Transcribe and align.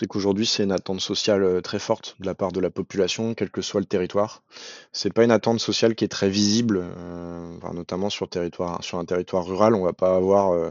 c'est 0.00 0.06
qu'aujourd'hui, 0.06 0.46
c'est 0.46 0.64
une 0.64 0.72
attente 0.72 1.02
sociale 1.02 1.42
euh, 1.42 1.60
très 1.60 1.78
forte 1.78 2.16
de 2.20 2.26
la 2.26 2.34
part 2.34 2.52
de 2.52 2.60
la 2.60 2.70
population, 2.70 3.34
quel 3.34 3.50
que 3.50 3.60
soit 3.60 3.80
le 3.80 3.86
territoire. 3.86 4.42
C'est 4.92 5.12
pas 5.12 5.24
une 5.24 5.30
attente 5.30 5.60
sociale 5.60 5.94
qui 5.94 6.04
est 6.04 6.08
très 6.08 6.30
visible, 6.30 6.80
euh, 6.82 7.58
notamment 7.74 8.08
sur, 8.08 8.24
un 8.24 9.04
territoire 9.04 9.44
rural. 9.44 9.74
On 9.74 9.84
va 9.84 9.92
pas 9.92 10.16
avoir 10.16 10.52
euh, 10.52 10.70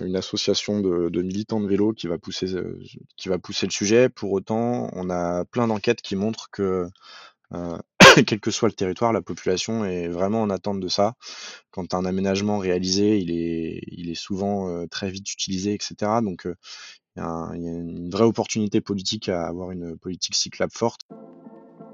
une 0.00 0.16
association 0.16 0.80
de, 0.80 1.20
militants 1.20 1.60
de 1.60 1.68
vélo 1.68 1.92
qui 1.92 2.06
va 2.06 2.16
pousser, 2.16 2.46
le 2.46 3.70
sujet. 3.70 4.08
Pour 4.08 4.32
autant, 4.32 4.88
on 4.94 5.10
a 5.10 5.44
plein 5.44 5.66
d'enquêtes 5.66 6.00
qui 6.00 6.16
montrent 6.16 6.48
que 6.50 6.88
quel 8.26 8.40
que 8.40 8.50
soit 8.50 8.68
le 8.68 8.74
territoire, 8.74 9.12
la 9.12 9.20
population 9.20 9.84
est 9.84 10.08
vraiment 10.08 10.40
en 10.40 10.48
attente 10.48 10.80
de 10.80 10.88
ça. 10.88 11.16
Quand 11.70 11.92
un 11.92 12.06
aménagement 12.06 12.56
réalisé, 12.56 13.18
il 13.18 14.10
est, 14.10 14.14
souvent 14.14 14.86
très 14.88 15.10
vite 15.10 15.30
utilisé, 15.30 15.74
etc. 15.74 15.94
Donc, 16.22 16.46
il 17.16 17.20
y, 17.20 17.22
a 17.22 17.28
un- 17.28 17.54
il 17.54 17.62
y 17.62 17.68
a 17.68 17.70
une 17.70 18.10
vraie 18.10 18.24
opportunité 18.24 18.80
politique 18.80 19.28
à 19.28 19.46
avoir 19.46 19.70
une 19.70 19.96
politique 19.96 20.34
cyclable 20.34 20.72
forte. 20.74 21.02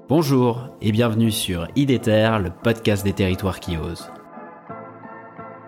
Bonjour 0.09 0.69
et 0.81 0.91
bienvenue 0.91 1.31
sur 1.31 1.67
IDETER, 1.75 2.39
le 2.41 2.49
podcast 2.49 3.03
des 3.03 3.13
territoires 3.13 3.59
qui 3.59 3.77
osent. 3.77 4.09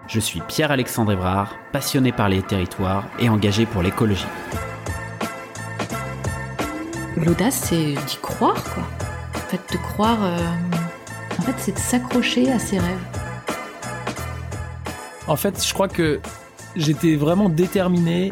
Je 0.08 0.20
suis 0.20 0.42
Pierre-Alexandre 0.42 1.14
Ébrard, 1.14 1.56
passionné 1.72 2.12
par 2.12 2.30
les 2.30 2.42
territoires 2.42 3.06
et 3.20 3.30
engagé 3.30 3.66
pour 3.66 3.82
l'écologie. 3.84 4.26
L'audace, 7.16 7.56
c'est 7.70 7.94
d'y 7.94 8.18
croire, 8.22 8.62
quoi. 8.74 8.84
En 9.36 9.48
fait, 9.48 9.62
de 9.72 9.78
croire. 9.78 10.18
euh, 10.24 10.38
En 11.38 11.42
fait, 11.44 11.54
c'est 11.58 11.72
de 11.74 11.80
s'accrocher 11.80 12.52
à 12.52 12.60
ses 12.60 12.80
rêves. 12.80 13.06
En 15.28 15.36
fait, 15.36 15.64
je 15.66 15.74
crois 15.74 15.88
que 15.88 16.20
j'étais 16.76 17.16
vraiment 17.16 17.50
déterminé 17.50 18.32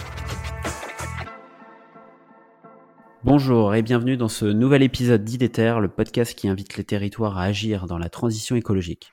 Bonjour 3.23 3.75
et 3.75 3.83
bienvenue 3.83 4.17
dans 4.17 4.27
ce 4.27 4.45
nouvel 4.45 4.81
épisode 4.81 5.23
d'IDETER, 5.23 5.75
le 5.79 5.89
podcast 5.89 6.33
qui 6.33 6.47
invite 6.47 6.75
les 6.75 6.83
territoires 6.83 7.37
à 7.37 7.43
agir 7.43 7.85
dans 7.85 7.99
la 7.99 8.09
transition 8.09 8.55
écologique. 8.55 9.11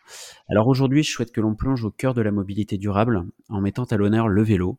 Alors 0.49 0.67
aujourd'hui, 0.67 1.03
je 1.03 1.13
souhaite 1.13 1.31
que 1.31 1.43
l'on 1.43 1.55
plonge 1.55 1.85
au 1.85 1.91
cœur 1.91 2.15
de 2.15 2.23
la 2.23 2.31
mobilité 2.31 2.79
durable 2.79 3.27
en 3.51 3.61
mettant 3.61 3.85
à 3.85 3.99
l'honneur 3.99 4.29
le 4.29 4.43
vélo. 4.43 4.79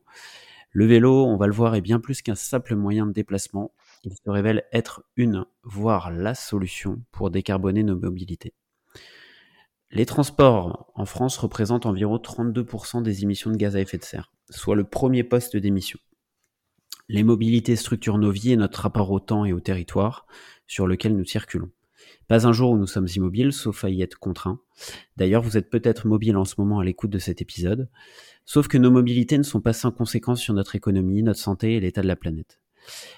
Le 0.71 0.87
vélo, 0.87 1.27
on 1.27 1.37
va 1.37 1.45
le 1.45 1.53
voir, 1.53 1.75
est 1.75 1.81
bien 1.81 1.99
plus 1.99 2.23
qu'un 2.23 2.33
simple 2.33 2.75
moyen 2.75 3.05
de 3.05 3.11
déplacement. 3.11 3.71
Il 4.03 4.13
se 4.13 4.31
révèle 4.31 4.63
être 4.73 5.03
une, 5.15 5.45
voire 5.61 6.09
la 6.09 6.33
solution 6.33 6.99
pour 7.11 7.29
décarboner 7.29 7.83
nos 7.83 7.99
mobilités. 7.99 8.55
Les 9.91 10.07
transports 10.07 10.91
en 10.95 11.05
France 11.05 11.37
représentent 11.37 11.85
environ 11.85 12.17
32% 12.17 13.03
des 13.03 13.21
émissions 13.21 13.51
de 13.51 13.57
gaz 13.57 13.75
à 13.75 13.79
effet 13.79 13.99
de 13.99 14.03
serre, 14.03 14.31
soit 14.49 14.75
le 14.75 14.85
premier 14.85 15.23
poste 15.23 15.55
d'émission. 15.55 15.99
Les 17.11 17.23
mobilités 17.23 17.75
structurent 17.75 18.19
nos 18.19 18.29
vies 18.29 18.51
et 18.51 18.55
notre 18.55 18.81
rapport 18.81 19.09
au 19.09 19.19
temps 19.19 19.43
et 19.43 19.51
au 19.51 19.59
territoire 19.59 20.27
sur 20.67 20.85
lequel 20.85 21.17
nous 21.17 21.25
circulons. 21.25 21.71
Pas 22.27 22.45
un 22.45 22.53
jour 22.53 22.69
où 22.69 22.77
nous 22.77 22.85
sommes 22.85 23.07
immobiles, 23.15 23.51
sauf 23.51 23.83
à 23.83 23.89
y 23.89 24.03
être 24.03 24.19
contraints. 24.19 24.59
D'ailleurs, 25.17 25.41
vous 25.41 25.57
êtes 25.57 25.71
peut-être 25.71 26.05
mobile 26.05 26.37
en 26.37 26.45
ce 26.45 26.53
moment 26.59 26.77
à 26.77 26.83
l'écoute 26.83 27.09
de 27.09 27.17
cet 27.17 27.41
épisode. 27.41 27.89
Sauf 28.45 28.67
que 28.67 28.77
nos 28.77 28.91
mobilités 28.91 29.39
ne 29.39 29.43
sont 29.43 29.59
pas 29.59 29.73
sans 29.73 29.91
conséquences 29.91 30.39
sur 30.39 30.53
notre 30.53 30.75
économie, 30.75 31.23
notre 31.23 31.39
santé 31.39 31.73
et 31.73 31.79
l'état 31.79 32.03
de 32.03 32.07
la 32.07 32.15
planète. 32.15 32.59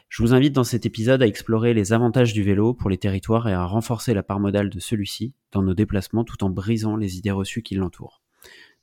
Je 0.07 0.23
vous 0.23 0.33
invite 0.33 0.53
dans 0.53 0.63
cet 0.63 0.85
épisode 0.85 1.21
à 1.21 1.27
explorer 1.27 1.73
les 1.73 1.91
avantages 1.91 2.31
du 2.31 2.43
vélo 2.43 2.73
pour 2.73 2.89
les 2.89 2.97
territoires 2.97 3.49
et 3.49 3.53
à 3.53 3.65
renforcer 3.65 4.13
la 4.13 4.23
part 4.23 4.39
modale 4.39 4.69
de 4.69 4.79
celui-ci 4.79 5.33
dans 5.51 5.63
nos 5.63 5.73
déplacements 5.73 6.23
tout 6.23 6.45
en 6.45 6.49
brisant 6.49 6.95
les 6.95 7.17
idées 7.17 7.31
reçues 7.31 7.61
qui 7.61 7.75
l'entourent. 7.75 8.21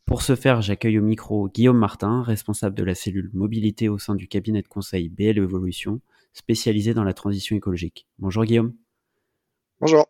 Pour 0.09 0.23
ce 0.23 0.37
faire, 0.37 0.63
j'accueille 0.63 0.99
au 0.99 1.03
micro 1.03 1.51
Guillaume 1.51 1.77
Martin, 1.77 2.23
responsable 2.23 2.75
de 2.75 2.83
la 2.83 2.95
cellule 2.95 3.29
mobilité 3.35 3.91
au 3.91 3.99
sein 3.99 4.15
du 4.15 4.27
cabinet 4.27 4.63
de 4.63 4.67
conseil 4.67 5.11
BL 5.11 5.37
Evolution, 5.37 6.01
spécialisé 6.33 6.95
dans 6.95 7.05
la 7.05 7.13
transition 7.13 7.55
écologique. 7.55 8.07
Bonjour 8.19 8.47
Guillaume. 8.47 8.73
Bonjour. 9.83 10.07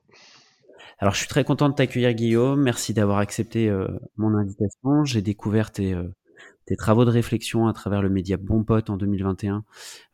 Alors 1.00 1.14
je 1.14 1.18
suis 1.18 1.26
très 1.26 1.42
content 1.42 1.68
de 1.68 1.74
t'accueillir 1.74 2.14
Guillaume, 2.14 2.62
merci 2.62 2.94
d'avoir 2.94 3.18
accepté 3.18 3.68
euh, 3.68 3.88
mon 4.16 4.36
invitation. 4.36 5.04
J'ai 5.04 5.20
découvert 5.20 5.72
tes, 5.72 5.94
euh, 5.94 6.14
tes 6.64 6.76
travaux 6.76 7.04
de 7.04 7.10
réflexion 7.10 7.66
à 7.66 7.72
travers 7.72 8.00
le 8.00 8.08
média 8.08 8.36
Bon 8.36 8.62
Pote 8.62 8.90
en 8.90 8.98
2021, 8.98 9.64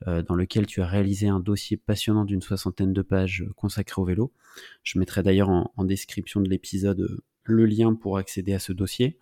euh, 0.08 0.22
dans 0.22 0.34
lequel 0.34 0.64
tu 0.64 0.80
as 0.80 0.86
réalisé 0.86 1.28
un 1.28 1.40
dossier 1.40 1.76
passionnant 1.76 2.24
d'une 2.24 2.40
soixantaine 2.40 2.94
de 2.94 3.02
pages 3.02 3.44
consacré 3.54 4.00
au 4.00 4.06
vélo. 4.06 4.32
Je 4.82 4.98
mettrai 4.98 5.22
d'ailleurs 5.22 5.50
en, 5.50 5.74
en 5.76 5.84
description 5.84 6.40
de 6.40 6.48
l'épisode 6.48 7.20
le 7.42 7.66
lien 7.66 7.94
pour 7.94 8.16
accéder 8.16 8.54
à 8.54 8.58
ce 8.58 8.72
dossier. 8.72 9.18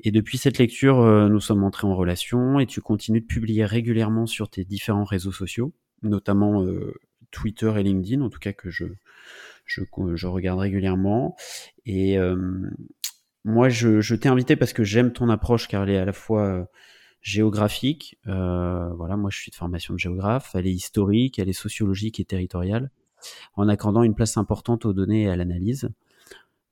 Et 0.00 0.10
depuis 0.10 0.38
cette 0.38 0.58
lecture, 0.58 1.00
euh, 1.00 1.28
nous 1.28 1.40
sommes 1.40 1.62
entrés 1.64 1.86
en 1.86 1.94
relation 1.94 2.58
et 2.58 2.66
tu 2.66 2.80
continues 2.80 3.20
de 3.20 3.26
publier 3.26 3.64
régulièrement 3.64 4.26
sur 4.26 4.48
tes 4.48 4.64
différents 4.64 5.04
réseaux 5.04 5.32
sociaux, 5.32 5.72
notamment 6.02 6.64
euh, 6.64 6.94
Twitter 7.30 7.72
et 7.76 7.82
LinkedIn, 7.82 8.20
en 8.20 8.28
tout 8.28 8.40
cas 8.40 8.52
que 8.52 8.70
je, 8.70 8.84
je, 9.64 10.26
regarde 10.26 10.58
régulièrement. 10.58 11.36
Et 11.86 12.18
euh, 12.18 12.36
moi, 13.44 13.68
je, 13.68 14.14
t'ai 14.14 14.28
invité 14.28 14.56
parce 14.56 14.72
que 14.72 14.84
j'aime 14.84 15.12
ton 15.12 15.28
approche 15.28 15.68
car 15.68 15.84
elle 15.84 15.90
est 15.90 15.98
à 15.98 16.04
la 16.04 16.12
fois 16.12 16.68
géographique. 17.20 18.18
Voilà, 18.24 19.16
moi, 19.16 19.30
je 19.30 19.38
suis 19.38 19.50
de 19.50 19.56
formation 19.56 19.94
de 19.94 19.98
géographe. 19.98 20.50
Elle 20.54 20.66
est 20.66 20.72
historique, 20.72 21.38
elle 21.38 21.48
est 21.48 21.52
sociologique 21.52 22.18
et 22.18 22.24
territoriale, 22.24 22.90
en 23.54 23.68
accordant 23.68 24.02
une 24.02 24.14
place 24.14 24.36
importante 24.36 24.84
aux 24.84 24.92
données 24.92 25.22
et 25.22 25.28
à 25.28 25.36
l'analyse. 25.36 25.88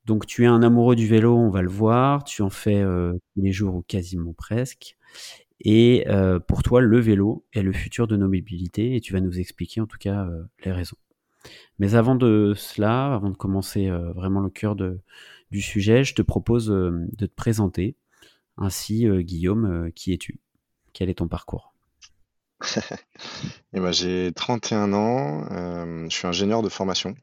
Donc, 0.07 0.27
tu 0.27 0.45
es 0.45 0.47
un 0.47 0.63
amoureux 0.63 0.97
du 0.97 1.07
vélo, 1.07 1.37
on 1.37 1.51
va 1.51 1.63
le 1.63 1.69
voir. 1.69 2.25
Tu 2.25 2.43
en 2.43 2.51
fais 2.51 2.81
euh, 2.81 3.13
tous 3.35 3.43
les 3.43 3.53
jours 3.53 3.75
ou 3.75 3.83
quasiment 3.83 4.33
presque. 4.33 4.97
Et 5.61 6.05
euh, 6.09 6.41
pour 6.41 6.63
toi, 6.63 6.81
le 6.81 6.99
vélo 6.99 7.45
est 7.53 7.63
le 7.63 7.73
futur 7.73 8.07
de 8.07 8.17
nos 8.17 8.29
mobilités 8.29 8.97
et 8.97 9.01
tu 9.01 9.13
vas 9.13 9.21
nous 9.21 9.39
expliquer 9.39 9.81
en 9.81 9.87
tout 9.87 9.99
cas 9.99 10.25
euh, 10.25 10.43
les 10.65 10.73
raisons. 10.73 10.97
Mais 11.79 11.95
avant 11.95 12.15
de 12.15 12.55
cela, 12.57 13.15
avant 13.15 13.31
de 13.31 13.37
commencer 13.37 13.89
vraiment 13.89 14.41
le 14.41 14.51
cœur 14.51 14.77
du 14.77 15.63
sujet, 15.63 16.05
je 16.05 16.15
te 16.15 16.21
propose 16.21 16.67
de 16.67 17.27
te 17.27 17.35
présenter. 17.35 17.97
Ainsi, 18.59 19.07
Guillaume, 19.09 19.91
qui 19.95 20.13
es-tu? 20.13 20.39
Quel 20.93 21.09
est 21.09 21.15
ton 21.15 21.29
parcours? 21.29 21.73
Et 23.73 23.81
ben, 23.81 23.91
j'ai 23.91 24.33
31 24.35 24.93
ans, 24.93 25.47
je 26.11 26.15
suis 26.15 26.27
ingénieur 26.27 26.61
de 26.61 26.69
formation. 26.69 27.15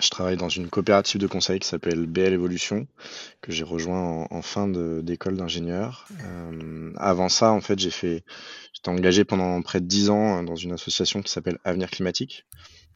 Je 0.00 0.10
travaille 0.10 0.36
dans 0.36 0.48
une 0.48 0.68
coopérative 0.68 1.20
de 1.20 1.26
conseil 1.26 1.58
qui 1.58 1.68
s'appelle 1.68 2.06
BL 2.06 2.32
Evolution, 2.32 2.86
que 3.40 3.52
j'ai 3.52 3.64
rejoint 3.64 4.26
en, 4.30 4.42
fin 4.42 4.68
d'école 4.68 5.36
d'ingénieur. 5.36 6.08
Euh, 6.24 6.92
avant 6.96 7.28
ça, 7.28 7.52
en 7.52 7.60
fait, 7.60 7.78
j'ai 7.78 7.90
fait, 7.90 8.24
j'étais 8.72 8.88
engagé 8.88 9.24
pendant 9.24 9.60
près 9.62 9.80
de 9.80 9.86
10 9.86 10.10
ans 10.10 10.38
euh, 10.38 10.42
dans 10.44 10.56
une 10.56 10.72
association 10.72 11.22
qui 11.22 11.30
s'appelle 11.30 11.58
Avenir 11.64 11.90
Climatique, 11.90 12.46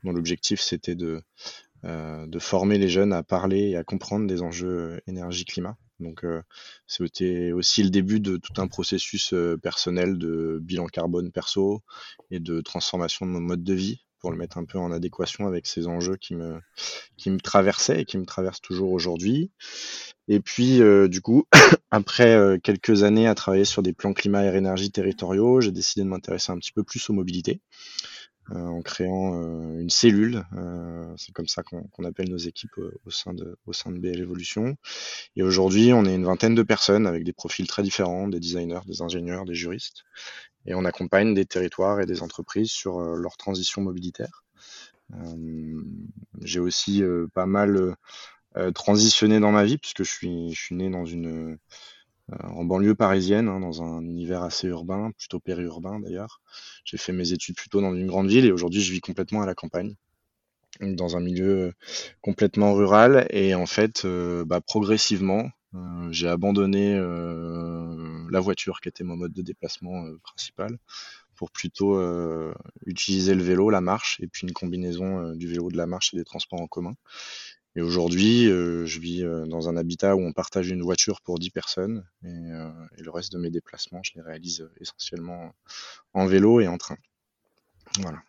dont 0.05 0.13
l'objectif 0.13 0.61
c'était 0.61 0.95
de, 0.95 1.23
euh, 1.85 2.27
de 2.27 2.39
former 2.39 2.79
les 2.79 2.89
jeunes 2.89 3.13
à 3.13 3.23
parler 3.23 3.71
et 3.71 3.77
à 3.77 3.85
comprendre 3.85 4.27
des 4.27 4.43
enjeux 4.43 5.01
énergie-climat. 5.07 5.77
Donc, 5.99 6.27
c'était 6.87 7.53
aussi 7.53 7.83
le 7.83 7.89
début 7.89 8.21
de 8.21 8.37
tout 8.37 8.61
un 8.61 8.69
processus 8.69 9.33
personnel 9.63 10.19
de 10.19 10.59
bilan 10.61 10.89
carbone 10.89 11.33
perso 11.33 11.81
et 12.31 12.39
de 12.39 12.61
transformation 12.61 13.25
de 13.25 13.31
mon 13.31 13.41
mode 13.41 13.65
de 13.65 13.73
vie 13.73 14.06
pour 14.27 14.33
le 14.33 14.39
mettre 14.39 14.59
un 14.59 14.65
peu 14.65 14.77
en 14.77 14.91
adéquation 14.91 15.47
avec 15.47 15.69
ces 15.69 15.87
enjeux 15.87 16.17
qui 16.17 16.35
me, 16.35 16.59
qui 17.17 17.31
me 17.31 17.39
traversaient 17.39 18.01
et 18.01 18.05
qui 18.05 18.19
me 18.19 18.27
traversent 18.27 18.61
toujours 18.61 18.91
aujourd'hui. 18.91 19.53
Et 20.27 20.41
puis, 20.41 20.83
euh, 20.83 21.07
du 21.07 21.21
coup, 21.21 21.45
après 21.93 22.35
euh, 22.35 22.59
quelques 22.61 23.05
années 23.05 23.29
à 23.29 23.37
travailler 23.37 23.65
sur 23.65 23.85
des 23.85 23.93
plans 23.93 24.15
climat 24.15 24.45
et 24.45 24.57
énergie 24.57 24.91
territoriaux, 24.91 25.61
j'ai 25.61 25.71
décidé 25.71 26.03
de 26.03 26.09
m'intéresser 26.09 26.51
un 26.51 26.59
petit 26.59 26.73
peu 26.73 26.83
plus 26.83 27.09
aux 27.09 27.13
mobilités. 27.13 27.61
Euh, 28.53 28.67
en 28.67 28.81
créant 28.81 29.35
euh, 29.35 29.81
une 29.81 29.91
cellule, 29.91 30.45
euh, 30.57 31.13
c'est 31.17 31.33
comme 31.33 31.49
ça 31.49 31.65
qu'on 31.65 32.05
appelle 32.05 32.31
nos 32.31 32.37
équipes 32.37 32.79
au 33.05 33.11
sein 33.11 33.35
de, 33.35 33.59
au 33.67 33.73
sein 33.73 33.91
de 33.91 33.99
BL 33.99 34.21
Evolution. 34.21 34.77
Et 35.35 35.43
aujourd'hui, 35.43 35.93
on 35.93 36.05
est 36.05 36.15
une 36.15 36.25
vingtaine 36.25 36.55
de 36.55 36.63
personnes 36.63 37.07
avec 37.07 37.25
des 37.25 37.33
profils 37.33 37.67
très 37.67 37.83
différents, 37.83 38.29
des 38.29 38.39
designers, 38.39 38.81
des 38.87 39.03
ingénieurs, 39.03 39.45
des 39.45 39.55
juristes. 39.55 40.05
Et 40.67 40.75
on 40.75 40.85
accompagne 40.85 41.35
des 41.35 41.45
territoires 41.45 42.01
et 42.01 42.07
des 42.07 42.23
entreprises 42.23 42.71
sur 42.71 43.01
leur 43.01 43.37
transition 43.37 43.83
mobilitaire. 43.83 44.45
J'ai 46.43 46.59
aussi 46.59 47.05
pas 47.35 47.47
mal 47.47 47.95
transitionné 48.75 49.39
dans 49.39 49.53
ma 49.53 49.65
vie, 49.65 49.79
puisque 49.79 50.03
je 50.03 50.11
suis, 50.11 50.53
je 50.53 50.61
suis 50.61 50.75
né 50.75 50.91
dans 50.91 51.05
une, 51.05 51.57
en 52.43 52.65
banlieue 52.65 52.95
parisienne, 52.95 53.49
hein, 53.49 53.61
dans 53.61 53.83
un 53.83 54.03
univers 54.03 54.43
assez 54.43 54.67
urbain, 54.69 55.13
plutôt 55.19 55.41
périurbain 55.41 56.01
d'ailleurs. 56.01 56.41
J'ai 56.85 56.97
fait 56.97 57.13
mes 57.13 57.33
études 57.33 57.57
plutôt 57.57 57.81
dans 57.81 57.95
une 57.95 58.07
grande 58.07 58.29
ville 58.29 58.45
et 58.45 58.53
aujourd'hui 58.53 58.81
je 58.81 58.93
vis 58.93 59.01
complètement 59.01 59.43
à 59.43 59.47
la 59.47 59.55
campagne, 59.55 59.95
dans 60.81 61.17
un 61.17 61.21
milieu 61.21 61.73
complètement 62.23 62.75
rural. 62.75 63.27
Et 63.31 63.55
en 63.55 63.67
fait, 63.67 64.07
bah, 64.47 64.61
progressivement, 64.61 65.49
j'ai 66.11 66.29
abandonné 66.29 66.99
la 68.31 68.41
voiture 68.41 68.81
qui 68.81 68.89
était 68.89 69.05
mon 69.05 69.17
mode 69.17 69.33
de 69.33 69.43
déplacement 69.43 70.05
principal 70.23 70.79
pour 71.37 71.51
plutôt 71.51 72.01
utiliser 72.87 73.35
le 73.35 73.43
vélo, 73.43 73.71
la 73.71 73.81
marche 73.81 74.19
et 74.21 74.27
puis 74.27 74.47
une 74.47 74.53
combinaison 74.53 75.33
du 75.35 75.47
vélo, 75.47 75.71
de 75.71 75.77
la 75.77 75.87
marche 75.87 76.15
et 76.15 76.17
des 76.17 76.25
transports 76.25 76.61
en 76.61 76.67
commun. 76.67 76.95
Et 77.77 77.83
aujourd'hui, 77.83 78.49
euh, 78.49 78.87
je 78.87 78.99
vis 78.99 79.23
euh, 79.23 79.45
dans 79.45 79.69
un 79.69 79.77
habitat 79.77 80.17
où 80.17 80.21
on 80.21 80.33
partage 80.33 80.71
une 80.71 80.81
voiture 80.81 81.21
pour 81.21 81.39
10 81.39 81.51
personnes 81.51 82.07
et, 82.25 82.29
euh, 82.29 82.71
et 82.97 83.03
le 83.03 83.11
reste 83.11 83.35
de 83.35 83.39
mes 83.39 83.51
déplacements, 83.51 84.01
je 84.03 84.13
les 84.15 84.23
réalise 84.23 84.67
essentiellement 84.81 85.53
en 86.15 86.25
vélo 86.25 86.61
et 86.61 86.69
en 86.69 86.79
train. 86.79 86.97
Voilà. 88.01 88.23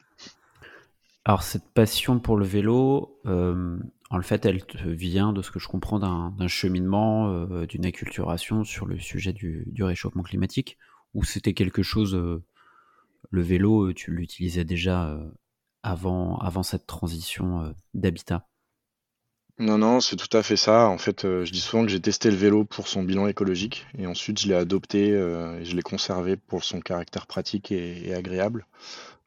Alors 1.23 1.43
cette 1.43 1.69
passion 1.69 2.19
pour 2.19 2.35
le 2.35 2.45
vélo, 2.45 3.19
en 3.25 4.21
fait, 4.21 4.45
elle 4.45 4.63
vient 4.85 5.33
de 5.33 5.41
ce 5.41 5.51
que 5.51 5.59
je 5.59 5.67
comprends 5.67 5.99
d'un 5.99 6.47
cheminement, 6.47 7.45
d'une 7.65 7.85
acculturation 7.85 8.63
sur 8.63 8.85
le 8.85 8.97
sujet 8.97 9.33
du, 9.33 9.67
réchauffement 9.79 10.23
climatique, 10.23 10.77
ou 11.13 11.25
c'était 11.25 11.53
quelque 11.53 11.83
chose, 11.83 12.15
le 12.15 13.41
vélo, 13.41 13.91
tu 13.91 14.11
l'utilisais 14.11 14.63
déjà 14.63 15.19
avant 15.83 16.63
cette 16.63 16.87
transition 16.87 17.75
d'habitat? 17.93 18.47
Non, 19.59 19.79
non, 19.79 20.01
c'est 20.01 20.15
tout 20.15 20.37
à 20.37 20.43
fait 20.43 20.55
ça. 20.55 20.87
En 20.87 20.99
fait, 20.99 21.25
euh, 21.25 21.43
je 21.43 21.51
dis 21.51 21.61
souvent 21.61 21.83
que 21.83 21.89
j'ai 21.89 21.99
testé 21.99 22.29
le 22.29 22.37
vélo 22.37 22.63
pour 22.63 22.87
son 22.87 23.01
bilan 23.01 23.27
écologique 23.27 23.87
et 23.97 24.05
ensuite 24.05 24.39
je 24.39 24.47
l'ai 24.47 24.53
adopté 24.53 25.11
euh, 25.11 25.59
et 25.59 25.65
je 25.65 25.75
l'ai 25.75 25.81
conservé 25.81 26.37
pour 26.37 26.63
son 26.63 26.79
caractère 26.79 27.25
pratique 27.25 27.71
et, 27.71 28.13
agréable. 28.13 28.67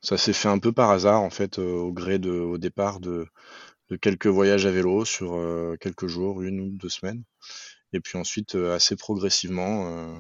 Ça 0.02 0.18
s'est 0.18 0.32
fait 0.32 0.48
un 0.48 0.58
peu 0.60 0.72
par 0.72 0.90
hasard, 0.90 1.22
en 1.22 1.30
fait, 1.30 1.58
euh, 1.58 1.74
au 1.74 1.92
gré 1.92 2.18
de, 2.20 2.30
au 2.30 2.58
départ 2.58 3.00
de, 3.00 3.26
quelques 4.00 4.28
voyages 4.28 4.66
à 4.66 4.70
vélo 4.70 5.04
sur 5.04 5.36
quelques 5.80 6.06
jours, 6.06 6.42
une 6.42 6.60
ou 6.60 6.70
deux 6.70 6.88
semaines. 6.88 7.24
Et 7.92 8.00
puis 8.00 8.18
ensuite, 8.18 8.54
assez 8.54 8.96
progressivement, 8.96 10.14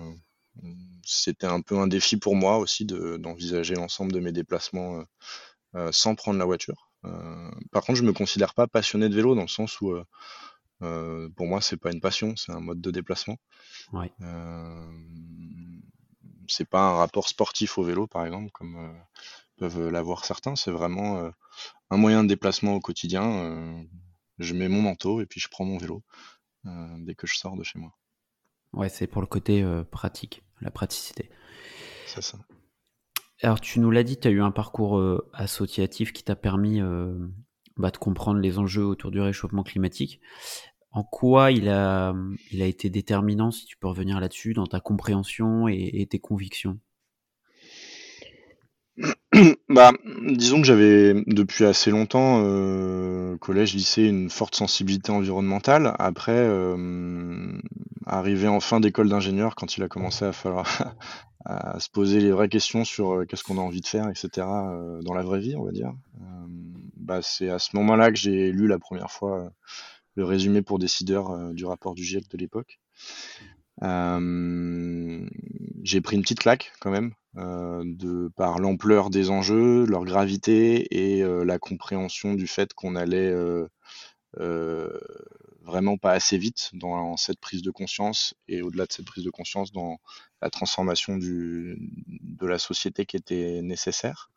c'était 1.04 1.46
un 1.46 1.60
peu 1.60 1.78
un 1.78 1.86
défi 1.86 2.16
pour 2.16 2.34
moi 2.36 2.58
aussi 2.58 2.84
de, 2.84 3.16
d'envisager 3.16 3.74
l'ensemble 3.76 4.12
de 4.12 4.20
mes 4.20 4.32
déplacements 4.32 5.04
sans 5.92 6.16
prendre 6.16 6.38
la 6.40 6.46
voiture. 6.46 6.89
Euh, 7.04 7.50
par 7.72 7.84
contre, 7.84 7.98
je 7.98 8.04
me 8.04 8.12
considère 8.12 8.54
pas 8.54 8.66
passionné 8.66 9.08
de 9.08 9.14
vélo 9.14 9.34
dans 9.34 9.42
le 9.42 9.48
sens 9.48 9.80
où, 9.80 9.90
euh, 9.90 10.04
euh, 10.82 11.28
pour 11.36 11.46
moi, 11.46 11.60
c'est 11.60 11.76
pas 11.76 11.92
une 11.92 12.00
passion, 12.00 12.36
c'est 12.36 12.52
un 12.52 12.60
mode 12.60 12.80
de 12.80 12.90
déplacement. 12.90 13.36
Ouais. 13.92 14.12
c'est 16.48 16.68
pas 16.68 16.82
un 16.82 16.94
rapport 16.94 17.28
sportif 17.28 17.78
au 17.78 17.84
vélo, 17.84 18.08
par 18.08 18.26
exemple, 18.26 18.50
comme 18.50 19.00
peuvent 19.56 19.88
l'avoir 19.88 20.24
certains. 20.24 20.56
C'est 20.56 20.72
vraiment 20.72 21.30
un 21.90 21.96
moyen 21.96 22.24
de 22.24 22.28
déplacement 22.28 22.74
au 22.74 22.80
quotidien. 22.80 23.86
je 24.38 24.54
mets 24.54 24.68
mon 24.68 24.82
manteau 24.82 25.20
et 25.20 25.26
puis 25.26 25.38
je 25.38 25.48
prends 25.48 25.64
mon 25.64 25.78
vélo 25.78 26.02
dès 26.64 27.14
que 27.14 27.26
je 27.26 27.36
sors 27.36 27.56
de 27.56 27.62
chez 27.62 27.78
moi. 27.78 27.96
Ouais, 28.72 28.88
c'est 28.88 29.06
pour 29.06 29.20
le 29.20 29.28
côté 29.28 29.64
pratique, 29.92 30.42
la 30.60 30.72
praticité. 30.72 31.30
C'est 32.06 32.22
ça. 32.22 32.38
Alors, 33.42 33.60
tu 33.60 33.80
nous 33.80 33.90
l'as 33.90 34.02
dit, 34.02 34.18
tu 34.18 34.28
as 34.28 34.30
eu 34.30 34.42
un 34.42 34.50
parcours 34.50 34.98
euh, 34.98 35.26
associatif 35.32 36.12
qui 36.12 36.22
t'a 36.22 36.36
permis 36.36 36.80
euh, 36.80 37.14
bah, 37.76 37.90
de 37.90 37.96
comprendre 37.96 38.38
les 38.38 38.58
enjeux 38.58 38.84
autour 38.84 39.10
du 39.10 39.20
réchauffement 39.20 39.62
climatique. 39.62 40.20
En 40.92 41.04
quoi 41.04 41.50
il 41.50 41.68
a, 41.68 42.14
il 42.50 42.62
a 42.62 42.66
été 42.66 42.90
déterminant, 42.90 43.50
si 43.50 43.64
tu 43.64 43.76
peux 43.76 43.86
revenir 43.86 44.20
là-dessus, 44.20 44.52
dans 44.52 44.66
ta 44.66 44.80
compréhension 44.80 45.68
et, 45.68 46.06
tes 46.10 46.18
convictions? 46.18 46.78
bah, 49.68 49.92
disons 50.26 50.60
que 50.60 50.66
j'avais 50.66 51.14
depuis 51.26 51.64
assez 51.64 51.90
longtemps, 51.90 52.42
euh, 52.44 53.36
collège, 53.38 53.74
lycée, 53.74 54.04
une 54.04 54.30
forte 54.30 54.54
sensibilité 54.54 55.12
environnementale. 55.12 55.94
Après, 55.98 56.36
euh, 56.36 57.52
arrivé 58.06 58.48
en 58.48 58.60
fin 58.60 58.80
d'école 58.80 59.08
d'ingénieur, 59.08 59.54
quand 59.54 59.76
il 59.76 59.82
a 59.82 59.88
commencé 59.88 60.24
à 60.24 60.32
falloir 60.32 60.66
se 61.78 61.88
poser 61.90 62.20
les 62.20 62.30
vraies 62.30 62.48
questions 62.48 62.84
sur 62.84 63.12
euh, 63.12 63.24
qu'est-ce 63.24 63.44
qu'on 63.44 63.58
a 63.58 63.62
envie 63.62 63.80
de 63.80 63.86
faire, 63.86 64.08
etc. 64.08 64.46
Euh, 64.48 65.00
dans 65.02 65.14
la 65.14 65.22
vraie 65.22 65.40
vie, 65.40 65.56
on 65.56 65.64
va 65.64 65.72
dire. 65.72 65.92
Bah, 66.96 67.20
c'est 67.22 67.48
à 67.48 67.58
ce 67.58 67.74
moment-là 67.76 68.10
que 68.10 68.18
j'ai 68.18 68.52
lu 68.52 68.68
la 68.68 68.78
première 68.78 69.10
fois 69.10 69.50
le 70.14 70.24
résumé 70.24 70.62
pour 70.62 70.78
décideurs 70.78 71.52
du 71.54 71.64
rapport 71.64 71.94
du 71.94 72.04
GIEC 72.04 72.28
de 72.30 72.36
l'époque. 72.36 72.78
J'ai 75.82 76.00
pris 76.00 76.16
une 76.16 76.22
petite 76.22 76.40
claque 76.40 76.72
quand 76.80 76.90
même, 76.90 77.12
de 77.34 78.28
par 78.36 78.58
l'ampleur 78.58 79.10
des 79.10 79.30
enjeux, 79.30 79.86
leur 79.86 80.04
gravité 80.04 81.14
et 81.16 81.22
la 81.44 81.58
compréhension 81.58 82.34
du 82.34 82.46
fait 82.46 82.74
qu'on 82.74 82.96
allait 82.96 83.34
vraiment 85.62 85.96
pas 85.98 86.12
assez 86.12 86.36
vite 86.38 86.70
dans 86.72 87.16
cette 87.16 87.38
prise 87.40 87.62
de 87.62 87.70
conscience 87.70 88.34
et 88.48 88.62
au-delà 88.62 88.86
de 88.86 88.92
cette 88.92 89.06
prise 89.06 89.24
de 89.24 89.30
conscience 89.30 89.72
dans 89.72 90.00
la 90.42 90.50
transformation 90.50 91.16
de 91.18 91.76
la 92.40 92.58
société 92.58 93.06
qui 93.06 93.16
était 93.16 93.60
nécessaire. 93.62 94.30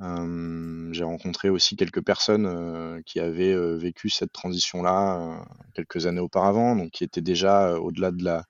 J'ai 0.00 1.04
rencontré 1.04 1.48
aussi 1.50 1.76
quelques 1.76 2.02
personnes 2.02 3.02
qui 3.04 3.20
avaient 3.20 3.76
vécu 3.76 4.10
cette 4.10 4.32
transition-là 4.32 5.44
quelques 5.74 6.06
années 6.06 6.20
auparavant, 6.20 6.76
donc 6.76 6.90
qui 6.90 7.04
étaient 7.04 7.20
déjà 7.20 7.74
au-delà 7.78 8.12
de 8.12 8.24
la, 8.24 8.44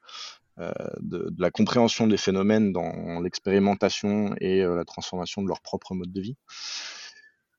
de, 0.58 1.30
de, 1.30 1.42
la 1.42 1.50
compréhension 1.50 2.06
des 2.06 2.18
phénomènes 2.18 2.72
dans 2.72 3.20
l'expérimentation 3.20 4.34
et 4.40 4.62
la 4.62 4.84
transformation 4.84 5.42
de 5.42 5.48
leur 5.48 5.62
propre 5.62 5.94
mode 5.94 6.12
de 6.12 6.20
vie. 6.20 6.36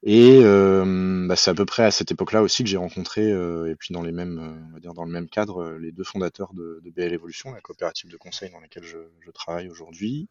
Et 0.04 0.40
euh, 0.44 1.28
bah, 1.28 1.36
c'est 1.36 1.52
à 1.52 1.54
peu 1.54 1.66
près 1.66 1.84
à 1.84 1.92
cette 1.92 2.12
époque-là 2.12 2.42
aussi 2.42 2.64
que 2.64 2.70
j'ai 2.70 2.78
rencontré, 2.78 3.32
euh, 3.32 3.70
et 3.70 3.76
puis 3.76 3.94
dans 3.94 4.02
les 4.02 4.14
mêmes, 4.14 4.40
euh, 4.40 4.68
on 4.70 4.74
va 4.74 4.80
dire 4.80 4.94
dans 4.94 5.04
le 5.04 5.12
même 5.12 5.28
cadre, 5.28 5.72
les 5.74 5.92
deux 5.92 6.06
fondateurs 6.06 6.54
de, 6.54 6.80
de 6.84 6.90
BL 6.90 7.14
Evolution, 7.14 7.52
la 7.52 7.60
coopérative 7.60 8.10
de 8.10 8.16
conseil 8.16 8.50
dans 8.50 8.62
laquelle 8.62 8.86
je, 8.86 8.98
je 9.20 9.32
travaille 9.32 9.68
aujourd'hui. 9.68 10.30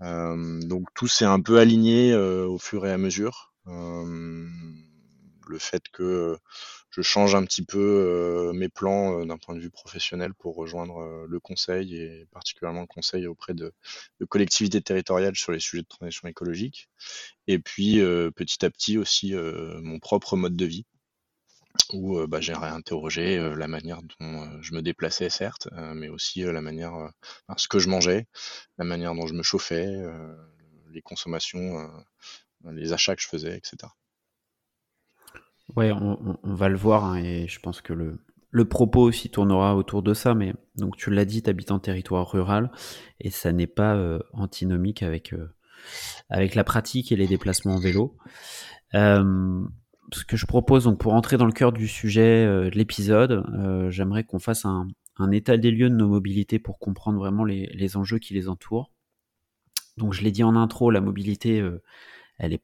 Donc 0.00 0.88
tout 0.94 1.08
s'est 1.08 1.24
un 1.24 1.40
peu 1.40 1.58
aligné 1.58 2.14
au 2.14 2.58
fur 2.58 2.86
et 2.86 2.92
à 2.92 2.98
mesure. 2.98 3.52
le 3.66 5.58
fait 5.58 5.88
que 5.92 6.38
je 6.90 7.02
change 7.02 7.34
un 7.34 7.44
petit 7.44 7.64
peu 7.64 7.78
euh, 7.78 8.52
mes 8.52 8.68
plans 8.68 9.20
euh, 9.20 9.24
d'un 9.24 9.38
point 9.38 9.54
de 9.54 9.60
vue 9.60 9.70
professionnel 9.70 10.34
pour 10.34 10.56
rejoindre 10.56 10.98
euh, 10.98 11.26
le 11.28 11.40
conseil 11.40 11.96
et 11.96 12.26
particulièrement 12.32 12.80
le 12.80 12.86
conseil 12.86 13.26
auprès 13.26 13.54
de, 13.54 13.72
collectivités 14.28 14.80
territoriales 14.80 15.36
sur 15.36 15.52
les 15.52 15.60
sujets 15.60 15.82
de 15.82 15.88
transition 15.88 16.28
écologique. 16.28 16.88
Et 17.46 17.58
puis 17.58 18.00
petit 18.34 18.64
à 18.64 18.70
petit 18.70 18.98
aussi 18.98 19.34
mon 19.34 19.98
propre 19.98 20.36
mode 20.36 20.56
de 20.56 20.66
vie 20.66 20.84
où 21.92 22.26
bah, 22.26 22.40
j'ai 22.40 22.52
réinterrogé 22.52 23.38
la 23.56 23.68
manière 23.68 24.00
dont 24.02 24.60
je 24.60 24.74
me 24.74 24.82
déplaçais, 24.82 25.30
certes, 25.30 25.68
mais 25.94 26.08
aussi 26.08 26.42
la 26.42 26.60
manière, 26.60 26.94
ce 27.56 27.68
que 27.68 27.78
je 27.78 27.88
mangeais, 27.88 28.26
la 28.78 28.84
manière 28.84 29.14
dont 29.14 29.26
je 29.26 29.34
me 29.34 29.42
chauffais, 29.42 29.86
les 30.90 31.02
consommations, 31.02 31.90
les 32.64 32.92
achats 32.92 33.16
que 33.16 33.22
je 33.22 33.28
faisais, 33.28 33.56
etc. 33.56 33.92
Ouais, 35.76 35.92
on, 35.92 36.38
va 36.54 36.68
le 36.68 36.76
voir, 36.76 37.04
hein, 37.04 37.16
et 37.16 37.46
je 37.46 37.60
pense 37.60 37.82
que 37.82 37.92
le, 37.92 38.18
le 38.50 38.64
propos 38.66 39.02
aussi 39.02 39.30
tournera 39.30 39.76
autour 39.76 40.02
de 40.02 40.14
ça, 40.14 40.34
mais 40.34 40.54
donc 40.76 40.96
tu 40.96 41.10
l'as 41.10 41.26
dit, 41.26 41.42
tu 41.42 41.50
habites 41.50 41.70
en 41.70 41.78
territoire 41.78 42.30
rural, 42.30 42.70
et 43.20 43.30
ça 43.30 43.52
n'est 43.52 43.66
pas 43.66 44.18
antinomique 44.32 45.02
avec, 45.02 45.34
avec 46.30 46.54
la 46.54 46.64
pratique 46.64 47.12
et 47.12 47.16
les 47.16 47.26
déplacements 47.26 47.74
en 47.74 47.80
vélo. 47.80 48.16
Ce 50.12 50.24
que 50.24 50.36
je 50.36 50.46
propose, 50.46 50.84
donc 50.84 50.98
pour 50.98 51.14
entrer 51.14 51.36
dans 51.36 51.46
le 51.46 51.52
cœur 51.52 51.72
du 51.72 51.88
sujet 51.88 52.46
de 52.46 52.70
l'épisode, 52.74 53.44
j'aimerais 53.90 54.24
qu'on 54.24 54.38
fasse 54.38 54.64
un, 54.64 54.88
un, 55.16 55.30
état 55.30 55.56
des 55.56 55.70
lieux 55.70 55.90
de 55.90 55.94
nos 55.94 56.08
mobilités 56.08 56.58
pour 56.58 56.78
comprendre 56.78 57.18
vraiment 57.18 57.44
les, 57.44 57.66
les 57.66 57.96
enjeux 57.96 58.18
qui 58.18 58.34
les 58.34 58.48
entourent. 58.48 58.92
Donc 59.96 60.12
je 60.12 60.22
l'ai 60.22 60.30
dit 60.30 60.44
en 60.44 60.56
intro, 60.56 60.90
la 60.90 61.00
mobilité 61.00 61.62
elle 62.38 62.52
est 62.52 62.62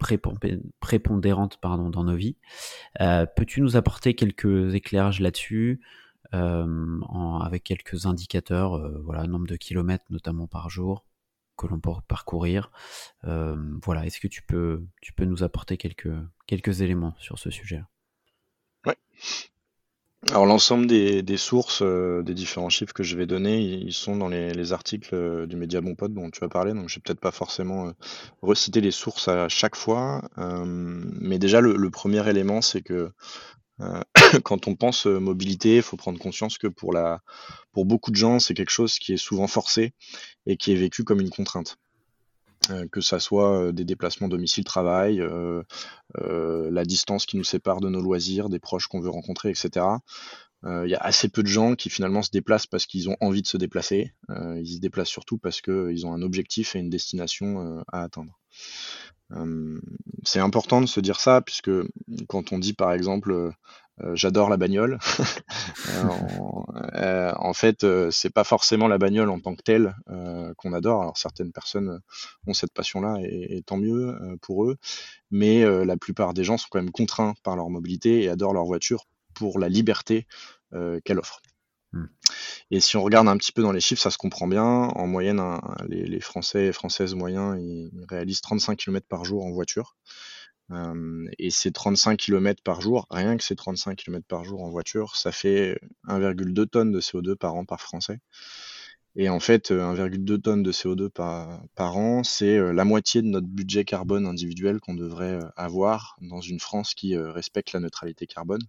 prépondérante 0.81 1.59
pardon, 1.61 1.91
dans 1.91 2.05
nos 2.05 2.15
vies. 2.15 2.37
Euh, 3.01 3.27
peux-tu 3.27 3.61
nous 3.61 3.77
apporter 3.77 4.15
quelques 4.15 4.75
éclairages 4.75 5.21
là-dessus, 5.21 5.81
euh, 6.33 7.01
avec 7.43 7.65
quelques 7.65 8.07
indicateurs, 8.07 8.77
euh, 8.77 9.01
voilà, 9.05 9.27
nombre 9.27 9.47
de 9.47 9.57
kilomètres 9.57 10.05
notamment 10.11 10.47
par 10.47 10.71
jour 10.71 11.05
que 11.57 11.67
l'on 11.67 11.79
peut 11.79 11.93
parcourir. 12.09 12.73
voilà, 13.23 14.07
est-ce 14.07 14.19
que 14.21 14.27
tu 14.27 14.43
peux, 14.43 14.85
tu 15.01 15.13
peux 15.13 15.25
nous 15.25 15.45
apporter 15.45 15.77
quelques, 15.77 16.11
quelques 16.47 16.81
éléments 16.81 17.15
sur 17.19 17.39
ce 17.39 17.51
sujet 17.51 17.83
Ouais. 18.87 18.97
Alors 20.31 20.47
l'ensemble 20.47 20.87
des, 20.87 21.37
sources, 21.37 21.83
euh, 21.83 22.23
des 22.23 22.33
différents 22.33 22.71
chiffres 22.71 22.95
que 22.95 23.03
je 23.03 23.17
vais 23.17 23.27
donner, 23.27 23.61
ils 23.61 23.93
sont 23.93 24.17
dans 24.17 24.29
les, 24.29 24.55
les 24.55 24.73
articles 24.73 25.15
euh, 25.15 25.47
du 25.47 25.57
média 25.57 25.83
Bon 25.83 25.95
Pote 25.95 26.15
dont 26.15 26.31
tu 26.31 26.43
as 26.43 26.49
parlé, 26.49 26.73
donc 26.73 26.89
je 26.89 26.95
vais 26.95 27.03
peut-être 27.05 27.21
pas 27.21 27.31
forcément 27.31 27.89
euh, 27.89 27.93
reciter 28.41 28.81
les 28.81 28.91
sources 28.91 29.29
à 29.29 29.49
chaque 29.49 29.77
fois, 29.77 30.23
mais 30.39 31.39
déjà 31.39 31.61
le, 31.61 31.77
le 31.77 31.91
premier 31.91 32.27
élément 32.29 32.63
c'est 32.63 32.81
que 32.81 33.13
quand 34.45 34.67
on 34.67 34.77
pense 34.77 35.07
mobilité, 35.07 35.77
il 35.77 35.83
faut 35.83 35.97
prendre 35.97 36.19
conscience 36.19 36.59
que 36.59 36.69
pour, 36.69 36.93
la, 36.93 37.21
pour 37.73 37.85
beaucoup 37.85 38.11
de 38.11 38.17
gens, 38.17 38.39
c'est 38.39 38.55
quelque 38.55 38.71
chose 38.71 38.99
qui 38.99 39.13
est 39.13 39.19
souvent 39.19 39.47
forcé 39.47 39.93
et 40.47 40.57
qui 40.57 40.73
est 40.73 40.77
vécu 40.77 41.05
comme 41.05 41.21
une 41.21 41.31
contrainte. 41.31 41.77
Que 42.91 43.01
ça 43.01 43.21
soit 43.21 43.73
des 43.73 43.85
déplacements 43.85 44.29
domicile-travail, 44.29 45.23
la 46.15 46.85
distance 46.85 47.27
qui 47.27 47.37
nous 47.37 47.45
sépare 47.45 47.81
de 47.81 47.89
nos 47.89 48.01
loisirs, 48.01 48.49
des 48.49 48.59
proches 48.59 48.87
qu'on 48.87 49.01
veut 49.01 49.11
rencontrer, 49.11 49.51
etc. 49.51 49.87
Il 50.67 50.89
y 50.89 50.95
a 50.95 51.01
assez 51.01 51.29
peu 51.29 51.43
de 51.43 51.49
gens 51.49 51.75
qui 51.75 51.91
finalement 51.91 52.23
se 52.23 52.31
déplacent 52.31 52.67
parce 52.67 52.87
qu'ils 52.87 53.11
ont 53.11 53.17
envie 53.21 53.43
de 53.43 53.47
se 53.47 53.57
déplacer. 53.57 54.15
ils 54.31 54.77
se 54.77 54.81
déplacent 54.81 55.09
surtout 55.09 55.39
parce 55.39 55.61
qu'ils 55.61 56.07
ont 56.07 56.15
un 56.15 56.23
objectif 56.23 56.75
et 56.75 56.79
une 56.79 56.91
destination 56.91 57.83
à 57.93 58.03
atteindre. 58.03 58.39
c'est 60.25 60.41
important 60.41 60.81
de 60.81 60.87
se 60.87 61.01
dire 61.01 61.21
ça 61.21 61.43
puisque 61.43 61.71
quand 62.29 62.53
on 62.53 62.59
dit 62.59 62.73
par 62.73 62.93
exemple 62.93 63.53
j'adore 64.15 64.51
la 64.51 64.57
bagnole, 64.57 64.99
en, 67.39 67.53
fait 67.53 67.87
c'est 68.11 68.33
pas 68.33 68.45
forcément 68.45 68.89
la 68.89 68.99
bagnole 68.99 69.31
en 69.31 69.41
tant 69.41 69.55
que 69.55 69.63
telle 69.63 69.95
qu'on 70.57 70.73
adore. 70.73 71.03
Alors 71.03 71.17
certaines 71.17 71.53
personnes 71.53 72.01
ont 72.47 72.55
cette 72.55 72.73
passion-là 72.73 73.19
et, 73.23 73.57
et, 73.57 73.63
tant 73.63 73.77
mieux 73.77 74.17
pour 74.43 74.65
eux, 74.65 74.77
mais 75.31 75.65
la 75.85 75.97
plupart 75.97 76.35
des 76.35 76.45
gens 76.45 76.59
sont 76.59 76.69
quand 76.71 76.81
même 76.81 76.91
contraints 76.91 77.35
par 77.43 77.57
leur 77.57 77.71
mobilité 77.71 78.23
et 78.23 78.29
adorent 78.29 78.55
leur 78.55 78.65
voiture 78.65 79.07
pour 79.35 79.59
la 79.59 79.69
liberté 79.69 80.27
euh, 80.73 81.01
qu'elle 81.05 81.19
offre. 81.19 81.43
Hmm. 81.93 82.07
Et 82.71 82.81
si 82.81 82.97
on 82.97 83.03
regarde 83.03 83.29
un 83.29 83.37
petit 83.37 83.53
peu 83.53 83.63
dans 83.63 83.73
les 83.73 83.81
chiffres, 83.81 84.03
ça 84.03 84.11
se 84.11 84.19
comprend 84.19 84.49
bien. 84.49 84.65
En 84.65 85.07
moyenne, 85.07 85.41
les, 85.89 86.21
Français 86.21 86.67
et 86.67 86.73
Françaises 86.73 87.15
moyens, 87.15 87.57
ils 87.61 87.91
réalisent 88.09 88.41
35 88.41 88.77
km 88.77 89.07
par 89.07 89.25
jour 89.25 89.45
en 89.45 89.53
voiture. 89.53 89.97
Euh, 90.71 91.29
et 91.39 91.51
ces 91.51 91.73
35 91.73 92.17
km 92.19 92.63
par 92.63 92.81
jour, 92.81 93.07
rien 93.11 93.37
que 93.37 93.45
ces 93.45 93.57
35 93.57 93.97
km 93.97 94.27
par 94.27 94.45
jour 94.45 94.63
en 94.63 94.71
voiture, 94.71 95.17
ça 95.17 95.33
fait 95.33 95.79
1,2 96.09 96.67
tonnes 96.67 96.93
de 96.93 97.01
CO2 97.01 97.37
par 97.37 97.55
an 97.55 97.65
par 97.65 97.81
Français. 97.81 98.21
Et 99.17 99.29
en 99.29 99.41
fait, 99.41 99.71
1,2 99.71 100.41
tonnes 100.41 100.63
de 100.63 100.73
CO2 100.73 101.09
par, 101.09 101.97
an, 101.97 102.25
c'est 102.25 102.59
la 102.73 102.85
moitié 102.85 103.23
de 103.23 103.29
notre 103.29 103.47
budget 103.47 103.85
carbone 103.85 104.27
individuel 104.27 104.81
qu'on 104.81 104.95
devrait 104.95 105.39
avoir 105.57 106.17
dans 106.21 106.41
une 106.41 106.59
France 106.59 106.95
qui 106.95 107.17
respecte 107.17 107.73
la 107.73 107.81
neutralité 107.81 108.27
carbone. 108.27 108.63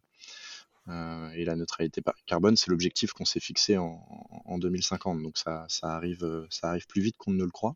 Euh, 0.88 1.32
et 1.32 1.46
la 1.46 1.56
neutralité 1.56 2.02
carbone, 2.28 2.56
c'est 2.56 2.70
l'objectif 2.70 3.14
qu'on 3.14 3.26
s'est 3.26 3.40
fixé 3.40 3.78
en, 3.78 4.06
en, 4.46 4.58
2050. 4.58 5.22
Donc 5.22 5.38
ça, 5.38 5.68
arrive, 5.82 6.24
euh, 6.24 6.46
ça 6.50 6.70
arrive 6.70 6.86
plus 6.88 7.02
vite 7.02 7.18
qu'on 7.18 7.32
ne 7.32 7.44
le 7.44 7.50
croit. 7.50 7.76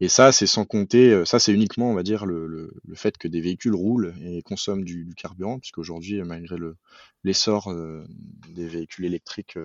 Et 0.00 0.08
ça, 0.08 0.32
c'est 0.32 0.46
sans 0.46 0.64
compter, 0.64 1.10
euh, 1.10 1.24
ça 1.24 1.38
c'est 1.38 1.52
uniquement, 1.52 1.90
on 1.90 1.94
va 1.94 2.02
dire, 2.02 2.26
le, 2.26 2.46
le, 2.46 2.74
le, 2.84 2.94
fait 2.94 3.16
que 3.16 3.28
des 3.28 3.40
véhicules 3.40 3.74
roulent 3.74 4.14
et 4.20 4.42
consomment 4.42 4.84
du, 4.84 5.04
du 5.04 5.14
carburant, 5.14 5.58
puisqu'aujourd'hui, 5.58 6.20
malgré 6.22 6.56
l'essor 7.22 7.72
des 8.50 8.68
véhicules 8.68 9.04
électriques 9.04 9.58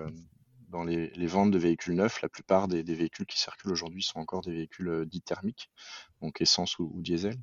dans 0.69 0.83
les, 0.83 1.09
les, 1.15 1.27
ventes 1.27 1.51
de 1.51 1.57
véhicules 1.57 1.95
neufs, 1.95 2.21
la 2.21 2.29
plupart 2.29 2.67
des, 2.67 2.83
des 2.83 2.93
véhicules 2.93 3.25
qui 3.25 3.39
circulent 3.39 3.71
aujourd'hui 3.71 4.03
sont 4.03 4.19
encore 4.19 4.41
des 4.41 4.51
véhicules 4.51 5.05
dits 5.07 5.21
thermiques, 5.21 5.69
donc 6.21 6.41
essence 6.41 6.77
ou 6.77 7.01
diesel. 7.01 7.35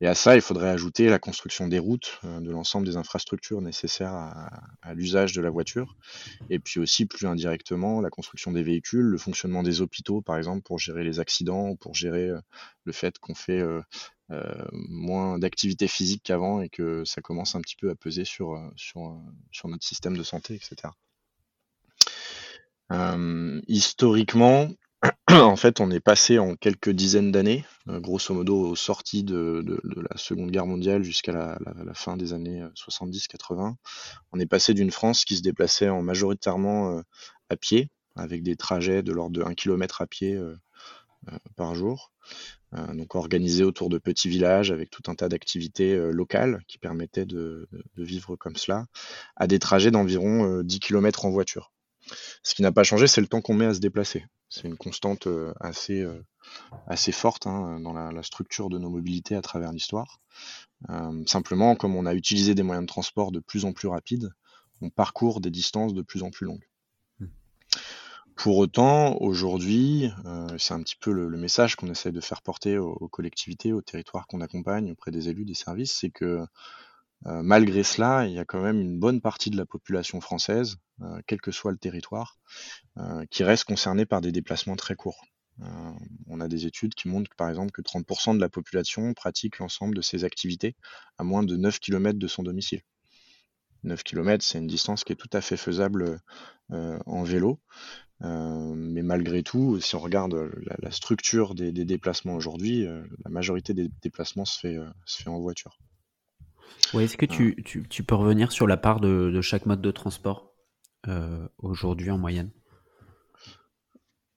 Et 0.00 0.06
à 0.06 0.14
ça, 0.14 0.36
il 0.36 0.42
faudrait 0.42 0.68
ajouter 0.68 1.08
la 1.08 1.18
construction 1.18 1.66
des 1.66 1.80
routes, 1.80 2.20
euh, 2.24 2.40
de 2.40 2.50
l'ensemble 2.50 2.86
des 2.86 2.96
infrastructures 2.96 3.60
nécessaires 3.60 4.14
à, 4.14 4.94
l'usage 4.94 5.32
de 5.32 5.40
la 5.40 5.50
voiture, 5.50 5.96
et 6.50 6.60
puis 6.60 6.78
aussi 6.78 7.04
plus 7.04 7.26
indirectement 7.26 8.00
la 8.00 8.10
construction 8.10 8.52
des 8.52 8.62
véhicules, 8.62 9.04
le 9.04 9.18
fonctionnement 9.18 9.62
des 9.62 9.80
hôpitaux, 9.80 10.22
par 10.22 10.36
exemple, 10.36 10.62
pour 10.62 10.78
gérer 10.78 11.02
les 11.02 11.18
accidents, 11.18 11.74
pour 11.74 11.94
gérer 11.94 12.28
euh, 12.28 12.40
le 12.84 12.92
fait 12.92 13.18
qu'on 13.18 13.34
fait 13.34 13.60
euh, 13.60 13.82
moins 14.70 15.38
d'activité 15.38 15.88
physique 15.88 16.22
qu'avant 16.22 16.60
et 16.60 16.68
que 16.68 17.04
ça 17.04 17.20
commence 17.20 17.54
un 17.56 17.60
petit 17.60 17.76
peu 17.76 17.90
à 17.90 17.94
peser 17.96 18.24
sur, 18.24 18.56
sur, 18.76 19.20
sur 19.50 19.68
notre 19.68 19.86
système 19.86 20.16
de 20.16 20.22
santé, 20.22 20.54
etc. 20.54 20.92
historiquement, 23.66 24.68
en 25.30 25.56
fait, 25.56 25.80
on 25.80 25.90
est 25.90 26.00
passé 26.00 26.38
en 26.38 26.56
quelques 26.56 26.90
dizaines 26.90 27.30
d'années, 27.30 27.64
euh, 27.88 28.00
grosso 28.00 28.34
modo 28.34 28.58
aux 28.60 28.76
sorties 28.76 29.22
de, 29.22 29.62
la 29.96 30.16
Seconde 30.16 30.50
Guerre 30.50 30.66
mondiale 30.66 31.02
jusqu'à 31.02 31.32
la, 31.32 31.58
fin 31.94 32.16
des 32.16 32.32
années 32.32 32.64
70-80. 32.74 33.70
Euh, 33.70 33.74
on 34.32 34.40
est 34.40 34.46
passé 34.46 34.74
d'une 34.74 34.90
France 34.90 35.24
qui 35.24 35.36
se 35.36 35.42
déplaçait 35.42 35.88
en 35.88 36.02
majoritairement 36.02 36.96
euh, 36.96 37.02
à 37.48 37.56
pied, 37.56 37.90
avec 38.16 38.42
des 38.42 38.56
trajets 38.56 39.02
de 39.02 39.12
l'ordre 39.12 39.38
de 39.38 39.42
1 39.42 39.54
km 39.54 40.02
à 40.02 40.06
pied 40.06 40.38
par 41.56 41.74
jour, 41.74 42.12
donc 42.72 43.14
organisés 43.14 43.62
autour 43.62 43.88
de 43.90 43.98
petits 43.98 44.28
villages 44.28 44.72
avec 44.72 44.90
tout 44.90 45.02
un 45.06 45.14
tas 45.14 45.28
d'activités 45.28 45.96
locales 46.10 46.62
qui 46.66 46.78
permettaient 46.78 47.26
de, 47.26 47.68
de, 47.96 48.04
vivre 48.04 48.34
comme 48.34 48.56
cela, 48.56 48.86
à 49.36 49.46
des 49.46 49.60
trajets 49.60 49.92
d'environ 49.92 50.62
10 50.62 50.80
km 50.80 51.26
en 51.26 51.30
voiture. 51.30 51.70
Ce 52.42 52.54
qui 52.54 52.62
n'a 52.62 52.72
pas 52.72 52.84
changé, 52.84 53.06
c'est 53.06 53.20
le 53.20 53.26
temps 53.26 53.40
qu'on 53.40 53.54
met 53.54 53.66
à 53.66 53.74
se 53.74 53.80
déplacer. 53.80 54.24
C'est 54.48 54.64
une 54.66 54.76
constante 54.76 55.26
euh, 55.26 55.52
assez, 55.60 56.00
euh, 56.00 56.24
assez 56.86 57.12
forte 57.12 57.46
hein, 57.46 57.80
dans 57.80 57.92
la, 57.92 58.22
structure 58.22 58.70
de 58.70 58.78
nos 58.78 58.90
mobilités 58.90 59.34
à 59.34 59.42
travers 59.42 59.72
l'histoire. 59.72 60.20
Euh, 60.90 61.22
simplement, 61.26 61.76
comme 61.76 61.96
on 61.96 62.06
a 62.06 62.14
utilisé 62.14 62.54
des 62.54 62.62
moyens 62.62 62.84
de 62.84 62.88
transport 62.88 63.32
de 63.32 63.40
plus 63.40 63.64
en 63.64 63.72
plus 63.72 63.88
rapides, 63.88 64.30
on 64.80 64.90
parcourt 64.90 65.40
des 65.40 65.50
distances 65.50 65.92
de 65.92 66.02
plus 66.02 66.22
en 66.22 66.30
plus 66.30 66.46
longues. 66.46 66.66
Hmm. 67.20 67.26
Pour 68.36 68.56
autant, 68.58 69.16
aujourd'hui, 69.20 70.10
c'est 70.58 70.72
un 70.72 70.82
petit 70.82 70.96
peu 70.98 71.12
le, 71.12 71.36
message 71.36 71.74
qu'on 71.74 71.90
essaie 71.90 72.12
de 72.12 72.20
faire 72.20 72.42
porter 72.42 72.78
aux, 72.78 72.92
aux 72.92 73.08
collectivités, 73.08 73.72
aux 73.72 73.82
territoires 73.82 74.28
qu'on 74.28 74.40
accompagne 74.40 74.92
auprès 74.92 75.10
des 75.10 75.28
élus, 75.28 75.44
des 75.44 75.54
services, 75.54 75.92
c'est 75.92 76.10
que 76.10 76.46
malgré 77.24 77.82
cela, 77.82 78.26
il 78.26 78.32
y 78.32 78.38
a 78.38 78.44
quand 78.44 78.62
même 78.62 78.80
une 78.80 78.98
bonne 78.98 79.20
partie 79.20 79.50
de 79.50 79.56
la 79.56 79.66
population 79.66 80.20
française, 80.20 80.76
euh, 81.02 81.20
quel 81.26 81.40
que 81.40 81.50
soit 81.50 81.72
le 81.72 81.78
territoire, 81.78 82.38
euh, 82.98 83.24
qui 83.30 83.44
reste 83.44 83.64
concernée 83.64 84.06
par 84.06 84.20
des 84.20 84.32
déplacements 84.32 84.76
très 84.76 84.96
courts. 84.96 85.24
on 86.28 86.40
a 86.40 86.46
des 86.46 86.66
études 86.66 86.94
qui 86.94 87.08
montrent 87.08 87.34
par 87.36 87.48
exemple 87.48 87.72
que 87.72 87.82
30% 87.82 88.34
de 88.36 88.40
la 88.40 88.48
population 88.48 89.12
pratique 89.14 89.58
l'ensemble 89.58 89.96
de 89.96 90.02
ses 90.02 90.22
activités 90.22 90.76
à 91.18 91.24
moins 91.24 91.42
de 91.42 91.56
9 91.56 91.80
km 91.80 92.18
de 92.18 92.28
son 92.28 92.44
domicile. 92.44 92.82
9 93.82 94.02
km, 94.04 94.44
c'est 94.44 94.58
une 94.58 94.68
distance 94.68 95.02
qui 95.02 95.12
est 95.12 95.16
tout 95.16 95.30
à 95.32 95.40
fait 95.40 95.56
faisable 95.56 96.20
en 96.70 97.22
vélo. 97.24 97.60
mais 98.20 99.02
malgré 99.02 99.42
tout, 99.42 99.80
si 99.80 99.96
on 99.96 100.00
regarde 100.00 100.36
la, 100.80 100.90
structure 100.92 101.56
des, 101.56 101.72
déplacements 101.72 102.36
aujourd'hui, 102.36 102.86
la 103.24 103.30
majorité 103.30 103.74
des 103.74 103.88
déplacements 104.02 104.44
se 104.44 104.58
fait 104.60 105.28
en 105.28 105.40
voiture. 105.40 105.76
Ouais, 106.94 107.04
Est-ce 107.04 107.16
que 107.16 107.26
tu, 107.26 107.62
tu, 107.64 107.86
tu, 107.88 108.02
peux 108.02 108.14
revenir 108.14 108.50
sur 108.52 108.66
la 108.66 108.76
part 108.76 109.00
de, 109.00 109.30
de 109.30 109.40
chaque 109.40 109.66
mode 109.66 109.82
de 109.82 109.90
transport 109.90 110.52
euh, 111.06 111.46
aujourd'hui 111.58 112.10
en 112.10 112.18
moyenne? 112.18 112.50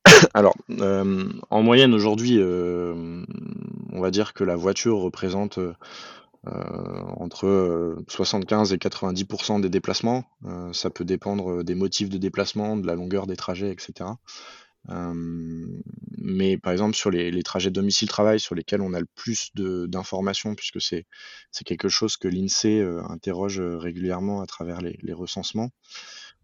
Alors, 0.33 0.55
euh, 0.69 1.29
en 1.49 1.63
moyenne 1.63 1.93
aujourd'hui, 1.93 2.37
euh, 2.39 3.23
on 3.91 4.01
va 4.01 4.11
dire 4.11 4.33
que 4.33 4.43
la 4.43 4.55
voiture 4.55 4.97
représente 4.97 5.57
euh, 5.57 5.73
entre 7.17 7.97
75 8.07 8.73
et 8.73 8.77
90% 8.77 9.61
des 9.61 9.69
déplacements. 9.69 10.23
ça 10.73 10.89
peut 10.89 11.05
dépendre 11.05 11.63
des 11.63 11.75
motifs 11.75 12.09
de 12.09 12.17
déplacement, 12.17 12.77
de 12.77 12.87
la 12.87 12.95
longueur 12.95 13.27
des 13.27 13.35
trajets, 13.35 13.71
etc. 13.71 14.09
mais 14.87 16.57
par 16.57 16.73
exemple, 16.73 16.95
sur 16.95 17.11
les, 17.11 17.43
trajets 17.43 17.71
domicile-travail 17.71 18.39
sur 18.39 18.55
lesquels 18.55 18.81
on 18.81 18.93
a 18.93 18.99
le 18.99 19.07
plus 19.15 19.51
d'informations, 19.55 20.55
puisque 20.55 20.81
c'est 20.81 21.05
quelque 21.65 21.89
chose 21.89 22.17
que 22.17 22.27
l'INSEE 22.27 22.81
interroge 23.09 23.59
régulièrement 23.59 24.41
à 24.41 24.45
travers 24.45 24.81
les, 24.81 24.97
les, 25.01 25.13
recensements, 25.13 25.69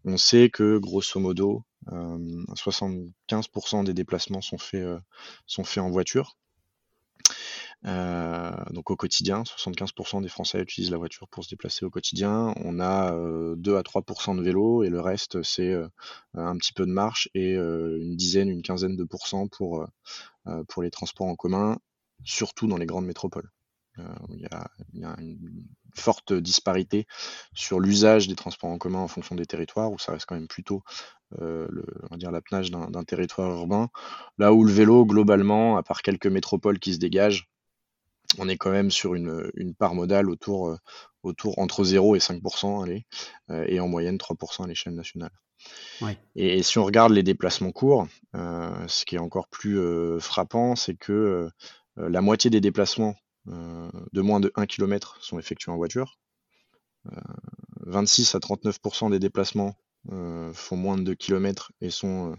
on 0.06 0.18
sait 0.18 0.50
que 0.50 0.78
grosso 0.78 1.20
modo, 1.20 1.64
75% 1.88 3.84
des 3.84 3.94
déplacements 3.94 4.42
sont 4.42 4.58
faits, 4.58 4.88
sont 5.46 5.64
faits 5.64 5.84
en 5.84 5.90
voiture. 5.90 6.38
Euh, 7.86 8.52
donc 8.72 8.90
au 8.90 8.96
quotidien, 8.96 9.44
75% 9.44 10.22
des 10.22 10.28
Français 10.28 10.60
utilisent 10.60 10.92
la 10.92 10.98
voiture 10.98 11.28
pour 11.30 11.44
se 11.44 11.50
déplacer 11.50 11.86
au 11.86 11.90
quotidien. 11.90 12.54
On 12.64 12.80
a 12.80 13.12
2 13.12 13.72
euh, 13.72 13.78
à 13.78 13.82
3% 13.82 14.36
de 14.36 14.42
vélo 14.42 14.84
et 14.84 14.90
le 14.90 15.00
reste 15.00 15.44
c'est 15.44 15.72
euh, 15.72 15.88
un 16.34 16.58
petit 16.58 16.74
peu 16.74 16.86
de 16.86 16.92
marche 16.92 17.30
et 17.34 17.54
une 17.54 18.16
dizaine, 18.16 18.50
une 18.50 18.62
quinzaine 18.64 18.96
de 18.96 19.04
pourcents 19.04 19.48
pour, 19.48 19.88
pour 20.68 20.84
les 20.84 20.92
transports 20.92 21.28
en 21.28 21.36
commun, 21.36 21.78
surtout 22.24 22.68
dans 22.68 22.78
les 22.78 22.86
grandes 22.86 23.06
métropoles. 23.06 23.50
Il 24.30 24.42
y, 24.42 25.06
a, 25.06 25.16
une 25.20 25.66
forte 25.96 26.32
disparité 26.32 27.08
sur 27.56 27.80
l'usage 27.80 28.28
des 28.28 28.36
transports 28.36 28.70
en 28.70 28.78
commun 28.78 29.00
en 29.00 29.08
fonction 29.08 29.36
des 29.36 29.48
territoires, 29.48 29.92
où 29.92 29.98
ça 29.98 30.12
reste 30.12 30.28
quand 30.28 30.36
même 30.36 30.48
plutôt 30.48 30.84
euh, 31.42 31.68
d'un 32.12 33.04
territoire 33.04 33.52
urbain. 33.52 33.90
Là 34.38 34.54
où 34.54 34.64
le 34.64 34.72
vélo, 34.72 35.04
globalement, 35.06 35.78
à 35.78 35.84
part 35.84 36.04
quelques 36.04 36.28
métropoles 36.28 36.78
qui 36.78 36.94
se 36.94 37.00
dégagent, 37.00 37.50
on 38.38 38.50
est 38.50 38.58
quand 38.58 38.72
même 38.72 38.92
sur 38.92 39.16
une, 39.16 39.50
une 39.56 39.74
part 39.74 39.96
modale 39.96 40.30
autour, 40.30 40.70
euh, 40.70 40.78
autour 41.24 41.60
entre 41.60 41.84
0 41.84 42.16
et 42.16 42.20
5%, 42.20 42.84
allez, 42.84 43.06
euh, 43.50 43.66
et 43.68 43.80
en 43.80 43.88
moyenne 43.88 44.18
3% 44.18 44.64
à 44.64 44.68
l'échelle 44.68 44.96
nationale. 44.96 45.32
Et, 46.36 46.62
si 46.62 46.78
on 46.78 46.86
regarde 46.86 47.12
les 47.14 47.24
déplacements 47.24 47.72
courts, 47.72 48.08
euh, 48.36 48.88
ce 48.88 49.06
qui 49.06 49.16
est 49.16 49.20
encore 49.20 49.48
plus 49.48 49.80
frappant, 50.20 50.76
c'est 50.76 50.96
que 50.96 51.50
la 51.96 52.22
moitié 52.22 52.52
des 52.52 52.62
déplacements 52.62 53.16
de 53.48 54.22
moins 54.22 54.40
de 54.40 54.52
1 54.56 54.68
km 54.68 55.18
sont 55.20 55.40
effectués 55.40 55.72
en 55.72 55.78
voiture. 55.78 56.20
26 57.88 58.36
à 58.36 58.40
39% 58.40 59.10
des 59.10 59.20
déplacements 59.20 59.76
font 60.54 60.78
moins 60.78 60.98
de 60.98 61.04
2 61.04 61.16
km 61.16 61.72
et 61.82 61.90
sont 61.90 62.38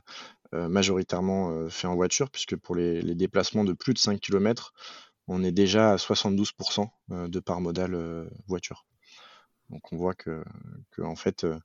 majoritairement 0.52 1.68
faits 1.68 1.90
en 1.90 1.96
voiture, 1.96 2.30
puisque 2.30 2.56
pour 2.56 2.76
les, 2.76 3.02
les, 3.02 3.16
déplacements 3.16 3.64
de 3.64 3.72
plus 3.72 3.94
de 3.94 3.98
5 3.98 4.20
km, 4.20 4.72
on 5.28 5.44
est 5.44 5.52
déjà 5.52 5.92
à 5.92 5.96
72% 5.96 6.88
de 7.10 7.40
part 7.40 7.60
modale 7.60 8.28
voiture. 8.46 8.84
Donc 9.70 9.92
on 9.92 9.96
voit 9.96 10.14
que, 10.14 10.42
en 10.98 11.16
fait, 11.16 11.44
euh, 11.44 11.58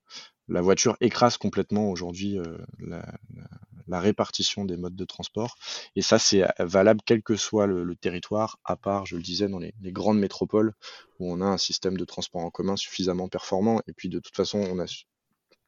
la 0.47 0.61
voiture 0.61 0.97
écrase 0.99 1.37
complètement 1.37 1.89
aujourd'hui 1.89 2.37
euh, 2.37 2.57
la, 2.79 3.99
répartition 3.99 4.65
des 4.65 4.75
modes 4.75 4.95
de 4.95 5.05
transport. 5.05 5.55
Et 5.95 6.01
ça, 6.01 6.19
c'est 6.19 6.43
valable 6.59 7.01
quel 7.05 7.21
que 7.21 7.35
soit 7.35 7.67
le, 7.67 7.95
territoire, 7.95 8.59
à 8.65 8.75
part, 8.75 9.05
je 9.05 9.15
le 9.15 9.21
disais, 9.21 9.47
dans 9.47 9.59
les, 9.59 9.73
grandes 9.83 10.19
métropoles 10.19 10.73
où 11.19 11.31
on 11.31 11.41
a 11.41 11.45
un 11.45 11.57
système 11.57 11.95
de 11.95 12.05
transport 12.05 12.41
en 12.41 12.49
commun 12.49 12.75
suffisamment 12.75 13.29
performant. 13.29 13.81
Et 13.87 13.93
puis 13.93 14.09
de 14.09 14.19
toute 14.19 14.35
façon, 14.35 14.59
on 14.59 14.79
a 14.79 14.87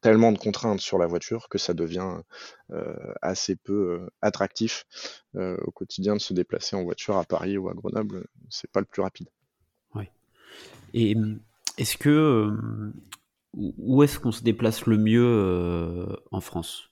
tellement 0.00 0.32
de 0.32 0.38
contraintes 0.38 0.80
sur 0.80 0.98
la 0.98 1.06
voiture 1.06 1.48
que 1.48 1.58
ça 1.58 1.74
devient 1.74 2.18
euh, 2.70 2.94
assez 3.22 3.56
peu 3.56 4.08
attractif 4.22 4.84
au 5.34 5.70
quotidien 5.70 6.14
de 6.14 6.20
se 6.20 6.32
déplacer 6.32 6.76
en 6.76 6.84
voiture 6.84 7.16
à 7.16 7.24
Paris 7.24 7.58
ou 7.58 7.68
à 7.68 7.74
Grenoble. 7.74 8.26
C'est 8.48 8.70
pas 8.70 8.80
le 8.80 8.86
plus 8.86 9.02
rapide. 9.02 9.28
Oui. 9.94 10.04
Et 10.94 11.16
est-ce 11.78 11.98
que 11.98 12.08
euh, 12.08 12.92
où 13.54 14.02
est-ce 14.02 14.18
qu'on 14.18 14.32
se 14.32 14.42
déplace 14.42 14.86
le 14.86 14.96
mieux 14.96 15.26
euh, 15.26 16.06
en 16.30 16.40
France? 16.40 16.90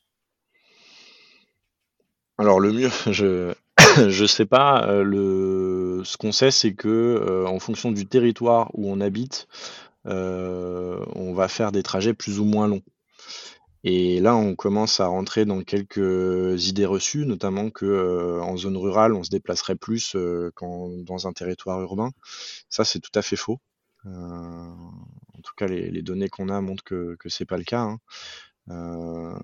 Alors 2.38 2.60
le 2.60 2.72
mieux, 2.72 2.90
je 3.10 3.54
je 4.08 4.24
sais 4.26 4.46
pas. 4.46 4.86
Euh, 4.88 5.02
le 5.02 6.02
ce 6.04 6.16
qu'on 6.16 6.32
sait, 6.32 6.50
c'est 6.50 6.74
que 6.74 7.44
en 7.46 7.58
fonction 7.58 7.92
du 7.92 8.06
territoire 8.06 8.70
où 8.74 8.90
on 8.90 9.00
habite, 9.00 9.48
on 10.04 11.32
va 11.34 11.48
faire 11.48 11.72
des 11.72 11.82
trajets 11.82 12.14
plus 12.14 12.38
ou 12.38 12.44
moins 12.44 12.68
longs. 12.68 12.82
Et 13.84 14.20
là, 14.20 14.34
on 14.34 14.54
commence 14.54 15.00
à 15.00 15.06
rentrer 15.06 15.44
dans 15.44 15.62
quelques 15.62 16.68
idées 16.68 16.86
reçues, 16.86 17.26
notamment 17.26 17.70
que 17.70 18.40
en 18.40 18.56
zone 18.56 18.78
rurale, 18.78 19.12
on 19.12 19.22
se 19.22 19.30
déplacerait 19.30 19.76
plus 19.76 20.16
qu'en 20.54 20.88
dans 20.88 21.26
un 21.26 21.32
territoire 21.34 21.80
urbain. 21.82 22.10
Ça, 22.70 22.84
c'est 22.84 23.00
tout 23.00 23.12
à 23.14 23.22
fait 23.22 23.36
faux. 23.36 23.60
Euh, 24.06 24.10
en 24.10 25.40
tout 25.42 25.52
cas, 25.56 25.66
les, 25.66 26.02
données 26.02 26.28
qu'on 26.28 26.48
a 26.48 26.60
montrent 26.60 26.84
que 26.84 27.16
ce 27.26 27.42
n'est 27.42 27.46
pas 27.46 27.58
le 27.58 27.64
cas. 27.64 27.82
Hein. 27.82 27.98
Euh, 28.70 29.38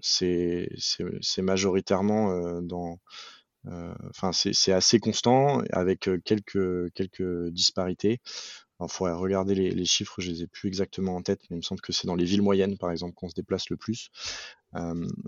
c'est 0.00 0.68
majoritairement 1.42 2.30
euh, 2.30 2.60
dans 2.62 2.98
enfin 4.10 4.30
c'est 4.32 4.72
assez 4.72 5.00
constant 5.00 5.60
avec 5.72 6.08
quelques 6.24 6.92
quelques 6.94 7.48
disparités. 7.50 8.20
Il 8.80 8.88
faudrait 8.90 9.14
regarder 9.14 9.54
les, 9.54 9.84
chiffres, 9.86 10.20
je 10.20 10.30
les 10.30 10.42
ai 10.42 10.46
plus 10.46 10.68
exactement 10.68 11.16
en 11.16 11.22
tête, 11.22 11.40
mais 11.48 11.56
il 11.56 11.58
me 11.58 11.62
semble 11.62 11.80
que 11.80 11.92
c'est 11.92 12.06
dans 12.06 12.14
les 12.14 12.26
villes 12.26 12.42
moyennes, 12.42 12.76
par 12.76 12.90
exemple, 12.90 13.14
qu'on 13.14 13.28
se 13.28 13.34
déplace 13.34 13.70
le 13.70 13.76
plus. 13.76 14.10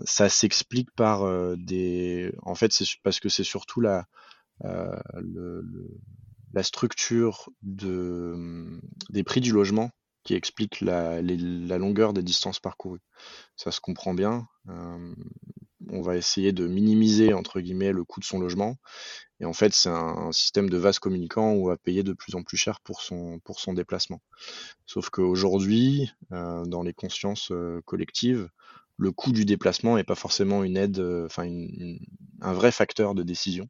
ça 0.05 0.29
s'explique 0.29 0.91
par 0.91 1.25
des. 1.57 2.31
En 2.43 2.53
fait, 2.53 2.71
c'est 2.71 2.85
parce 3.03 3.19
que 3.19 3.29
c'est 3.29 3.43
surtout 3.43 3.81
la, 3.81 4.05
la 6.53 6.63
structure 6.63 7.49
mmh, 7.63 8.79
des 9.09 9.23
prix 9.23 9.41
du 9.41 9.51
logement 9.51 9.91
qui 10.23 10.35
explique 10.35 10.81
la, 10.81 11.21
la, 11.21 11.77
longueur 11.77 12.13
des 12.13 12.23
distances 12.23 12.59
parcourues. 12.59 13.01
Ça 13.55 13.71
se 13.71 13.79
comprend 13.79 14.13
bien. 14.13 14.47
on 14.67 16.01
va 16.01 16.17
essayer 16.17 16.51
de 16.51 16.67
minimiser 16.67 17.33
entre 17.33 17.61
guillemets 17.61 17.93
le 17.93 18.03
coût 18.03 18.19
de 18.19 18.25
son 18.25 18.39
logement. 18.39 18.77
Et 19.39 19.45
en 19.45 19.53
fait, 19.53 19.73
c'est 19.73 19.89
un, 19.89 20.31
système 20.31 20.69
de 20.69 20.77
vase 20.77 20.99
communicant 20.99 21.53
où 21.53 21.65
on 21.65 21.69
va 21.69 21.77
payer 21.77 22.03
de 22.03 22.13
plus 22.13 22.35
en 22.35 22.43
plus 22.43 22.57
cher 22.57 22.81
pour 22.81 23.01
son, 23.01 23.39
pour 23.39 23.59
son 23.59 23.73
déplacement. 23.73 24.21
Sauf 24.85 25.09
qu'aujourd'hui, 25.09 26.11
euh, 26.31 26.65
dans 26.65 26.83
les 26.83 26.93
consciences 26.93 27.51
collectives, 27.85 28.49
le 28.99 29.13
coût 29.13 29.31
du 29.31 29.45
déplacement 29.45 29.95
n'est 29.95 30.03
pas 30.03 30.15
forcément 30.15 30.63
une 30.63 30.75
aide, 30.75 30.99
euh, 30.99 31.25
enfin 31.25 31.49
un 32.41 32.53
vrai 32.53 32.71
facteur 32.71 33.15
de 33.15 33.23
décision. 33.23 33.69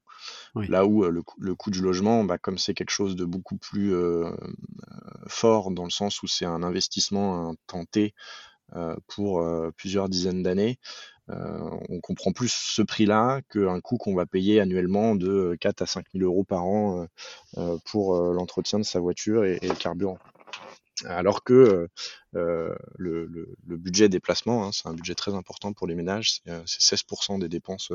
Là 0.55 0.85
où 0.85 1.05
euh, 1.05 1.11
le, 1.37 1.55
coût 1.55 1.69
du 1.69 1.81
logement, 1.81 2.23
bah, 2.23 2.39
comme 2.39 2.57
c'est 2.57 2.73
quelque 2.73 2.91
chose 2.91 3.15
de 3.15 3.25
beaucoup 3.25 3.55
plus 3.55 3.93
euh, 3.93 4.31
fort 5.27 5.69
dans 5.69 5.83
le 5.83 5.91
sens 5.91 6.23
où 6.23 6.27
c'est 6.27 6.45
un 6.45 6.63
investissement 6.63 7.49
un 7.49 7.55
tenté 7.67 8.13
pour 9.07 9.43
plusieurs 9.77 10.09
dizaines 10.09 10.43
d'années, 10.43 10.77
on 11.29 11.99
comprend 12.01 12.31
plus 12.31 12.51
ce 12.51 12.81
prix-là 12.81 13.41
qu'un 13.49 13.79
coût 13.81 13.97
qu'on 13.97 14.15
va 14.15 14.25
payer 14.25 14.59
annuellement 14.59 15.15
de 15.15 15.57
4 15.59 15.83
à 15.83 15.85
5 15.85 16.05
000 16.13 16.25
euros 16.25 16.43
par 16.43 16.65
an 16.65 17.05
pour 17.85 18.15
l'entretien 18.33 18.79
de 18.79 18.83
sa 18.83 18.99
voiture 18.99 19.45
et, 19.45 19.59
le 19.61 19.75
carburant. 19.75 20.17
Alors 21.05 21.43
que 21.43 21.53
euh, 21.53 21.87
euh, 22.35 22.75
le, 22.97 23.55
budget 23.65 24.09
déplacement, 24.09 24.65
hein, 24.65 24.71
c'est 24.71 24.87
un 24.87 24.93
budget 24.93 25.15
très 25.15 25.33
important 25.33 25.73
pour 25.73 25.87
les 25.87 25.95
ménages, 25.95 26.41
c'est 26.65 26.95
16% 26.95 27.35
euh, 27.35 27.39
des 27.39 27.49
dépenses 27.49 27.91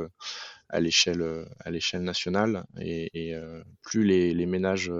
à 0.69 0.81
l'échelle 0.81 1.47
à 1.61 1.71
l'échelle 1.71 2.03
nationale 2.03 2.65
et, 2.81 3.35
plus 3.83 4.05
les, 4.05 4.47
ménages, 4.47 4.91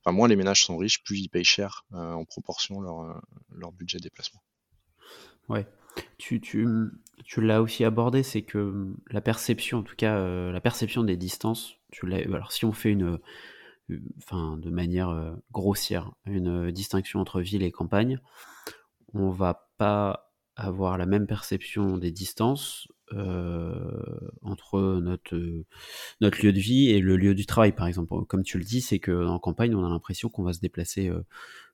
enfin 0.00 0.12
moins 0.12 0.28
les 0.28 0.36
ménages 0.36 0.64
sont 0.64 0.76
riches, 0.76 1.02
plus 1.02 1.18
ils 1.18 1.28
payent 1.28 1.44
cher 1.44 1.84
en 1.92 2.24
proportion 2.24 2.80
leur, 2.80 3.22
leur 3.50 3.72
budget 3.72 3.98
déplacement. 3.98 4.40
Ouais. 5.48 5.66
Tu, 6.18 6.40
tu, 6.40 6.66
tu 7.24 7.40
l'as 7.40 7.62
aussi 7.62 7.84
abordé, 7.84 8.22
c'est 8.22 8.42
que 8.42 8.92
la 9.10 9.20
perception, 9.20 9.78
en 9.78 9.82
tout 9.82 9.96
cas, 9.96 10.18
la 10.50 10.60
perception 10.60 11.04
des 11.04 11.16
distances, 11.16 11.76
tu 11.90 12.12
alors 12.12 12.52
si 12.52 12.64
on 12.64 12.72
fait 12.72 12.90
une, 12.90 13.18
enfin 14.18 14.56
de 14.56 14.70
manière 14.70 15.10
euh, 15.10 15.32
grossière, 15.52 16.12
une 16.26 16.68
euh, 16.68 16.72
distinction 16.72 17.20
entre 17.20 17.40
ville 17.40 17.62
et 17.62 17.70
campagne, 17.70 18.20
on 19.14 19.30
va 19.30 19.68
pas 19.78 20.32
avoir 20.56 20.98
la 20.98 21.06
même 21.06 21.26
perception 21.26 21.98
des 21.98 22.10
distances 22.10 22.88
euh, 23.12 24.02
entre 24.42 25.00
notre, 25.00 25.36
lieu 25.36 26.52
de 26.52 26.58
vie 26.58 26.88
et 26.88 27.00
le 27.00 27.16
lieu 27.16 27.34
du 27.34 27.46
travail, 27.46 27.72
par 27.72 27.86
exemple. 27.86 28.14
Comme 28.26 28.42
tu 28.42 28.58
le 28.58 28.64
dis, 28.64 28.80
c'est 28.80 28.98
qu'en 28.98 29.38
campagne, 29.38 29.74
on 29.74 29.84
a 29.84 29.88
l'impression 29.88 30.28
qu'on 30.28 30.42
va 30.42 30.52
se 30.52 30.60
déplacer 30.60 31.10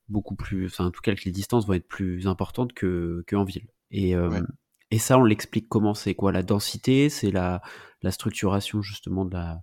beaucoup 0.09 0.35
plus, 0.35 0.67
enfin 0.67 0.87
en 0.87 0.91
tout 0.91 1.01
cas 1.01 1.15
que 1.15 1.25
les 1.25 1.31
distances 1.31 1.67
vont 1.67 1.75
être 1.75 1.89
plus 1.89 2.27
importantes 2.27 2.73
que 2.75 3.25
qu'en 3.29 3.45
ville. 3.45 3.69
Et, 3.93 4.15
et 4.91 4.99
ça, 4.99 5.19
on 5.19 5.25
l'explique 5.25 5.69
comment? 5.69 5.95
C'est 5.95 6.15
quoi 6.15 6.33
la 6.33 6.43
densité? 6.43 7.09
C'est 7.11 7.31
la, 7.31 7.63
la 8.03 8.11
structuration 8.11 8.83
justement 8.83 9.25
de 9.25 9.35
la, 9.35 9.63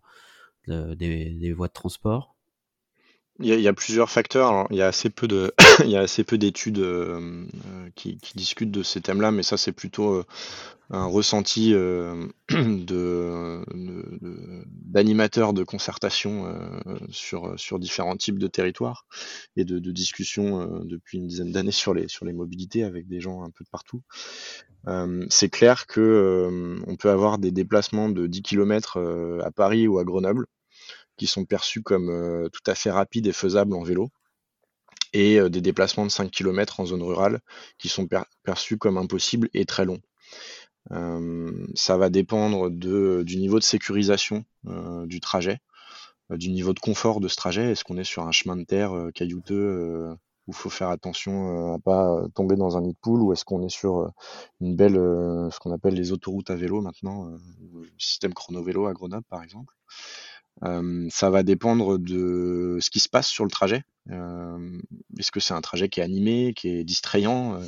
des, 0.96 1.32
des 1.32 1.52
voies 1.52 1.68
de 1.68 1.74
transport? 1.74 2.36
Il 3.42 3.62
y, 3.62 3.68
a, 3.68 3.74
plusieurs 3.74 4.10
facteurs. 4.10 4.68
il 4.70 4.78
y 4.78 4.82
a 4.82 4.88
assez 4.88 5.10
peu 5.10 5.28
de, 5.28 5.54
il 5.86 5.90
y 5.90 5.96
a 5.96 6.02
assez 6.02 6.24
peu 6.26 6.38
d'études 6.38 6.80
euh, 6.80 7.46
euh, 7.68 7.90
qui, 7.96 8.20
discutent 8.36 8.72
de 8.72 8.84
ces 8.84 9.00
thèmes-là, 9.00 9.32
mais 9.32 9.44
ça 9.44 9.56
c'est 9.56 9.72
plutôt 9.72 10.14
euh, 10.14 10.26
un 10.90 11.06
ressenti 11.06 11.72
de, 12.50 13.64
d'animateurs 14.66 15.54
de, 15.54 15.64
concertation 15.64 16.54
sur, 17.12 17.54
sur 17.58 17.80
différents 17.80 18.18
types 18.18 18.40
de 18.40 18.48
territoires 18.48 19.06
et 19.56 19.64
de, 19.66 19.80
de 19.80 19.92
discussions 19.92 20.82
depuis 20.84 21.20
une 21.20 21.28
dizaine 21.28 21.52
d'années 21.52 21.72
sur 21.72 21.94
les, 21.94 22.08
sur 22.08 22.26
les 22.26 22.34
mobilités 22.34 22.84
avec 22.84 23.08
des 23.08 23.22
gens 23.22 23.44
un 23.44 23.52
peu 23.52 23.64
de 23.64 23.70
partout. 23.70 24.02
c'est 25.30 25.50
clair 25.50 25.86
que 25.86 26.80
on 26.88 26.96
peut 26.96 27.12
avoir 27.12 27.38
des 27.38 27.52
déplacements 27.52 28.10
de 28.10 28.26
10 28.26 28.42
km 28.42 29.00
à 29.46 29.52
Paris 29.52 29.88
ou 29.88 30.00
à 30.00 30.04
Grenoble 30.04 30.48
qui 31.20 31.28
sont 31.28 31.46
perçus 31.46 31.84
comme 31.84 32.10
euh, 32.10 32.50
tout 32.50 32.64
à 32.66 32.74
fait 32.74 32.90
rapides 32.90 33.28
et 33.28 33.34
faisables 33.34 33.76
en 33.76 33.84
vélo, 33.84 34.10
et 35.14 35.40
euh, 35.40 35.50
des 35.50 35.62
déplacements 35.62 36.06
de 36.06 36.12
5 36.12 36.32
km 36.32 36.80
en 36.80 36.86
zone 36.88 37.04
rurale 37.04 37.42
qui 37.78 37.90
sont 37.90 38.08
perçus 38.44 38.78
comme 38.78 38.98
impossibles 38.98 39.50
et 39.54 39.66
très 39.66 39.86
longs. 39.86 40.02
Euh, 40.92 41.68
ça 41.76 41.98
va 41.98 42.10
dépendre 42.10 42.72
de, 42.72 43.24
du 43.26 43.38
niveau 43.38 43.60
de 43.60 43.64
sécurisation 43.64 44.46
du 45.06 45.20
trajet, 45.20 45.60
du 46.30 46.50
niveau 46.50 46.74
de 46.74 46.80
confort 46.80 47.20
de 47.20 47.28
ce 47.28 47.36
trajet. 47.36 47.72
Est-ce 47.72 47.84
qu'on 47.84 47.98
est 47.98 48.04
sur 48.04 48.24
un 48.24 48.32
chemin 48.32 48.56
de 48.56 48.64
terre 48.64 48.94
caillouteux 49.14 50.10
où 50.48 50.52
il 50.52 50.56
faut 50.56 50.70
faire 50.70 50.90
attention 50.90 51.74
à 51.74 51.80
pas 51.80 52.24
tomber 52.34 52.56
dans 52.56 52.78
un 52.78 52.82
nid 52.82 52.94
de 52.94 52.98
poule 53.02 53.22
ou 53.22 53.34
est-ce 53.34 53.46
qu'on 53.46 53.62
est 53.62 53.70
sur 53.70 54.12
une 54.62 54.76
belle, 54.76 54.96
ce 54.96 55.60
qu'on 55.60 55.72
appelle 55.72 55.96
les 55.96 56.12
autoroutes 56.12 56.50
à 56.50 56.56
vélo 56.56 56.82
maintenant, 56.82 57.26
le 57.26 57.88
système 57.98 58.34
chrono-vélo 58.34 58.88
à 58.88 58.94
Grenoble 58.94 59.26
par 59.30 59.44
exemple? 59.44 59.74
Ça 60.62 61.30
va 61.30 61.44
dépendre 61.44 61.98
de 61.98 62.78
ce 62.82 62.90
qui 62.90 63.00
se 63.00 63.10
passe 63.10 63.28
sur 63.28 63.44
le 63.44 63.52
trajet. 63.52 63.84
Est-ce 64.10 65.32
que 65.32 65.40
c'est 65.40 65.54
un 65.54 65.62
trajet 65.62 65.90
qui 65.90 66.00
est 66.00 66.04
animé, 66.04 66.54
qui 66.56 66.70
est 66.70 66.84
distrayant, 66.84 67.62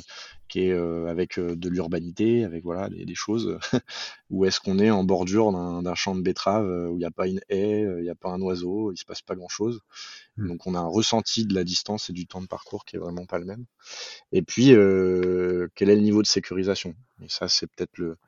qui 0.48 0.66
est 0.66 0.72
avec 0.72 1.38
de 1.38 1.68
l'urbanité, 1.68 2.44
avec 2.44 2.64
voilà 2.64 2.88
des, 2.90 3.14
choses, 3.14 3.58
ou 4.30 4.44
est-ce 4.44 4.60
qu'on 4.60 4.78
est 4.78 4.90
en 4.90 5.04
bordure 5.04 5.52
d'un 5.52 5.94
champ 5.94 6.14
de 6.14 6.20
betteraves 6.20 6.68
où 6.90 6.96
il 6.96 6.98
n'y 6.98 7.04
a 7.04 7.10
pas 7.10 7.28
une 7.28 7.40
haie, 7.48 7.82
il 7.98 8.02
n'y 8.02 8.10
a 8.10 8.14
pas 8.14 8.30
un 8.30 8.40
oiseau, 8.42 8.92
il 8.92 8.98
se 8.98 9.04
passe 9.04 9.22
pas 9.22 9.34
grand-chose? 9.34 9.80
Mmh. 10.36 10.48
Donc 10.48 10.66
on 10.66 10.74
a 10.74 10.80
un 10.80 10.88
ressenti 10.88 11.46
de 11.46 11.54
la 11.54 11.64
distance 11.64 12.10
et 12.10 12.12
du 12.12 12.26
temps 12.26 12.42
de 12.42 12.46
parcours 12.46 12.84
qui 12.84 12.96
est 12.96 12.98
vraiment 12.98 13.24
pas 13.24 13.38
le 13.38 13.46
même. 13.46 13.64
Et 14.32 14.42
puis 14.42 14.66
quel 15.74 15.90
est 15.90 15.96
le 15.96 16.02
niveau 16.02 16.20
de 16.20 16.26
sécurisation? 16.26 16.94
Et 17.22 17.28
ça 17.28 17.48
c'est 17.48 17.68
peut-être 17.68 17.96
le 17.96 18.18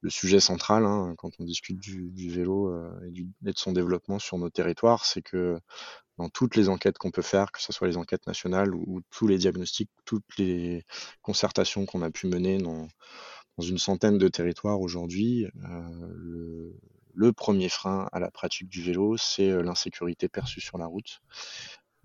le 0.00 0.10
sujet 0.10 0.40
central 0.40 0.84
hein, 0.84 1.14
quand 1.18 1.30
on 1.38 1.44
discute 1.44 1.78
du, 1.78 2.30
vélo 2.30 2.72
et, 3.04 3.10
du, 3.10 3.28
et, 3.44 3.52
de 3.52 3.58
son 3.58 3.72
développement 3.72 4.18
sur 4.18 4.38
nos 4.38 4.50
territoires, 4.50 5.04
c'est 5.04 5.22
que 5.22 5.58
dans 6.18 6.28
toutes 6.28 6.56
les 6.56 6.68
enquêtes 6.68 6.98
qu'on 6.98 7.12
peut 7.12 7.22
faire, 7.22 7.52
que 7.52 7.62
ce 7.62 7.72
soit 7.72 7.86
les 7.86 7.96
enquêtes 7.96 8.26
nationales 8.26 8.74
ou, 8.74 9.00
tous 9.10 9.26
les 9.26 9.38
diagnostics, 9.38 9.90
toutes 10.04 10.36
les 10.36 10.84
concertations 11.22 11.86
qu'on 11.86 12.02
a 12.02 12.10
pu 12.10 12.26
mener 12.26 12.58
dans, 12.58 12.88
une 13.60 13.78
centaine 13.78 14.18
de 14.18 14.28
territoires 14.28 14.80
aujourd'hui, 14.80 15.46
euh, 15.46 16.72
le, 17.14 17.32
premier 17.32 17.68
frein 17.68 18.08
à 18.12 18.20
la 18.20 18.30
pratique 18.30 18.68
du 18.68 18.82
vélo, 18.82 19.16
c'est 19.16 19.50
euh, 19.50 19.62
l'insécurité 19.62 20.28
perçue 20.28 20.60
sur 20.60 20.78
la 20.78 20.86
route. 20.86 21.20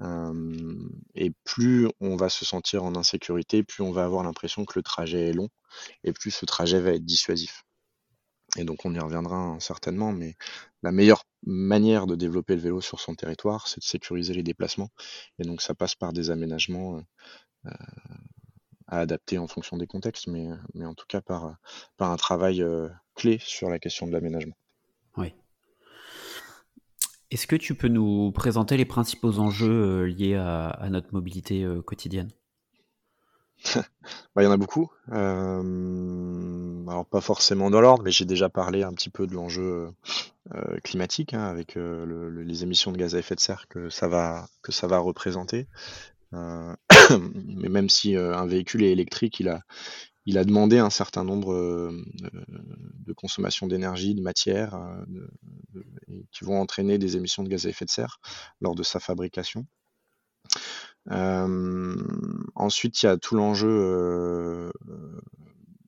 Euh, 0.02 0.90
et 1.14 1.32
plus 1.44 1.88
on 2.00 2.16
va 2.16 2.30
se 2.30 2.46
sentir 2.46 2.84
en 2.84 2.96
insécurité, 2.96 3.64
plus 3.64 3.84
on 3.84 3.92
va 3.92 4.04
avoir 4.04 4.24
l'impression 4.24 4.66
que 4.66 4.78
le 4.78 4.84
trajet 4.84 5.30
est 5.30 5.34
long, 5.34 5.50
et 6.04 6.14
plus 6.14 6.32
ce 6.32 6.46
trajet 6.46 6.80
va 6.80 6.92
être 6.92 7.06
dissuasif. 7.06 7.64
Et 8.58 8.64
donc 8.64 8.86
on 8.86 8.94
y 8.94 9.00
reviendra 9.00 9.58
certainement, 9.60 10.12
mais 10.12 10.36
la 10.84 10.92
meilleure 10.92 11.24
manière 11.46 12.06
de 12.06 12.16
développer 12.16 12.56
le 12.56 12.62
vélo 12.62 12.82
sur 12.82 13.00
son 13.00 13.16
territoire, 13.16 13.68
c'est 13.68 13.80
de 13.80 13.86
sécuriser 13.86 14.34
les 14.34 14.44
déplacements. 14.44 14.90
Et 15.40 15.44
donc 15.44 15.62
ça 15.62 15.74
passe 15.74 15.96
par 15.96 16.14
des 16.14 16.30
aménagements 16.30 17.02
euh, 17.66 17.70
à 18.88 19.00
adapter 19.00 19.38
en 19.40 19.48
fonction 19.48 19.78
des 19.78 19.88
contextes, 19.88 20.28
mais, 20.28 20.48
mais 20.76 20.86
en 20.86 20.94
tout 20.94 21.06
cas 21.08 21.22
par, 21.22 21.56
par 21.98 22.12
un 22.12 22.18
travail 22.18 22.62
euh, 22.62 22.90
clé 23.16 23.40
sur 23.42 23.70
la 23.70 23.80
question 23.80 24.06
de 24.06 24.12
l'aménagement. 24.12 24.56
Oui. 25.18 25.34
Est-ce 27.32 27.48
que 27.48 27.56
tu 27.56 27.74
peux 27.74 27.88
nous 27.88 28.32
présenter 28.32 28.78
les 28.78 28.86
principaux 28.86 29.40
enjeux 29.40 30.04
euh, 30.04 30.06
liés 30.06 30.36
à, 30.36 30.88
notre 30.92 31.12
mobilité 31.12 31.66
quotidienne? 31.86 32.30
Bah, 34.36 34.42
il 34.42 34.44
y 34.44 34.48
en 34.48 34.52
a 34.52 34.58
beaucoup. 34.58 34.92
Euh, 35.12 36.88
alors 36.88 37.06
pas 37.06 37.22
forcément 37.22 37.70
dans 37.70 37.82
l'ordre, 37.82 38.04
mais 38.04 38.12
j'ai 38.12 38.26
déjà 38.26 38.50
parlé 38.50 38.84
un 38.84 38.94
petit 38.94 39.10
peu 39.10 39.28
de 39.28 39.34
l'enjeu 39.34 39.90
euh, 40.54 40.80
climatique 40.84 41.34
hein, 41.34 41.44
avec 41.44 41.78
euh, 41.78 42.44
les 42.44 42.64
émissions 42.64 42.92
de 42.92 42.98
gaz 42.98 43.16
à 43.16 43.20
effet 43.20 43.36
de 43.36 43.40
serre 43.40 43.68
que 43.68 43.90
ça 43.90 44.08
va 44.08 44.48
représenter. 45.00 45.68
mais 46.34 47.70
même 47.70 47.90
si 47.90 48.16
un 48.16 48.48
véhicule 48.48 48.84
est 48.84 48.92
électrique, 48.92 49.40
il 49.40 50.38
a 50.38 50.44
demandé 50.44 50.80
un 50.80 50.90
certain 50.90 51.24
nombre 51.24 51.54
de 51.54 53.14
consommation 53.14 53.68
d'énergie, 53.68 54.16
de 54.16 54.22
matière, 54.22 54.76
qui 56.32 56.44
vont 56.44 56.60
entraîner 56.60 56.98
des 56.98 57.18
émissions 57.18 57.44
de 57.44 57.50
gaz 57.50 57.68
à 57.68 57.70
effet 57.70 57.86
de 57.86 57.92
serre 57.92 58.20
lors 58.62 58.74
de 58.74 58.82
sa 58.82 59.00
fabrication. 59.00 59.68
Euh, 61.12 61.96
ensuite, 62.56 63.02
il 63.04 63.06
y 63.08 63.10
a 63.10 63.18
tout 63.18 63.36
l'enjeu 63.36 63.70
euh, 63.70 64.72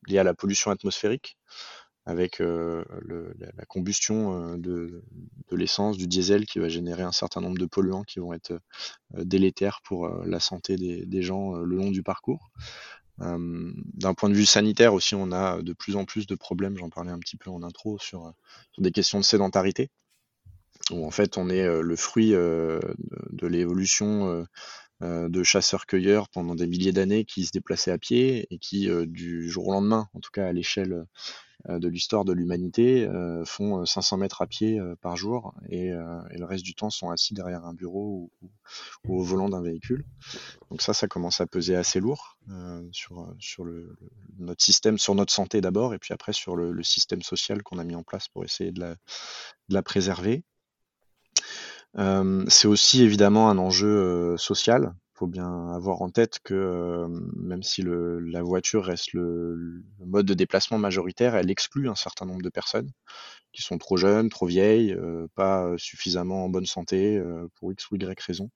lié 0.08 0.20
à 0.20 0.24
la 0.24 0.34
pollution 0.34 0.72
atmosphérique 0.72 1.38
avec 2.08 2.40
euh, 2.40 2.84
la, 3.58 3.66
combustion 3.66 4.58
de, 4.58 5.04
l'essence, 5.52 5.98
du 5.98 6.08
diesel 6.08 6.46
qui 6.46 6.60
va 6.60 6.70
générer 6.70 7.02
un 7.02 7.12
certain 7.12 7.42
nombre 7.42 7.58
de 7.58 7.66
polluants 7.66 8.04
qui 8.04 8.20
vont 8.20 8.34
être 8.34 8.60
délétères 9.14 9.82
pour 9.84 10.08
la 10.08 10.40
santé 10.40 10.76
des, 10.76 11.22
gens 11.24 11.54
le 11.56 11.76
long 11.76 11.90
du 11.90 12.04
parcours. 12.04 12.52
D'un 13.18 14.14
point 14.16 14.30
de 14.30 14.36
vue 14.36 14.46
sanitaire 14.46 14.94
aussi, 14.94 15.16
on 15.16 15.32
a 15.32 15.64
de 15.64 15.74
plus 15.74 15.96
en 15.96 16.06
plus 16.06 16.28
de 16.28 16.36
problèmes, 16.36 16.78
j'en 16.78 16.92
parlais 16.92 17.12
un 17.12 17.18
petit 17.18 17.38
peu 17.38 17.50
en 17.50 17.64
intro, 17.64 17.98
sur, 17.98 18.32
des 18.78 18.92
questions 18.92 19.20
de 19.20 19.26
sédentarité, 19.26 19.90
où 20.92 21.08
en 21.08 21.12
fait 21.12 21.40
on 21.40 21.50
est 21.50 21.66
le 21.82 21.96
fruit 21.96 22.34
de 22.34 23.48
l'évolution 23.48 24.46
de 25.06 25.44
chasseurs-cueilleurs 25.44 26.30
pendant 26.30 26.56
des 26.56 26.68
milliers 26.68 26.92
d'années 26.92 27.26
qui 27.26 27.46
se 27.46 27.52
déplaçaient 27.52 27.92
à 27.92 27.98
pied 27.98 28.48
et 28.52 28.58
qui, 28.58 28.90
euh, 28.90 29.06
du 29.06 29.50
jour 29.50 29.68
au 29.68 29.72
lendemain, 29.72 30.08
en 30.14 30.20
tout 30.20 30.32
cas 30.32 30.48
à 30.48 30.54
l'échelle 30.54 31.06
euh, 31.70 31.80
de 31.80 31.88
l'histoire 31.88 32.26
de 32.26 32.34
l'humanité, 32.34 33.08
font 33.46 33.86
500 33.86 34.18
mètres 34.18 34.42
à 34.42 34.48
pied 34.48 34.80
par 35.02 35.16
jour 35.16 35.56
et, 35.70 35.90
le 35.90 36.44
reste 36.44 36.64
du 36.64 36.76
temps 36.76 36.90
sont 36.90 37.10
assis 37.10 37.34
derrière 37.34 37.66
un 37.66 37.74
bureau 37.74 38.30
ou, 38.42 38.50
au 39.08 39.24
volant 39.24 39.50
d'un 39.50 39.62
véhicule. 39.62 40.06
Donc 40.70 40.82
ça, 40.82 40.94
ça 40.94 41.08
commence 41.08 41.42
à 41.42 41.48
peser 41.48 41.76
assez 41.76 42.00
lourd 42.00 42.38
sur, 42.92 43.28
notre 44.38 44.64
système, 44.64 45.00
sur 45.00 45.16
notre 45.16 45.34
santé 45.34 45.60
d'abord, 45.60 45.96
et 45.96 45.98
puis 45.98 46.14
après 46.14 46.34
sur 46.34 46.56
le, 46.56 46.84
système 46.84 47.24
social 47.24 47.64
qu'on 47.64 47.80
a 47.80 47.84
mis 47.84 47.96
en 47.96 48.04
place 48.04 48.28
pour 48.28 48.44
essayer 48.44 48.72
de 48.72 48.96
la 49.70 49.82
préserver. 49.82 50.44
Euh, 51.98 52.44
c'est 52.50 52.68
aussi 52.68 53.04
évidemment 53.04 53.50
un 53.50 53.58
enjeu 53.58 53.88
euh, 53.88 54.38
social. 54.38 54.94
Il 55.16 55.18
faut 55.20 55.28
bien 55.28 55.70
avoir 55.74 56.02
en 56.02 56.10
tête 56.10 56.40
que 56.44 56.54
euh, 56.54 57.08
même 57.38 57.64
si 57.64 57.82
le, 57.82 58.20
la 58.20 58.44
voiture 58.44 58.84
reste 58.84 59.14
le, 59.14 59.82
mode 60.00 60.26
de 60.26 60.34
déplacement 60.34 60.78
majoritaire, 60.78 61.36
elle 61.36 61.50
exclut 61.50 61.88
un 61.88 61.96
certain 61.96 62.26
nombre 62.26 62.42
de 62.42 62.50
personnes 62.50 62.92
qui 63.54 63.62
sont 63.62 63.78
trop 63.78 63.96
jeunes, 63.96 64.28
trop 64.30 64.46
vieilles, 64.46 64.94
pas 65.34 65.74
suffisamment 65.78 66.44
en 66.44 66.50
bonne 66.50 66.66
santé 66.66 67.24
pour 67.56 67.72
X 67.72 67.90
ou 67.90 67.96
Y 67.96 68.20
raison 68.20 68.50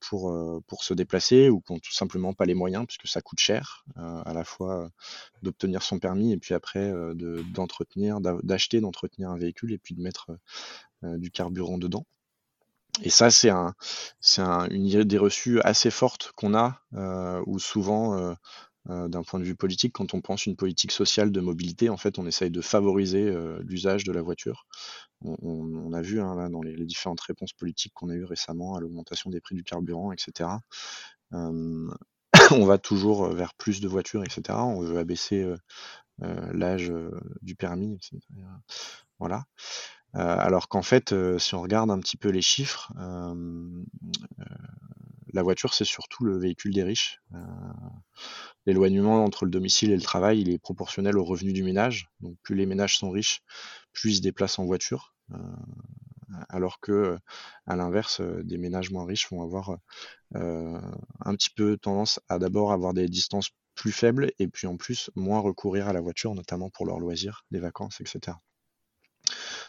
pour, 0.00 0.82
se 0.82 0.94
déplacer 0.94 1.50
ou 1.50 1.60
qui 1.60 1.74
n'ont 1.74 1.78
tout 1.78 1.92
simplement 1.92 2.32
pas 2.32 2.46
les 2.46 2.54
moyens 2.54 2.86
puisque 2.86 3.06
ça 3.06 3.20
coûte 3.20 3.38
cher 3.38 3.84
à 3.96 4.32
la 4.32 4.44
fois 4.44 4.88
d'obtenir 5.42 5.82
son 5.82 5.98
permis 5.98 6.32
et 6.32 6.38
puis 6.38 6.54
après 6.54 6.90
d'entretenir, 7.52 8.22
d'acheter, 8.22 8.80
d'entretenir 8.80 9.28
un 9.28 9.36
véhicule 9.36 9.74
et 9.74 9.78
puis 9.78 9.94
de 9.94 10.00
mettre 10.00 10.30
du 11.02 11.30
carburant 11.30 11.76
dedans. 11.76 12.06
Et 13.02 13.10
ça, 13.10 13.30
c'est 13.30 13.50
un, 13.50 13.74
un, 14.38 14.68
une 14.68 14.86
idée 14.86 15.18
reçue 15.18 15.60
assez 15.60 15.90
forte 15.90 16.32
qu'on 16.36 16.54
a, 16.54 16.80
euh, 16.94 17.42
où 17.46 17.58
souvent, 17.58 18.16
euh, 18.16 18.34
euh, 18.90 19.08
d'un 19.08 19.22
point 19.22 19.40
de 19.40 19.44
vue 19.44 19.56
politique, 19.56 19.94
quand 19.94 20.14
on 20.14 20.20
pense 20.20 20.46
une 20.46 20.56
politique 20.56 20.92
sociale 20.92 21.32
de 21.32 21.40
mobilité, 21.40 21.88
en 21.88 21.96
fait, 21.96 22.18
on 22.18 22.26
essaye 22.26 22.50
de 22.50 22.60
favoriser 22.60 23.34
l'usage 23.60 24.04
de 24.04 24.12
la 24.12 24.22
voiture. 24.22 24.66
On, 25.22 25.92
a 25.92 26.02
vu 26.02 26.20
hein, 26.20 26.34
là, 26.36 26.48
dans 26.48 26.62
les, 26.62 26.76
les, 26.76 26.84
différentes 26.84 27.20
réponses 27.22 27.54
politiques 27.54 27.94
qu'on 27.94 28.10
a 28.10 28.14
eues 28.14 28.24
récemment 28.24 28.76
à 28.76 28.80
l'augmentation 28.80 29.30
des 29.30 29.40
prix 29.40 29.54
du 29.54 29.64
carburant, 29.64 30.12
etc. 30.12 30.50
On 31.32 32.66
va 32.66 32.78
toujours 32.78 33.28
vers 33.28 33.54
plus 33.54 33.80
de 33.80 33.88
voitures, 33.88 34.22
etc. 34.22 34.58
On 34.58 34.80
veut 34.80 34.98
abaisser 34.98 35.46
l'âge 36.18 36.92
du 37.40 37.56
permis, 37.56 37.94
etc. 37.94 38.20
Voilà. 39.18 39.44
Euh, 40.16 40.36
alors 40.38 40.68
qu'en 40.68 40.82
fait, 40.82 41.12
euh, 41.12 41.38
si 41.38 41.54
on 41.54 41.62
regarde 41.62 41.90
un 41.90 41.98
petit 41.98 42.16
peu 42.16 42.28
les 42.28 42.42
chiffres, 42.42 42.92
euh, 42.98 43.84
la 45.32 45.42
voiture, 45.42 45.74
c'est 45.74 45.84
surtout 45.84 46.24
le 46.24 46.38
véhicule 46.38 46.72
des 46.72 46.84
riches. 46.84 47.20
L'éloignement 48.66 49.24
entre 49.24 49.44
le 49.44 49.50
domicile 49.50 49.90
et 49.90 49.96
le 49.96 50.02
travail, 50.02 50.40
il 50.40 50.50
est 50.50 50.58
proportionnel 50.58 51.18
au 51.18 51.24
revenu 51.24 51.52
du 51.52 51.64
ménage. 51.64 52.08
Donc 52.20 52.36
plus 52.42 52.54
les 52.54 52.66
ménages 52.66 52.96
sont 52.98 53.10
riches, 53.10 53.42
plus 53.92 54.12
ils 54.12 54.16
se 54.16 54.22
déplacent 54.22 54.58
en 54.58 54.64
voiture. 54.64 55.14
alors 56.48 56.78
que, 56.80 57.18
à 57.66 57.74
l'inverse, 57.74 58.20
des 58.20 58.58
ménages 58.58 58.90
moins 58.90 59.06
riches 59.06 59.28
vont 59.30 59.42
avoir 59.42 59.76
un 60.34 61.34
petit 61.34 61.50
peu 61.50 61.76
tendance 61.76 62.20
à 62.28 62.38
d'abord 62.38 62.70
avoir 62.70 62.94
des 62.94 63.08
distances 63.08 63.50
plus 63.74 63.92
faibles 63.92 64.30
et 64.38 64.46
puis 64.46 64.68
en 64.68 64.76
plus 64.76 65.10
moins 65.16 65.40
recourir 65.40 65.88
à 65.88 65.92
la 65.92 66.00
voiture, 66.00 66.32
notamment 66.34 66.70
pour 66.70 66.86
leurs 66.86 67.00
loisirs, 67.00 67.44
les 67.50 67.58
vacances, 67.58 68.00
etc. 68.00 68.36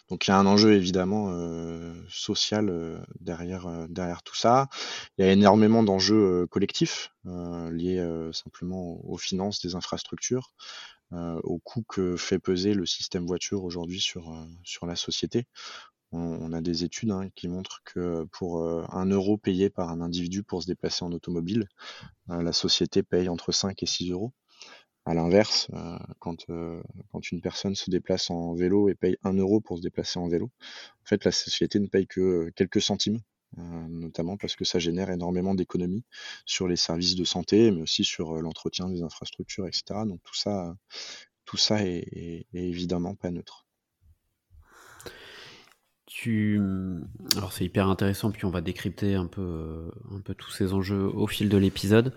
Donc 0.10 0.28
il 0.28 0.30
y 0.30 0.34
a 0.34 0.38
un 0.38 0.46
enjeu 0.46 0.74
évidemment 0.74 1.30
euh, 1.32 1.94
social 2.10 2.70
euh, 2.70 3.00
derrière, 3.20 3.66
euh, 3.66 3.88
derrière 3.90 4.22
tout 4.22 4.36
ça. 4.36 4.68
Il 5.18 5.26
y 5.26 5.28
a 5.28 5.32
énormément 5.32 5.84
d'enjeux 5.84 6.46
collectifs 6.48 7.12
liés 7.24 8.30
simplement 8.34 9.04
aux 9.04 9.18
finances 9.18 9.60
des 9.62 9.74
infrastructures, 9.74 10.54
au 11.12 11.58
coût 11.58 11.84
que 11.88 12.16
fait 12.18 12.38
peser 12.38 12.76
le 12.76 12.86
système 12.86 13.26
voiture 13.26 13.64
aujourd'hui 13.64 14.00
sur, 14.00 14.32
sur 14.64 14.86
la 14.86 14.96
société. 14.96 15.48
On, 16.12 16.54
a 16.54 16.62
des 16.62 16.84
études 16.84 17.12
hein, 17.12 17.30
qui 17.36 17.48
montrent 17.48 17.82
que 17.84 18.26
pour 18.32 18.64
un 18.64 19.06
euro 19.08 19.38
payé 19.38 19.72
par 19.72 19.90
un 19.90 20.02
individu 20.02 20.44
pour 20.44 20.62
se 20.62 20.68
déplacer 20.68 21.04
en 21.04 21.12
automobile, 21.14 21.68
la 22.28 22.54
société 22.54 23.02
paye 23.02 23.28
entre 23.28 23.52
5 23.52 23.82
et 23.82 23.88
6 23.88 24.12
euros. 24.12 24.32
À 25.08 25.14
l'inverse, 25.14 25.68
euh, 25.74 26.00
quand, 26.18 26.50
euh, 26.50 26.82
quand 27.12 27.32
une 27.32 27.40
personne 27.40 27.76
se 27.76 27.92
déplace 27.92 28.32
en 28.32 28.56
vélo 28.56 28.90
et 28.90 28.96
paye 28.96 29.18
un 29.24 29.34
euro 29.34 29.62
pour 29.62 29.78
se 29.78 29.84
déplacer 29.84 30.18
en 30.18 30.28
vélo, 30.28 30.50
en 31.04 31.06
fait, 31.06 31.24
la 31.26 31.32
société 31.32 31.80
ne 31.80 31.86
paye 31.86 32.08
que 32.08 32.22
euh, 32.22 32.52
quelques 32.56 32.82
centimes, 32.82 33.20
notamment 33.58 34.36
parce 34.36 34.56
que 34.56 34.66
ça 34.66 34.80
génère 34.80 35.10
énormément 35.10 35.56
d'économies 35.56 36.04
sur 36.46 36.68
les 36.68 36.76
services 36.76 37.16
de 37.16 37.24
santé, 37.24 37.72
mais 37.72 37.84
aussi 37.84 38.04
sur 38.04 38.42
l'entretien 38.42 38.90
des 38.90 39.02
infrastructures, 39.02 39.66
etc. 39.66 40.02
Donc 40.06 40.20
tout 40.24 40.36
ça, 40.36 40.76
tout 41.46 41.56
ça 41.56 41.86
est, 41.86 42.48
évidemment 42.54 43.16
pas 43.16 43.32
neutre. 43.32 43.66
Tu... 46.06 46.60
Alors 47.38 47.54
c'est 47.54 47.64
hyper 47.64 47.88
intéressant, 47.88 48.32
puis 48.32 48.44
on 48.44 48.50
va 48.50 48.60
décrypter 48.60 49.16
un 49.16 49.28
peu, 49.28 49.90
un 50.12 50.20
peu 50.20 50.34
tous 50.34 50.52
ces 50.52 50.74
enjeux 50.74 51.06
au 51.06 51.28
fil 51.28 51.48
de 51.48 51.56
l'épisode. 51.56 52.14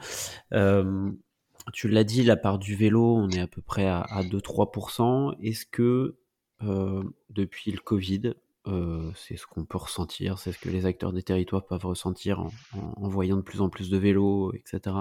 Tu 1.73 1.89
l'as 1.89 2.05
dit, 2.05 2.23
la 2.23 2.37
part 2.37 2.59
du 2.59 2.75
vélo, 2.75 3.17
on 3.17 3.31
est 3.31 3.41
à 3.41 3.47
peu 3.47 3.61
près 3.61 3.87
à, 3.87 4.23
2-3%. 4.23 5.37
Est-ce 5.43 5.67
que 5.67 6.17
euh, 6.63 7.03
depuis 7.31 7.71
le 7.71 7.79
Covid, 7.79 8.35
euh, 8.67 9.11
c'est 9.15 9.37
ce 9.37 9.47
qu'on 9.47 9.65
peut 9.65 9.79
ressentir, 9.79 10.39
c'est 10.39 10.53
ce 10.53 10.59
que 10.59 10.69
les 10.69 10.87
acteurs 10.87 11.13
des 11.13 11.23
territoires 11.23 11.65
peuvent 11.67 11.85
ressentir 11.87 12.41
en, 12.41 13.09
voyant 13.09 13.37
de 13.37 13.43
plus 13.43 13.61
en 13.61 13.69
plus 13.69 13.91
de 13.91 13.99
vélos, 13.99 14.53
etc. 14.55 14.97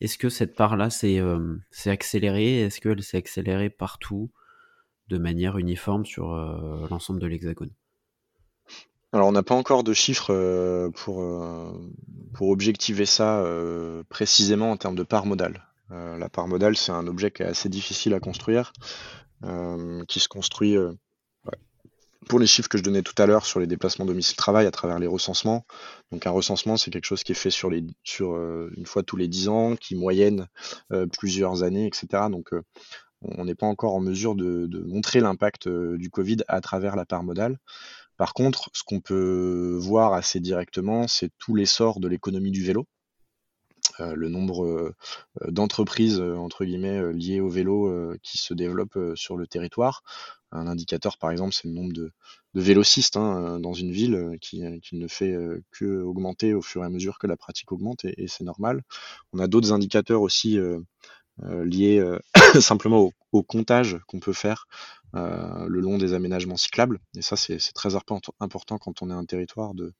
Est-ce 0.00 0.18
que 0.18 0.28
cette 0.28 0.54
part-là 0.54 0.90
s'est 0.90 1.18
euh, 1.18 1.56
accélérée 1.86 2.60
Est-ce 2.60 2.80
qu'elle 2.80 3.02
s'est 3.02 3.18
accélérée 3.18 3.70
partout 3.70 4.30
de 5.08 5.18
manière 5.18 5.56
uniforme 5.56 6.04
sur 6.04 6.34
l'ensemble 6.90 7.20
de 7.20 7.26
l'Hexagone? 7.26 7.70
Alors 9.12 9.28
on 9.28 9.32
n'a 9.32 9.42
pas 9.42 9.54
encore 9.54 9.84
de 9.84 9.94
chiffres 9.94 10.90
pour, 10.94 11.24
pour 12.34 12.48
objectiver 12.50 13.06
ça 13.06 13.42
précisément 14.10 14.70
en 14.70 14.76
termes 14.76 14.96
de 14.96 15.02
part 15.02 15.24
modale. 15.24 15.67
La 15.90 16.28
part 16.28 16.48
modale, 16.48 16.76
c'est 16.76 16.92
un 16.92 17.06
objet 17.06 17.30
qui 17.30 17.42
est 17.42 17.46
assez 17.46 17.68
difficile 17.68 18.14
à 18.14 18.20
construire, 18.20 18.72
qui 20.08 20.20
se 20.20 20.28
construit 20.28 20.76
pour 22.28 22.38
les 22.38 22.46
chiffres 22.46 22.68
que 22.68 22.76
je 22.76 22.82
donnais 22.82 23.02
tout 23.02 23.14
à 23.20 23.26
l'heure 23.26 23.46
sur 23.46 23.58
les 23.58 23.66
déplacements 23.66 24.04
domicile-travail 24.04 24.66
à 24.66 24.70
travers 24.70 24.98
les 24.98 25.06
recensements. 25.06 25.64
Donc 26.12 26.26
un 26.26 26.30
recensement, 26.30 26.76
c'est 26.76 26.90
quelque 26.90 27.06
chose 27.06 27.22
qui 27.22 27.32
est 27.32 27.34
fait 27.34 27.50
une 27.50 28.86
fois 28.86 29.02
tous 29.02 29.16
les 29.16 29.28
10 29.28 29.48
ans, 29.48 29.76
qui 29.76 29.94
moyenne 29.94 30.46
plusieurs 31.18 31.62
années, 31.62 31.86
etc. 31.86 32.24
Donc 32.30 32.50
on 33.22 33.44
n'est 33.44 33.54
pas 33.54 33.66
encore 33.66 33.94
en 33.94 34.00
mesure 34.00 34.34
de, 34.34 34.66
de 34.66 34.80
montrer 34.80 35.20
l'impact 35.20 35.68
du 35.68 36.10
Covid 36.10 36.38
à 36.48 36.60
travers 36.60 36.96
la 36.96 37.06
part 37.06 37.22
modale. 37.22 37.58
Par 38.16 38.34
contre, 38.34 38.68
ce 38.72 38.82
qu'on 38.84 39.00
peut 39.00 39.78
voir 39.80 40.12
assez 40.12 40.40
directement, 40.40 41.06
c'est 41.06 41.30
tout 41.38 41.54
l'essor 41.54 42.00
de 42.00 42.08
l'économie 42.08 42.50
du 42.50 42.64
vélo. 42.64 42.86
Euh, 44.00 44.14
le 44.14 44.28
nombre 44.28 44.64
euh, 44.64 44.94
d'entreprises 45.48 46.20
euh, 46.20 46.36
entre 46.36 46.64
guillemets 46.64 47.12
liées 47.12 47.40
au 47.40 47.48
vélo 47.48 47.68
qui 48.22 48.38
se 48.38 48.54
développent 48.54 48.98
sur 49.14 49.36
le 49.36 49.46
territoire. 49.46 50.02
Un 50.50 50.66
indicateur, 50.66 51.18
par 51.18 51.30
exemple, 51.30 51.52
c'est 51.52 51.68
le 51.68 51.74
nombre 51.74 51.92
de, 51.92 52.12
vélocistes 52.54 53.16
hein, 53.16 53.60
dans 53.60 53.74
une 53.74 53.92
ville 53.92 54.38
qui, 54.40 54.62
ne 54.92 55.06
fait 55.06 55.36
que 55.70 56.00
augmenter 56.02 56.54
au 56.54 56.62
fur 56.62 56.82
et 56.82 56.86
à 56.86 56.88
mesure 56.88 57.18
que 57.18 57.26
la 57.26 57.36
pratique 57.36 57.70
augmente, 57.70 58.04
et, 58.04 58.26
c'est 58.28 58.44
normal. 58.44 58.82
On 59.32 59.38
a 59.38 59.46
d'autres 59.46 59.72
indicateurs 59.72 60.22
aussi 60.22 60.58
liés 61.42 62.02
simplement 62.60 63.12
au 63.32 63.42
comptage 63.42 63.98
qu'on 64.06 64.20
peut 64.20 64.32
faire 64.32 64.66
le 65.12 65.80
long 65.80 65.98
des 65.98 66.14
aménagements 66.14 66.56
cyclables. 66.56 66.98
Et 67.14 67.22
ça, 67.22 67.36
c'est 67.36 67.58
très 67.74 67.94
important 67.94 68.78
quand 68.78 69.02
on 69.02 69.10
est 69.10 69.14
un 69.14 69.26
territoire 69.26 69.74
de, 69.74 69.92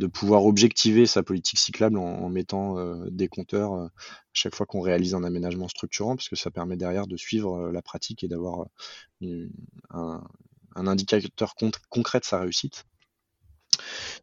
de 0.00 0.06
pouvoir 0.06 0.46
objectiver 0.46 1.04
sa 1.04 1.22
politique 1.22 1.58
cyclable 1.58 1.98
en, 1.98 2.30
mettant 2.30 2.78
euh, 2.78 3.04
des 3.10 3.28
compteurs 3.28 3.74
euh, 3.74 3.86
chaque 4.32 4.54
fois 4.54 4.64
qu'on 4.64 4.80
réalise 4.80 5.14
un 5.14 5.24
aménagement 5.24 5.68
structurant, 5.68 6.16
parce 6.16 6.30
que 6.30 6.36
ça 6.36 6.50
permet 6.50 6.78
derrière 6.78 7.06
de 7.06 7.18
suivre 7.18 7.70
la 7.70 7.82
pratique 7.82 8.24
et 8.24 8.28
d'avoir 8.28 8.64
un, 9.90 10.22
indicateur 10.74 11.54
concret 11.90 12.18
de 12.18 12.24
sa 12.24 12.40
réussite. 12.40 12.86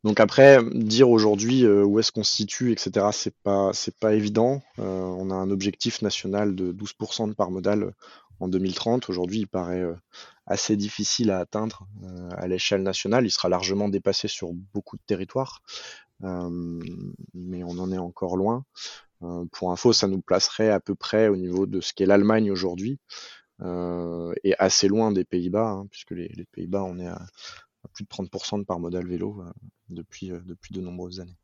Donc 0.04 0.20
après, 0.20 0.60
dire 0.74 1.10
aujourd'hui 1.10 1.68
où 1.68 2.00
est-ce 2.00 2.12
qu'on 2.12 2.24
se 2.24 2.34
situe, 2.34 2.72
etc., 2.72 3.08
c'est 3.12 3.36
pas 3.44 3.72
pas 4.00 4.14
évident. 4.14 4.62
on 4.78 5.30
a 5.30 5.36
un 5.36 5.52
objectif 5.52 6.02
national 6.02 6.56
de 6.56 6.72
12% 6.72 7.30
de 7.30 7.34
part 7.34 7.52
modale 7.52 7.94
en 8.40 8.48
2030. 8.48 9.10
Aujourd'hui, 9.10 9.40
il 9.40 9.48
paraît 9.48 9.82
euh, 9.82 9.96
assez 10.46 10.76
difficile 10.76 11.32
à 11.32 11.40
atteindre 11.40 11.88
euh, 12.04 12.30
à 12.36 12.48
l'échelle 12.48 12.84
nationale. 12.84 13.26
Il 13.26 13.32
sera 13.32 13.50
largement 13.50 13.90
dépassé 13.90 14.28
sur 14.28 14.54
beaucoup 14.74 14.98
de 14.98 15.02
territoires, 15.06 15.62
euh, 16.24 16.80
mais 17.34 17.64
on 17.64 17.78
en 17.80 17.92
est 17.92 17.98
encore 17.98 18.38
loin. 18.38 18.66
pour 19.52 19.72
info, 19.72 19.94
ça 19.94 20.08
nous 20.08 20.22
placerait 20.22 20.70
à 20.70 20.80
peu 20.80 20.96
près 20.96 21.28
au 21.28 21.36
niveau 21.36 21.66
de 21.66 21.82
ce 21.82 21.94
qu'est 21.94 22.06
l'Allemagne 22.06 22.52
aujourd'hui, 22.52 23.00
et 23.64 24.54
assez 24.60 24.88
loin 24.88 25.12
des 25.12 25.26
Pays-Bas, 25.26 25.70
hein, 25.70 25.88
puisque 25.90 26.12
les, 26.12 26.46
Pays-Bas, 26.52 26.84
on 26.84 27.00
est 27.00 27.08
à, 27.08 27.26
plus 27.94 28.04
de 28.04 28.10
30% 28.10 28.60
de 28.60 28.66
par 28.66 28.80
modal 28.80 29.08
vélo 29.08 29.42
depuis, 29.90 30.30
depuis 30.46 30.76
de 30.76 30.82
nombreuses 30.82 31.20
années. 31.20 31.40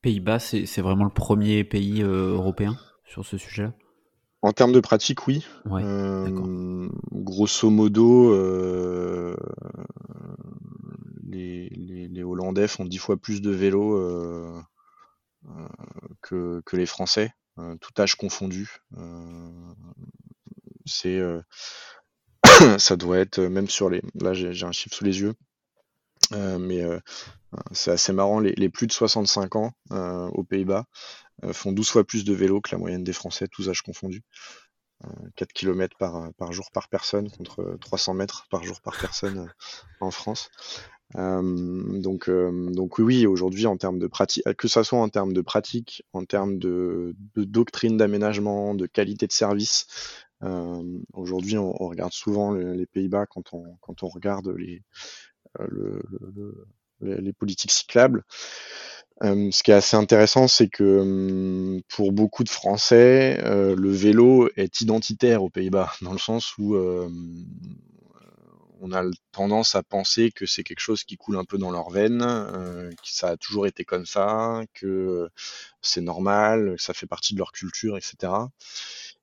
Pays-Bas, 0.00 0.40
c'est 0.40 0.80
vraiment 0.80 1.04
le 1.04 1.14
premier 1.14 1.62
pays 1.62 2.02
européen 2.02 2.76
sur 3.04 3.24
ce 3.24 3.38
sujet-là? 3.38 3.72
En 4.42 4.52
termes 4.52 4.72
de 4.72 4.80
pratique, 4.80 5.26
oui. 5.28 5.46
Euh, 5.70 6.88
grosso 7.12 7.70
modo, 7.70 8.34
euh, 8.34 9.36
les, 11.24 12.22
Hollandais 12.24 12.68
font 12.68 12.84
dix 12.84 12.98
fois 12.98 13.16
plus 13.16 13.40
de 13.40 13.50
vélos 13.50 13.96
euh, 13.96 14.60
que, 16.20 16.62
les 16.72 16.86
Français, 16.86 17.32
tout 17.80 17.90
âge 17.98 18.16
confondu. 18.16 18.78
c'est 20.86 21.20
ça 22.78 22.96
doit 22.96 23.18
être 23.18 23.40
même 23.40 23.68
sur 23.68 23.90
les. 23.90 24.02
Là, 24.20 24.34
j'ai 24.34 24.66
un 24.66 24.72
chiffre 24.72 24.96
sous 24.96 25.04
les 25.04 25.20
yeux, 25.20 25.34
mais 26.32 26.82
c'est 27.72 27.92
assez 27.92 28.12
marrant. 28.12 28.40
Les, 28.40 28.54
les, 28.56 28.68
plus 28.68 28.86
de 28.86 28.92
65 28.92 29.56
ans 29.56 29.72
aux 29.90 30.44
Pays-Bas 30.44 30.86
font 31.52 31.72
12 31.72 31.90
fois 31.90 32.04
plus 32.04 32.24
de 32.24 32.34
vélo 32.34 32.60
que 32.60 32.70
la 32.72 32.78
moyenne 32.78 33.04
des 33.04 33.12
Français, 33.12 33.48
tous 33.48 33.68
âges 33.68 33.82
confondus. 33.82 34.22
4 35.36 35.48
euh, 35.48 35.52
km 35.54 35.96
par, 35.96 36.52
jour 36.52 36.70
par 36.72 36.88
personne 36.88 37.30
contre 37.30 37.76
300 37.80 38.14
mètres 38.14 38.46
par 38.50 38.62
jour 38.64 38.80
par 38.80 38.96
personne 38.98 39.38
euh, 39.38 39.46
en 40.00 40.10
France. 40.10 40.50
donc, 41.14 42.28
oui, 42.98 43.26
aujourd'hui, 43.26 43.66
en 43.66 43.76
termes 43.76 43.98
de 43.98 44.06
pratique, 44.06 44.44
que 44.56 44.68
ça 44.68 44.84
soit 44.84 45.00
en 45.00 45.08
termes 45.08 45.32
de 45.32 45.40
pratique, 45.40 46.04
en 46.12 46.24
termes 46.24 46.58
de, 46.58 47.14
doctrine 47.36 47.96
d'aménagement, 47.96 48.74
de 48.74 48.86
qualité 48.86 49.26
de 49.26 49.32
service, 49.32 49.86
aujourd'hui, 51.12 51.58
on, 51.58 51.72
regarde 51.72 52.12
souvent 52.12 52.52
les, 52.54 52.86
Pays-Bas 52.86 53.26
quand 53.26 53.52
on, 53.52 54.08
regarde 54.08 54.54
les 54.56 54.82
politiques 57.34 57.72
cyclables. 57.72 58.24
Ce 59.20 59.62
qui 59.62 59.70
est 59.70 59.74
assez 59.74 59.96
intéressant, 59.96 60.48
c'est 60.48 60.68
que 60.68 61.80
pour 61.88 62.12
beaucoup 62.12 62.44
de 62.44 62.48
Français, 62.48 63.40
le 63.42 63.90
vélo 63.90 64.48
est 64.56 64.80
identitaire 64.80 65.42
aux 65.42 65.50
Pays-Bas, 65.50 65.92
dans 66.02 66.12
le 66.12 66.18
sens 66.18 66.56
où 66.58 66.76
on 68.84 68.92
a 68.92 69.04
tendance 69.30 69.76
à 69.76 69.84
penser 69.84 70.32
que 70.32 70.44
c'est 70.44 70.64
quelque 70.64 70.80
chose 70.80 71.04
qui 71.04 71.16
coule 71.16 71.36
un 71.36 71.44
peu 71.44 71.56
dans 71.56 71.70
leurs 71.70 71.90
veines, 71.90 72.18
que 72.20 73.08
ça 73.08 73.28
a 73.28 73.36
toujours 73.36 73.66
été 73.66 73.84
comme 73.84 74.06
ça, 74.06 74.62
que 74.74 75.28
c'est 75.82 76.00
normal, 76.00 76.74
que 76.76 76.82
ça 76.82 76.92
fait 76.92 77.06
partie 77.06 77.34
de 77.34 77.38
leur 77.38 77.52
culture, 77.52 77.96
etc. 77.96 78.32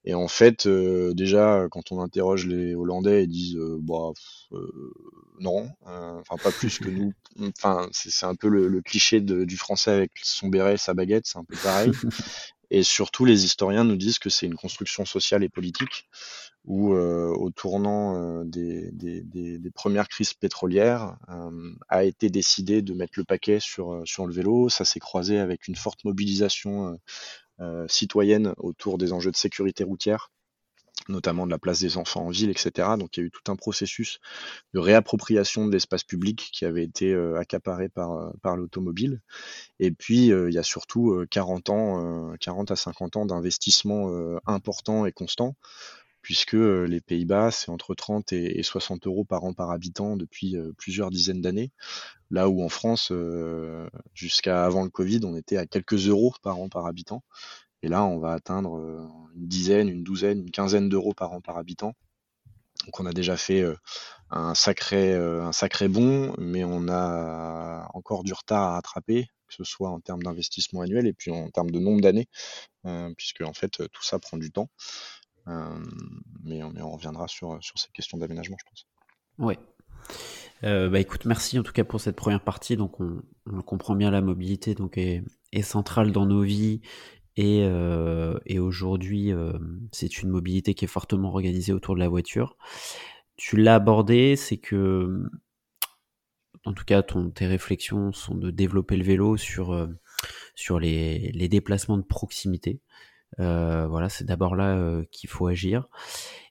Et 0.06 0.14
en 0.14 0.28
fait, 0.28 0.66
euh, 0.66 1.14
déjà, 1.14 1.68
quand 1.72 1.92
on 1.92 2.02
interroge 2.02 2.48
les 2.48 2.74
Hollandais, 2.74 3.24
ils 3.24 3.30
disent 3.30 3.58
euh, 3.58 3.78
bah 3.82 4.12
euh, 4.54 4.94
non, 5.40 5.70
enfin 5.86 6.38
pas 6.42 6.52
plus 6.52 6.80
que 6.80 6.90
nous. 6.90 7.14
Enfin, 7.58 7.88
c'est 7.94 8.26
un 8.26 8.36
peu 8.36 8.50
le, 8.50 8.82
cliché 8.82 9.22
du 9.22 9.56
français 9.56 9.92
avec 9.92 10.12
son 10.24 10.50
béret, 10.50 10.76
sa 10.76 10.94
baguette, 10.94 11.26
c'est 11.26 11.38
un 11.38 11.46
peu 11.46 11.56
pareil. 11.64 11.92
Et 12.72 12.84
surtout, 12.84 13.24
les 13.24 13.46
historiens 13.46 13.86
nous 13.86 13.96
disent 13.96 14.20
que 14.20 14.30
c'est 14.30 14.46
une 14.46 14.56
construction 14.56 15.06
sociale 15.06 15.44
et 15.44 15.50
politique, 15.50 16.08
où 16.66 16.94
au 16.94 17.50
tournant 17.50 18.44
des, 18.44 18.92
des, 18.92 19.22
des, 19.24 19.72
premières 19.72 20.08
crises 20.08 20.34
pétrolières, 20.34 21.18
a 21.88 22.04
été 22.04 22.30
décidé 22.30 22.82
de 22.82 22.94
mettre 22.94 23.14
le 23.16 23.24
paquet 23.24 23.60
sur, 23.60 24.04
sur 24.06 24.28
le 24.28 24.34
vélo. 24.34 24.70
Ça 24.70 24.86
s'est 24.86 25.00
croisé 25.00 25.40
avec 25.40 25.68
une 25.68 25.76
forte 25.76 26.04
mobilisation 26.04 26.90
euh, 26.90 26.96
citoyenne 27.88 28.54
autour 28.58 28.98
des 28.98 29.14
enjeux 29.14 29.32
de 29.32 29.38
sécurité 29.38 29.84
routière 29.84 30.32
notamment 31.08 31.46
de 31.46 31.52
la 31.52 31.58
place 31.58 31.80
des 31.80 31.98
enfants 31.98 32.28
en 32.28 32.30
ville, 32.30 32.50
etc. 32.50 32.90
Donc 33.00 33.18
il 33.18 33.22
y 33.22 33.24
a 33.24 33.26
eu 33.26 33.32
tout 33.32 33.52
un 33.52 33.56
processus 33.56 34.20
de 34.74 34.80
réappropriation 34.80 35.66
de 35.66 35.72
l'espace 35.72 36.04
public 36.04 36.50
qui 36.54 36.66
avait 36.66 36.84
été 36.84 37.14
euh, 37.14 37.40
accaparé 37.40 37.90
par, 37.90 38.12
euh, 38.12 38.30
par 38.44 38.56
l'automobile. 38.56 39.22
Et 39.80 39.92
puis 39.92 40.28
il 40.28 40.54
y 40.54 40.58
a 40.58 40.64
surtout 40.64 41.26
40 41.32 41.70
ans, 41.70 42.36
40 42.40 42.72
à 42.72 42.76
50 42.76 43.16
ans 43.16 43.26
d'investissement 43.26 44.12
important 44.46 45.06
et 45.06 45.12
constant, 45.12 45.56
puisque 46.22 46.54
les 46.54 47.02
Pays-Bas, 47.02 47.52
c'est 47.52 47.70
entre 47.70 47.96
30 47.96 48.34
et 48.34 48.62
60 48.62 49.08
euros 49.08 49.24
par 49.24 49.44
an 49.44 49.54
par 49.54 49.72
habitant 49.72 50.18
depuis 50.18 50.56
plusieurs 50.78 51.10
dizaines 51.10 51.42
d'années. 51.42 51.72
Là 52.30 52.50
où 52.50 52.64
en 52.64 52.70
France, 52.70 53.12
jusqu'à 54.14 54.66
avant 54.66 54.84
le 54.84 54.90
Covid, 54.90 55.22
on 55.24 55.36
était 55.36 55.58
à 55.58 55.66
quelques 55.66 56.08
euros 56.08 56.34
par 56.42 56.60
an 56.60 56.70
par 56.70 56.86
habitant. 56.86 57.24
Et 57.82 57.88
là, 57.88 58.04
on 58.04 58.20
va 58.20 58.34
atteindre 58.34 58.78
une 59.36 59.48
dizaine, 59.48 59.88
une 59.88 60.04
douzaine, 60.04 60.40
une 60.40 60.52
quinzaine 60.52 60.90
d'euros 60.90 61.14
par 61.14 61.32
an 61.32 61.42
par 61.42 61.58
habitant. 61.58 61.94
Donc 62.86 63.00
on 63.00 63.06
a 63.06 63.14
déjà 63.14 63.38
fait 63.38 63.66
un 64.30 64.56
sacré, 64.56 65.14
un 65.16 65.52
sacré 65.52 65.88
bond, 65.88 66.34
mais 66.38 66.64
on 66.64 66.88
a 66.90 67.90
encore 67.94 68.24
du 68.24 68.34
retard 68.34 68.64
à 68.64 68.72
rattraper, 68.74 69.28
que 69.48 69.54
ce 69.54 69.64
soit 69.64 69.90
en 69.90 70.00
termes 70.00 70.24
d'investissement 70.24 70.82
annuel 70.82 71.08
et 71.08 71.14
puis 71.14 71.32
en 71.32 71.50
termes 71.50 71.72
de 71.72 71.80
nombre 71.80 72.02
d'années, 72.02 72.28
puisque 73.18 73.42
en 73.42 73.54
fait 73.54 73.72
tout 73.92 74.04
ça 74.04 74.20
prend 74.20 74.38
du 74.38 74.52
temps. 74.52 74.70
Mais, 76.44 76.64
on 76.64 76.92
reviendra 76.92 77.28
sur, 77.28 77.58
sur 77.62 77.78
ces 77.78 77.90
questions 77.92 78.18
d'aménagement, 78.18 78.58
je 78.60 78.66
pense. 78.70 78.88
Oui, 79.38 79.56
euh, 80.64 80.90
bah 80.90 81.00
écoute, 81.00 81.26
merci 81.26 81.58
en 81.58 81.64
tout 81.64 81.72
cas 81.72 81.84
pour 81.84 82.02
cette 82.02 82.16
première 82.16 82.44
partie. 82.44 82.76
Donc 82.78 83.00
on, 83.00 83.22
comprend 83.66 83.96
bien 83.96 84.12
la 84.12 84.22
mobilité 84.22 84.76
donc 84.76 84.98
est, 84.98 85.24
centrale 85.62 86.12
dans 86.12 86.26
nos 86.26 86.42
vies 86.42 86.82
et, 87.36 87.62
euh, 87.64 88.38
aujourd'hui 88.60 89.32
euh, 89.32 89.54
c'est 89.92 90.22
une 90.22 90.30
mobilité 90.30 90.74
qui 90.74 90.86
est 90.86 90.90
fortement 90.90 91.30
organisée 91.30 91.74
autour 91.74 91.96
de 91.96 92.00
la 92.00 92.10
voiture. 92.10 92.58
Tu 93.38 93.58
l'as 93.58 93.76
abordé, 93.76 94.36
c'est 94.36 94.58
que 94.58 95.24
en 96.66 96.74
tout 96.74 96.84
cas 96.84 97.02
tes 97.04 97.48
réflexions 97.48 98.12
sont 98.12 98.36
de 98.36 98.52
développer 98.52 98.98
le 98.98 99.04
vélo 99.04 99.38
sur, 99.38 99.90
les 100.80 101.48
déplacements 101.50 101.98
de 101.98 102.04
proximité. 102.04 102.82
Voilà, 103.38 104.10
c'est 104.10 104.26
d'abord 104.26 104.56
là 104.56 105.02
qu'il 105.12 105.30
faut 105.30 105.48
agir. 105.48 105.88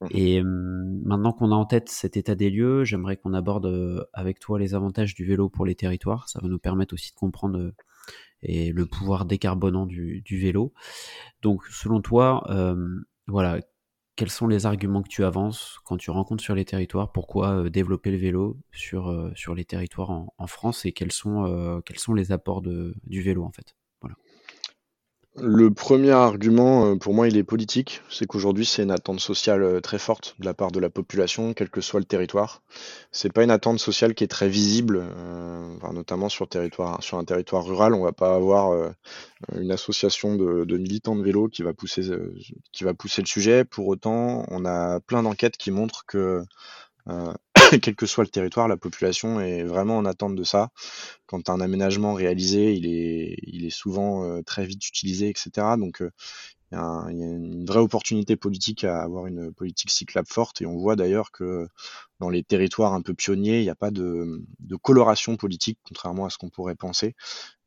Mmh. 0.01 0.07
Et 0.11 0.41
hum, 0.41 1.01
maintenant 1.05 1.33
qu'on 1.33 1.53
a 1.53 1.55
en 1.55 1.67
tête 1.67 1.89
cet 1.89 2.17
état 2.17 2.35
des 2.35 2.51
lieux, 2.51 2.85
j'aimerais 2.85 3.17
qu'on 3.17 3.35
aborde 3.35 4.07
avec 4.13 4.39
toi 4.39 4.59
les 4.59 4.75
avantages 4.75 5.15
du 5.15 5.25
vélo 5.25 5.49
pour 5.49 5.67
les 5.67 5.75
territoires. 5.75 6.29
Ça 6.29 6.41
va 6.43 6.49
nous 6.49 6.59
permettre 6.59 6.95
aussi 6.95 7.11
de 7.13 7.17
comprendre 7.17 7.73
et 8.43 8.73
le 8.73 8.87
pouvoir 8.87 9.25
décarbonant 9.25 9.87
du, 9.87 10.23
du 10.23 10.39
vélo. 10.39 10.73
Donc, 11.43 11.65
selon 11.67 12.01
toi, 12.01 12.45
voilà, 13.27 13.61
quels 14.19 14.31
sont 14.31 14.49
les 14.49 14.67
arguments 14.67 15.03
que 15.03 15.09
tu 15.09 15.23
avances 15.23 15.79
quand 15.85 15.97
tu 15.97 16.11
rencontres 16.11 16.43
sur 16.43 16.57
les 16.57 16.65
territoires? 16.65 17.13
Pourquoi 17.13 17.51
euh, 17.51 17.71
développer 17.71 18.11
le 18.11 18.17
vélo 18.17 18.59
sur, 18.73 19.09
euh, 19.09 19.31
sur 19.37 19.55
les 19.55 19.65
territoires 19.65 20.11
en, 20.11 20.35
en 20.39 20.47
France? 20.49 20.85
Et 20.87 20.91
quels 20.91 21.13
sont, 21.13 21.45
euh, 21.45 21.81
quels 21.83 22.01
sont 22.01 22.15
les 22.15 22.33
apports 22.33 22.61
de, 22.61 22.97
du 23.07 23.23
vélo 23.23 23.45
en 23.45 23.53
fait? 23.53 23.77
Le 25.41 25.71
premier 25.71 26.11
argument, 26.11 26.87
euh, 26.87 26.97
pour 26.97 27.15
moi, 27.15 27.29
il 27.29 27.37
est 27.37 27.45
politique. 27.45 28.03
C'est 28.11 28.27
qu'aujourd'hui, 28.27 28.65
c'est 28.65 28.83
une 28.83 28.91
attente 28.91 29.21
sociale 29.21 29.63
euh, 29.63 29.81
très 29.81 29.99
forte 29.99 30.35
de 30.39 30.45
la 30.45 30.55
part 30.55 30.73
de 30.73 30.81
la 30.81 30.91
population, 30.91 31.55
quel 31.55 31.71
que 31.71 31.81
soit 31.81 32.01
le 32.01 32.07
territoire. 32.07 32.63
C'est 33.13 33.33
pas 33.33 33.45
une 33.45 33.51
attente 33.51 33.79
sociale 33.79 34.15
qui 34.15 34.25
est 34.25 34.29
très 34.29 34.49
visible, 34.49 35.01
euh, 35.01 35.93
notamment 35.93 36.29
sur, 36.29 36.49
territoire, 36.49 37.03
sur 37.03 37.19
un 37.19 37.25
territoire 37.25 37.65
rural. 37.65 37.95
On 37.95 38.03
va 38.03 38.13
pas 38.13 38.35
avoir 38.35 38.93
une 39.55 39.71
association 39.71 40.35
de, 40.35 40.77
militants 40.77 41.17
de 41.17 41.23
vélo 41.23 41.49
qui 41.49 41.63
va 41.63 41.73
pousser, 41.73 42.03
qui 42.73 42.85
va 42.85 42.95
pousser 42.95 43.23
le 43.23 43.27
sujet. 43.27 43.65
Pour 43.65 43.87
autant, 43.89 44.45
on 44.49 44.65
a 44.65 45.01
plein 45.01 45.23
d'enquêtes 45.23 45.57
qui 45.57 45.71
montrent 45.71 46.05
que 46.07 46.43
quel 47.83 47.95
que 47.95 48.07
soit 48.07 48.25
le 48.25 48.31
territoire, 48.31 48.69
la 48.69 48.77
population 48.77 49.41
est 49.41 49.63
vraiment 49.63 49.99
en 49.99 50.05
attente 50.05 50.35
de 50.35 50.45
ça. 50.45 50.71
Quand 51.27 51.51
un 51.51 51.61
aménagement 51.61 52.15
réalisé, 52.15 52.73
il 52.75 52.87
est, 52.87 53.37
il 53.43 53.67
est 53.67 53.71
souvent 53.71 54.25
euh, 54.25 54.43
très 54.43 54.67
vite 54.67 54.87
utilisé, 54.87 55.29
etc. 55.29 55.51
Donc, 55.79 56.03
euh, 56.03 56.11
il 56.71 56.77
y, 56.77 56.81
a 56.81 57.09
une 57.11 57.65
vraie 57.65 57.81
opportunité 57.81 58.37
politique 58.37 58.85
à 58.85 59.01
avoir 59.01 59.27
une 59.27 59.53
politique 59.55 59.91
cyclable 59.91 60.29
forte. 60.29 60.61
Et 60.61 60.67
on 60.67 60.77
voit 60.77 60.97
d'ailleurs 60.97 61.31
que 61.31 61.67
dans 62.21 62.29
les 62.29 62.43
territoires 62.45 62.93
un 62.93 63.01
peu 63.01 63.15
pionniers, 63.15 63.61
il 63.61 63.63
n'y 63.63 63.71
a 63.71 63.75
pas 63.75 63.91
de, 63.91 64.45
coloration 64.83 65.37
politique, 65.37 65.79
contrairement 65.85 66.27
à 66.27 66.31
ce 66.31 66.37
qu'on 66.37 66.51
pourrait 66.51 66.75
penser. 66.75 67.15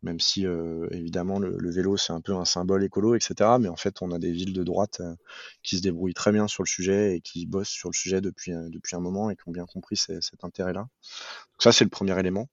Même 0.04 0.20
si, 0.20 0.46
euh, 0.46 0.88
évidemment, 0.92 1.40
le, 1.40 1.72
vélo, 1.72 1.98
c'est 1.98 2.14
un 2.14 2.22
peu 2.22 2.36
un 2.36 2.46
symbole 2.46 2.84
écolo, 2.84 3.16
etc. 3.16 3.58
Mais 3.60 3.70
en 3.70 3.76
fait, 3.76 4.02
on 4.02 4.12
a 4.12 4.20
des 4.20 4.32
villes 4.32 4.54
de 4.54 4.64
droite 4.64 5.00
euh, 5.00 5.16
qui 5.64 5.78
se 5.78 5.82
débrouillent 5.82 6.14
très 6.14 6.32
bien 6.32 6.48
sur 6.48 6.64
le 6.64 6.68
sujet 6.68 7.16
et 7.16 7.22
qui 7.22 7.48
bossent 7.48 7.70
sur 7.70 7.90
le 7.90 7.94
sujet 7.94 8.22
depuis, 8.22 8.54
euh, 8.54 8.70
depuis 8.70 8.96
un 8.96 9.00
moment 9.00 9.32
et 9.32 9.36
qui 9.36 9.44
ont 9.48 9.52
bien 9.52 9.66
compris 9.66 9.98
cet 9.98 10.44
intérêt-là. 10.44 10.82
Donc 10.82 11.60
ça, 11.60 11.72
c'est 11.72 11.86
le 11.86 11.90
premier 11.90 12.18
élément, 12.20 12.48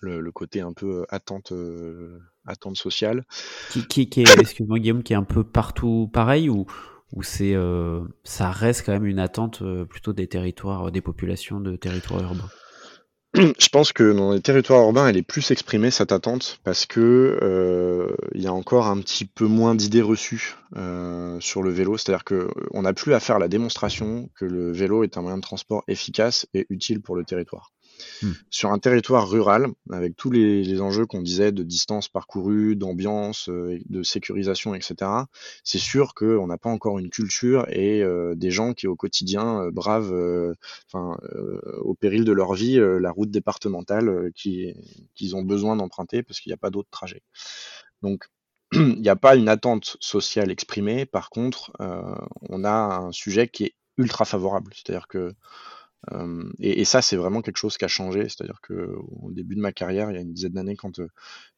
le, 0.00 0.20
le 0.20 0.32
côté 0.32 0.60
un 0.60 0.72
peu 0.72 1.00
euh, 1.00 1.04
attente, 1.08 1.52
euh, 1.52 2.18
attente 2.46 2.76
sociale. 2.76 3.24
Qui, 3.70 3.86
qui, 3.86 4.08
qui 4.08 4.22
est, 4.22 4.38
excuse-moi 4.38 4.78
Guillaume, 4.78 5.02
qui 5.02 5.12
est 5.12 5.16
un 5.16 5.24
peu 5.24 5.44
partout 5.44 6.10
pareil 6.12 6.48
ou, 6.48 6.66
ou 7.12 7.22
c'est, 7.22 7.54
euh, 7.54 8.02
ça 8.24 8.50
reste 8.50 8.86
quand 8.86 8.92
même 8.92 9.06
une 9.06 9.18
attente 9.18 9.62
euh, 9.62 9.84
plutôt 9.84 10.12
des 10.12 10.28
territoires, 10.28 10.90
des 10.90 11.00
populations 11.00 11.60
de 11.60 11.76
territoires 11.76 12.22
urbains? 12.22 12.50
Je 13.34 13.68
pense 13.68 13.92
que 13.92 14.12
dans 14.12 14.32
les 14.32 14.40
territoires 14.40 14.82
urbains, 14.82 15.06
elle 15.06 15.16
est 15.16 15.22
plus 15.22 15.52
exprimée 15.52 15.92
cette 15.92 16.10
attente 16.10 16.58
parce 16.64 16.84
que 16.84 17.38
euh, 17.42 18.12
il 18.34 18.42
y 18.42 18.48
a 18.48 18.52
encore 18.52 18.86
un 18.86 18.98
petit 18.98 19.24
peu 19.24 19.46
moins 19.46 19.76
d'idées 19.76 20.02
reçues 20.02 20.56
euh, 20.76 21.38
sur 21.38 21.62
le 21.62 21.70
vélo. 21.70 21.96
C'est-à-dire 21.96 22.24
que 22.24 22.34
euh, 22.34 22.48
on 22.72 22.82
n'a 22.82 22.92
plus 22.92 23.14
à 23.14 23.20
faire 23.20 23.38
la 23.38 23.46
démonstration 23.46 24.28
que 24.34 24.44
le 24.44 24.72
vélo 24.72 25.04
est 25.04 25.16
un 25.16 25.22
moyen 25.22 25.36
de 25.36 25.42
transport 25.42 25.84
efficace 25.86 26.48
et 26.54 26.66
utile 26.70 27.00
pour 27.00 27.14
le 27.14 27.24
territoire. 27.24 27.70
Hmm. 28.22 28.32
Sur 28.50 28.72
un 28.72 28.78
territoire 28.78 29.28
rural, 29.28 29.68
avec 29.90 30.16
tous 30.16 30.30
les, 30.30 30.80
enjeux 30.80 31.06
qu'on 31.06 31.22
disait 31.22 31.52
de 31.52 31.62
distance 31.62 32.08
parcourue, 32.08 32.76
d'ambiance, 32.76 33.48
euh, 33.48 33.78
de 33.88 34.02
sécurisation, 34.02 34.74
etc., 34.74 35.10
c'est 35.64 35.78
sûr 35.78 36.14
qu'on 36.14 36.46
n'a 36.46 36.58
pas 36.58 36.70
encore 36.70 36.98
une 36.98 37.10
culture 37.10 37.66
et 37.70 38.02
euh, 38.02 38.34
des 38.34 38.50
gens 38.50 38.72
qui 38.72 38.86
au 38.86 38.96
quotidien 38.96 39.62
euh, 39.62 39.70
bravent 39.70 40.54
enfin, 40.86 41.16
au 41.80 41.94
péril 41.94 42.24
de 42.24 42.32
leur 42.32 42.54
vie, 42.54 42.78
la 42.78 43.10
route 43.10 43.30
départementale 43.30 44.30
qui- 44.34 44.74
qu'ils 45.14 45.36
ont 45.36 45.42
besoin 45.42 45.76
d'emprunter 45.76 46.22
parce 46.22 46.40
qu'il 46.40 46.50
n'y 46.50 46.54
a 46.54 46.58
pas 46.58 46.70
d'autre 46.70 46.88
trajet. 46.90 47.22
Donc, 48.02 48.28
il 48.72 49.00
n'y 49.00 49.08
a 49.08 49.16
pas 49.16 49.36
une 49.36 49.48
attente 49.48 49.96
sociale 50.00 50.50
exprimée. 50.50 51.06
Par 51.06 51.30
contre, 51.30 51.72
on 51.78 52.64
a 52.64 52.70
un 52.70 53.12
sujet 53.12 53.48
qui 53.48 53.64
est 53.64 53.74
ultra 53.98 54.24
favorable. 54.24 54.72
C'est-à-dire 54.74 55.08
que 55.08 55.34
et, 56.58 56.80
et 56.80 56.84
ça, 56.84 57.02
c'est 57.02 57.16
vraiment 57.16 57.42
quelque 57.42 57.56
chose 57.56 57.76
qui 57.76 57.84
a 57.84 57.88
changé. 57.88 58.22
C'est-à-dire 58.22 58.60
que 58.62 58.96
au 59.22 59.30
début 59.32 59.54
de 59.54 59.60
ma 59.60 59.72
carrière, 59.72 60.10
il 60.10 60.14
y 60.14 60.18
a 60.18 60.22
une 60.22 60.32
dizaine 60.32 60.52
d'années, 60.52 60.76
quand 60.76 61.00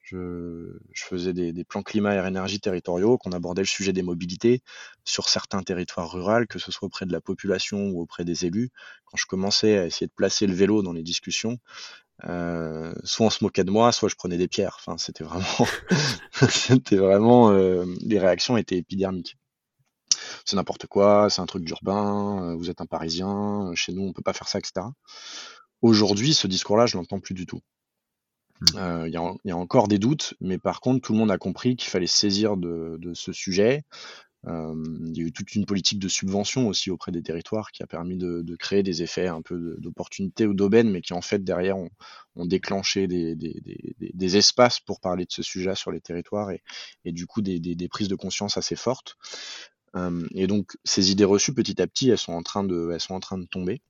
je, 0.02 0.78
je 0.92 1.04
faisais 1.04 1.32
des, 1.32 1.52
des 1.52 1.64
plans 1.64 1.82
climat 1.82 2.14
et 2.14 2.26
énergie 2.26 2.60
territoriaux, 2.60 3.18
qu'on 3.18 3.32
abordait 3.32 3.62
le 3.62 3.66
sujet 3.66 3.92
des 3.92 4.02
mobilités 4.02 4.62
sur 5.04 5.28
certains 5.28 5.62
territoires 5.62 6.10
ruraux, 6.10 6.44
que 6.48 6.58
ce 6.58 6.72
soit 6.72 6.86
auprès 6.86 7.06
de 7.06 7.12
la 7.12 7.20
population 7.20 7.88
ou 7.90 8.00
auprès 8.00 8.24
des 8.24 8.44
élus, 8.46 8.70
quand 9.06 9.16
je 9.16 9.26
commençais 9.26 9.78
à 9.78 9.86
essayer 9.86 10.06
de 10.06 10.12
placer 10.12 10.46
le 10.46 10.54
vélo 10.54 10.82
dans 10.82 10.92
les 10.92 11.02
discussions, 11.02 11.58
euh, 12.24 12.94
soit 13.04 13.26
on 13.26 13.30
se 13.30 13.44
moquait 13.44 13.64
de 13.64 13.70
moi, 13.70 13.92
soit 13.92 14.08
je 14.08 14.16
prenais 14.16 14.38
des 14.38 14.48
pierres. 14.48 14.76
Enfin, 14.78 14.98
c'était 14.98 15.24
vraiment, 15.24 15.66
c'était 16.50 16.96
vraiment, 16.96 17.52
les 17.52 18.18
réactions 18.18 18.56
étaient 18.56 18.78
épidermiques 18.78 19.36
c'est 20.44 20.56
n'importe 20.56 20.86
quoi, 20.86 21.30
c'est 21.30 21.40
un 21.40 21.46
truc 21.46 21.64
d'urbain, 21.64 22.52
euh, 22.52 22.56
vous 22.56 22.70
êtes 22.70 22.80
un 22.80 22.86
Parisien, 22.86 23.70
euh, 23.70 23.74
chez 23.74 23.92
nous 23.92 24.02
on 24.02 24.12
peut 24.12 24.22
pas 24.22 24.32
faire 24.32 24.48
ça, 24.48 24.58
etc. 24.58 24.94
Aujourd'hui, 25.82 26.34
ce 26.34 26.46
discours-là, 26.48 26.86
je 26.86 26.96
l'entends 26.96 27.20
plus 27.20 27.34
du 27.34 27.46
tout. 27.46 27.60
Mmh. 28.60 28.66
Euh, 28.76 29.08
Il 29.08 29.12
y, 29.14 29.16
a, 29.16 29.34
il 29.44 29.48
y 29.48 29.50
a 29.52 29.56
encore 29.56 29.88
des 29.88 29.98
doutes, 29.98 30.34
mais 30.40 30.58
par 30.58 30.80
contre, 30.80 31.00
tout 31.02 31.12
le 31.12 31.18
monde 31.18 31.30
a 31.30 31.38
compris 31.38 31.76
qu'il 31.76 31.90
fallait 31.90 32.06
saisir 32.06 32.56
de, 32.56 32.96
de 33.00 33.14
ce 33.14 33.32
sujet. 33.32 33.82
Euh, 34.48 34.74
il 35.06 35.16
y 35.18 35.22
a 35.22 35.24
eu 35.26 35.32
toute 35.32 35.54
une 35.54 35.66
politique 35.66 36.00
de 36.00 36.08
subvention 36.08 36.68
aussi 36.68 36.90
auprès 36.90 37.12
des 37.12 37.22
territoires 37.22 37.72
qui 37.72 37.82
a 37.82 37.86
permis 37.86 38.16
de, 38.18 38.42
de 38.42 38.56
créer 38.56 38.82
des 38.82 39.02
effets 39.02 39.28
un 39.28 39.42
peu 39.42 39.76
d'opportunité 39.78 40.46
ou 40.46 40.54
d'aubaine, 40.54 40.90
mais 40.90 41.02
qui 41.02 41.14
en 41.14 41.22
fait 41.22 41.44
derrière 41.44 41.78
ont, 41.78 41.90
ont 42.36 42.46
déclenché 42.46 43.06
des, 43.08 43.36
des, 43.36 43.60
des, 43.62 43.94
des- 43.98 44.12
des 44.14 44.36
espaces 44.38 44.80
pour 44.80 45.00
parler 45.00 45.26
de 45.26 45.32
ce 45.32 45.42
sujet 45.42 45.74
sur 45.76 45.92
les 45.92 46.00
territoires 46.00 46.50
et, 46.52 46.62
et 47.04 47.12
du 47.12 47.26
coup 47.26 47.42
des 47.42 47.88
prises 47.88 48.08
de 48.08 48.16
conscience 48.16 48.56
assez 48.58 48.76
fortes. 48.76 49.16
Et 50.34 50.46
donc 50.46 50.76
ces 50.84 51.10
idées 51.10 51.24
reçues 51.24 51.54
petit 51.54 51.80
à 51.82 51.86
petit, 51.86 52.10
elles 52.10 52.18
sont 52.18 52.32
en 52.32 52.42
train 52.42 52.64
de, 52.64 52.90
elles 52.92 53.00
sont 53.00 53.14
en 53.14 53.20
train 53.20 53.38
de 53.38 53.46
tomber. 53.46 53.82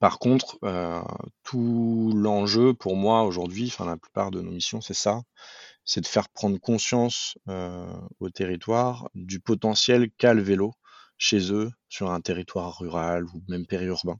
Par 0.00 0.18
contre, 0.18 0.58
euh, 0.64 1.00
tout 1.44 2.12
l'enjeu 2.14 2.74
pour 2.74 2.96
moi 2.96 3.22
aujourd'hui, 3.22 3.68
enfin 3.68 3.86
la 3.86 3.96
plupart 3.96 4.30
de 4.30 4.42
nos 4.42 4.50
missions, 4.50 4.80
c'est 4.80 4.94
ça, 4.94 5.22
c'est 5.84 6.02
de 6.02 6.06
faire 6.06 6.28
prendre 6.28 6.58
conscience 6.58 7.38
euh, 7.48 7.90
au 8.20 8.28
territoire 8.28 9.08
du 9.14 9.40
potentiel 9.40 10.10
qu'a 10.18 10.34
le 10.34 10.42
vélo 10.42 10.74
chez 11.16 11.52
eux 11.52 11.70
sur 11.88 12.10
un 12.10 12.20
territoire 12.20 12.78
rural 12.78 13.24
ou 13.24 13.42
même 13.48 13.66
périurbain. 13.66 14.18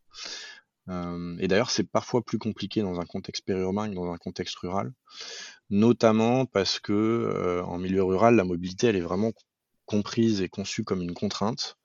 Euh, 0.88 1.36
et 1.38 1.48
d'ailleurs, 1.48 1.70
c'est 1.70 1.84
parfois 1.84 2.22
plus 2.22 2.38
compliqué 2.38 2.80
dans 2.82 3.00
un 3.00 3.04
contexte 3.04 3.44
périurbain 3.44 3.88
que 3.88 3.94
dans 3.94 4.10
un 4.10 4.16
contexte 4.16 4.56
rural, 4.56 4.92
notamment 5.70 6.46
parce 6.46 6.80
que 6.80 6.92
euh, 6.92 7.62
en 7.64 7.78
milieu 7.78 8.02
rural, 8.02 8.36
la 8.36 8.44
mobilité, 8.44 8.86
elle 8.86 8.96
est 8.96 9.00
vraiment 9.00 9.32
comprise 9.88 10.42
et 10.42 10.50
conçue 10.50 10.84
comme 10.84 11.02
une 11.02 11.14
contrainte. 11.14 11.76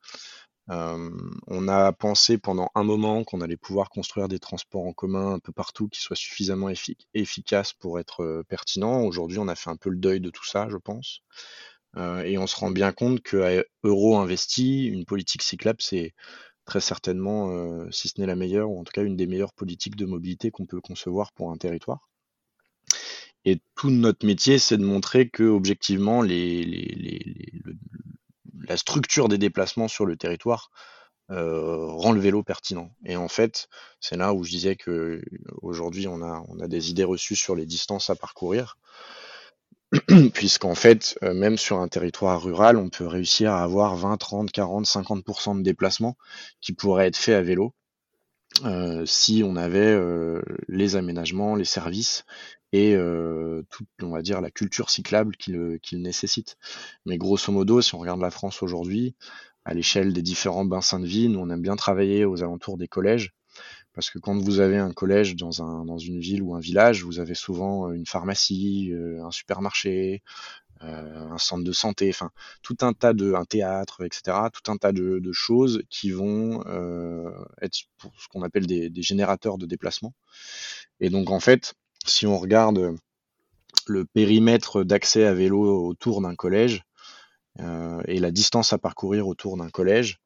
Euh, 0.70 1.10
on 1.48 1.68
a 1.68 1.92
pensé 1.94 2.38
pendant 2.38 2.70
un 2.76 2.84
moment 2.84 3.24
qu'on 3.26 3.42
allait 3.42 3.58
pouvoir 3.58 3.90
construire 3.90 4.30
des 4.30 4.40
transports 4.40 4.86
en 4.86 4.94
commun 4.94 5.34
un 5.34 5.40
peu 5.40 5.52
partout 5.54 5.90
qui 5.90 6.02
soient 6.02 6.16
suffisamment 6.16 6.70
effi- 6.70 6.98
efficaces 7.14 7.74
pour 7.74 8.00
être 8.00 8.24
euh, 8.24 8.44
pertinents. 8.48 9.02
Aujourd'hui, 9.04 9.40
on 9.40 9.48
a 9.50 9.56
fait 9.56 9.70
un 9.72 9.78
peu 9.78 9.90
le 9.90 9.98
deuil 9.98 10.22
de 10.22 10.30
tout 10.30 10.46
ça, 10.46 10.70
je 10.70 10.78
pense. 10.78 11.22
Euh, 11.98 12.24
et 12.24 12.38
on 12.38 12.48
se 12.48 12.56
rend 12.58 12.72
bien 12.72 12.92
compte 12.92 13.22
qu'à 13.22 13.64
euro 13.84 14.18
investi, 14.18 14.86
une 14.86 15.06
politique 15.06 15.44
cyclable, 15.44 15.82
c'est 15.82 16.14
très 16.66 16.82
certainement, 16.82 17.90
si 17.92 18.10
ce 18.10 18.22
n'est 18.22 18.28
la 18.28 18.36
meilleure, 18.38 18.72
ou 18.72 18.80
en 18.80 18.86
tout 18.86 18.94
cas 18.94 19.04
une 19.04 19.18
des 19.18 19.28
meilleures 19.28 19.54
politiques 19.54 19.96
de 19.98 20.06
mobilité 20.06 20.52
qu'on 20.52 20.66
peut 20.68 20.82
concevoir 20.82 21.34
pour 21.34 21.52
un 21.52 21.58
territoire. 21.58 22.10
Et 23.46 23.62
tout 23.76 23.90
notre 23.90 24.26
métier, 24.26 24.58
c'est 24.60 24.78
de 24.78 24.86
montrer 24.86 25.30
que 25.30 25.44
objectivement, 25.44 26.22
la 26.22 26.32
structure 28.78 29.28
des 29.28 29.38
déplacements 29.38 29.88
sur 29.88 30.06
le 30.06 30.16
territoire 30.16 30.72
euh, 31.32 31.88
rend 31.88 32.12
le 32.12 32.20
vélo 32.20 32.44
pertinent. 32.44 32.92
Et 33.06 33.16
en 33.16 33.28
fait, 33.28 33.68
c'est 34.00 34.18
là 34.18 34.34
où 34.34 34.44
je 34.44 34.52
disais 34.52 34.76
que 34.76 35.22
aujourd'hui, 35.62 36.08
on 36.08 36.22
a, 36.22 36.44
on 36.50 36.60
a 36.60 36.68
des 36.68 36.90
idées 36.90 37.04
reçues 37.04 37.36
sur 37.36 37.56
les 37.56 37.66
distances 37.66 38.10
à 38.10 38.16
parcourir, 38.16 38.78
puisqu'en 40.34 40.76
fait, 40.76 41.18
euh, 41.24 41.34
même 41.34 41.58
sur 41.58 41.80
un 41.80 41.88
territoire 41.88 42.42
rural, 42.42 42.78
on 42.78 42.90
peut 42.90 43.08
réussir 43.08 43.52
à 43.52 43.64
avoir 43.64 43.96
20, 43.96 44.18
30, 44.18 44.52
40, 44.52 44.86
50% 44.86 45.58
de 45.58 45.64
déplacements 45.64 46.18
qui 46.62 46.74
pourraient 46.74 47.08
être 47.08 47.18
faits 47.18 47.36
à 47.36 47.42
vélo 47.42 47.74
euh, 48.66 49.06
si 49.06 49.44
on 49.46 49.56
avait 49.56 49.80
euh, 49.80 50.42
les 50.68 50.96
aménagements, 50.96 51.56
les 51.56 51.66
services 51.66 52.24
et 52.72 52.96
euh, 52.96 53.64
toute, 53.70 53.88
on 54.02 54.10
va 54.10 54.22
dire, 54.22 54.42
la 54.42 54.52
culture 54.52 54.90
cyclable 54.90 55.36
qu'il 55.38 55.80
nécessite. 56.02 56.58
Mais 57.06 57.18
grosso 57.18 57.52
modo, 57.52 57.82
si 57.82 57.96
on 57.96 58.00
regarde 58.00 58.22
la 58.22 58.32
France 58.32 58.64
aujourd'hui, 58.64 59.16
à 59.66 59.74
l'échelle 59.74 60.14
des 60.14 60.22
différents 60.22 60.66
bassins 60.66 61.00
de 61.00 61.06
vie, 61.06 61.30
nous 61.30 61.40
on 61.40 61.50
aime 61.50 61.62
bien 61.62 61.76
travailler 61.76 62.26
aux 62.26 62.44
alentours 62.44 62.78
des 62.78 62.88
collèges, 62.88 63.34
parce 63.94 64.10
que 64.10 64.18
quand 64.18 64.38
vous 64.38 64.60
avez 64.60 64.78
un 64.78 64.92
collège 64.92 65.36
dans, 65.36 65.62
un, 65.62 65.86
dans 65.86 66.00
une 66.00 66.20
ville 66.20 66.42
ou 66.42 66.56
un 66.56 66.60
village, 66.60 67.04
vous 67.04 67.20
avez 67.20 67.36
souvent 67.36 67.92
une 67.92 68.08
pharmacie, 68.08 68.92
euh, 68.92 69.24
un 69.24 69.32
supermarché, 69.32 70.24
un 70.84 71.38
centre 71.38 71.64
de 71.64 71.72
santé, 71.72 72.10
enfin 72.10 72.32
tout 72.62 72.78
un 72.82 72.94
tas 72.94 73.14
de, 73.14 73.34
un 73.34 73.46
théâtre, 73.46 74.04
etc. 74.04 74.38
Tout 74.52 74.72
un 74.72 74.78
tas 74.78 74.92
de, 74.92 75.32
choses 75.32 75.84
qui 75.90 76.12
vont 76.12 76.62
être 77.62 77.76
ce 77.76 78.28
qu'on 78.30 78.44
appelle 78.44 78.68
des, 78.68 78.92
générateurs 79.02 79.58
de 79.58 79.66
déplacement. 79.66 80.14
Et 81.00 81.10
donc 81.10 81.32
en 81.32 81.40
fait, 81.40 81.74
si 82.06 82.28
on 82.28 82.38
regarde 82.38 82.96
le 83.88 84.06
périmètre 84.06 84.84
d'accès 84.84 85.26
à 85.26 85.34
vélo 85.34 85.88
autour 85.88 86.22
d'un 86.22 86.36
collège 86.36 86.84
et 87.60 88.20
la 88.20 88.32
distance 88.32 88.74
à 88.74 88.78
parcourir 88.78 89.28
autour 89.28 89.58
d'un 89.58 89.70
collège, 89.70 90.20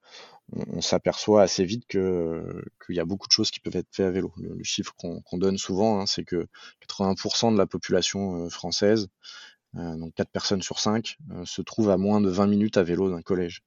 on, 0.54 0.82
s'aperçoit 0.82 1.42
assez 1.42 1.66
vite 1.66 1.86
qu'il 1.88 2.96
y 2.96 3.00
a 3.00 3.06
beaucoup 3.06 3.28
de 3.28 3.32
choses 3.32 3.52
qui 3.52 3.60
peuvent 3.60 3.76
être 3.76 3.88
faites 3.92 4.06
à 4.06 4.12
vélo. 4.12 4.34
Le, 4.38 4.64
chiffre 4.64 4.94
qu'on 4.96 5.38
donne 5.38 5.58
souvent, 5.58 6.00
hein, 6.00 6.06
c'est 6.06 6.24
que 6.24 6.48
80% 6.88 7.54
de 7.54 7.58
la 7.58 7.66
population 7.66 8.46
euh, 8.46 8.50
française, 8.50 9.08
euh, 9.08 9.57
donc 9.98 10.14
4 10.16 10.30
personnes 10.30 10.62
sur 10.62 10.80
5, 10.80 11.18
euh, 11.32 11.46
se 11.46 11.62
trouve 11.62 11.90
à 11.90 11.98
moins 11.98 12.22
de 12.22 12.30
20 12.30 12.48
minutes 12.48 12.78
à 12.78 12.84
vélo 12.84 13.10
d'un 13.10 13.22
collège. 13.22 13.64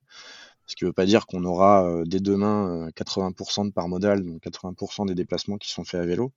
Ce 0.67 0.77
qui 0.77 0.85
ne 0.85 0.91
veut 0.91 0.95
pas 0.95 1.07
dire 1.07 1.27
qu'on 1.27 1.43
aura 1.45 2.05
dès 2.07 2.21
demain 2.21 2.91
80% 2.91 3.67
de 3.67 3.73
part 3.73 3.89
modale, 3.89 4.25
donc 4.25 4.41
80% 4.41 5.05
des 5.05 5.17
déplacements 5.17 5.59
qui 5.59 5.69
sont 5.69 5.83
faits 5.83 6.01
à 6.01 6.07
vélo, 6.07 6.33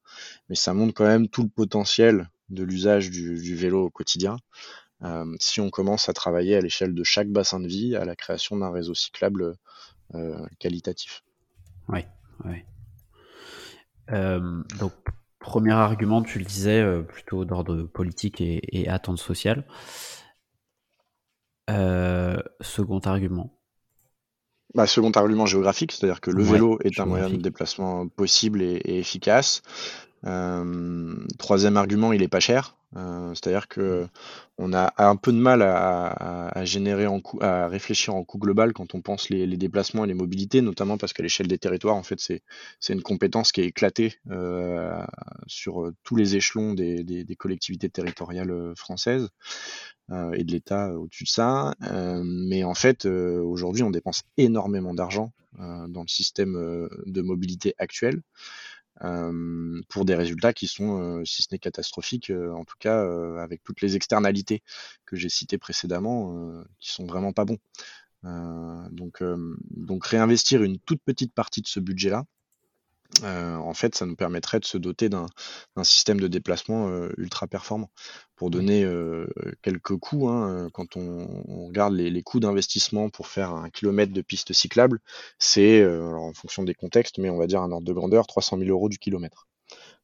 mais 0.49 0.55
ça 0.55 0.73
montre 0.73 0.95
quand 0.95 1.05
même 1.05 1.27
tout 1.27 1.43
le 1.43 1.49
potentiel 1.49 2.31
de 2.49 2.63
l'usage 2.63 3.11
du, 3.11 3.55
vélo 3.55 3.85
au 3.85 3.89
quotidien. 3.91 4.37
si 5.39 5.61
on 5.61 5.69
commence 5.69 6.09
à 6.09 6.13
travailler 6.13 6.55
à 6.55 6.61
l'échelle 6.61 6.95
de 6.95 7.03
chaque 7.03 7.29
bassin 7.29 7.59
de 7.59 7.67
vie, 7.67 7.95
à 7.95 8.05
la 8.05 8.15
création 8.15 8.57
d'un 8.57 8.71
réseau 8.71 8.95
cyclable 8.95 9.55
euh, 10.15 10.45
qualitatif. 10.59 11.23
Oui, 11.87 12.01
oui. 12.45 12.63
Euh, 14.11 14.61
donc, 14.77 14.93
premier 15.43 15.73
argument, 15.73 16.23
tu 16.23 16.39
le 16.39 16.45
disais, 16.45 16.81
euh, 16.81 17.01
plutôt 17.01 17.45
d'ordre 17.45 17.83
politique 17.83 18.41
et, 18.41 18.87
attente 18.89 19.19
sociale. 19.19 19.65
second 21.67 22.99
argument. 22.99 23.51
Bah, 24.73 24.87
second 24.87 25.11
argument 25.11 25.45
géographique, 25.45 25.91
c'est-à-dire 25.91 26.19
que 26.19 26.31
le 26.31 26.41
vélo 26.41 26.79
est 26.83 26.99
un 26.99 27.05
moyen 27.05 27.29
de 27.29 27.35
déplacement 27.35 28.07
possible 28.07 28.63
et 28.63 28.81
efficace. 28.85 29.61
Euh, 30.25 31.15
troisième 31.37 31.77
argument, 31.77 32.13
il 32.13 32.23
est 32.23 32.27
pas 32.27 32.39
cher. 32.39 32.77
Euh, 32.95 33.33
c'est-à-dire 33.33 33.67
que 33.67 34.07
on 34.59 34.71
a 34.71 34.93
un 34.99 35.15
peu 35.15 35.31
de 35.31 35.37
mal 35.37 35.63
à, 35.63 36.63
générer 36.63 37.07
en 37.07 37.19
coût, 37.19 37.39
à 37.41 37.67
réfléchir 37.67 38.13
en 38.13 38.23
coût 38.23 38.37
global 38.37 38.71
quand 38.71 38.93
on 38.93 39.01
pense 39.01 39.29
les, 39.29 39.47
déplacements 39.57 40.03
et 40.05 40.07
les 40.07 40.13
mobilités, 40.13 40.61
notamment 40.61 40.97
parce 40.99 41.11
qu'à 41.11 41.23
l'échelle 41.23 41.47
des 41.47 41.57
territoires, 41.57 41.95
en 41.95 42.03
fait, 42.03 42.19
c'est 42.19 42.43
c'est 42.79 42.93
une 42.93 43.01
compétence 43.01 43.51
qui 43.51 43.61
est 43.61 43.65
éclatée 43.65 44.19
euh, 44.29 45.03
sur 45.47 45.91
tous 46.03 46.15
les 46.15 46.35
échelons 46.35 46.75
des, 46.75 47.03
des, 47.03 47.35
collectivités 47.35 47.89
territoriales 47.89 48.73
françaises 48.75 49.29
et 50.33 50.43
de 50.43 50.51
l'État 50.51 50.93
au-dessus 50.93 51.23
de 51.23 51.29
ça. 51.29 51.73
mais 52.23 52.63
en 52.63 52.75
fait, 52.75 53.05
aujourd'hui, 53.05 53.81
on 53.83 53.89
dépense 53.89 54.23
énormément 54.37 54.93
d'argent 54.93 55.33
dans 55.57 56.01
le 56.01 56.07
système 56.07 56.87
de 57.05 57.21
mobilité 57.21 57.73
actuel 57.79 58.21
pour 59.89 60.05
des 60.05 60.15
résultats 60.15 60.53
qui 60.53 60.67
sont, 60.67 61.23
si 61.25 61.43
ce 61.43 61.47
n'est 61.51 61.59
catastrophiques, 61.59 62.31
en 62.31 62.63
tout 62.63 62.77
cas 62.79 63.01
avec 63.41 63.63
toutes 63.63 63.81
les 63.81 63.95
externalités 63.95 64.61
que 65.05 65.15
j'ai 65.15 65.29
citées 65.29 65.57
précédemment, 65.57 66.63
qui 66.79 66.91
sont 66.91 67.05
vraiment 67.05 67.33
pas 67.33 67.45
bons. 67.45 67.57
donc, 68.23 69.23
donc 69.71 70.05
réinvestir 70.05 70.63
une 70.63 70.79
toute 70.79 71.01
petite 71.03 71.33
partie 71.33 71.61
de 71.61 71.67
ce 71.67 71.79
budget-là, 71.79 72.23
euh, 73.23 73.55
en 73.57 73.73
fait, 73.73 73.95
ça 73.95 74.05
nous 74.05 74.15
permettrait 74.15 74.59
de 74.59 74.65
se 74.65 74.77
doter 74.77 75.09
d'un 75.09 75.27
système 75.83 76.19
de 76.19 76.27
déplacement 76.27 76.89
euh, 76.89 77.09
ultra 77.17 77.47
performant. 77.47 77.89
Pour 78.35 78.49
donner 78.49 78.83
euh, 78.83 79.27
quelques 79.61 79.95
coûts, 79.97 80.27
hein, 80.27 80.69
quand 80.73 80.97
on, 80.97 81.67
regarde 81.67 81.93
les, 81.93 82.23
coûts 82.23 82.39
d'investissement 82.39 83.09
pour 83.09 83.27
faire 83.27 83.53
un 83.53 83.69
kilomètre 83.69 84.11
de 84.11 84.21
piste 84.21 84.53
cyclable, 84.53 84.99
c'est, 85.39 85.85
en 85.85 86.33
fonction 86.33 86.63
des 86.63 86.73
contextes, 86.73 87.19
mais 87.19 87.29
on 87.29 87.37
va 87.37 87.47
dire 87.47 87.61
un 87.61 87.71
ordre 87.71 87.85
de 87.85 87.93
grandeur, 87.93 88.27
300 88.27 88.57
000 88.57 88.69
euros 88.69 88.89
du 88.89 88.97
kilomètre. 88.97 89.47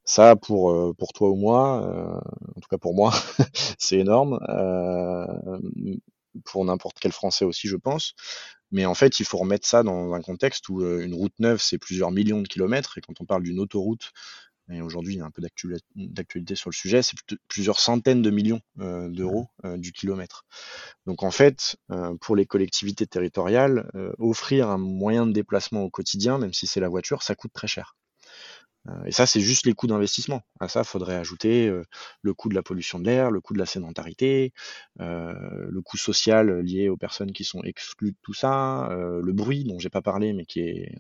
Ça, 0.06 0.36
pour, 0.36 0.96
pour 0.96 1.14
toi 1.14 1.30
ou 1.30 1.36
moi, 1.36 2.22
en 2.56 2.60
tout 2.62 2.70
cas 2.70 2.78
pour 2.78 2.96
moi, 2.96 3.12
c'est 3.78 3.98
énorme. 3.98 4.40
pour 6.46 6.64
n'importe 6.64 6.98
quel 7.00 7.12
Français 7.12 7.46
aussi, 7.46 7.68
je 7.68 7.76
pense. 7.76 8.14
Mais 8.72 8.86
en 8.86 8.94
fait, 8.94 9.20
il 9.20 9.26
faut 9.26 9.38
remettre 9.38 9.68
ça 9.68 9.84
dans 9.84 10.14
un 10.14 10.22
contexte 10.22 10.70
où 10.70 10.82
une 10.82 11.14
route 11.14 11.34
neuve, 11.40 11.62
c'est 11.62 11.78
plusieurs 11.78 12.12
millions 12.12 12.42
de 12.42 12.48
kilomètres. 12.48 12.98
Et 12.98 13.02
quand 13.02 13.20
on 13.20 13.26
parle 13.26 13.44
d'une 13.44 13.60
autoroute, 13.60 14.12
et 14.72 14.82
aujourd'hui, 14.82 15.16
il 15.16 15.18
y 15.18 15.22
a 15.22 15.26
un 15.26 15.32
peu 15.32 15.42
d'actualité 15.96 16.54
sur 16.54 16.70
le 16.70 16.76
sujet, 16.76 17.02
c'est 17.02 17.18
plusieurs 17.48 17.80
centaines 17.80 18.22
de 18.22 18.30
millions 18.30 18.62
d'euros 18.76 19.48
du 19.78 19.92
kilomètre. 19.92 20.46
Donc 21.08 21.24
en 21.24 21.32
fait, 21.32 21.78
pour 22.22 22.36
les 22.36 22.46
collectivités 22.46 23.08
territoriales, 23.08 23.90
offrir 24.20 24.70
un 24.70 24.78
moyen 24.78 25.26
de 25.26 25.32
déplacement 25.32 25.82
au 25.82 25.90
quotidien, 25.90 26.38
même 26.38 26.54
si 26.54 26.68
c'est 26.68 26.80
la 26.80 26.88
voiture, 26.88 27.24
ça 27.24 27.34
coûte 27.34 27.52
très 27.52 27.68
cher. 27.68 27.96
Euh, 28.88 29.04
et 29.06 29.12
ça, 29.12 29.26
c'est 29.26 29.42
juste 29.42 29.66
les 29.66 29.74
coûts 29.74 29.88
d'investissement. 29.88 30.42
À 30.60 30.68
ça, 30.68 30.82
il 30.82 30.86
faudrait 30.86 31.16
ajouter 31.16 31.68
euh, 31.68 31.84
le 32.22 32.34
coût 32.34 32.50
de 32.50 32.56
la 32.56 32.64
pollution 32.64 33.00
de 33.00 33.06
l'air, 33.06 33.32
le 33.32 33.42
coût 33.42 33.54
de 33.54 33.60
la 33.60 33.66
sédentarité, 33.66 34.54
euh, 35.02 35.68
le 35.70 35.82
coût 35.82 35.98
social 35.98 36.62
lié 36.62 36.90
aux 36.90 36.98
personnes 36.98 37.32
qui 37.32 37.44
sont 37.44 37.62
exclues 37.64 38.12
de 38.12 38.18
tout 38.22 38.34
ça, 38.34 38.90
le 38.92 39.34
bruit 39.34 39.64
dont 39.64 39.80
j'ai 39.80 39.90
pas 39.90 40.02
parlé, 40.02 40.34
mais 40.34 40.46
qui 40.46 40.62
est 40.62 40.96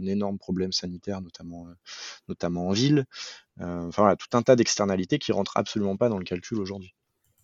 un 0.00 0.06
énorme 0.06 0.38
problème 0.38 0.72
sanitaire, 0.72 1.20
notamment, 1.20 1.66
notamment 2.28 2.68
en 2.68 2.72
ville. 2.72 3.04
enfin 3.58 4.02
voilà, 4.02 4.16
tout 4.16 4.36
un 4.36 4.42
tas 4.42 4.56
d'externalités 4.56 5.18
qui 5.18 5.32
rentrent 5.32 5.56
absolument 5.56 5.96
pas 5.96 6.08
dans 6.08 6.18
le 6.18 6.24
calcul 6.24 6.58
aujourd'hui. 6.58 6.94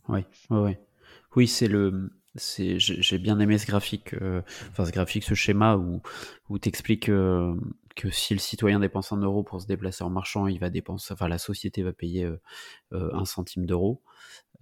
Oui, 0.09 0.24
oui, 0.51 0.76
oui. 1.36 1.49
c'est 1.49 1.68
le, 1.68 2.11
j'ai 2.36 3.18
bien 3.18 3.38
aimé 3.41 3.59
ce 3.59 3.66
graphique, 3.66 4.14
enfin 4.70 4.84
ce 4.84 4.93
graphique, 4.93 5.24
ce 5.24 5.34
schéma 5.34 5.76
où, 5.76 6.01
où 6.49 6.59
tu 6.59 6.68
expliques 6.68 7.11
que 7.95 8.11
si 8.11 8.34
le 8.34 8.41
citoyen 8.41 8.80
dépense 8.80 9.12
un 9.12 9.20
euro 9.20 9.43
pour 9.43 9.61
se 9.61 9.66
déplacer 9.66 10.05
en 10.05 10.11
marchant, 10.11 10.47
il 10.47 10.59
va 10.59 10.70
dépenser, 10.70 11.12
enfin 11.12 11.28
la 11.28 11.38
société 11.38 11.82
va 11.82 11.93
payer 11.93 12.24
euh, 12.24 12.41
euh, 12.93 13.11
un 13.14 13.24
centime 13.24 13.66
d'euro. 13.66 14.03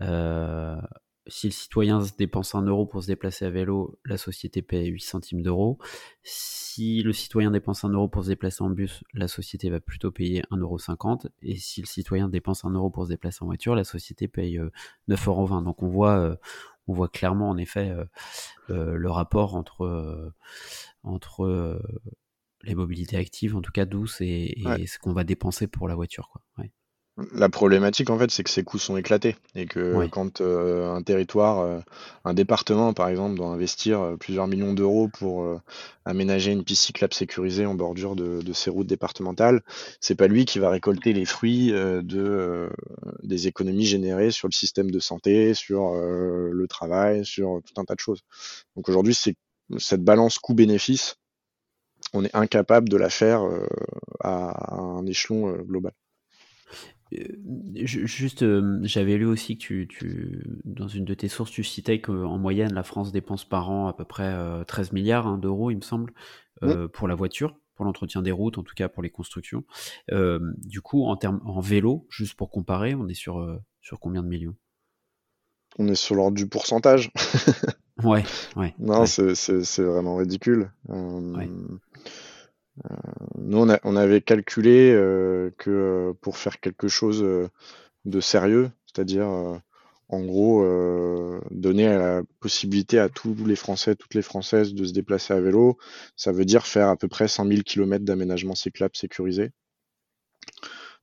Euh, 0.01 0.81
si 1.26 1.49
le 1.49 1.53
citoyen 1.53 2.01
dépense 2.16 2.55
un 2.55 2.62
euro 2.62 2.87
pour 2.87 3.03
se 3.03 3.09
déplacer 3.09 3.45
à 3.45 3.51
vélo, 3.51 3.99
la 4.07 4.16
société 4.16 4.62
paye 4.62 4.87
8 4.87 5.01
centimes 5.01 5.43
d'euros. 5.43 5.79
Si 6.22 7.03
le 7.03 7.12
citoyen 7.12 7.51
dépense 7.51 7.85
un 7.85 7.91
euro 7.91 8.09
pour 8.09 8.24
se 8.24 8.29
déplacer 8.29 8.64
en 8.64 8.70
bus, 8.70 9.05
la 9.12 9.29
société 9.29 9.68
va 9.68 9.79
plutôt 9.79 10.11
payer 10.11 10.43
1,50 10.51 10.61
euro. 10.61 10.79
Et 11.43 11.57
si 11.57 11.83
le 11.83 11.87
citoyen 11.87 12.29
dépense 12.29 12.64
un 12.64 12.70
euro 12.70 12.89
pour 12.89 13.05
se 13.05 13.11
déplacer 13.11 13.43
en 13.43 13.47
voiture, 13.47 13.74
la 13.74 13.85
société 13.85 14.26
paye 14.26 14.59
9,20 15.09 15.29
euros. 15.29 15.61
Donc 15.61 15.83
on 15.83 15.89
voit, 15.89 16.39
on 16.87 16.95
voit 16.95 17.09
clairement 17.09 17.51
en 17.51 17.59
effet 17.59 17.95
le 18.68 19.11
rapport 19.11 19.55
entre, 19.55 20.33
entre 21.03 21.79
les 22.65 22.75
mobilités 22.75 23.17
actives, 23.17 23.57
en 23.57 23.63
tout 23.63 23.73
cas 23.73 23.85
douces, 23.85 24.21
et, 24.21 24.55
ce 24.87 24.99
qu'on 24.99 25.13
va 25.13 25.25
dépenser 25.25 25.67
pour 25.67 25.89
la 25.89 25.95
voiture. 25.95 26.29
Quoi. 26.33 26.43
La 27.33 27.49
problématique, 27.49 28.11
en 28.11 28.19
fait, 28.19 28.31
c'est 28.31 28.45
que 28.45 28.51
ces 28.51 28.63
coûts 28.63 28.79
sont 28.79 28.97
éclatés 28.97 29.35
et 29.57 29.67
que 29.67 30.07
quand 30.07 30.41
euh, 30.41 30.95
un 30.95 31.03
territoire, 31.03 31.59
euh, 31.59 31.81
un 32.25 32.33
département, 32.33 32.93
par 32.93 33.09
exemple, 33.09 33.35
doit 33.35 33.49
investir 33.49 34.01
euh, 34.01 34.17
plusieurs 34.17 34.47
millions 34.47 34.73
d'euros 34.73 35.09
pour 35.09 35.61
aménager 36.05 36.53
une 36.53 36.63
piste 36.63 36.85
cyclable 36.85 37.13
sécurisée 37.13 37.67
en 37.67 37.75
bordure 37.75 38.15
de, 38.15 38.41
de 38.41 38.53
ses 38.53 38.71
routes 38.71 38.87
départementales, 38.87 39.63
c'est 40.01 40.15
pas 40.15 40.29
lui 40.29 40.45
qui 40.45 40.61
va 40.61 40.71
récolter 40.71 41.13
les 41.13 41.25
fruits 41.25 41.73
de 41.73 42.71
des 43.25 43.49
économies 43.49 43.85
générées 43.87 44.31
sur 44.31 44.47
le 44.47 44.53
système 44.53 44.91
de 44.91 45.01
santé, 45.01 45.55
sur 45.55 45.95
le 45.95 46.67
travail, 46.69 47.25
sur 47.27 47.61
tout 47.67 47.81
un 47.81 47.85
tas 47.85 47.95
de 47.95 48.01
choses. 48.01 48.23
Donc 48.77 48.89
aujourd'hui, 48.89 49.15
c'est 49.15 49.35
cette 49.79 50.05
balance 50.05 50.39
coût-bénéfice 50.39 51.17
on 52.12 52.24
est 52.24 52.34
incapable 52.34 52.88
de 52.88 52.96
la 52.96 53.11
faire 53.11 53.42
euh, 53.42 53.66
à 54.20 54.74
un 54.74 55.07
échelon 55.07 55.49
euh, 55.49 55.62
global. 55.62 55.92
Euh, 57.14 57.24
juste, 57.84 58.44
j'avais 58.82 59.16
lu 59.16 59.24
aussi 59.24 59.57
que 59.57 59.84
tu, 59.84 60.44
dans 60.64 60.88
une 60.88 61.05
de 61.05 61.14
tes 61.14 61.28
sources, 61.28 61.51
tu 61.51 61.64
citais 61.64 62.01
qu'en 62.01 62.38
moyenne, 62.38 62.74
la 62.74 62.82
France 62.82 63.12
dépense 63.12 63.49
par 63.49 63.70
an 63.70 63.86
à 63.86 63.94
peu 63.94 64.05
près 64.05 64.36
13 64.66 64.92
milliards 64.92 65.26
hein, 65.26 65.38
d'euros, 65.38 65.70
il 65.70 65.76
me 65.76 65.82
semble, 65.82 66.12
pour 66.92 67.09
la 67.09 67.14
voiture, 67.14 67.57
pour 67.76 67.86
l'entretien 67.86 68.20
des 68.20 68.32
routes, 68.32 68.59
en 68.59 68.62
tout 68.62 68.74
cas 68.74 68.90
pour 68.90 69.03
les 69.03 69.09
constructions. 69.09 69.64
du 70.11 70.82
coup, 70.82 71.07
en 71.07 71.16
termes 71.16 71.40
en 71.46 71.61
vélo, 71.61 72.07
juste 72.11 72.34
pour 72.34 72.51
comparer, 72.51 72.94
on 72.94 73.09
est 73.09 73.14
sur, 73.14 73.59
sur 73.80 74.01
combien 74.01 74.22
de 74.22 74.28
millions? 74.28 74.57
On 75.78 75.88
est 75.88 75.94
sur 75.94 76.14
l'ordre 76.14 76.36
du 76.36 76.46
pourcentage. 76.46 77.11
Ouais, 78.05 78.24
ouais. 78.57 78.74
Non, 78.78 79.07
c'est 79.07 79.82
vraiment 79.82 80.16
ridicule. 80.16 80.70
Euh, 80.90 81.36
euh, 82.84 82.96
nous, 83.36 83.59
on, 83.59 83.76
on 83.82 83.96
avait 83.96 84.20
calculé 84.20 84.92
euh, 84.92 85.51
que 85.59 86.14
pour 86.20 86.36
faire 86.36 86.61
quelque 86.61 86.88
chose 86.88 87.26
de 88.05 88.20
sérieux, 88.20 88.70
c'est-à-dire 88.86 89.26
en 90.11 90.24
gros 90.24 90.64
donner 91.51 91.88
la 91.88 92.22
possibilité 92.40 92.99
à 93.01 93.09
tous 93.09 93.34
les 93.44 93.57
Français, 93.57 93.96
toutes 93.96 94.14
les 94.14 94.22
Françaises 94.22 94.74
de 94.74 94.84
se 94.84 94.92
déplacer 94.92 95.34
à 95.34 95.40
vélo, 95.40 95.76
ça 96.16 96.30
veut 96.30 96.44
dire 96.44 96.66
faire 96.66 96.88
à 96.88 96.96
peu 96.96 97.09
près 97.09 97.26
100 97.26 97.46
000 97.49 97.62
km 97.62 98.05
d'aménagement 98.05 98.55
cyclable 98.55 98.96
sécurisé. 98.96 99.51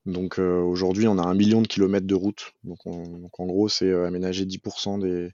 Donc 0.05 0.39
aujourd'hui, 0.39 1.07
on 1.07 1.17
a 1.17 1.23
un 1.23 1.33
million 1.33 1.61
de 1.61 1.67
kilomètres 1.67 2.07
de 2.07 2.15
route. 2.15 2.53
Donc, 2.63 2.79
donc 2.85 3.37
en 3.39 3.45
gros, 3.45 3.67
c'est 3.67 3.91
aménager 3.91 4.45
10% 4.45 5.01
des, 5.01 5.31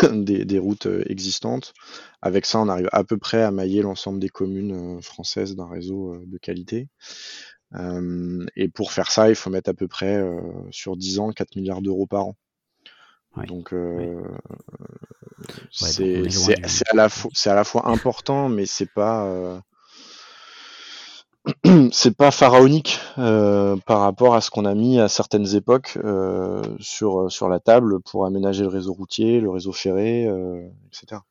des, 0.12 0.58
routes 0.58 0.88
existantes. 1.06 1.72
Avec 2.22 2.46
ça, 2.46 2.60
on 2.60 2.68
arrive 2.68 2.88
à 2.92 3.04
peu 3.04 3.18
près 3.18 3.42
à 3.42 3.50
mailler 3.50 3.82
l'ensemble 3.82 4.18
des 4.18 4.28
communes 4.28 5.02
françaises 5.02 5.56
d'un 5.56 5.68
réseau 5.68 6.16
de 6.26 6.38
qualité. 6.38 6.88
et 8.56 8.68
pour 8.68 8.92
faire 8.92 9.10
ça, 9.10 9.28
il 9.28 9.34
faut 9.34 9.50
mettre 9.50 9.70
à 9.70 9.74
peu 9.74 9.88
près 9.88 10.22
sur 10.70 10.96
10 10.96 11.18
ans 11.18 11.32
4 11.32 11.56
milliards 11.56 11.82
d'euros 11.82 12.06
par 12.06 12.26
an. 12.26 12.36
Donc 13.46 13.74
c'est 15.70 16.24
à, 16.90 16.94
la 16.94 17.08
à 17.08 17.54
la 17.54 17.64
fois 17.64 17.88
important, 17.88 18.48
mais 18.48 18.66
c'est 18.66 18.90
pas 18.92 19.62
c'est 21.92 22.16
pas 22.16 22.30
pharaonique 22.30 23.00
euh, 23.18 23.76
par 23.86 24.00
rapport 24.00 24.34
à 24.34 24.40
ce 24.40 24.50
qu'on 24.50 24.66
a 24.66 24.74
mis 24.74 25.00
à 25.00 25.08
certaines 25.08 25.54
époques 25.54 25.98
euh, 26.04 26.62
sur, 26.80 27.30
sur 27.32 27.48
la 27.48 27.60
table 27.60 28.00
pour 28.00 28.26
aménager 28.26 28.62
le 28.62 28.68
réseau 28.68 28.92
routier, 28.92 29.40
le 29.40 29.50
réseau 29.50 29.72
ferré, 29.72 30.26
euh, 30.26 30.68
etc. 30.88 31.22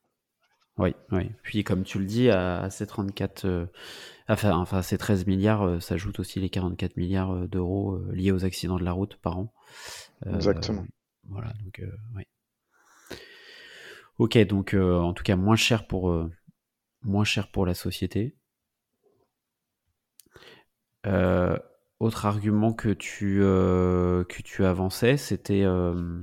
Oui, 0.78 0.95
oui. 1.12 1.32
Puis 1.43 1.64
comme 1.64 1.84
tu 1.84 1.99
le 1.99 2.05
dis, 2.05 2.30
à, 2.30 2.70
ces 2.70 2.88
34, 2.88 3.68
enfin, 4.30 4.55
enfin 4.57 4.82
ces 4.82 4.97
13 4.97 5.28
milliards 5.28 5.82
s'ajoutent 5.82 6.20
aussi 6.20 6.39
les 6.39 6.49
44 6.49 6.95
milliards 6.97 7.47
d'euros 7.47 7.99
liés 8.12 8.32
aux 8.32 8.45
accidents 8.45 8.80
de 8.80 8.86
la 8.86 8.93
route 8.93 9.18
par 9.18 9.38
an. 9.38 9.53
Exactement. 10.26 10.86
Voilà, 11.28 11.51
donc 11.64 11.82
oui. 12.16 12.24
Ok, 14.18 14.38
donc 14.47 14.74
en 14.74 15.14
tout 15.14 15.24
cas 15.24 15.36
moins 15.36 15.57
cher 15.57 15.86
pour 15.86 16.30
moins 17.03 17.26
cher 17.26 17.51
pour 17.51 17.66
la 17.66 17.74
société. 17.74 18.39
Euh, 21.10 21.57
autre 21.99 22.26
argument 22.26 22.72
que 22.72 22.89
tu, 22.89 23.39
euh, 23.41 24.24
que 24.24 24.41
tu 24.41 24.64
avançais, 24.64 25.18
c'était 25.18 25.64
euh, 25.66 26.22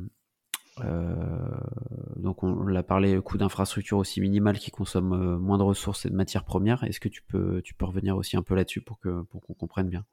donc 2.16 2.42
on 2.42 2.66
l'a 2.66 2.82
parlé, 2.82 3.20
coût 3.20 3.36
d'infrastructure 3.36 3.98
aussi 3.98 4.20
minimal 4.20 4.58
qui 4.58 4.70
consomme 4.70 5.36
moins 5.36 5.58
de 5.58 5.62
ressources 5.62 6.06
et 6.06 6.10
de 6.10 6.14
matières 6.14 6.44
premières. 6.44 6.82
Est-ce 6.84 7.00
que 7.00 7.08
tu 7.08 7.22
peux, 7.22 7.60
tu 7.62 7.74
peux 7.74 7.84
revenir 7.84 8.16
aussi 8.16 8.36
un 8.36 8.42
peu 8.42 8.54
là-dessus 8.54 8.80
pour 8.80 8.98
que 9.00 9.22
pour 9.22 9.42
qu'on 9.42 9.54
comprenne 9.54 9.88
bien? 9.88 10.04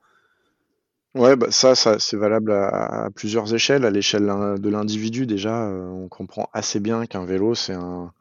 Ouais, 1.16 1.36
bah 1.36 1.48
ça, 1.52 1.76
ça 1.76 2.00
c'est 2.00 2.18
valable 2.18 2.52
à, 2.52 3.10
plusieurs 3.16 3.54
échelles. 3.54 3.86
À 3.86 3.92
l'échelle 3.92 4.26
de 4.26 4.70
l'individu, 4.70 5.26
déjà, 5.26 5.68
on 5.68 6.10
comprend 6.10 6.50
assez 6.54 6.80
bien 6.80 7.06
qu'un 7.06 7.24
vélo, 7.24 7.56
c'est 7.56 7.76
un, 7.76 8.12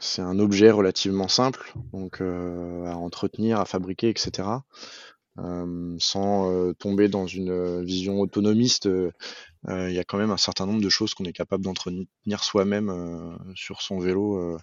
c'est 0.00 0.22
un 0.22 0.38
objet 0.38 0.70
relativement 0.70 1.28
simple, 1.28 1.72
donc 1.92 2.20
à 2.20 2.96
entretenir, 2.96 3.60
à 3.60 3.66
fabriquer, 3.66 4.08
etc. 4.08 4.48
Sans 5.98 6.72
tomber 6.74 7.08
dans 7.08 7.26
une 7.26 7.84
vision 7.84 8.20
autonomiste, 8.20 8.88
il 9.68 9.92
y 9.92 9.98
a 9.98 10.04
quand 10.04 10.18
même 10.18 10.30
un 10.30 10.36
certain 10.36 10.66
nombre 10.66 10.82
de 10.82 10.88
choses 10.88 11.14
qu'on 11.14 11.24
est 11.24 11.32
capable 11.32 11.64
d'entretenir 11.64 12.08
soi-même 12.42 13.38
sur 13.54 13.82
son 13.82 13.98
vélo 13.98 14.58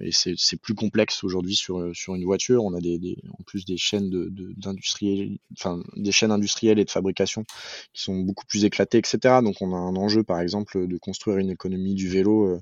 et 0.00 0.10
c'est 0.12 0.56
plus 0.60 0.74
complexe 0.74 1.24
aujourd'hui 1.24 1.54
sur, 1.54 1.94
sur 1.94 2.14
une 2.14 2.24
voiture. 2.24 2.64
On 2.64 2.74
a 2.74 2.78
en 2.78 3.42
plus 3.44 3.64
des 3.64 3.76
chaînes 3.76 4.10
de, 4.10 4.30
d'industriels, 4.56 5.38
enfin 5.52 5.82
des 5.96 6.12
chaînes 6.12 6.30
industrielles 6.30 6.78
et 6.78 6.84
de 6.84 6.90
fabrication 6.90 7.44
qui 7.92 8.02
sont 8.02 8.16
beaucoup 8.20 8.46
plus 8.46 8.64
éclatées, 8.64 8.98
etc. 8.98 9.40
Donc 9.42 9.60
on 9.60 9.74
a 9.74 9.78
un 9.78 9.96
enjeu, 9.96 10.22
par 10.22 10.40
exemple, 10.40 10.86
de 10.86 10.98
construire 10.98 11.38
une 11.38 11.50
économie 11.50 11.94
du 11.94 12.08
vélo 12.08 12.46
euh, 12.46 12.60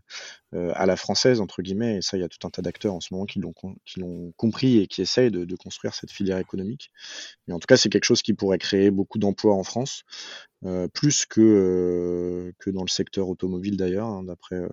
euh, 0.54 0.72
à 0.74 0.86
la 0.86 0.96
française 0.96 1.40
entre 1.40 1.62
guillemets. 1.62 1.98
Et 1.98 2.02
ça, 2.02 2.16
il 2.16 2.20
y 2.20 2.24
a 2.24 2.28
tout 2.28 2.46
un 2.46 2.50
tas 2.50 2.62
d'acteurs 2.62 2.94
en 2.94 3.00
ce 3.00 3.12
moment 3.12 3.26
qui 3.26 3.40
l'ont 3.40 4.32
compris 4.36 4.78
et 4.78 4.86
qui 4.86 5.02
essayent 5.02 5.30
de, 5.30 5.44
de, 5.44 5.56
construire 5.56 5.94
cette 5.94 6.10
filière 6.10 6.38
économique. 6.38 6.90
Mais 7.46 7.54
en 7.54 7.58
tout 7.58 7.66
cas, 7.66 7.76
c'est 7.76 7.88
quelque 7.88 8.04
chose 8.04 8.22
qui 8.22 8.34
pourrait 8.34 8.58
créer 8.58 8.90
beaucoup 8.90 9.18
d'emplois 9.18 9.54
en 9.54 9.62
France. 9.62 10.04
Euh, 10.64 10.88
plus 10.88 11.24
que, 11.24 11.40
euh, 11.40 12.52
que 12.58 12.70
dans 12.70 12.82
le 12.82 12.88
secteur 12.88 13.28
automobile 13.28 13.76
d'ailleurs, 13.76 14.08
hein, 14.08 14.24
d'après 14.24 14.56
euh, 14.56 14.68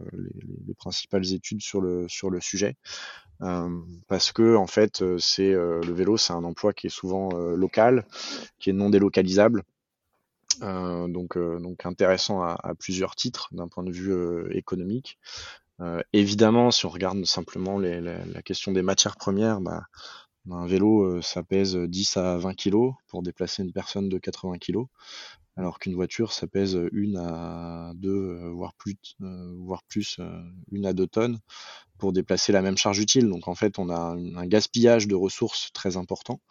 les, 0.65 0.73
principales 0.73 1.31
études 1.31 1.61
sur 1.61 1.79
le, 1.79 2.07
sur 2.09 2.31
le 2.31 2.41
sujet. 2.41 2.75
parce 4.07 4.31
que 4.31 4.55
en 4.55 4.67
fait, 4.67 5.03
c'est 5.19 5.51
le 5.51 5.93
vélo, 5.93 6.17
c'est 6.17 6.33
un 6.33 6.43
emploi 6.43 6.73
qui 6.73 6.87
est 6.87 6.89
souvent 6.89 7.29
local, 7.33 8.05
qui 8.59 8.69
est 8.69 8.73
non 8.73 8.89
délocalisable. 8.89 9.63
donc, 10.61 11.37
donc 11.37 11.85
intéressant 11.85 12.41
à, 12.43 12.73
plusieurs 12.77 13.15
titres 13.15 13.49
d'un 13.51 13.67
point 13.67 13.83
de 13.83 13.91
vue 13.91 14.55
économique. 14.55 15.17
évidemment, 16.13 16.71
si 16.71 16.85
on 16.85 16.89
regarde 16.89 17.23
simplement 17.25 17.79
la, 17.79 18.41
question 18.43 18.71
des 18.71 18.83
matières 18.83 19.17
premières, 19.17 19.61
bah, 19.61 19.85
un 20.51 20.67
vélo, 20.67 21.21
ça 21.21 21.43
pèse 21.43 21.75
10 21.75 22.17
à 22.17 22.37
20 22.37 22.53
kg 22.53 22.91
pour 23.07 23.23
déplacer 23.23 23.63
une 23.63 23.71
personne 23.71 24.09
de 24.09 24.17
80 24.17 24.57
kg 24.57 24.85
alors 25.57 25.79
qu'une 25.79 25.95
voiture, 25.95 26.33
ça 26.33 26.47
pèse 26.47 26.77
une 26.91 27.15
à 27.17 27.93
deux, 27.95 28.49
voire 28.49 28.73
plus, 28.73 28.97
voire 29.19 29.83
plus, 29.83 30.19
une 30.71 30.85
à 30.85 30.91
deux 30.91 31.07
tonnes 31.07 31.39
pour 31.97 32.11
déplacer 32.11 32.51
la 32.51 32.61
même 32.61 32.77
charge 32.77 32.99
utile. 32.99 33.29
Donc 33.29 33.47
en 33.47 33.55
fait, 33.55 33.79
on 33.79 33.89
a 33.89 34.17
un 34.17 34.45
gaspillage 34.47 35.07
de 35.07 35.15
ressources 35.15 35.69
très 35.73 35.95
important. 35.95 36.41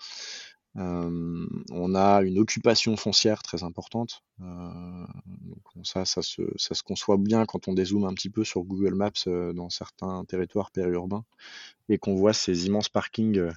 On 0.77 1.95
a 1.95 2.23
une 2.23 2.39
occupation 2.39 2.97
foncière 2.97 3.43
très 3.43 3.63
importante. 3.63 4.23
donc 4.39 5.63
ça, 5.85 6.05
ça 6.05 6.23
se, 6.23 6.43
ça 6.57 6.75
se 6.75 6.83
conçoit 6.83 7.17
bien 7.17 7.47
quand 7.47 7.69
on 7.69 7.75
dézoome 7.75 8.05
un 8.05 8.15
petit 8.15 8.31
peu 8.31 8.45
sur 8.45 8.65
Google 8.65 8.95
Maps 8.95 9.27
dans 9.55 9.71
certains 9.71 10.25
territoires 10.25 10.71
périurbains 10.71 11.25
et 11.89 11.99
qu'on 11.99 12.17
voit 12.17 12.33
ces 12.33 12.67
immenses 12.67 12.89
parkings 12.89 13.49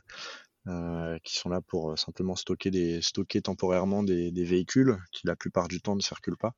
euh, 0.67 1.17
qui 1.23 1.37
sont 1.37 1.47
là 1.47 1.61
pour 1.61 1.91
euh, 1.91 1.95
simplement 1.95 2.35
stocker, 2.35 2.71
des, 2.71 3.01
stocker 3.01 3.41
temporairement 3.41 4.03
des, 4.03 4.31
véhicules 4.43 4.97
qui 5.13 5.25
la 5.25 5.37
plupart 5.37 5.69
du 5.69 5.79
temps 5.79 5.95
ne 5.95 6.01
circulent 6.01 6.35
pas. 6.35 6.55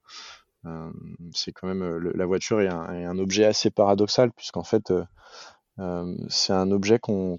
Euh, 0.65 0.91
c'est 1.31 1.51
quand 1.51 1.67
même 1.67 1.83
la 2.15 2.25
voiture 2.25 2.59
est 2.59 2.67
un, 2.67 3.19
objet 3.19 3.45
assez 3.45 3.69
paradoxal 3.69 4.31
puisqu'en 4.31 4.63
fait 4.63 4.91
c'est 6.29 6.53
un 6.53 6.71
objet 6.71 6.99
qu'on 6.99 7.37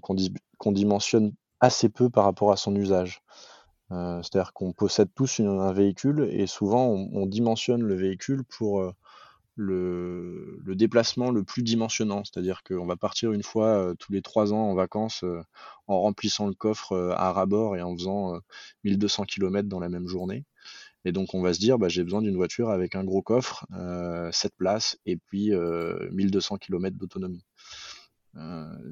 dimensionne 0.65 1.33
assez 1.61 1.89
peu 1.89 2.09
par 2.09 2.25
rapport 2.25 2.51
à 2.51 2.57
son 2.57 2.75
usage. 2.75 3.21
C'est-à-dire 3.89 4.53
qu'on 4.53 4.71
possède 4.71 5.09
tous 5.15 5.41
un 5.41 5.73
véhicule 5.73 6.29
et 6.31 6.47
souvent 6.47 6.87
on, 6.87 7.25
dimensionne 7.25 7.81
le 7.81 7.95
véhicule 7.95 8.45
pour 8.45 8.93
le, 9.55 10.61
déplacement 10.75 11.31
le 11.31 11.43
plus 11.43 11.63
dimensionnant. 11.63 12.23
C'est-à-dire 12.23 12.63
qu'on 12.63 12.85
va 12.85 12.95
partir 12.95 13.31
une 13.31 13.43
fois 13.43 13.67
euh, 13.67 13.95
tous 13.95 14.11
les 14.11 14.21
trois 14.21 14.53
ans 14.53 14.69
en 14.69 14.75
vacances 14.75 15.23
euh, 15.23 15.43
en 15.87 16.01
remplissant 16.01 16.47
le 16.47 16.53
coffre 16.53 16.93
euh, 16.93 17.11
à 17.11 17.31
rabord 17.31 17.75
et 17.75 17.81
en 17.81 17.95
faisant 17.95 18.39
1200 18.83 19.25
km 19.25 19.67
dans 19.67 19.79
la 19.79 19.89
même 19.89 20.07
journée. 20.07 20.45
Et 21.05 21.11
donc 21.11 21.33
on 21.33 21.41
va 21.41 21.53
se 21.53 21.59
dire, 21.59 21.79
bah, 21.79 21.89
j'ai 21.89 22.03
besoin 22.03 22.21
d'une 22.21 22.35
voiture 22.35 22.69
avec 22.69 22.95
un 22.95 23.03
gros 23.03 23.23
coffre, 23.23 23.65
7 24.31 24.53
places 24.55 24.99
et 25.07 25.17
puis 25.17 25.51
1200 26.11 26.57
km 26.57 26.95
d'autonomie. 26.95 27.43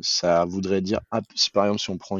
Ça 0.01 0.45
voudrait 0.45 0.81
dire, 0.81 0.99
par 1.53 1.65
exemple 1.65 1.79
si 1.79 1.89
on 1.89 1.97
prend 1.97 2.19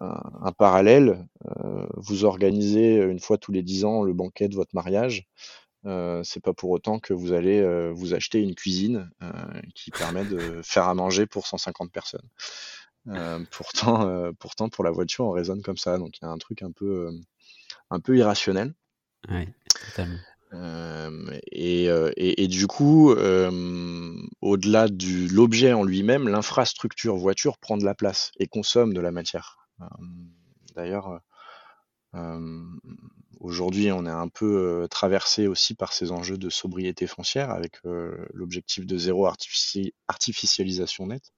un, 0.00 0.52
parallèle. 0.52 1.26
Euh, 1.46 1.86
vous 1.96 2.24
organisez 2.24 2.96
une 2.96 3.20
fois 3.20 3.38
tous 3.38 3.52
les 3.52 3.62
dix 3.62 3.84
ans 3.84 4.02
le 4.02 4.12
banquet 4.12 4.48
de 4.48 4.54
votre 4.54 4.74
mariage. 4.74 5.26
Euh, 5.84 6.22
c'est 6.22 6.40
pas 6.40 6.52
pour 6.52 6.70
autant 6.70 7.00
que 7.00 7.12
vous 7.12 7.32
allez 7.32 7.60
euh, 7.60 7.90
vous 7.92 8.14
acheter 8.14 8.40
une 8.40 8.54
cuisine 8.54 9.10
qui 9.74 9.90
permet 9.90 10.24
de 10.24 10.60
faire 10.62 10.88
à 10.88 10.94
manger 10.94 11.26
pour 11.26 11.46
150 11.46 11.90
personnes. 11.90 12.28
pourtant, 13.50 14.32
pourtant, 14.38 14.68
pour 14.68 14.84
la 14.84 14.90
voiture, 14.90 15.24
on 15.24 15.32
raisonne 15.32 15.62
comme 15.62 15.76
ça. 15.78 15.98
Donc 15.98 16.18
il 16.18 16.24
y 16.24 16.28
a 16.28 16.30
un 16.30 16.38
truc 16.38 16.62
un 16.62 16.70
peu, 16.70 17.10
irrationnel. 18.08 18.74
Oui, 19.28 19.46
totalement. 19.86 20.18
Et, 20.54 22.48
du 22.48 22.66
coup, 22.66 23.10
au-delà 23.10 24.88
de 24.88 25.32
l'objet 25.32 25.72
en 25.72 25.84
lui-même, 25.84 26.28
l'infrastructure 26.28 27.16
voiture 27.16 27.58
prend 27.58 27.76
de 27.76 27.84
la 27.84 27.94
place 27.94 28.30
et 28.38 28.46
consomme 28.46 28.92
de 28.92 29.00
la 29.00 29.12
matière. 29.12 29.68
D'ailleurs, 30.76 31.20
aujourd'hui, 33.40 33.90
on 33.92 34.06
est 34.06 34.10
un 34.10 34.28
peu 34.28 34.86
traversé 34.90 35.46
aussi 35.46 35.74
par 35.74 35.92
ces 35.92 36.12
enjeux 36.12 36.38
de 36.38 36.50
sobriété 36.50 37.06
foncière 37.06 37.50
avec 37.50 37.78
l'objectif 38.32 38.86
de 38.86 38.96
zéro 38.98 39.26
artificialisation 40.08 41.06
nette 41.06 41.32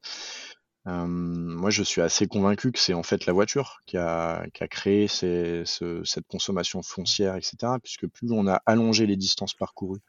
moi, 0.86 1.70
je 1.70 1.82
suis 1.82 2.02
assez 2.02 2.26
convaincu 2.26 2.72
que 2.72 2.78
c'est 2.78 2.94
en 2.94 3.02
fait 3.02 3.26
la 3.26 3.32
voiture 3.32 3.80
qui 3.86 3.96
a, 3.96 4.46
créé 4.70 5.08
cette 5.08 6.26
consommation 6.28 6.82
foncière, 6.82 7.36
etc. 7.36 7.56
Puisque 7.82 8.06
plus 8.06 8.30
on 8.32 8.46
a 8.46 8.60
allongé 8.66 9.06
les 9.06 9.16
distances 9.16 9.54
parcourues, 9.54 10.02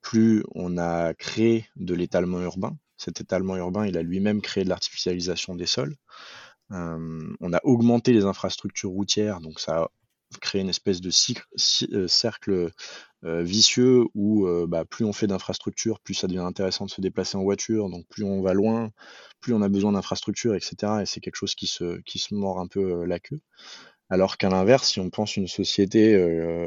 plus 0.00 0.44
on 0.54 0.78
a 0.78 1.14
créé 1.14 1.66
de 1.76 1.94
l'étalement 1.94 2.40
urbain. 2.40 2.76
Cet 2.96 3.20
étalement 3.20 3.56
urbain, 3.56 3.86
il 3.86 3.98
a 3.98 4.02
lui-même 4.02 4.42
créé 4.42 4.64
de 4.64 4.68
l'artificialisation 4.68 5.56
des 5.56 5.66
sols. 5.66 5.96
on 6.70 7.52
a 7.52 7.60
augmenté 7.64 8.12
les 8.12 8.24
infrastructures 8.24 8.90
routières, 8.90 9.40
donc 9.40 9.60
ça 9.60 9.82
a 9.82 9.90
créé 10.40 10.60
une 10.60 10.68
espèce 10.68 11.00
de 11.00 11.10
euh, 11.92 12.08
cercle 12.08 12.70
euh, 13.24 13.42
vicieux 13.42 14.04
où 14.14 14.46
euh, 14.46 14.66
bah, 14.66 14.84
plus 14.84 15.04
on 15.04 15.12
fait 15.12 15.26
d'infrastructures, 15.26 16.00
plus 16.00 16.14
ça 16.14 16.26
devient 16.26 16.40
intéressant 16.40 16.86
de 16.86 16.90
se 16.90 17.00
déplacer 17.00 17.36
en 17.36 17.42
voiture, 17.42 17.88
donc 17.88 18.06
plus 18.08 18.24
on 18.24 18.42
va 18.42 18.52
loin, 18.54 18.90
plus 19.40 19.54
on 19.54 19.62
a 19.62 19.68
besoin 19.68 19.92
d'infrastructures, 19.92 20.54
etc. 20.54 21.02
Et 21.02 21.06
c'est 21.06 21.20
quelque 21.20 21.36
chose 21.36 21.54
qui 21.54 21.66
se, 21.66 22.34
mord 22.34 22.60
un 22.60 22.66
peu 22.66 23.04
la 23.04 23.18
queue. 23.18 23.40
Alors 24.10 24.36
qu'à 24.36 24.50
l'inverse, 24.50 24.90
si 24.90 25.00
on 25.00 25.08
pense 25.08 25.36
une 25.36 25.48
société 25.48 26.16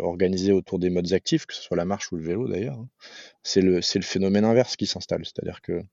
organisée 0.02 0.52
autour 0.52 0.80
des 0.80 0.90
modes 0.90 1.14
actifs, 1.14 1.46
que 1.46 1.54
ce 1.54 1.62
soit 1.62 1.78
la 1.78 1.86
marche 1.86 2.12
ou 2.12 2.16
le 2.16 2.24
vélo 2.24 2.48
d'ailleurs, 2.48 2.80
hein, 2.80 2.90
c'est 3.44 3.62
le, 3.62 3.76
le 3.76 4.02
phénomène 4.02 4.46
inverse 4.46 4.76
qui 4.76 4.88
s'installe. 4.88 5.24
C'est-à-dire 5.26 5.62
que 5.62 5.84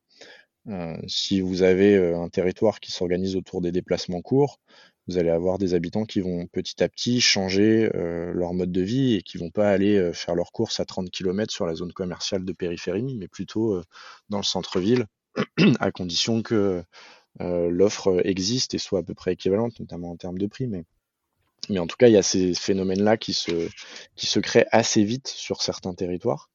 euh, 0.68 0.96
si 1.08 1.40
vous 1.40 1.62
avez 1.62 1.96
euh, 1.96 2.20
un 2.20 2.28
territoire 2.28 2.80
qui 2.80 2.92
s'organise 2.92 3.36
autour 3.36 3.60
des 3.60 3.72
déplacements 3.72 4.22
courts, 4.22 4.60
vous 5.08 5.18
allez 5.18 5.30
avoir 5.30 5.58
des 5.58 5.74
habitants 5.74 6.04
qui 6.04 6.20
vont 6.20 6.46
petit 6.46 6.82
à 6.82 6.88
petit 6.88 7.20
changer 7.20 7.90
euh, 7.96 8.32
leur 8.32 8.54
mode 8.54 8.70
de 8.70 8.82
vie 8.82 9.14
et 9.14 9.22
qui 9.22 9.36
vont 9.36 9.50
pas 9.50 9.68
aller 9.68 10.12
faire 10.14 10.36
leurs 10.36 10.52
courses 10.52 10.78
à 10.78 10.84
30 10.84 11.10
km 11.10 11.52
sur 11.52 11.66
la 11.66 11.74
zone 11.74 11.92
commerciale 11.92 12.44
de 12.44 12.52
périphérie, 12.52 13.16
mais 13.16 13.26
plutôt 13.26 13.82
dans 14.28 14.38
le 14.38 14.44
centre-ville, 14.44 15.06
à 15.80 15.90
condition 15.90 16.42
que 16.42 16.84
l'offre 17.40 18.20
existe 18.24 18.74
et 18.74 18.78
soit 18.78 19.00
à 19.00 19.02
peu 19.02 19.14
près 19.14 19.32
équivalente, 19.32 19.80
notamment 19.80 20.10
en 20.12 20.16
termes 20.16 20.38
de 20.38 20.46
prix. 20.46 20.68
Mais, 20.68 20.84
en 21.76 21.88
tout 21.88 21.96
cas, 21.96 22.06
il 22.06 22.12
y 22.12 22.16
a 22.16 22.22
ces 22.22 22.54
phénomènes-là 22.54 23.16
qui 23.16 23.32
se 23.32 24.38
créent 24.38 24.68
assez 24.70 25.02
vite 25.02 25.26
sur 25.26 25.62
certains 25.62 25.94
territoires. 25.94 26.48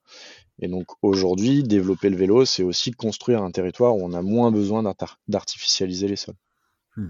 Et 0.60 0.68
donc 0.68 0.88
aujourd'hui, 1.03 1.64
développer 1.64 2.10
le 2.10 2.18
vélo, 2.18 2.45
c'est 2.45 2.64
aussi 2.64 2.91
construire 2.91 3.43
un 3.43 3.51
territoire 3.51 3.95
où 3.95 4.03
on 4.03 4.14
a 4.14 4.22
moins 4.22 4.51
besoin 4.51 4.84
d'artificialiser 5.28 6.08
les 6.08 6.16
sols. 6.16 6.36
Hmm. 6.95 7.10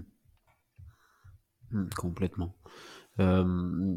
Hmm, 1.70 1.88
complètement. 1.96 2.54
Euh, 3.20 3.96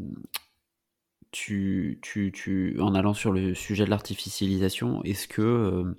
tu, 1.30 1.98
tu, 2.02 2.32
tu, 2.32 2.78
en 2.80 2.94
allant 2.94 3.14
sur 3.14 3.32
le 3.32 3.54
sujet 3.54 3.84
de 3.84 3.90
l'artificialisation, 3.90 5.02
est-ce 5.04 5.28
que 5.28 5.42
euh, 5.42 5.98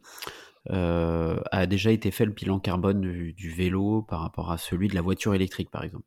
euh, 0.71 1.39
a 1.51 1.65
déjà 1.65 1.91
été 1.91 2.11
fait 2.11 2.25
le 2.25 2.31
bilan 2.31 2.59
carbone 2.59 3.01
du, 3.01 3.49
vélo 3.51 4.01
par 4.01 4.21
rapport 4.21 4.51
à 4.51 4.57
celui 4.57 4.87
de 4.87 4.95
la 4.95 5.01
voiture 5.01 5.33
électrique, 5.35 5.69
par 5.69 5.83
exemple? 5.83 6.05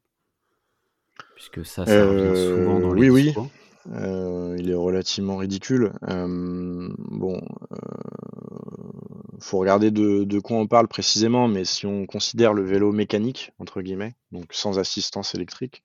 Puisque 1.35 1.65
ça, 1.65 1.87
ça 1.87 2.07
revient 2.07 2.37
souvent 2.37 2.81
dans 2.81 2.93
les 2.93 3.11
oui, 3.11 3.25
discours. 3.25 3.45
Oui. 3.45 3.66
Euh, 3.93 4.57
il 4.59 4.71
est 4.71 4.75
relativement 4.75 5.37
ridicule. 5.37 5.93
Euh, 6.09 6.89
bon, 6.99 7.41
euh, 7.73 9.37
faut 9.41 9.59
regarder 9.59 9.91
de, 9.91 10.25
de, 10.25 10.39
quoi 10.41 10.57
on 10.57 10.67
parle 10.67 10.89
précisément, 10.89 11.49
mais 11.49 11.65
si 11.65 11.87
on 11.87 12.07
considère 12.07 12.53
le 12.53 12.63
vélo 12.63 12.93
mécanique, 12.93 13.53
entre 13.59 13.83
guillemets, 13.83 14.17
donc 14.33 14.47
sans 14.53 14.79
assistance 14.79 15.35
électrique, 15.35 15.83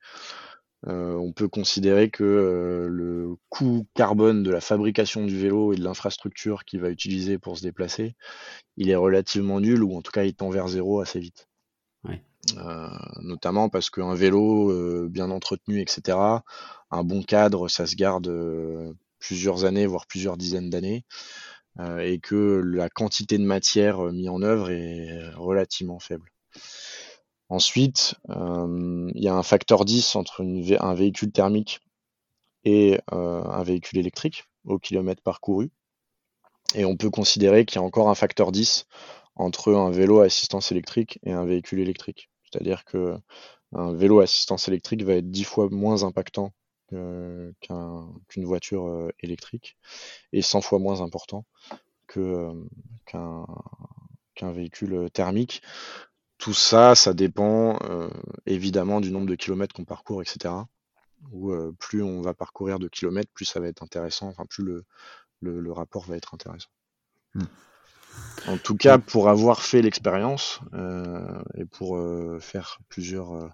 euh, 0.88 1.14
on 1.14 1.32
peut 1.32 1.47
considérer 1.47 2.10
que 2.10 2.24
euh, 2.24 2.88
le 2.89 3.36
coût 3.49 3.86
carbone 3.93 4.41
de 4.41 4.49
la 4.49 4.62
fabrication 4.62 5.26
du 5.26 5.38
vélo 5.38 5.74
et 5.74 5.76
de 5.76 5.84
l'infrastructure 5.84 6.66
qu'il 6.66 6.82
va 6.82 6.89
utiliser 6.89 7.38
pour 7.38 7.58
se 7.58 7.62
déplacer, 7.62 8.16
il 8.78 8.89
est 8.89 8.95
relativement 8.95 9.60
nul, 9.60 9.84
ou 9.84 9.95
en 9.95 10.02
tout 10.02 10.12
cas 10.12 10.24
il 10.24 10.34
tend 10.34 10.49
vers 10.49 10.68
zéro 10.68 10.99
assez 10.99 11.20
vite. 11.20 11.47
Ouais. 12.04 12.24
Notamment 13.22 13.70
parce 13.70 13.91
qu'un 13.91 14.16
vélo 14.16 15.08
bien 15.08 15.30
entretenu, 15.30 15.80
etc., 15.80 16.18
un 16.92 17.04
bon 17.04 17.24
cadre, 17.24 17.68
ça 17.68 17.86
se 17.88 17.96
garde 17.96 18.28
euh, 18.28 18.94
plusieurs 19.20 19.66
années, 19.66 19.86
voire 19.86 20.08
plusieurs 20.08 20.38
dizaines 20.38 20.70
d'années, 20.70 21.06
et 22.00 22.20
que 22.20 22.62
la 22.66 22.89
quantité 22.89 23.38
de 23.38 23.46
matière 23.46 24.02
mise 24.12 24.28
en 24.28 24.42
œuvre 24.42 24.72
est 24.72 25.30
relativement 25.36 26.00
faible. 26.00 26.30
Ensuite, 27.48 28.16
il 28.28 29.24
y 29.24 29.30
a 29.30 29.34
un 29.34 29.44
facteur 29.44 29.86
10 29.86 30.18
entre 30.18 30.44
un 30.44 30.94
véhicule 30.94 31.32
thermique 31.32 31.80
et 32.66 33.00
un 33.10 33.64
véhicule 33.64 34.00
électrique 34.00 34.44
au 34.66 34.80
kilomètre 34.80 35.22
parcouru. 35.22 35.72
Et 36.76 36.84
on 36.84 36.98
peut 36.98 37.10
considérer 37.10 37.66
qu'il 37.66 37.78
y 37.78 37.80
a 37.80 37.86
encore 37.86 38.10
un 38.10 38.16
facteur 38.16 38.52
10 38.52 38.86
entre 39.36 39.74
un 39.74 39.92
vélo 39.92 40.20
à 40.20 40.26
assistance 40.26 40.72
électrique 40.72 41.20
et 41.24 41.32
un 41.32 41.46
véhicule 41.46 41.80
électrique. 41.80 42.30
C'est-à-dire 42.44 42.86
que 42.86 43.18
un 43.74 43.94
vélo 43.94 44.20
à 44.20 44.24
assistance 44.24 44.68
électrique 44.68 45.04
va 45.04 45.14
être 45.16 45.32
dix 45.32 45.46
fois 45.46 45.70
moins 45.70 46.04
impactant 46.04 46.54
qu'une 46.92 48.46
voiture 48.46 48.88
euh, 48.88 49.10
électrique 49.20 49.78
et 50.34 50.42
100 50.42 50.62
fois 50.62 50.80
moins 50.80 51.02
important 51.02 51.46
euh, 52.18 52.54
qu'un 53.06 54.52
véhicule 54.52 55.10
thermique. 55.12 55.62
Tout 56.38 56.54
ça, 56.54 56.96
ça 56.96 57.14
dépend 57.14 57.78
euh, 57.84 58.10
évidemment 58.46 59.00
du 59.00 59.12
nombre 59.12 59.28
de 59.28 59.36
kilomètres 59.36 59.76
qu'on 59.76 59.86
parcourt, 59.86 60.22
etc. 60.22 60.54
Où 61.32 61.54
plus 61.78 62.02
on 62.02 62.22
va 62.22 62.34
parcourir 62.34 62.80
de 62.80 62.88
kilomètres, 62.88 63.30
plus 63.32 63.46
ça 63.46 63.60
va 63.60 63.68
être 63.68 63.84
intéressant, 63.84 64.28
enfin 64.28 64.46
plus 64.50 64.64
le, 64.64 64.86
le, 65.39 65.72
rapport 65.72 66.06
va 66.06 66.18
être 66.18 66.34
intéressant. 66.34 66.70
Mmh. 67.36 67.44
En 68.48 68.58
tout 68.58 68.76
cas, 68.76 68.98
pour 68.98 69.30
avoir 69.30 69.62
fait 69.62 69.82
l'expérience 69.82 70.60
euh, 70.74 71.42
et 71.56 71.66
pour 71.66 71.98
euh, 71.98 72.39
faire 72.39 72.80
plusieurs 72.89 73.54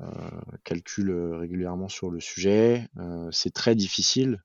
euh, 0.00 0.30
calculs 0.64 1.10
régulièrement 1.34 1.88
sur 1.88 2.10
le 2.10 2.20
sujet, 2.20 2.88
c'est 3.32 3.52
très 3.52 3.74
difficile 3.74 4.42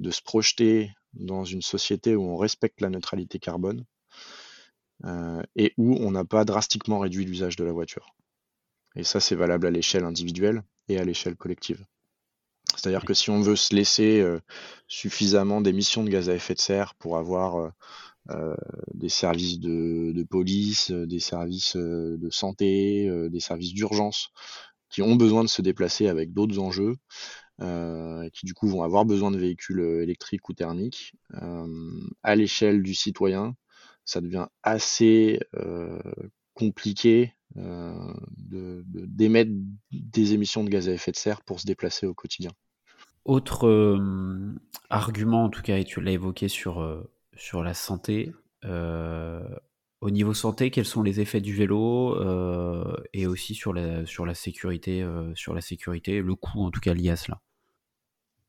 de 0.00 0.10
se 0.10 0.22
projeter 0.22 0.90
dans 1.14 1.44
une 1.44 1.62
société 1.62 2.16
où 2.16 2.22
on 2.24 2.36
respecte 2.36 2.80
la 2.80 2.90
neutralité 2.90 3.38
carbone 3.38 3.84
et 5.56 5.74
où 5.76 5.96
on 5.96 6.10
n'a 6.10 6.24
pas 6.24 6.44
drastiquement 6.44 6.98
réduit 6.98 7.24
l'usage 7.24 7.56
de 7.56 7.64
la 7.64 7.72
voiture. 7.72 8.14
Et 8.96 9.04
ça, 9.04 9.20
c'est 9.20 9.34
valable 9.34 9.66
à 9.66 9.70
l'échelle 9.70 10.04
individuelle 10.04 10.62
et 10.88 10.98
à 10.98 11.04
l'échelle 11.04 11.36
collective. 11.36 11.84
C'est-à-dire 12.76 13.04
que 13.04 13.14
si 13.14 13.30
on 13.30 13.40
veut 13.40 13.56
se 13.56 13.74
laisser 13.74 14.24
suffisamment 14.88 15.60
d'émissions 15.60 16.04
de 16.04 16.10
gaz 16.10 16.30
à 16.30 16.34
effet 16.34 16.54
de 16.54 16.60
serre 16.60 16.94
pour 16.94 17.18
avoir 17.18 17.72
euh, 18.30 18.54
des 18.94 19.10
services 19.10 19.60
de, 19.60 20.24
police, 20.30 20.90
euh, 20.90 21.06
des 21.06 21.18
services 21.18 21.76
euh, 21.76 22.16
de 22.16 22.30
santé, 22.30 23.06
des 23.28 23.40
services 23.40 23.74
d'urgence 23.74 24.30
qui 24.94 25.02
ont 25.02 25.16
besoin 25.16 25.42
de 25.42 25.48
se 25.48 25.60
déplacer 25.60 26.06
avec 26.06 26.32
d'autres 26.32 26.60
enjeux, 26.60 26.94
qui 27.58 28.46
du 28.46 28.54
coup 28.54 28.68
vont 28.68 28.84
avoir 28.84 29.04
besoin 29.04 29.32
de 29.32 29.38
véhicules 29.38 29.80
électriques 29.80 30.48
ou 30.48 30.52
thermiques. 30.52 31.16
à 32.22 32.36
l'échelle 32.36 32.80
du 32.80 32.94
citoyen, 32.94 33.56
ça 34.04 34.20
devient 34.20 34.46
assez 34.62 35.40
compliqué 36.54 37.34
de 37.56 38.84
d'émettre 38.86 39.50
des 39.90 40.32
émissions 40.32 40.62
de 40.62 40.70
gaz 40.70 40.88
à 40.88 40.92
effet 40.92 41.10
de 41.10 41.16
serre 41.16 41.42
pour 41.42 41.58
se 41.58 41.66
déplacer 41.66 42.06
au 42.06 42.14
quotidien. 42.14 42.52
Autre 43.24 43.98
argument, 44.90 45.42
en 45.42 45.50
tout 45.50 45.62
cas, 45.62 45.76
et 45.78 45.84
tu 45.84 46.00
l'as 46.00 46.12
évoqué 46.12 46.46
sur 46.46 47.04
sur 47.34 47.64
la 47.64 47.74
santé. 47.74 48.30
Euh, 50.04 50.06
au 50.06 50.10
niveau 50.10 50.34
santé, 50.34 50.70
quels 50.70 50.84
sont 50.84 51.02
les 51.02 51.20
effets 51.20 51.40
du 51.40 51.54
vélo 51.54 52.16
euh, 52.20 52.96
et 53.12 53.26
aussi 53.26 53.54
sur 53.54 53.72
la, 53.72 54.06
sur 54.06 54.26
la 54.26 54.34
sécurité, 54.34 55.02
euh, 55.02 55.34
sur 55.34 55.54
la 55.54 55.60
sécurité, 55.60 56.20
le 56.20 56.34
coût 56.34 56.64
en 56.64 56.70
tout 56.70 56.80
cas 56.80 56.94
lié 56.94 57.10
à 57.10 57.16
cela. 57.16 57.40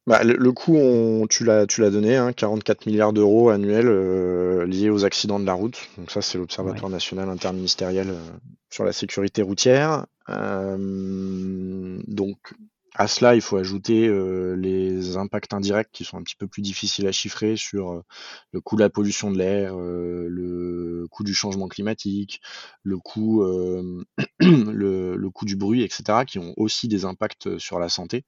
Bah, 0.08 0.24
le, 0.24 0.52
coût, 0.52 1.26
tu 1.32 1.46
l'as, 1.46 1.66
tu 1.66 1.82
l'as 1.82 1.90
donné, 1.90 2.30
44 2.38 2.78
hein, 2.78 2.92
milliards 2.92 3.12
d'euros 3.12 3.50
annuels 3.50 3.90
liés 4.70 4.92
aux 4.92 5.04
accidents 5.04 5.40
de 5.40 5.48
la 5.48 5.56
route. 5.56 5.90
Donc 5.98 6.12
ça, 6.12 6.22
c'est 6.22 6.38
l'Observatoire 6.38 6.92
national 6.92 7.28
interministériel 7.28 8.14
sur 8.70 8.84
la 8.84 8.94
sécurité 8.94 9.42
routière. 9.42 10.06
donc 10.30 12.38
à 12.98 13.08
cela, 13.08 13.36
il 13.36 13.42
faut 13.42 13.58
ajouter 13.58 14.08
euh, 14.08 14.56
les 14.56 15.18
impacts 15.18 15.54
indirects 15.54 15.92
qui 15.92 16.06
sont 16.06 16.18
un 16.18 16.24
petit 16.24 16.38
peu 16.38 16.48
plus 16.48 16.62
difficiles 16.62 17.08
à 17.08 17.12
chiffrer 17.12 17.58
sur 17.58 17.92
euh, 17.92 18.02
le 18.54 18.62
coût 18.62 18.78
de 18.78 18.82
la 18.82 18.90
pollution 18.90 19.32
de 19.32 19.38
l'air, 19.38 19.76
euh, 19.78 20.28
le 20.30 21.06
coût 21.12 21.26
du 21.26 21.34
changement 21.34 21.68
climatique, 21.68 22.42
le 22.84 22.98
coût, 22.98 23.44
le, 24.40 25.16
le, 25.16 25.30
coût 25.30 25.46
du 25.46 25.58
bruit, 25.58 25.84
etc., 25.84 26.26
qui 26.26 26.40
ont 26.40 26.54
aussi 26.58 26.88
des 26.88 27.04
impacts 27.06 27.58
sur 27.58 27.80
la 27.80 27.90
santé 27.90 28.24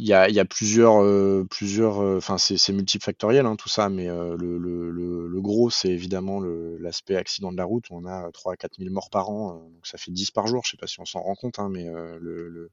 il 0.00 0.06
y 0.06 0.12
a, 0.12 0.44
plusieurs, 0.44 1.02
euh, 1.02 1.44
plusieurs, 1.50 2.00
euh, 2.00 2.18
enfin 2.18 2.38
c'est 2.38 2.72
multifactoriel 2.72 3.46
hein, 3.46 3.56
tout 3.56 3.68
ça, 3.68 3.88
mais 3.88 4.08
euh, 4.08 4.36
le, 4.36 4.56
le, 4.56 4.92
le, 5.26 5.40
gros 5.40 5.70
c'est 5.70 5.88
évidemment 5.88 6.40
l'aspect 6.40 7.16
accident 7.16 7.50
de 7.50 7.56
la 7.56 7.64
route. 7.64 7.86
On 7.90 8.06
a 8.06 8.30
3 8.30 8.52
à 8.52 8.56
4 8.56 8.78
000 8.78 8.92
morts 8.92 9.10
par 9.10 9.28
an, 9.30 9.54
donc 9.54 9.86
ça 9.86 9.98
fait 9.98 10.12
10 10.12 10.30
par 10.30 10.46
jour. 10.46 10.62
Je 10.64 10.70
sais 10.70 10.76
pas 10.76 10.86
si 10.86 11.00
on 11.00 11.04
s'en 11.04 11.20
rend 11.20 11.34
compte, 11.34 11.58
hein, 11.58 11.68
mais 11.68 11.86
le, 12.20 12.70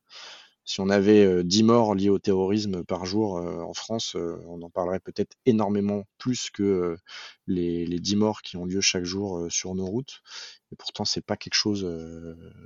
si 0.66 0.82
on 0.82 0.90
avait 0.90 1.44
10 1.44 1.64
morts 1.64 1.96
liés 1.96 2.10
au 2.10 2.20
terrorisme 2.20 2.84
par 2.84 3.06
jour 3.06 3.36
en 3.36 3.74
France, 3.74 4.16
on 4.16 4.62
en 4.62 4.70
parlerait 4.70 5.00
peut-être 5.00 5.36
énormément 5.46 6.04
plus 6.20 6.50
que 6.52 6.96
les, 7.48 7.86
les 7.88 8.00
10 8.00 8.18
morts 8.18 8.42
qui 8.44 8.58
ont 8.58 8.66
lieu 8.66 8.82
chaque 8.82 9.06
jour 9.06 9.48
sur 9.50 9.74
nos 9.74 9.86
routes. 9.86 10.22
Et 10.72 10.76
pourtant, 10.76 11.06
c'est 11.06 11.26
pas 11.26 11.38
quelque 11.38 11.56
chose 11.56 11.88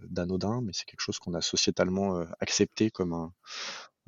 d'anodin, 0.10 0.62
mais 0.62 0.72
c'est 0.74 0.86
quelque 0.86 1.01
chose 1.01 1.20
qu'on 1.20 1.34
a 1.34 1.41
sociétalement 1.41 2.26
accepté 2.39 2.89
comme 2.89 3.14
un, 3.14 3.34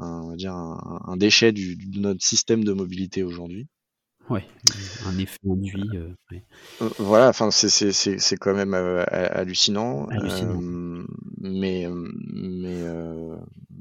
un, 0.01 0.35
dire 0.35 0.53
un, 0.53 1.17
déchet 1.17 1.51
du, 1.51 1.75
de 1.75 1.99
notre 1.99 2.23
système 2.23 2.63
de 2.63 2.73
mobilité 2.73 3.23
aujourd'hui. 3.23 3.67
Ouais, 4.29 4.45
un 5.07 5.17
effet 5.17 5.37
induit. 5.49 5.89
Euh, 5.95 6.13
euh, 6.81 6.89
voilà, 6.99 7.29
enfin 7.29 7.51
c'est 7.51 8.37
quand 8.37 8.53
même 8.53 8.73
euh, 8.73 9.03
hallucinant. 9.11 10.07
mais 11.41 11.89
mais, 11.89 12.83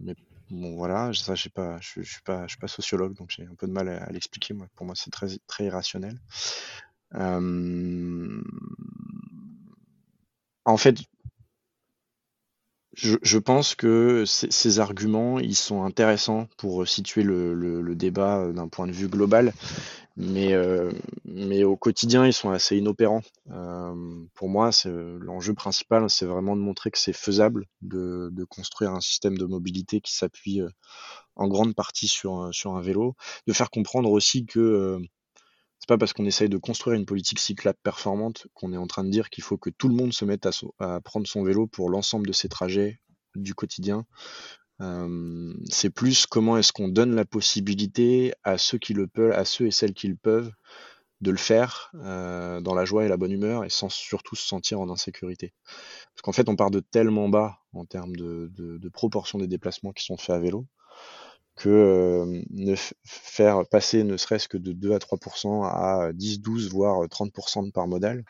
mais 0.03 0.15
bon 0.51 0.75
voilà, 0.77 1.13
ça 1.13 1.35
j'ai 1.35 1.51
pas, 1.51 1.79
je, 1.81 2.03
je 2.03 2.11
suis 2.11 2.23
pas, 2.23 2.47
je 2.47 2.53
suis 2.53 2.59
pas 2.59 2.69
sociologue 2.69 3.15
donc 3.15 3.31
j'ai 3.31 3.45
un 3.45 3.55
peu 3.55 3.67
de 3.69 3.73
mal 3.73 3.89
à, 3.89 4.11
l'expliquer. 4.11 4.55
Moi, 4.55 4.67
pour 4.75 4.87
moi 4.87 4.95
c'est 4.97 5.11
très 5.11 5.29
très 5.47 5.67
irrationnel. 5.67 6.19
en 10.65 10.77
fait, 10.77 10.97
je, 12.95 13.39
pense 13.39 13.75
que 13.75 14.25
ces 14.27 14.81
arguments, 14.81 15.39
ils 15.39 15.55
sont 15.55 15.85
intéressants 15.85 16.49
pour 16.57 16.87
situer 16.89 17.23
le, 17.23 17.95
débat 17.95 18.51
d'un 18.53 18.69
point 18.69 18.87
de 18.87 18.93
vue 18.93 19.09
global, 19.09 19.53
mais, 20.17 20.55
mais 21.25 21.65
au 21.65 21.77
quotidien, 21.77 22.27
ils 22.27 22.33
sont 22.33 22.51
assez 22.51 22.77
inopérants. 22.77 23.23
pour 24.35 24.49
moi, 24.49 24.71
l'enjeu 24.85 25.55
principal, 25.55 26.11
c'est 26.11 26.27
vraiment 26.27 26.57
de 26.57 26.63
montrer 26.63 26.91
que 26.91 26.99
c'est 26.99 27.13
faisable 27.13 27.67
de, 27.83 28.29
de, 28.33 28.45
construire 28.45 28.93
un 28.93 29.01
système 29.01 29.39
de 29.39 29.45
mobilité 29.45 30.01
qui 30.01 30.15
s'appuie 30.15 30.61
en 31.37 31.49
grande 31.49 31.75
partie 31.75 32.09
sur, 32.09 32.51
sur 32.53 32.77
un 32.77 32.81
vélo, 32.81 33.15
de 33.47 33.53
faire 33.53 33.71
comprendre 33.71 34.11
aussi 34.11 34.47
que 34.47 35.01
c'est 35.01 35.20
pas 35.91 35.99
parce 35.99 36.13
qu'on 36.13 36.25
essaye 36.25 36.49
de 36.49 36.57
construire 36.57 36.97
une 36.97 37.05
politique 37.05 37.41
cyclable 37.41 37.79
performante 37.83 38.47
qu'on 38.55 38.73
est 38.73 38.77
en 38.77 38.87
train 38.87 39.03
de 39.03 39.11
dire 39.11 39.29
qu'il 39.29 39.43
faut 39.43 39.59
que 39.59 39.71
tout 39.71 39.89
le 39.89 39.97
monde 39.97 40.13
se 40.13 40.25
mette 40.25 40.47
à, 40.79 41.01
prendre 41.01 41.27
son 41.27 41.43
vélo 41.43 41.67
pour 41.67 41.91
l'ensemble 41.91 42.29
de 42.29 42.33
ses 42.33 42.49
trajets 42.49 43.01
du 43.35 43.57
quotidien. 43.57 44.07
c'est 45.69 45.91
plus 45.91 46.27
comment 46.27 46.57
est-ce 46.57 46.73
qu'on 46.73 46.87
donne 46.87 47.17
la 47.17 47.25
possibilité 47.25 48.33
à 48.45 48.57
ceux 48.57 48.79
qui 48.79 48.95
le 48.95 49.09
peuvent, 49.09 49.33
à 49.33 49.45
ceux 49.45 49.67
et 49.67 49.73
celles 49.73 49.93
qui 49.93 50.07
le 50.07 50.15
peuvent, 50.15 50.53
de 51.23 51.33
le 51.33 51.37
faire 51.37 51.91
euh, 51.97 52.61
dans 52.61 52.75
la 52.75 52.85
joie 52.85 53.05
et 53.05 53.09
la 53.09 53.17
bonne 53.17 53.33
humeur 53.33 53.65
et 53.65 53.69
sans 53.69 53.89
surtout 53.89 54.37
se 54.37 54.47
sentir 54.47 54.79
en 54.79 54.91
insécurité. 54.91 55.53
Parce 56.15 56.23
qu'en 56.23 56.33
fait, 56.33 56.49
on 56.49 56.55
part 56.55 56.71
de 56.71 56.79
tellement 56.79 57.29
bas 57.29 57.59
en 57.73 57.85
termes 57.85 58.15
de 58.15 58.89
proportion 58.91 59.41
des 59.41 59.49
déplacements 59.49 59.93
qui 59.93 60.05
sont 60.05 60.17
faits 60.17 60.37
à 60.37 60.39
vélo 60.39 60.69
que 61.61 61.69
euh, 61.69 62.43
ne 62.51 62.75
faire 63.05 63.67
passer 63.69 64.03
ne 64.03 64.17
serait-ce 64.17 64.49
que 64.49 64.57
de 64.57 64.73
2 64.73 64.93
à 64.93 64.99
3% 64.99 65.65
à 65.67 66.11
10, 66.15 66.41
12, 66.41 66.71
voire 66.71 67.07
30% 67.07 67.67
de 67.67 67.71
part 67.71 67.87
modale, 67.87 68.25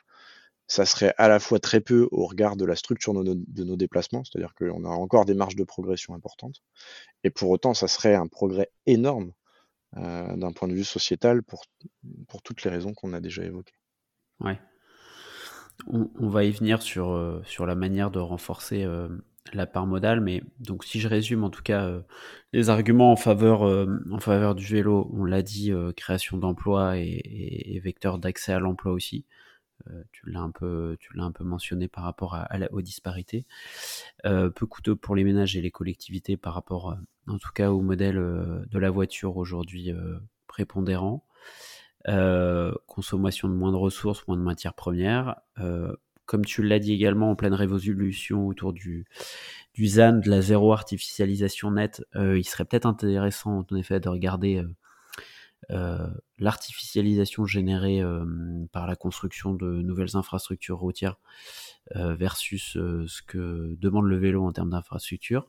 ça 0.66 0.84
serait 0.84 1.14
à 1.16 1.28
la 1.28 1.38
fois 1.38 1.60
très 1.60 1.80
peu 1.80 2.08
au 2.10 2.26
regard 2.26 2.56
de 2.56 2.64
la 2.64 2.74
structure 2.74 3.14
de 3.14 3.64
nos, 3.64 3.76
déplacements, 3.76 4.24
c'est-à-dire 4.24 4.52
qu'on 4.54 4.84
a 4.84 4.88
encore 4.88 5.26
des 5.26 5.34
marges 5.34 5.54
de 5.54 5.62
progression 5.62 6.12
importantes, 6.14 6.60
et 7.22 7.30
pour 7.30 7.50
autant, 7.50 7.72
ça 7.72 7.86
serait 7.86 8.16
un 8.16 8.26
progrès 8.26 8.72
énorme 8.86 9.32
euh, 9.96 10.36
d'un 10.36 10.52
point 10.52 10.66
de 10.66 10.74
vue 10.74 10.84
sociétal 10.84 11.44
pour, 11.44 11.64
pour 12.26 12.42
toutes 12.42 12.64
les 12.64 12.70
raisons 12.70 12.94
qu'on 12.94 13.12
a 13.12 13.20
déjà 13.20 13.44
évoquées. 13.44 13.78
Ouais. 14.40 14.58
On, 15.86 16.28
va 16.28 16.42
y 16.42 16.50
venir 16.50 16.82
sur, 16.82 17.10
euh, 17.10 17.40
sur 17.44 17.64
la 17.64 17.76
manière 17.76 18.10
de 18.10 18.18
renforcer 18.18 18.84
la 19.54 19.66
part 19.66 19.86
modale, 19.86 20.20
mais 20.20 20.42
donc 20.58 20.84
si 20.84 21.00
je 21.00 21.08
résume 21.08 21.44
en 21.44 21.50
tout 21.50 21.62
cas 21.62 21.86
euh, 21.86 22.02
les 22.52 22.70
arguments 22.70 23.12
en 23.12 23.16
faveur, 23.16 23.66
euh, 23.66 23.86
en 24.10 24.18
faveur 24.18 24.54
du 24.54 24.64
vélo, 24.66 25.10
on 25.12 25.24
l'a 25.24 25.42
dit, 25.42 25.72
euh, 25.72 25.92
création 25.92 26.36
d'emplois 26.38 26.98
et, 26.98 27.80
vecteur 27.82 28.18
d'accès 28.18 28.52
à 28.52 28.58
l'emploi 28.58 28.92
aussi. 28.92 29.24
tu 30.12 30.28
l'as 30.30 30.40
un 30.40 30.50
peu, 30.50 30.96
un 31.16 31.32
peu 31.32 31.44
mentionné 31.44 31.88
par 31.88 32.04
rapport 32.04 32.38
aux 32.72 32.82
disparités. 32.82 33.46
peu 34.24 34.66
coûteux 34.68 34.96
pour 34.96 35.16
les 35.16 35.24
ménages 35.24 35.56
et 35.56 35.62
les 35.62 35.70
collectivités 35.70 36.36
par 36.36 36.54
rapport, 36.54 36.96
en 37.26 37.38
tout 37.38 37.52
cas, 37.54 37.70
au 37.70 37.80
modèle 37.80 38.16
de 38.16 38.78
la 38.78 38.90
voiture 38.90 39.38
aujourd'hui 39.38 39.90
prépondérant. 40.46 41.24
consommation 42.86 43.48
de 43.48 43.54
moins 43.54 43.72
de 43.72 43.76
ressources, 43.76 44.26
moins 44.28 44.36
de 44.36 44.42
matières 44.42 44.74
premières 44.74 45.36
comme 46.30 46.44
tu 46.44 46.62
l'as 46.62 46.78
dit 46.78 46.92
également, 46.92 47.32
en 47.32 47.34
pleine 47.34 47.54
révolution 47.54 48.46
autour 48.46 48.72
du, 48.72 49.04
du 49.74 49.88
ZAN, 49.88 50.20
de 50.20 50.30
la 50.30 50.40
zéro 50.40 50.72
artificialisation 50.72 51.72
nette, 51.72 52.04
euh, 52.14 52.38
il 52.38 52.44
serait 52.44 52.64
peut-être 52.64 52.86
intéressant 52.86 53.66
en 53.68 53.74
effet 53.74 53.98
de 53.98 54.08
regarder 54.08 54.58
euh, 54.58 54.68
euh, 55.72 56.06
l'artificialisation 56.38 57.46
générée 57.46 58.00
par 58.70 58.86
la 58.86 58.94
construction 58.94 59.54
de 59.54 59.82
nouvelles 59.82 60.14
infrastructures 60.14 60.78
routières 60.78 61.16
versus 61.96 62.74
ce 62.74 63.22
que 63.26 63.74
demande 63.80 64.06
le 64.06 64.16
vélo 64.16 64.44
en 64.44 64.52
termes 64.52 64.70
d'infrastructures. 64.70 65.48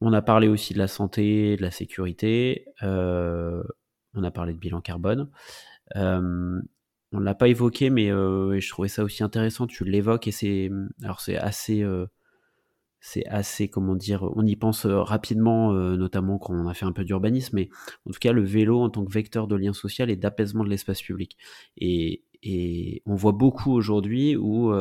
On 0.00 0.14
a 0.14 0.22
parlé 0.22 0.48
aussi 0.48 0.72
de 0.72 0.78
la 0.78 0.88
santé, 0.88 1.58
de 1.58 1.62
la 1.62 1.70
sécurité, 1.70 2.64
on 2.80 4.24
a 4.24 4.30
parlé 4.30 4.54
de 4.54 4.58
bilan 4.58 4.80
carbone 4.80 5.30
on 7.12 7.20
l'a 7.20 7.34
pas 7.34 7.48
évoqué, 7.48 7.90
mais 7.90 8.10
euh, 8.10 8.58
je 8.60 8.68
trouvais 8.68 8.88
ça 8.88 9.04
aussi 9.04 9.22
intéressant. 9.22 9.66
Tu 9.66 9.84
l'évoques 9.84 10.28
et 10.28 10.32
c'est 10.32 10.70
alors 11.02 11.20
c'est 11.20 11.36
assez 11.36 11.82
euh, 11.82 12.06
c'est 13.00 13.26
assez 13.26 13.68
comment 13.68 13.94
dire. 13.96 14.24
On 14.36 14.44
y 14.44 14.56
pense 14.56 14.84
euh, 14.86 15.00
rapidement, 15.02 15.72
notamment 15.72 16.38
quand 16.38 16.54
on 16.54 16.66
a 16.68 16.74
fait 16.74 16.86
un 16.86 16.92
peu 16.92 17.04
d'urbanisme, 17.04 17.56
mais 17.56 17.68
en 18.06 18.10
tout 18.10 18.18
cas 18.20 18.32
le 18.32 18.44
vélo 18.44 18.80
en 18.80 18.90
tant 18.90 19.04
que 19.04 19.12
vecteur 19.12 19.46
de 19.46 19.56
lien 19.56 19.72
social 19.72 20.10
et 20.10 20.16
d'apaisement 20.16 20.64
de 20.64 20.70
l'espace 20.70 21.02
public. 21.02 21.36
Et, 21.78 22.24
et, 22.42 23.02
on 23.06 23.14
voit 23.14 23.32
beaucoup 23.32 23.72
aujourd'hui 23.72 24.36
où 24.36 24.72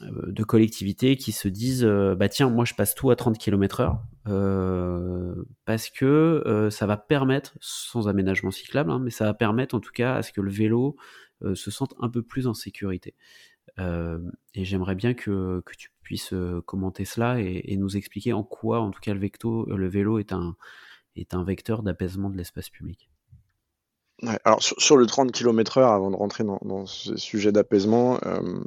de 0.00 0.44
collectivités 0.44 1.16
qui 1.16 1.32
se 1.32 1.48
disent 1.48 1.84
euh, 1.84 2.14
bah 2.14 2.28
tiens 2.28 2.50
moi 2.50 2.64
je 2.64 2.74
passe 2.74 2.94
tout 2.94 3.10
à 3.10 3.16
30 3.16 3.38
km 3.38 3.80
heure 3.80 4.02
euh, 4.28 5.34
parce 5.64 5.88
que 5.88 6.68
ça 6.70 6.86
va 6.86 6.96
permettre 6.96 7.56
sans 7.60 8.08
aménagement 8.08 8.50
cyclable 8.50 8.90
hein, 8.90 8.98
mais 8.98 9.10
ça 9.10 9.24
va 9.24 9.34
permettre 9.34 9.74
en 9.74 9.80
tout 9.80 9.92
cas 9.92 10.16
à 10.16 10.22
ce 10.22 10.32
que 10.32 10.40
le 10.40 10.50
vélo 10.50 10.96
se 11.54 11.70
sente 11.70 11.94
un 12.00 12.08
peu 12.08 12.22
plus 12.22 12.46
en 12.46 12.54
sécurité. 12.54 13.14
Et 13.78 14.64
j'aimerais 14.64 14.94
bien 14.94 15.12
que, 15.12 15.62
tu 15.76 15.90
puisses 16.02 16.32
commenter 16.64 17.04
cela 17.04 17.40
et, 17.40 17.76
nous 17.76 17.96
expliquer 17.96 18.32
en 18.32 18.42
quoi 18.42 18.80
en 18.80 18.90
tout 18.90 19.00
cas 19.00 19.12
le, 19.12 19.20
vecto, 19.20 19.66
le 19.66 19.86
vélo 19.86 20.18
est 20.18 20.32
un, 20.32 20.56
est 21.14 21.34
un 21.34 21.44
vecteur 21.44 21.82
d'apaisement 21.82 22.30
de 22.30 22.38
l'espace 22.38 22.70
public 22.70 23.10
alors 24.44 24.62
sur, 24.62 24.96
le 24.96 25.04
30 25.04 25.30
km 25.30 25.76
heure, 25.76 25.90
avant 25.90 26.10
de 26.10 26.16
rentrer 26.16 26.42
dans, 26.42 26.86
ce 26.86 27.16
sujet 27.16 27.52
d'apaisement, 27.52 28.18
il 28.22 28.28
euh, 28.28 28.64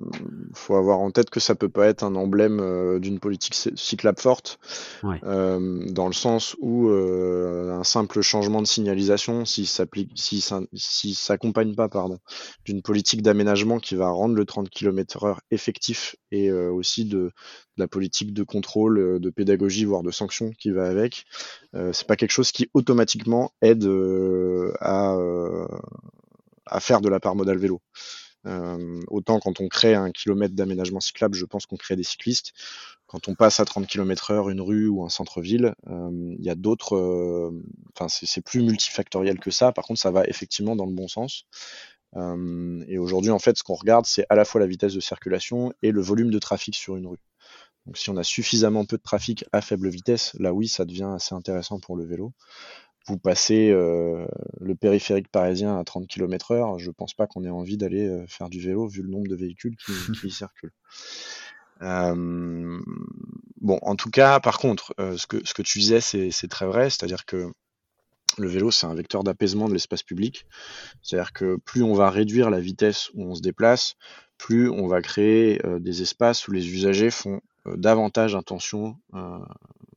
faut 0.53 0.75
avoir 0.75 0.99
en 0.99 1.09
tête 1.09 1.31
que 1.31 1.39
ça 1.39 1.55
peut 1.55 1.69
pas 1.69 1.87
être 1.87 2.03
un 2.03 2.13
emblème 2.13 2.59
euh, 2.59 2.99
d'une 2.99 3.19
politique 3.19 3.55
cyclable 3.55 4.19
forte, 4.19 4.59
euh, 5.03 5.85
dans 5.89 6.05
le 6.05 6.13
sens 6.13 6.55
où 6.59 6.89
un 6.89 7.83
simple 7.83 8.21
changement 8.21 8.61
de 8.61 8.67
signalisation, 8.67 9.43
si 9.45 9.65
si 9.65 10.41
ça, 10.41 10.61
si 10.73 11.15
s'accompagne 11.15 11.73
pas, 11.73 11.89
pardon, 11.89 12.19
d'une 12.65 12.83
politique 12.83 13.23
d'aménagement 13.23 13.79
qui 13.79 13.95
va 13.95 14.09
rendre 14.09 14.35
le 14.35 14.45
30 14.45 14.69
km 14.69 15.23
heure 15.23 15.41
effectif 15.49 16.15
et 16.31 16.51
aussi 16.51 17.05
de, 17.05 17.31
la 17.79 17.87
politique 17.87 18.33
de 18.33 18.43
contrôle, 18.43 19.19
de 19.19 19.29
pédagogie, 19.29 19.85
voire 19.85 20.03
de 20.03 20.11
sanction 20.11 20.51
qui 20.51 20.71
va 20.71 20.87
avec, 20.87 21.25
c'est 21.73 22.07
pas 22.07 22.15
quelque 22.15 22.31
chose 22.31 22.51
qui 22.51 22.69
automatiquement 22.73 23.51
aide 23.61 23.85
à 24.79 25.15
euh, 25.49 25.67
à 26.65 26.79
faire 26.79 27.01
de 27.01 27.09
la 27.09 27.19
part 27.19 27.35
modale 27.35 27.57
vélo. 27.57 27.81
Euh, 28.45 29.01
autant 29.07 29.39
quand 29.39 29.59
on 29.59 29.67
crée 29.67 29.95
un 29.95 30.11
kilomètre 30.11 30.53
d'aménagement 30.53 30.99
cyclable, 30.99 31.33
je 31.33 31.45
pense 31.45 31.65
qu'on 31.65 31.77
crée 31.77 31.95
des 31.95 32.03
cyclistes. 32.03 32.53
Quand 33.07 33.27
on 33.27 33.33
passe 33.33 33.59
à 33.59 33.65
30 33.65 33.87
km 33.87 34.29
heure 34.31 34.49
une 34.49 34.61
rue 34.61 34.87
ou 34.87 35.03
un 35.03 35.09
centre-ville, 35.09 35.73
euh, 35.87 36.35
il 36.37 36.45
y 36.45 36.49
a 36.51 36.55
d'autres. 36.55 37.51
Enfin, 37.95 38.07
c'est 38.07 38.41
plus 38.41 38.61
multifactoriel 38.61 39.39
que 39.39 39.49
ça. 39.49 39.71
Par 39.71 39.83
contre, 39.83 39.99
ça 39.99 40.11
va 40.11 40.25
effectivement 40.25 40.75
dans 40.75 40.85
le 40.85 40.93
bon 40.93 41.07
sens. 41.07 41.45
et 42.15 42.97
aujourd'hui, 42.99 43.31
en 43.31 43.39
fait, 43.39 43.57
ce 43.57 43.63
qu'on 43.63 43.73
regarde, 43.73 44.05
c'est 44.05 44.25
à 44.29 44.35
la 44.35 44.45
fois 44.45 44.61
la 44.61 44.67
vitesse 44.67 44.93
de 44.93 44.99
circulation 44.99 45.73
et 45.81 45.91
le 45.91 46.01
volume 46.01 46.29
de 46.29 46.39
trafic 46.39 46.75
sur 46.75 46.97
une 46.97 47.07
rue. 47.07 47.28
Donc, 47.85 47.97
si 47.97 48.09
on 48.09 48.17
a 48.17 48.23
suffisamment 48.23 48.85
peu 48.85 48.97
de 48.97 49.01
trafic 49.01 49.45
à 49.51 49.61
faible 49.61 49.89
vitesse, 49.89 50.35
là 50.39 50.53
oui, 50.53 50.67
ça 50.67 50.85
devient 50.85 51.11
assez 51.15 51.33
intéressant 51.33 51.79
pour 51.79 51.95
le 51.95 52.05
vélo 52.05 52.33
vous 53.09 53.17
passez 53.17 53.71
euh, 53.71 54.25
le 54.59 54.75
périphérique 54.75 55.29
parisien 55.29 55.77
à 55.77 55.83
30 55.83 56.07
km 56.07 56.51
heure, 56.51 56.79
je 56.79 56.91
pense 56.91 57.13
pas 57.13 57.27
qu'on 57.27 57.43
ait 57.43 57.49
envie 57.49 57.77
d'aller 57.77 58.07
euh, 58.07 58.25
faire 58.27 58.49
du 58.49 58.59
vélo 58.59 58.87
vu 58.87 59.01
le 59.01 59.09
nombre 59.09 59.27
de 59.27 59.35
véhicules 59.35 59.75
qui, 59.77 59.91
y 60.27 60.31
circulent. 60.31 60.73
Euh, 61.81 62.79
bon, 63.61 63.79
en 63.81 63.95
tout 63.95 64.09
cas, 64.09 64.39
par 64.39 64.59
contre, 64.59 64.93
ce, 64.97 65.27
que, 65.27 65.37
ce 65.45 65.53
que 65.53 65.61
tu 65.61 65.79
disais, 65.79 66.01
c'est 66.01 66.47
très 66.49 66.65
vrai, 66.65 66.89
c'est-à-dire 66.89 67.25
que 67.25 67.51
le 68.37 68.47
vélo, 68.47 68.69
c'est 68.69 68.85
un 68.85 68.93
vecteur 68.93 69.23
d'apaisement 69.23 69.67
de 69.67 69.73
l'espace 69.73 70.03
public. 70.03 70.45
C'est-à-dire 71.01 71.33
que 71.33 71.57
plus 71.65 71.83
on 71.83 71.93
va 71.93 72.09
réduire 72.09 72.49
la 72.49 72.59
vitesse 72.59 73.09
où 73.13 73.23
on 73.23 73.35
se 73.35 73.41
déplace, 73.41 73.95
plus 74.37 74.69
on 74.69 74.87
va 74.87 75.01
créer 75.01 75.61
des 75.79 76.01
espaces 76.01 76.47
où 76.47 76.51
les 76.51 76.67
usagers 76.69 77.11
font 77.11 77.41
davantage 77.65 78.35
attention 78.35 78.97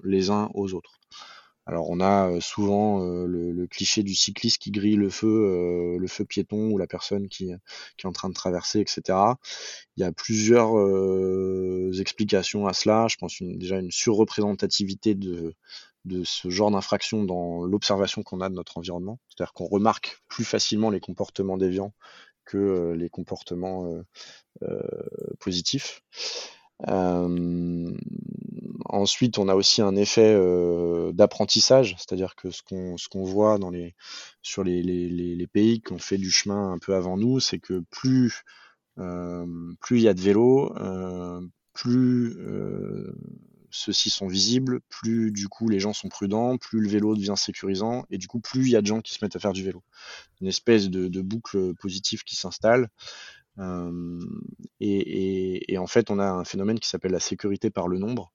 les 0.02 0.30
uns 0.30 0.50
aux 0.54 0.74
autres. 0.74 0.98
Alors 1.64 1.90
on 1.90 2.00
a 2.00 2.40
souvent 2.40 3.00
le, 3.04 3.66
cliché 3.66 4.02
du 4.02 4.14
cycliste 4.14 4.60
qui 4.60 4.72
grille 4.72 4.96
le 4.96 5.10
feu, 5.10 5.96
le 5.96 6.06
feu 6.08 6.24
piéton 6.24 6.70
ou 6.70 6.78
la 6.78 6.88
personne 6.88 7.28
qui, 7.28 7.50
est 7.50 8.04
en 8.04 8.12
train 8.12 8.28
de 8.28 8.34
traverser, 8.34 8.80
etc. 8.80 9.18
Il 9.96 10.00
y 10.00 10.04
a 10.04 10.12
plusieurs 10.12 10.72
explications 12.00 12.66
à 12.66 12.72
cela. 12.72 13.06
Je 13.08 13.16
pense 13.16 13.38
une, 13.38 13.58
déjà 13.58 13.78
une 13.78 13.92
surreprésentativité 13.92 15.14
de 15.14 15.54
ce 16.24 16.50
genre 16.50 16.72
d'infraction 16.72 17.22
dans 17.22 17.64
l'observation 17.64 18.24
qu'on 18.24 18.40
a 18.40 18.48
de 18.48 18.54
notre 18.54 18.78
environnement. 18.78 19.20
C'est-à-dire 19.28 19.52
qu'on 19.52 19.66
remarque 19.66 20.20
plus 20.28 20.44
facilement 20.44 20.90
les 20.90 21.00
comportements 21.00 21.58
déviants 21.58 21.94
que 22.44 22.92
les 22.98 23.08
comportements 23.08 24.02
positifs. 25.38 26.02
Euh, 26.88 27.90
ensuite, 28.86 29.38
on 29.38 29.48
a 29.48 29.54
aussi 29.54 29.82
un 29.82 29.96
effet 29.96 30.34
euh, 30.34 31.12
d'apprentissage, 31.12 31.96
c'est-à-dire 31.98 32.34
que 32.36 32.50
ce 32.50 32.62
qu'on 32.62 33.24
voit 33.24 33.58
dans 33.58 33.70
les 33.70 33.94
sur 34.42 34.64
les, 34.64 34.82
les, 34.82 35.08
les 35.08 35.46
pays 35.46 35.80
qui 35.80 35.92
ont 35.92 35.98
fait 35.98 36.18
du 36.18 36.30
chemin 36.30 36.72
un 36.72 36.78
peu 36.78 36.94
avant 36.94 37.16
nous, 37.16 37.40
c'est 37.40 37.58
que 37.58 37.82
plus 37.90 38.42
euh, 38.98 39.46
plus 39.80 39.98
il 39.98 40.02
y 40.02 40.08
a 40.08 40.14
de 40.14 40.20
vélos, 40.20 40.74
plus 41.72 42.36
ceux-ci 43.72 44.10
sont 44.10 44.26
visibles, 44.26 44.80
plus 44.88 45.32
du 45.32 45.48
coup 45.48 45.68
les 45.68 45.80
gens 45.80 45.92
sont 45.92 46.08
prudents, 46.08 46.58
plus 46.58 46.80
le 46.80 46.88
vélo 46.88 47.16
devient 47.16 47.34
sécurisant, 47.36 48.04
et 48.10 48.18
du 48.18 48.28
coup 48.28 48.40
plus 48.40 48.66
il 48.66 48.70
y 48.70 48.76
a 48.76 48.82
de 48.82 48.86
gens 48.86 49.00
qui 49.00 49.14
se 49.14 49.24
mettent 49.24 49.34
à 49.34 49.38
faire 49.38 49.54
du 49.54 49.64
vélo. 49.64 49.82
Une 50.40 50.46
espèce 50.46 50.90
de, 50.90 51.22
boucle 51.22 51.74
positive 51.76 52.22
qui 52.22 52.36
s'installe. 52.36 52.88
Et, 54.80 55.78
en 55.78 55.86
fait, 55.86 56.10
on 56.10 56.18
a 56.18 56.30
un 56.30 56.44
phénomène 56.44 56.80
qui 56.80 56.88
s'appelle 56.88 57.12
la 57.12 57.20
sécurité 57.20 57.70
par 57.70 57.88
le 57.88 57.98
nombre. 57.98 58.32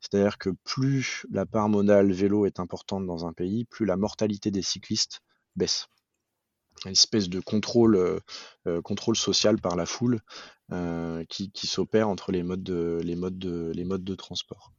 C'est-à-dire 0.00 0.38
que 0.38 0.50
plus 0.64 1.26
la 1.30 1.46
part 1.46 1.68
modale 1.68 2.12
vélo 2.12 2.46
est 2.46 2.60
importante 2.60 3.06
dans 3.06 3.26
un 3.26 3.32
pays, 3.32 3.64
plus 3.64 3.86
la 3.86 3.96
mortalité 3.96 4.50
des 4.50 4.62
cyclistes 4.62 5.20
baisse 5.56 5.88
une 6.84 6.92
espèce 6.92 7.28
de 7.28 7.40
contrôle, 7.40 7.96
euh, 7.96 8.18
euh, 8.66 9.14
social 9.14 9.60
par 9.60 9.76
la 9.76 9.86
foule 9.86 10.20
euh, 10.72 11.24
qui, 11.28 11.66
s'opère 11.66 12.08
entre 12.08 12.32
les 12.32 12.42
modes 12.42 12.62
de 12.62 14.14
transport. 14.14 14.72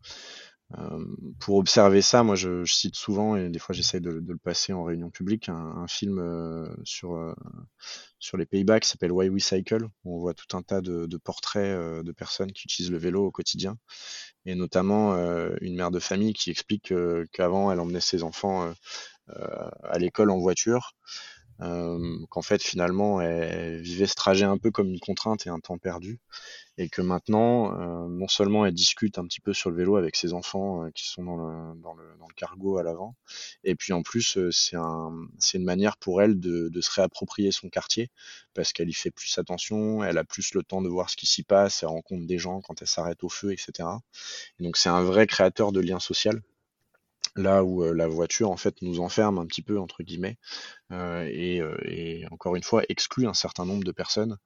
Pour 1.40 1.56
observer 1.58 2.02
ça, 2.02 2.24
moi 2.24 2.36
je, 2.36 2.66
cite 2.66 2.96
souvent 2.96 3.36
et 3.36 3.50
des 3.50 3.60
fois 3.60 3.74
j'essaie 3.74 4.00
de, 4.00 4.10
le 4.10 4.38
passer 4.38 4.74
en 4.74 4.84
réunion 4.84 5.10
publique 5.10 5.48
un, 5.50 5.88
film 5.88 6.20
sur, 6.84 7.36
sur 8.20 8.38
les 8.38 8.46
Pays-Bas 8.46 8.80
qui 8.80 8.90
s'appelle 8.90 9.12
Why 9.12 9.30
We 9.30 9.44
Cycle 9.44 9.88
où 10.04 10.16
on 10.18 10.20
voit 10.20 10.34
tout 10.34 10.58
un 10.58 10.64
tas 10.64 10.82
de, 10.82 11.18
portraits 11.18 12.04
de 12.04 12.12
personnes 12.12 12.52
qui 12.52 12.64
utilisent 12.64 12.92
le 12.92 12.98
vélo 12.98 13.26
au 13.26 13.32
quotidien. 13.32 13.78
Et 14.46 14.56
notamment 14.56 15.16
une 15.62 15.76
mère 15.76 15.92
de 15.92 16.00
famille 16.00 16.34
qui 16.34 16.50
explique 16.50 16.94
qu'avant 17.32 17.72
elle 17.72 17.80
emmenait 17.80 18.02
ses 18.02 18.24
enfants 18.24 18.74
à 19.28 20.00
l'école 20.00 20.32
en 20.32 20.40
voiture 20.40 20.94
euh, 21.62 22.18
qu'en 22.30 22.42
fait 22.42 22.62
finalement 22.62 23.22
elle 23.22 23.82
vivait 23.82 24.08
ce 24.08 24.16
trajet 24.16 24.46
un 24.46 24.58
peu 24.58 24.72
comme 24.72 24.90
une 24.90 25.00
contrainte 25.00 25.48
et 25.48 25.50
un 25.50 25.60
temps 25.60 25.78
perdu, 25.78 26.20
et 26.78 26.90
que 26.90 27.02
maintenant 27.02 27.74
euh, 27.80 28.08
non 28.10 28.28
seulement 28.28 28.66
elle 28.66 28.74
discute 28.74 29.18
un 29.18 29.26
petit 29.26 29.40
peu 29.40 29.54
sur 29.54 29.70
le 29.70 29.78
vélo 29.78 29.96
avec 29.96 30.16
ses 30.16 30.34
enfants 30.34 30.84
euh, 30.84 30.90
qui 30.92 31.08
sont 31.08 31.24
dans 31.24 31.38
le, 31.38 31.82
dans, 31.82 31.94
le, 31.94 32.04
dans 32.20 32.28
le 32.28 32.34
cargo 32.36 32.78
à 32.78 32.84
l'avant, 32.84 33.16
et 33.64 33.76
puis 33.76 33.94
en 33.94 34.02
plus 34.02 34.38
c'est 34.52 34.76
un, 34.76 35.12
une 35.54 35.64
manière 35.64 35.98
pour 35.98 36.22
elle 36.22 36.40
de, 36.40 36.70
de 36.70 36.82
se 36.82 36.92
réapproprier 36.92 37.52
son 37.52 37.70
quartier 37.70 38.10
parce 38.54 38.74
qu'elle 38.74 38.90
y 38.90 38.94
fait 38.94 39.12
plus 39.12 39.38
attention, 39.38 40.04
elle 40.04 40.18
a 40.18 40.24
plus 40.24 40.54
le 40.54 40.64
temps 40.64 40.82
de 40.82 40.90
voir 40.90 41.10
ce 41.10 41.16
qui 41.16 41.26
s'y 41.26 41.44
passe, 41.44 41.84
elle 41.84 41.90
rencontre 41.90 42.26
des 42.26 42.38
gens 42.38 42.62
quand 42.62 42.82
elle 42.82 42.88
s'arrête 42.88 43.24
au 43.24 43.30
feu, 43.30 43.54
etc. 43.54 43.88
Et 44.60 44.64
donc 44.64 44.78
c'est 44.78 44.90
un 44.90 45.04
vrai 45.04 45.28
créateur 45.28 45.72
de 45.72 45.80
lien 45.80 46.00
social 46.00 46.42
là 47.36 47.64
où 47.64 47.84
euh, 47.84 47.94
la 47.94 48.08
voiture 48.08 48.50
en 48.50 48.58
fait 48.58 48.82
nous 48.82 49.00
enferme 49.00 49.38
un 49.38 49.46
petit 49.46 49.62
peu 49.62 49.80
entre 49.80 50.04
guillemets 50.04 50.38
euh, 50.92 51.26
euh, 51.26 51.78
et, 51.86 52.26
encore 52.32 52.56
une 52.56 52.64
fois 52.64 52.84
exclut 52.90 53.28
un 53.28 53.34
certain 53.34 53.66
nombre 53.66 53.84
de 53.84 53.92
personnes. 53.92 54.38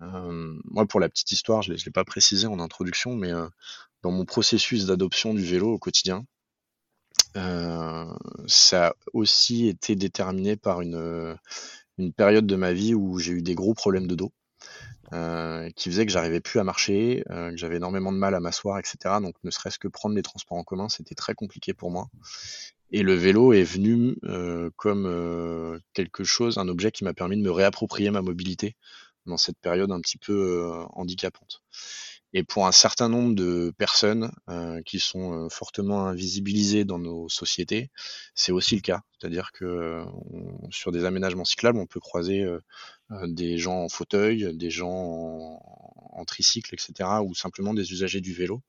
moi, 0.00 0.86
pour 0.86 1.00
la 1.00 1.08
petite 1.08 1.32
histoire, 1.32 1.62
je 1.62 1.72
ne 1.72 1.76
l'ai 1.78 1.92
pas 1.92 2.04
précisé 2.04 2.46
en 2.46 2.60
introduction, 2.60 3.14
mais 3.16 3.32
dans 4.02 4.10
mon 4.10 4.24
processus 4.24 4.86
d'adoption 4.86 5.32
du 5.34 5.44
vélo 5.44 5.72
au 5.72 5.78
quotidien, 5.78 6.26
ça 7.34 8.88
a 8.88 8.94
aussi 9.14 9.68
été 9.68 9.96
déterminé 9.96 10.56
par 10.56 10.82
une, 10.82 11.38
une 11.98 12.12
période 12.12 12.46
de 12.46 12.56
ma 12.56 12.72
vie 12.72 12.94
où 12.94 13.18
j'ai 13.18 13.32
eu 13.32 13.42
des 13.42 13.54
gros 13.54 13.74
problèmes 13.74 14.06
de 14.06 14.14
dos. 14.14 14.32
Euh, 15.12 15.70
qui 15.76 15.88
faisait 15.90 16.04
que 16.04 16.10
j'arrivais 16.10 16.40
plus 16.40 16.58
à 16.58 16.64
marcher, 16.64 17.22
euh, 17.30 17.50
que 17.50 17.56
j'avais 17.56 17.76
énormément 17.76 18.12
de 18.12 18.18
mal 18.18 18.34
à 18.34 18.40
m'asseoir, 18.40 18.78
etc. 18.78 19.20
Donc 19.22 19.34
ne 19.44 19.50
serait-ce 19.50 19.78
que 19.78 19.88
prendre 19.88 20.16
les 20.16 20.22
transports 20.22 20.58
en 20.58 20.64
commun, 20.64 20.88
c'était 20.88 21.14
très 21.14 21.34
compliqué 21.34 21.74
pour 21.74 21.90
moi. 21.90 22.08
Et 22.90 23.02
le 23.02 23.14
vélo 23.14 23.52
est 23.52 23.62
venu 23.62 24.16
euh, 24.24 24.70
comme 24.76 25.80
quelque 25.92 26.24
chose, 26.24 26.58
un 26.58 26.68
objet 26.68 26.90
qui 26.90 27.04
m'a 27.04 27.14
permis 27.14 27.36
de 27.36 27.42
me 27.42 27.50
réapproprier 27.50 28.10
ma 28.10 28.22
mobilité 28.22 28.76
dans 29.26 29.36
cette 29.36 29.58
période 29.58 29.90
un 29.90 30.00
petit 30.00 30.18
peu 30.18 30.84
handicapante. 30.92 31.62
Et 32.32 32.42
pour 32.42 32.66
un 32.66 32.72
certain 32.72 33.08
nombre 33.08 33.34
de 33.34 33.72
personnes 33.78 34.30
euh, 34.50 34.82
qui 34.82 34.98
sont 34.98 35.46
euh, 35.46 35.48
fortement 35.48 36.06
invisibilisées 36.06 36.84
dans 36.84 36.98
nos 36.98 37.30
sociétés, 37.30 37.90
c'est 38.34 38.52
aussi 38.52 38.74
le 38.74 38.82
cas. 38.82 39.00
C'est-à-dire 39.18 39.52
que 39.52 40.04
sur 40.70 40.92
des 40.92 41.06
aménagements 41.06 41.46
cyclables, 41.46 41.78
on 41.78 41.86
peut 41.86 41.98
croiser 41.98 42.42
euh, 42.42 42.60
des 43.10 43.58
gens 43.58 43.84
en 43.84 43.88
fauteuil, 43.88 44.56
des 44.56 44.70
gens 44.70 45.60
en, 46.12 46.24
tricycle, 46.24 46.74
etc., 46.74 47.08
ou 47.22 47.34
simplement 47.34 47.74
des 47.74 47.92
usagers 47.92 48.20
du 48.20 48.32
vélo, 48.32 48.62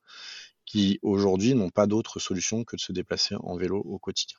qui 0.66 1.00
aujourd'hui 1.02 1.56
n'ont 1.56 1.70
pas 1.70 1.88
d'autre 1.88 2.20
solution 2.20 2.64
que 2.64 2.76
de 2.76 2.82
se 2.82 2.92
déplacer 2.92 3.36
en 3.40 3.56
vélo 3.56 3.78
au 3.78 3.98
quotidien. 3.98 4.38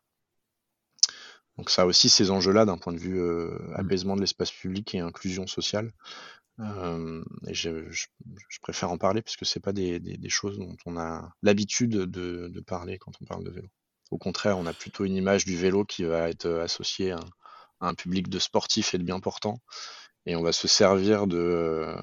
Donc 1.56 1.70
ça 1.70 1.82
a 1.82 1.86
aussi 1.86 2.08
ces 2.08 2.30
enjeux-là 2.30 2.64
d'un 2.64 2.78
point 2.78 2.92
de 2.92 2.98
vue 2.98 3.20
mmh. 3.20 3.74
apaisement 3.74 4.14
de 4.14 4.20
l'espace 4.20 4.52
public 4.52 4.94
et 4.94 5.00
inclusion 5.00 5.46
sociale 5.46 5.92
et 6.60 7.54
je, 7.54 7.88
je, 7.90 8.06
préfère 8.60 8.90
en 8.90 8.98
parler 8.98 9.22
puisque 9.22 9.46
c'est 9.46 9.60
pas 9.60 9.72
des, 9.72 10.00
des, 10.00 10.28
choses 10.28 10.58
dont 10.58 10.76
on 10.86 10.98
a 10.98 11.32
l'habitude 11.42 11.90
de, 11.90 12.48
de, 12.48 12.60
parler 12.60 12.98
quand 12.98 13.12
on 13.20 13.24
parle 13.24 13.44
de 13.44 13.50
vélo. 13.50 13.68
Au 14.10 14.18
contraire, 14.18 14.58
on 14.58 14.66
a 14.66 14.72
plutôt 14.72 15.04
une 15.04 15.14
image 15.14 15.44
du 15.44 15.56
vélo 15.56 15.84
qui 15.84 16.02
va 16.02 16.28
être 16.28 16.48
associée 16.48 17.12
à, 17.12 17.20
un 17.80 17.94
public 17.94 18.28
de 18.28 18.38
sportifs 18.38 18.94
et 18.94 18.98
de 18.98 19.02
bien 19.02 19.20
portants, 19.20 19.60
et 20.26 20.36
on 20.36 20.42
va 20.42 20.52
se 20.52 20.68
servir 20.68 21.26
de, 21.26 21.94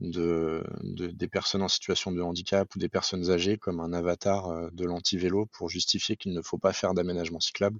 de, 0.00 0.64
de, 0.82 1.08
des 1.08 1.28
personnes 1.28 1.62
en 1.62 1.68
situation 1.68 2.12
de 2.12 2.22
handicap 2.22 2.74
ou 2.74 2.78
des 2.78 2.88
personnes 2.88 3.30
âgées 3.30 3.58
comme 3.58 3.80
un 3.80 3.92
avatar 3.92 4.70
de 4.72 4.84
l'anti-vélo 4.84 5.46
pour 5.46 5.68
justifier 5.68 6.16
qu'il 6.16 6.32
ne 6.32 6.42
faut 6.42 6.58
pas 6.58 6.72
faire 6.72 6.94
d'aménagement 6.94 7.40
cyclable, 7.40 7.78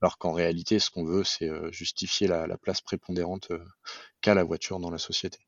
alors 0.00 0.18
qu'en 0.18 0.32
réalité, 0.32 0.78
ce 0.78 0.90
qu'on 0.90 1.04
veut, 1.04 1.24
c'est 1.24 1.50
justifier 1.72 2.28
la, 2.28 2.56
place 2.58 2.80
prépondérante 2.80 3.50
qu'a 4.20 4.34
la 4.34 4.44
voiture 4.44 4.80
dans 4.80 4.90
la 4.90 4.98
société. 4.98 5.38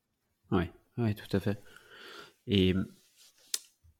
Oui, 0.51 0.65
ouais, 0.97 1.13
tout 1.13 1.35
à 1.35 1.39
fait. 1.39 1.61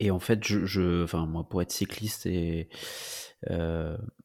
Et 0.01 0.11
en 0.11 0.19
fait, 0.19 0.43
je, 0.43 1.03
enfin, 1.03 1.25
moi, 1.25 1.47
pour 1.47 1.61
être 1.61 1.71
cycliste, 1.71 2.25
et 2.25 2.69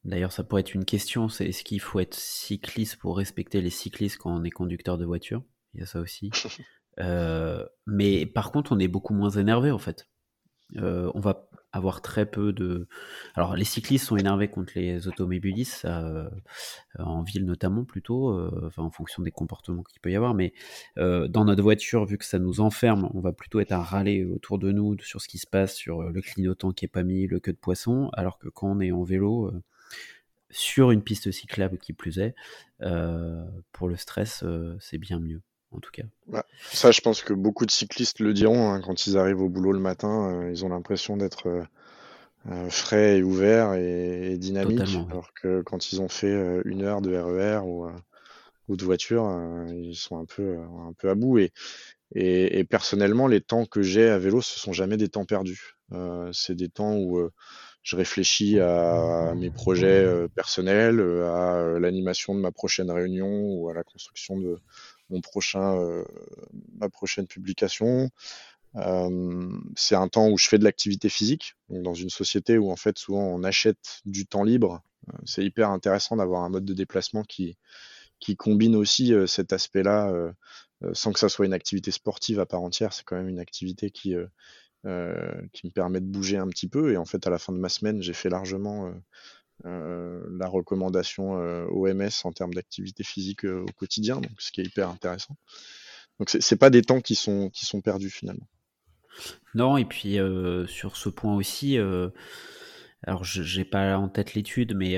d'ailleurs, 0.05 0.33
ça 0.33 0.43
pourrait 0.43 0.61
être 0.61 0.75
une 0.75 0.85
question, 0.85 1.29
c'est 1.29 1.47
est-ce 1.47 1.65
qu'il 1.65 1.81
faut 1.81 2.01
être 2.01 2.15
cycliste 2.15 2.97
pour 2.97 3.17
respecter 3.17 3.61
les 3.61 3.71
cyclistes 3.71 4.19
quand 4.19 4.35
on 4.35 4.43
est 4.45 4.51
conducteur 4.51 4.99
de 4.99 5.05
voiture? 5.05 5.43
Il 5.75 5.81
y 5.81 5.83
a 5.83 5.87
ça 5.87 6.01
aussi. 6.01 6.31
mais 7.87 8.27
par 8.27 8.53
contre, 8.53 8.73
on 8.73 8.79
est 8.79 8.89
beaucoup 8.89 9.15
moins 9.15 9.31
énervé, 9.31 9.71
en 9.71 9.79
fait. 9.79 10.09
on 10.75 11.21
va 11.21 11.49
avoir 11.73 12.01
très 12.01 12.27
peu 12.27 12.53
de. 12.53 12.89
Alors, 13.35 13.57
les 13.57 13.65
cyclistes 13.65 14.07
sont 14.07 14.17
énervés 14.17 14.49
contre 14.49 14.73
les 14.77 15.09
automobilistes, 15.09 15.85
euh, 15.85 16.29
en 16.99 17.23
ville 17.23 17.45
notamment 17.45 17.85
plutôt, 17.85 18.31
euh, 18.31 18.71
en 18.77 18.91
fonction 18.91 19.23
des 19.23 19.31
comportements 19.31 19.83
qu'il 19.83 20.01
peut 20.01 20.11
y 20.11 20.17
avoir. 20.17 20.35
Mais 20.35 20.53
euh, 20.99 21.29
dans 21.29 21.45
notre 21.45 21.63
voiture, 21.63 22.05
vu 22.07 22.19
que 22.19 22.25
ça 22.25 22.39
nous 22.39 22.61
enferme, 22.61 23.11
on 23.15 23.21
va 23.21 23.33
plutôt 23.33 23.61
être 23.61 23.73
à 23.73 23.83
râler 23.83 24.25
autour 24.25 24.59
de 24.59 24.73
nous 24.73 24.99
sur 25.01 25.21
ce 25.21 25.29
qui 25.29 25.39
se 25.39 25.47
passe, 25.47 25.75
sur 25.75 26.03
le 26.03 26.21
clignotant 26.21 26.73
qui 26.73 26.85
est 26.85 26.89
pas 26.89 27.03
mis, 27.03 27.27
le 27.27 27.41
queue 27.41 27.53
de 27.53 27.59
poisson, 27.59 28.11
alors 28.13 28.39
que 28.39 28.49
quand 28.49 28.69
on 28.69 28.81
est 28.81 28.93
en 28.93 29.03
vélo, 29.03 29.53
sur 30.51 30.91
une 30.91 31.03
piste 31.03 31.31
cyclable 31.33 31.79
qui 31.79 31.93
plus 31.93 32.19
est, 32.19 32.35
pour 33.73 33.89
le 33.89 33.97
stress, 33.97 34.45
c'est 34.81 34.99
bien 34.99 35.21
mieux 35.21 35.43
en 35.73 35.81
tout 35.81 35.91
cas. 35.91 36.43
ça, 36.73 36.91
je 36.91 37.01
pense 37.01 37.23
que 37.23 37.33
beaucoup 37.33 37.67
de 37.67 37.71
cyclistes 37.71 38.21
le 38.21 38.33
diront 38.33 38.71
hein, 38.71 38.81
quand 38.81 39.07
ils 39.07 39.19
arrivent 39.19 39.43
au 39.43 39.49
boulot 39.49 39.73
le 39.73 39.81
matin. 39.81 40.31
Euh, 40.31 40.51
ils 40.51 40.65
ont 40.65 40.69
l'impression 40.69 41.17
d'être 41.17 41.49
euh, 41.49 41.63
euh, 42.51 42.71
frais 42.71 43.19
et 43.19 43.23
ouverts 43.23 43.75
et, 43.75 44.37
dynamiques, 44.39 44.97
alors 45.11 45.33
que 45.35 45.63
quand 45.63 45.93
ils 45.93 46.01
ont 46.01 46.09
fait 46.09 46.63
une 46.65 46.83
heure 46.83 47.01
de 47.01 47.15
RER 47.17 47.57
e 47.57 47.61
ou, 47.63 47.89
ou 48.69 48.77
de 48.77 48.85
voiture, 48.85 49.29
ils 49.69 49.97
sont 49.97 50.19
un 50.19 50.25
peu, 50.25 50.57
un 50.59 50.93
peu 50.93 51.11
à 51.11 51.15
bout. 51.15 51.39
Et, 51.39 51.51
et, 52.15 52.65
personnellement, 52.65 53.27
les 53.27 53.41
temps 53.41 53.67
que 53.67 53.83
j'ai 53.83 54.09
à 54.09 54.19
vélo, 54.19 54.41
ce 54.43 54.61
sont 54.61 54.73
jamais 54.73 54.97
des 54.97 55.09
temps 55.09 55.25
perdus. 55.25 55.77
c'est 56.33 56.55
des 56.55 56.69
temps 56.69 56.97
où 56.97 57.29
je 57.83 57.97
réfléchis 57.97 58.61
à, 58.61 59.35
mes 59.37 59.51
projets 59.51 60.29
personnels, 60.37 61.01
à 61.01 61.79
l'animation 61.81 62.33
de 62.33 62.41
ma 62.41 62.53
prochaine 62.53 62.93
réunion 62.93 63.43
ou 63.43 63.69
à 63.69 63.75
la 63.75 63.83
construction 63.83 64.39
de, 64.39 64.61
mon 65.11 65.21
prochain, 65.21 65.79
euh, 65.79 66.05
ma 66.79 66.89
prochaine 66.89 67.27
publication. 67.27 68.11
Euh, 68.77 69.49
c'est 69.75 69.95
un 69.95 70.09
temps 70.09 70.29
où 70.29 70.37
je 70.37 70.49
fais 70.49 70.59
de 70.59 70.65
l'activité 70.65 71.09
physique, 71.09 71.55
dans 71.71 71.95
une 71.95 72.11
société 72.11 72.59
où 72.59 72.71
en 72.71 72.77
fait 72.77 72.99
souvent 72.99 73.23
on 73.23 73.43
achète 73.43 74.01
du 74.05 74.27
temps 74.27 74.45
libre. 74.45 74.83
Euh, 75.09 75.19
c'est 75.25 75.45
hyper 75.45 75.71
intéressant 75.71 76.17
d'avoir 76.17 76.43
un 76.43 76.51
mode 76.51 76.65
de 76.65 76.75
déplacement 76.75 77.23
qui, 77.23 77.57
qui 78.21 78.37
combine 78.37 78.77
aussi 78.77 79.13
cet 79.27 79.53
aspect-là, 79.53 80.33
sans 80.95 81.13
que 81.13 81.19
ça 81.19 81.29
soit 81.29 81.45
une 81.45 81.53
activité 81.53 81.91
sportive 81.91 82.41
à 82.41 82.47
part 82.47 82.63
entière. 82.63 82.95
C'est 82.95 83.05
quand 83.05 83.17
même 83.17 83.29
une 83.29 83.39
activité 83.39 83.91
qui, 83.91 84.15
qui 84.83 85.67
me 85.67 85.71
permet 85.71 86.01
de 86.01 86.07
bouger 86.07 86.39
un 86.39 86.49
petit 86.49 86.67
peu. 86.67 86.93
Et 86.93 86.97
en 86.97 87.05
fait, 87.05 87.27
à 87.27 87.31
la 87.31 87.39
fin 87.39 87.53
de 87.53 87.59
ma 87.59 87.69
semaine, 87.69 88.01
j'ai 88.01 88.15
fait 88.15 88.31
largement 88.31 88.91
la 89.65 90.49
recommandation 90.49 91.39
euh, 91.39 91.67
OMS 91.71 92.11
en 92.25 92.33
termes 92.33 92.55
d'activité 92.55 93.05
physique 93.05 93.45
euh, 93.45 93.63
au 93.63 93.73
quotidien, 93.73 94.17
donc 94.17 94.33
ce 94.39 94.53
qui 94.53 94.61
est 94.61 94.65
hyper 94.65 94.89
intéressant. 94.89 95.37
Donc 96.19 96.31
c'est 96.31 96.57
pas 96.57 96.71
des 96.71 96.83
temps 96.83 97.01
qui 97.01 97.15
sont 97.15 97.51
qui 97.51 97.67
sont 97.67 97.83
perdus 97.83 98.11
finalement. 98.11 98.47
Non, 99.55 99.77
et 99.77 99.85
puis 99.85 100.19
sur 100.67 100.97
ce 100.97 101.11
point 101.11 101.35
aussi, 101.35 101.77
alors 103.03 103.23
j'ai 103.25 103.67
pas 103.67 103.99
en 103.99 104.09
tête 104.09 104.33
l'étude, 104.33 104.75
mais 104.75 104.97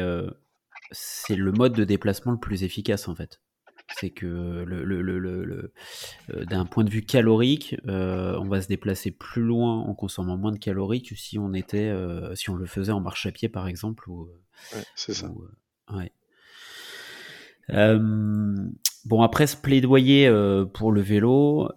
c'est 0.93 1.35
le 1.35 1.51
mode 1.51 1.73
de 1.73 1.83
déplacement 1.83 2.31
le 2.31 2.39
plus 2.39 2.63
efficace 2.63 3.09
en 3.09 3.17
fait. 3.17 3.41
C'est 3.97 4.11
que 4.11 4.27
le, 4.27 4.85
le, 4.85 5.01
le, 5.03 5.19
le 5.19 5.73
d'un 6.45 6.67
point 6.67 6.85
de 6.85 6.91
vue 6.91 7.03
calorique, 7.03 7.77
on 7.87 8.47
va 8.49 8.61
se 8.61 8.69
déplacer 8.69 9.11
plus 9.11 9.43
loin 9.43 9.79
en 9.81 9.95
consommant 9.95 10.37
moins 10.37 10.53
de 10.53 10.59
calories 10.59 11.03
que 11.03 11.15
si 11.15 11.39
on 11.39 11.53
était, 11.55 11.93
si 12.35 12.51
on 12.51 12.55
le 12.55 12.67
faisait 12.67 12.93
en 12.93 13.01
marche 13.01 13.27
à 13.27 13.33
pied 13.33 13.49
par 13.49 13.67
exemple. 13.67 14.09
Ou, 14.11 14.29
ouais, 14.75 14.83
c'est 14.95 15.15
ça. 15.15 15.31
ouais. 15.91 16.13
bon 19.05 19.23
après 19.23 19.47
ce 19.47 19.57
plaidoyer 19.57 20.31
pour 20.75 20.93
le 20.93 21.01
vélo, 21.01 21.71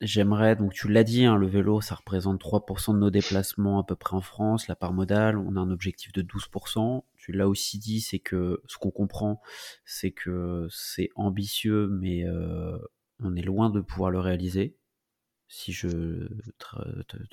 J'aimerais, 0.00 0.56
donc 0.56 0.72
tu 0.72 0.88
l'as 0.88 1.04
dit, 1.04 1.26
hein, 1.26 1.36
le 1.36 1.46
vélo, 1.46 1.82
ça 1.82 1.94
représente 1.94 2.40
3% 2.40 2.94
de 2.94 2.98
nos 2.98 3.10
déplacements 3.10 3.78
à 3.78 3.84
peu 3.84 3.96
près 3.96 4.16
en 4.16 4.22
France, 4.22 4.66
la 4.66 4.74
part 4.74 4.94
modale, 4.94 5.36
on 5.36 5.56
a 5.56 5.60
un 5.60 5.70
objectif 5.70 6.12
de 6.12 6.22
12%. 6.22 7.02
Tu 7.18 7.32
l'as 7.32 7.46
aussi 7.46 7.78
dit, 7.78 8.00
c'est 8.00 8.18
que 8.18 8.62
ce 8.66 8.78
qu'on 8.78 8.90
comprend, 8.90 9.42
c'est 9.84 10.10
que 10.10 10.66
c'est 10.70 11.10
ambitieux, 11.16 11.88
mais 11.88 12.24
euh, 12.24 12.78
on 13.22 13.36
est 13.36 13.42
loin 13.42 13.68
de 13.68 13.80
pouvoir 13.82 14.10
le 14.10 14.20
réaliser. 14.20 14.74
Si 15.48 15.72
je, 15.72 16.28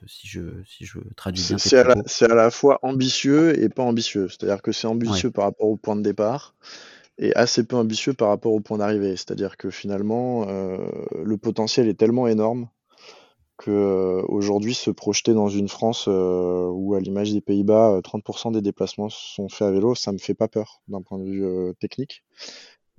si 0.07 0.27
je, 0.27 0.41
si 0.65 0.85
je 0.85 0.99
traduis 1.15 1.45
bien. 1.47 1.57
C'est 1.57 1.77
à, 1.77 2.35
la 2.35 2.51
fois 2.51 2.79
ambitieux 2.81 3.57
et 3.61 3.69
pas 3.69 3.83
ambitieux. 3.83 4.27
C'est-à-dire 4.27 4.61
que 4.61 4.71
c'est 4.73 4.87
ambitieux 4.87 5.31
par 5.31 5.45
rapport 5.45 5.67
au 5.67 5.77
point 5.77 5.95
de 5.95 6.01
départ 6.01 6.55
est 7.17 7.35
assez 7.35 7.63
peu 7.63 7.75
ambitieux 7.75 8.13
par 8.13 8.29
rapport 8.29 8.53
au 8.53 8.59
point 8.59 8.77
d'arrivée. 8.77 9.15
C'est-à-dire 9.15 9.57
que 9.57 9.69
finalement, 9.69 10.47
euh, 10.47 10.77
le 11.23 11.37
potentiel 11.37 11.87
est 11.87 11.95
tellement 11.97 12.27
énorme 12.27 12.69
que 13.57 13.71
euh, 13.71 14.21
aujourd'hui 14.27 14.75
se 14.75 14.91
projeter 14.91 15.33
dans 15.33 15.49
une 15.49 15.67
France 15.67 16.05
euh, 16.07 16.67
où, 16.71 16.93
à 16.93 16.99
l'image 16.99 17.33
des 17.33 17.41
Pays-Bas, 17.41 18.01
30% 18.03 18.51
des 18.51 18.61
déplacements 18.61 19.09
sont 19.09 19.49
faits 19.49 19.67
à 19.67 19.71
vélo, 19.71 19.95
ça 19.95 20.11
me 20.11 20.19
fait 20.19 20.35
pas 20.35 20.47
peur 20.47 20.81
d'un 20.87 21.01
point 21.01 21.17
de 21.17 21.25
vue 21.25 21.73
technique. 21.79 22.23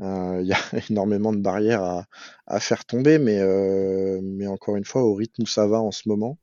Il 0.01 0.45
y 0.45 0.53
a 0.53 0.59
énormément 0.91 1.33
de 1.33 1.39
barrières 1.39 2.05
à, 2.47 2.61
faire 2.61 2.85
tomber, 2.85 3.19
mais 3.19 4.47
encore 4.49 4.77
une 4.77 4.85
fois, 4.85 5.03
au 5.03 5.15
rythme 5.15 5.43
où 5.43 5.47
ça 5.47 5.67
va 5.69 5.81
en 5.81 5.93
ce 5.93 6.09
moment, 6.09 6.39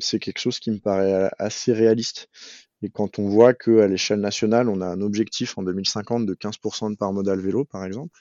c'est 0.00 0.18
quelque 0.18 0.38
chose 0.38 0.58
qui 0.58 0.70
me 0.72 0.78
paraît 0.78 1.30
assez 1.38 1.72
réaliste. 1.72 2.28
Et 2.82 2.90
quand 2.90 3.18
on 3.18 3.28
voit 3.28 3.54
qu'à 3.54 3.86
l'échelle 3.88 4.20
nationale, 4.20 4.68
on 4.68 4.80
a 4.80 4.86
un 4.86 5.00
objectif 5.00 5.58
en 5.58 5.62
2050 5.62 6.26
de 6.26 6.34
15% 6.34 6.92
de 6.92 6.96
part 6.96 7.12
modale 7.12 7.40
vélo, 7.40 7.64
par 7.64 7.84
exemple, 7.84 8.20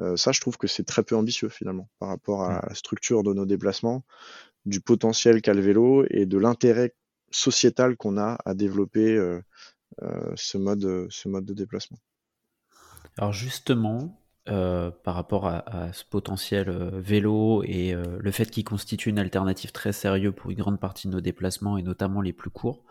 euh, 0.00 0.16
ça, 0.16 0.32
je 0.32 0.40
trouve 0.40 0.56
que 0.56 0.66
c'est 0.66 0.84
très 0.84 1.02
peu 1.02 1.16
ambitieux 1.16 1.48
finalement 1.48 1.88
par 1.98 2.08
rapport 2.08 2.44
à 2.44 2.64
la 2.66 2.74
structure 2.74 3.22
de 3.22 3.34
nos 3.34 3.46
déplacements, 3.46 4.04
du 4.64 4.80
potentiel 4.80 5.42
qu'a 5.42 5.54
le 5.54 5.60
vélo 5.60 6.04
et 6.10 6.26
de 6.26 6.38
l'intérêt 6.38 6.94
sociétal 7.30 7.96
qu'on 7.96 8.18
a 8.18 8.38
à 8.44 8.54
développer 8.54 9.14
euh, 9.14 9.40
euh, 10.02 10.32
ce, 10.36 10.58
mode, 10.58 11.06
ce 11.10 11.28
mode 11.28 11.44
de 11.44 11.54
déplacement. 11.54 11.98
Alors 13.18 13.32
justement, 13.32 14.19
euh, 14.50 14.90
par 14.90 15.14
rapport 15.14 15.46
à, 15.46 15.92
ce 15.92 16.04
potentiel 16.04 16.70
euh, 16.70 16.90
vélo 16.94 17.62
et 17.64 17.94
euh, 17.94 18.18
le 18.18 18.30
fait 18.32 18.50
qu'il 18.50 18.64
constitue 18.64 19.08
une 19.10 19.18
alternative 19.20 19.70
très 19.70 19.92
sérieuse 19.92 20.34
pour 20.34 20.50
une 20.50 20.58
grande 20.58 20.80
partie 20.80 21.06
de 21.06 21.12
nos 21.12 21.20
déplacements 21.20 21.78
et 21.78 21.82
notamment 21.82 22.20
les 22.20 22.32
plus 22.32 22.50
courts. 22.50 22.84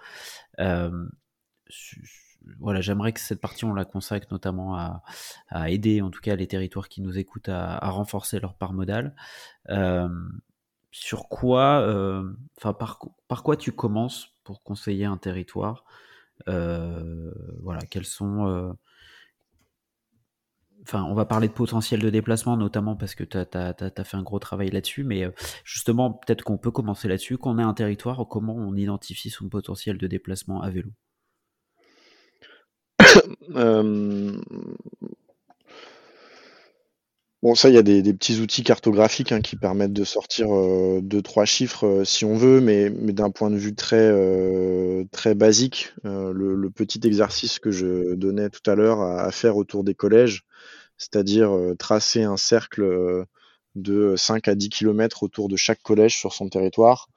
voilà, 2.60 2.82
j'aimerais 2.82 3.12
que 3.12 3.20
cette 3.20 3.42
partie 3.42 3.66
on 3.66 3.74
la 3.74 3.84
consacre 3.84 4.28
notamment 4.32 4.78
à, 4.78 5.04
aider 5.70 6.02
en 6.02 6.10
tout 6.12 6.22
cas 6.22 6.36
les 6.36 6.48
territoires 6.48 6.88
qui 6.88 7.02
nous 7.02 7.18
écoutent 7.18 7.50
à, 7.50 7.78
renforcer 7.90 8.40
leur 8.40 8.54
part 8.56 8.72
modale. 8.72 9.14
sur 10.92 11.28
quoi, 11.28 11.86
enfin 12.58 12.74
par, 12.74 13.00
par 13.28 13.44
quoi 13.44 13.58
tu 13.58 13.74
commences 13.74 14.30
pour 14.46 14.64
conseiller 14.64 15.06
un 15.06 15.18
territoire? 15.18 15.84
Voilà, 16.48 17.82
quels 17.90 18.06
sont 18.06 18.78
enfin, 20.84 21.04
on 21.04 21.14
va 21.14 21.26
parler 21.26 21.48
de 21.48 21.54
potentiel 21.54 22.00
de 22.00 22.10
déplacement, 22.10 22.58
notamment 22.58 22.96
parce 22.96 23.16
que 23.16 23.24
tu 23.24 23.38
as, 23.38 24.04
fait 24.04 24.18
un 24.18 24.24
gros 24.24 24.40
travail 24.40 24.70
là-dessus, 24.70 25.04
mais 25.04 25.24
euh, 25.24 25.32
justement, 25.64 26.12
peut-être 26.12 26.44
qu'on 26.44 26.58
peut 26.58 26.72
commencer 26.72 27.08
là-dessus. 27.08 27.38
Quand 27.38 27.56
on 27.56 27.60
est 27.60 27.64
un 27.64 27.74
territoire, 27.74 28.26
comment 28.30 28.56
on 28.56 28.76
identifie 28.76 29.30
son 29.30 29.50
potentiel 29.50 29.98
de 29.98 30.08
déplacement 30.08 30.62
à 30.62 30.70
vélo? 30.70 30.92
Euh, 33.56 34.40
Bon, 37.42 37.56
ça, 37.56 37.70
il 37.70 37.76
y 37.76 37.78
a 37.78 37.84
des, 37.84 38.14
petits 38.14 38.42
outils 38.42 38.64
cartographiques 38.64 39.32
hein, 39.32 39.40
qui 39.40 39.56
permettent 39.56 39.94
de 39.94 40.04
sortir 40.04 40.54
euh, 40.54 41.00
deux, 41.02 41.22
trois 41.22 41.46
chiffres 41.46 42.04
si 42.04 42.26
on 42.26 42.36
veut, 42.36 42.60
mais, 42.60 42.90
d'un 42.90 43.32
point 43.32 43.50
de 43.50 43.56
vue 43.56 43.74
très, 43.76 44.14
très 45.12 45.36
basique, 45.36 45.94
le, 46.04 46.70
petit 46.70 47.00
exercice 47.06 47.60
que 47.60 47.72
je 47.72 48.14
donnais 48.16 48.50
tout 48.50 48.70
à 48.70 48.76
l'heure 48.76 49.02
à, 49.02 49.32
faire 49.32 49.56
autour 49.56 49.86
des 49.86 49.96
collèges, 49.96 50.46
c'est-à-dire 51.00 51.50
euh, 51.56 51.76
tracer 51.76 52.24
un 52.24 52.38
cercle 52.38 52.84
euh, 52.84 53.26
de 53.74 54.16
5 54.16 54.48
à 54.48 54.56
10 54.56 54.70
km 54.70 55.24
autour 55.24 55.48
de 55.48 55.56
chaque 55.56 55.82
collège 55.82 56.18
sur 56.18 56.34
son 56.34 56.50
territoire, 56.50 57.08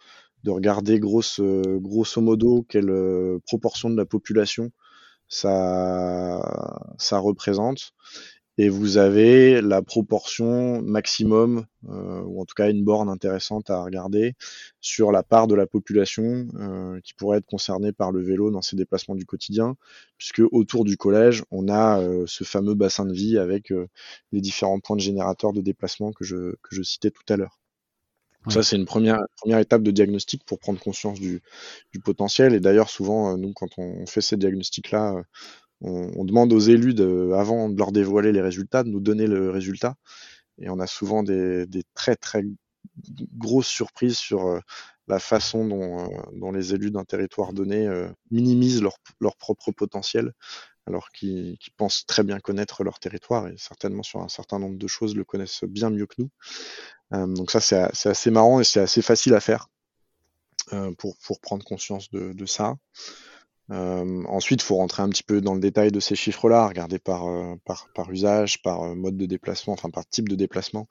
de 0.45 0.51
regarder 0.51 0.99
grosso, 1.01 1.62
grosso 1.81 2.20
modo 2.20 2.64
quelle 2.68 2.91
euh, 2.91 3.39
proportion 3.47 3.91
de 3.91 3.97
la 3.97 4.07
population 4.07 4.70
ça, 5.29 6.41
ça 6.99 7.18
représente, 7.18 7.93
et 8.59 8.68
vous 8.68 8.98
avez 8.98 9.62
la 9.62 9.82
proportion 9.82 10.82
maximum, 10.82 11.66
euh, 11.88 12.20
ou 12.22 12.40
en 12.40 12.44
tout 12.44 12.55
cas 12.55 12.70
une 12.70 12.84
borne 12.84 13.09
intéressante 13.09 13.70
à 13.70 13.82
regarder, 13.82 14.34
sur 14.80 15.11
la 15.11 15.22
part 15.22 15.46
de 15.46 15.55
la 15.55 15.66
population 15.66 16.46
euh, 16.55 17.00
qui 17.00 17.14
pourrait 17.14 17.38
être 17.38 17.46
concernée 17.46 17.92
par 17.92 18.12
le 18.12 18.20
vélo 18.20 18.50
dans 18.50 18.62
ses 18.62 18.76
déplacements 18.76 19.14
du 19.14 19.24
quotidien, 19.24 19.76
puisque 20.18 20.42
autour 20.53 20.84
du 20.84 20.96
collège, 20.96 21.44
on 21.50 21.68
a 21.68 22.00
euh, 22.00 22.24
ce 22.26 22.44
fameux 22.44 22.74
bassin 22.74 23.07
de 23.07 23.14
vie 23.14 23.38
avec 23.38 23.72
les 24.32 24.40
différents 24.40 24.80
points 24.80 24.96
de 24.96 25.00
générateurs 25.00 25.53
de 25.53 25.61
déplacement 25.61 26.12
que 26.12 26.24
je, 26.24 26.55
que 26.62 26.76
je 26.76 26.82
citais 26.82 27.11
tout 27.11 27.24
à 27.30 27.36
l'heure. 27.36 27.59
Ça, 28.48 28.64
c'est 28.64 28.74
une 28.74 28.86
première, 28.86 29.20
première 29.36 29.61
étape 29.61 29.84
de 29.84 29.92
diagnostic 29.92 30.44
pour 30.44 30.59
prendre 30.59 30.80
conscience 30.80 31.20
du, 31.20 31.40
du 31.92 32.00
potentiel. 32.00 32.55
Et 32.55 32.61
d'ailleurs, 32.61 32.90
souvent, 32.90 33.38
nous, 33.38 33.53
quand 33.53 33.68
on 33.78 34.05
fait 34.05 34.20
ces 34.20 34.36
diagnostics-là, 34.36 35.22
on, 35.83 36.24
demande 36.24 36.53
aux 36.53 36.61
élus, 36.61 36.95
avant 37.35 37.68
de 37.68 37.78
leur 37.78 37.93
dévoiler 37.93 38.33
les 38.33 38.41
résultats, 38.41 38.85
de 38.85 38.89
nous 38.89 39.01
donner 39.01 39.26
le 39.26 39.51
résultat. 39.51 39.97
Et 40.59 40.68
on 40.70 40.78
a 40.78 40.87
souvent 40.87 41.22
des, 41.22 41.66
très 41.95 42.16
très 42.16 42.45
grosses 43.37 43.68
surprises 43.68 44.18
sur 44.18 44.47
euh, 44.47 44.61
la 45.09 45.18
façon 45.18 45.66
dont, 45.66 46.09
euh, 46.11 46.53
les 46.53 46.74
élus 46.74 46.91
d'un 46.91 47.05
territoire 47.05 47.53
donné 47.53 47.87
euh, 47.87 48.09
minimisent 48.30 48.83
leur, 48.83 49.37
propre 49.37 49.72
potentiel, 49.72 50.33
alors 50.87 51.11
qu'ils 51.11 51.59
pensent 51.76 52.05
très 52.07 52.22
bien 52.22 52.39
connaître 52.39 52.85
leur 52.85 52.99
territoire 52.99 53.49
et 53.49 53.55
certainement 53.57 54.03
sur 54.03 54.20
un 54.20 54.28
certain 54.28 54.59
nombre 54.59 54.78
de 54.78 54.87
choses 54.87 55.16
le 55.16 55.24
connaissent 55.24 55.64
bien 55.64 55.91
mieux 55.91 56.07
que 56.07 56.16
nous. 56.18 56.30
donc 57.35 57.51
ça, 57.51 57.61
c'est 57.61 58.09
assez 58.09 58.30
marrant 58.30 58.61
et 58.61 58.64
c'est 58.64 58.80
assez 58.80 59.03
facile 59.03 59.35
à 59.35 59.41
faire 59.41 59.68
pour, 60.99 61.16
prendre 61.41 61.64
conscience 61.64 62.11
de 62.11 62.47
ça. 62.47 62.76
Euh, 63.70 64.24
ensuite, 64.26 64.62
il 64.62 64.64
faut 64.64 64.76
rentrer 64.76 65.02
un 65.02 65.08
petit 65.08 65.22
peu 65.22 65.40
dans 65.40 65.54
le 65.54 65.60
détail 65.60 65.90
de 65.92 66.00
ces 66.00 66.14
chiffres-là, 66.14 66.68
regarder 66.68 66.98
par, 66.98 67.26
euh, 67.28 67.56
usage, 68.10 68.60
par 68.62 68.82
euh, 68.82 68.94
mode 68.94 69.16
de 69.16 69.26
déplacement, 69.26 69.72
enfin 69.74 69.90
par 69.90 70.06
type 70.06 70.28
de 70.28 70.34
déplacement, 70.34 70.88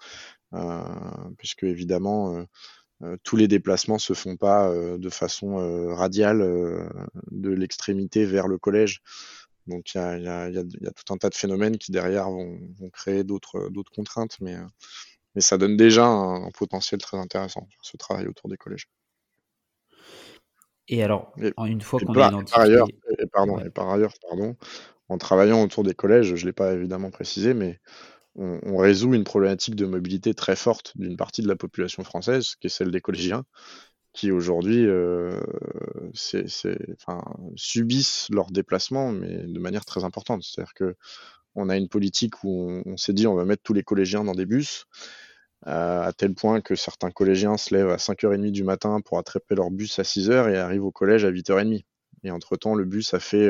puisque 1.38 1.64
évidemment, 1.64 2.46
tous 3.24 3.36
les 3.38 3.48
déplacements 3.48 3.98
se 3.98 4.14
font 4.14 4.36
pas 4.38 4.70
de 4.74 5.10
façon 5.10 5.56
radiale 5.96 6.40
de 7.32 7.50
l'extrémité 7.52 8.26
vers 8.26 8.48
le 8.48 8.58
collège. 8.58 9.02
Donc 9.68 9.94
il 9.96 9.98
y 9.98 10.28
a, 10.28 10.52
tout 10.52 11.14
un 11.14 11.18
tas 11.18 11.30
de 11.30 11.36
phénomènes 11.36 11.78
qui 11.78 11.92
derrière 11.92 12.30
vont, 12.30 12.60
créer 12.92 13.24
d'autres 13.24 13.70
contraintes, 13.96 14.38
mais, 14.42 14.58
mais 15.36 15.42
ça 15.42 15.58
donne 15.58 15.78
déjà 15.78 16.06
un, 16.06 16.48
un 16.48 16.52
potentiel 16.52 17.00
très 17.02 17.18
intéressant, 17.18 17.68
ce 17.82 17.96
travail 17.96 18.28
autour 18.28 18.50
des 18.50 18.58
collèges. 18.58 18.88
Et 20.92 21.02
alors, 21.04 21.34
une 21.38 21.82
fois 21.82 22.02
qu'on 22.02 22.14
a 22.14 22.28
identifié... 22.28 22.54
Par 22.54 22.62
ailleurs, 22.64 22.88
et, 23.18 23.26
pardon, 23.26 23.60
et 23.60 23.70
par 23.70 23.90
ailleurs, 23.90 24.14
pardon, 24.28 24.58
en 25.08 25.18
travaillant 25.18 25.64
autour 25.64 25.84
des 25.84 25.94
collèges, 25.94 26.36
je 26.36 26.42
ne 26.42 26.48
l'ai 26.48 26.54
pas 26.54 26.74
évidemment 26.74 27.12
précisé, 27.12 27.54
mais 27.54 27.80
on, 28.36 28.78
résout 28.78 29.14
une 29.14 29.24
problématique 29.24 29.76
de 29.76 29.86
mobilité 29.86 30.34
très 30.34 30.58
forte 30.58 30.92
d'une 30.98 31.16
partie 31.16 31.42
de 31.42 31.48
la 31.48 31.56
population 31.56 32.04
française, 32.04 32.56
qui 32.56 32.68
est 32.68 32.70
celle 32.70 32.92
des 32.92 33.00
collégiens, 33.00 33.46
qui 34.12 34.32
aujourd'hui 34.32 34.86
euh, 34.86 35.40
enfin, 36.98 37.22
subissent 37.56 38.28
leurs 38.30 38.52
déplacements, 38.52 39.14
mais 39.14 39.44
de 39.48 39.60
manière 39.60 39.86
très 39.86 40.04
importante. 40.04 40.44
C'est-à-dire 40.44 40.74
que 40.74 40.96
on 41.56 41.70
a 41.70 41.78
une 41.78 41.90
politique 41.90 42.44
où 42.44 42.70
on, 42.70 42.84
on 42.86 42.98
s'est 42.98 43.14
dit 43.14 43.28
on 43.28 43.36
va 43.36 43.46
mettre 43.46 43.64
tous 43.64 43.74
les 43.74 43.84
collégiens 43.84 44.26
dans 44.26 44.36
des 44.36 44.46
bus. 44.46 44.88
Euh, 45.68 46.02
à 46.02 46.12
tel 46.12 46.34
point 46.34 46.60
que 46.60 46.76
certains 46.76 47.12
collégiens 47.12 47.56
se 47.56 47.74
lèvent 47.76 47.92
à 47.92 47.98
5h30 47.98 48.52
du 48.52 48.64
matin 48.64 49.00
pour 49.02 49.20
attraper 49.20 49.54
leur 49.56 49.70
bus 49.70 50.00
à 50.00 50.04
6h 50.04 50.52
et 50.52 50.58
arrivent 50.58 50.86
au 50.86 50.92
collège 50.92 51.24
à 51.24 51.32
8h30. 51.32 51.84
Et 52.24 52.32
entre-temps, 52.32 52.76
le 52.76 52.86
bus 52.86 53.14
a 53.14 53.20
fait 53.20 53.50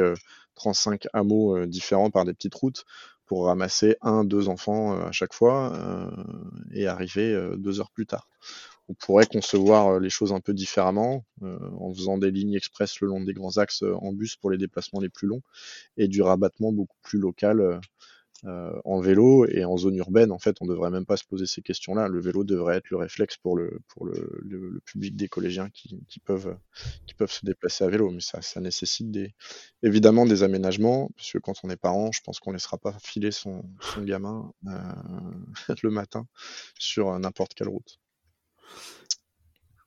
35 0.55 1.05
euh, 1.05 1.09
hameaux 1.13 1.57
euh, 1.57 1.67
différents 1.67 2.09
par 2.09 2.25
des 2.25 2.33
petites 2.33 2.55
routes 2.55 2.85
pour 3.25 3.45
ramasser 3.45 3.95
un, 4.01 4.25
deux 4.25 4.49
enfants 4.49 4.91
à 4.91 5.13
chaque 5.13 5.33
fois 5.33 6.11
et 6.73 6.85
arriver 6.87 7.33
deux 7.57 7.79
heures 7.79 7.91
plus 7.91 8.05
tard. 8.05 8.27
On 8.89 8.93
pourrait 8.93 9.25
concevoir 9.25 10.01
les 10.01 10.09
choses 10.09 10.33
un 10.33 10.41
peu 10.41 10.53
différemment 10.53 11.23
en 11.41 11.93
faisant 11.93 12.17
des 12.17 12.29
lignes 12.29 12.55
express 12.55 12.99
le 12.99 13.07
long 13.07 13.21
des 13.21 13.31
grands 13.31 13.55
axes 13.55 13.83
en 13.83 14.11
bus 14.11 14.35
pour 14.35 14.51
les 14.51 14.57
déplacements 14.57 14.99
les 14.99 15.07
plus 15.07 15.29
longs 15.29 15.41
et 15.95 16.09
du 16.09 16.21
rabattement 16.21 16.73
beaucoup 16.73 16.97
plus 17.03 17.19
local 17.19 17.79
euh, 18.45 18.73
en 18.85 18.99
vélo 18.99 19.45
et 19.45 19.65
en 19.65 19.77
zone 19.77 19.95
urbaine, 19.97 20.31
en 20.31 20.39
fait, 20.39 20.57
on 20.61 20.65
devrait 20.65 20.89
même 20.89 21.05
pas 21.05 21.15
se 21.15 21.23
poser 21.23 21.45
ces 21.45 21.61
questions-là. 21.61 22.07
Le 22.07 22.19
vélo 22.19 22.43
devrait 22.43 22.77
être 22.77 22.89
le 22.89 22.97
réflexe 22.97 23.37
pour 23.37 23.55
le, 23.55 23.79
pour 23.87 24.05
le, 24.05 24.81
public 24.83 25.15
des 25.15 25.27
collégiens 25.27 25.69
qui, 25.69 26.19
peuvent, 26.25 26.57
qui 27.05 27.13
peuvent 27.13 27.31
se 27.31 27.45
déplacer 27.45 27.83
à 27.83 27.89
vélo. 27.89 28.09
Mais 28.09 28.19
ça, 28.19 28.61
nécessite 28.61 29.11
des, 29.11 29.35
évidemment 29.83 30.25
des 30.25 30.41
aménagements, 30.41 31.11
parce 31.15 31.31
que 31.31 31.37
quand 31.37 31.53
on 31.63 31.69
est 31.69 31.77
parent, 31.77 32.11
je 32.11 32.21
pense 32.23 32.39
qu'on 32.39 32.51
laissera 32.51 32.79
pas 32.79 32.97
filer 33.03 33.31
son, 33.31 33.63
gamin 33.99 34.51
euh, 34.67 34.71
le 35.83 35.91
matin 35.91 36.25
sur 36.79 37.17
n'importe 37.19 37.53
quelle 37.53 37.69
route. 37.69 37.99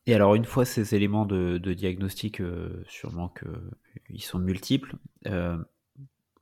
Et 0.06 0.14
alors, 0.14 0.34
une 0.36 0.44
fois 0.44 0.64
ces 0.64 0.94
éléments 0.94 1.26
de, 1.26 1.58
diagnostic, 1.58 2.40
euh, 2.40 2.84
sûrement 2.86 3.30
qu'ils 3.30 4.22
sont 4.22 4.38
multiples, 4.38 4.94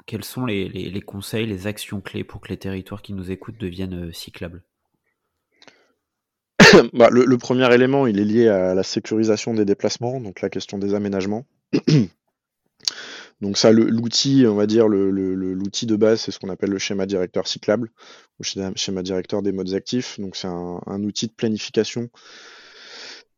quels 0.06 0.24
sont 0.24 0.46
les, 0.46 1.00
conseils, 1.00 1.46
les 1.46 1.66
actions 1.66 2.00
clés 2.00 2.24
pour 2.24 2.40
que 2.40 2.48
les 2.48 2.56
territoires 2.56 3.02
qui 3.02 3.12
nous 3.12 3.30
écoutent 3.30 3.58
deviennent 3.58 4.08
euh, 4.08 4.12
cyclables? 4.12 4.62
Bah, 6.94 7.08
le, 7.10 7.38
premier 7.38 7.72
élément, 7.74 8.06
il 8.06 8.18
est 8.18 8.24
lié 8.24 8.48
à 8.48 8.74
la 8.74 8.82
sécurisation 8.82 9.54
des 9.54 9.64
déplacements, 9.64 10.20
donc 10.20 10.40
la 10.40 10.48
question 10.48 10.78
des 10.78 10.94
aménagements. 10.94 11.44
donc 13.40 13.58
ça, 13.58 13.72
l'outil, 13.72 14.44
on 14.46 14.54
va 14.54 14.66
dire, 14.66 14.88
l'outil 14.88 15.86
de 15.86 15.96
base, 15.96 16.22
c'est 16.22 16.30
ce 16.30 16.38
qu'on 16.38 16.48
appelle 16.48 16.70
le 16.70 16.78
schéma 16.78 17.06
directeur 17.06 17.46
cyclable, 17.46 17.90
ou 18.40 18.44
schéma 18.44 19.02
directeur 19.02 19.42
des 19.42 19.52
modes 19.52 19.74
actifs. 19.74 20.18
Donc 20.18 20.36
c'est 20.36 20.48
un, 20.48 21.02
outil 21.02 21.26
de 21.26 21.32
planification 21.32 22.08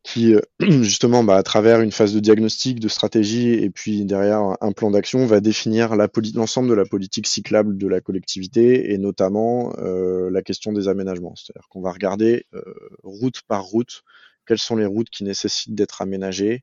qui, 0.05 0.35
euh, 0.35 0.41
justement, 0.61 1.25
bah, 1.25 1.37
à 1.37 1.43
travers 1.43 1.81
une 1.81 1.91
phase 1.91 2.15
de 2.15 2.21
diagnostic, 2.21 2.79
de 2.79 2.89
stratégie, 2.89 3.55
et 3.55 3.71
puis 3.71 4.05
derrière 4.05 4.57
un 4.61 4.73
plan 4.73 4.93
d'action, 4.93 5.27
va 5.27 5.41
définir 5.41 5.97
l'ensemble 5.97 6.69
de 6.69 6.75
la 6.75 6.85
politique 6.85 7.27
cyclable 7.27 7.77
de 7.77 7.89
la 7.89 8.01
collectivité, 8.01 8.93
et 8.93 8.99
notamment 8.99 9.73
euh, 9.79 10.31
la 10.31 10.43
question 10.43 10.73
des 10.73 10.87
aménagements. 10.87 11.35
C'est-à-dire 11.35 11.67
qu'on 11.71 11.81
va 11.81 11.91
regarder 11.91 12.47
euh, 12.55 12.63
route 13.03 13.41
par 13.49 13.65
route, 13.65 14.03
quelles 14.47 14.59
sont 14.59 14.77
les 14.77 14.87
routes 14.87 15.11
qui 15.11 15.25
nécessitent 15.25 15.75
d'être 15.75 16.01
aménagées, 16.01 16.63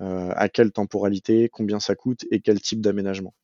à 0.00 0.48
quelle 0.48 0.70
temporalité, 0.70 1.48
combien 1.52 1.80
ça 1.80 1.96
coûte, 1.96 2.24
et 2.30 2.40
quel 2.40 2.60
type 2.60 2.80
d'aménagement. 2.80 3.34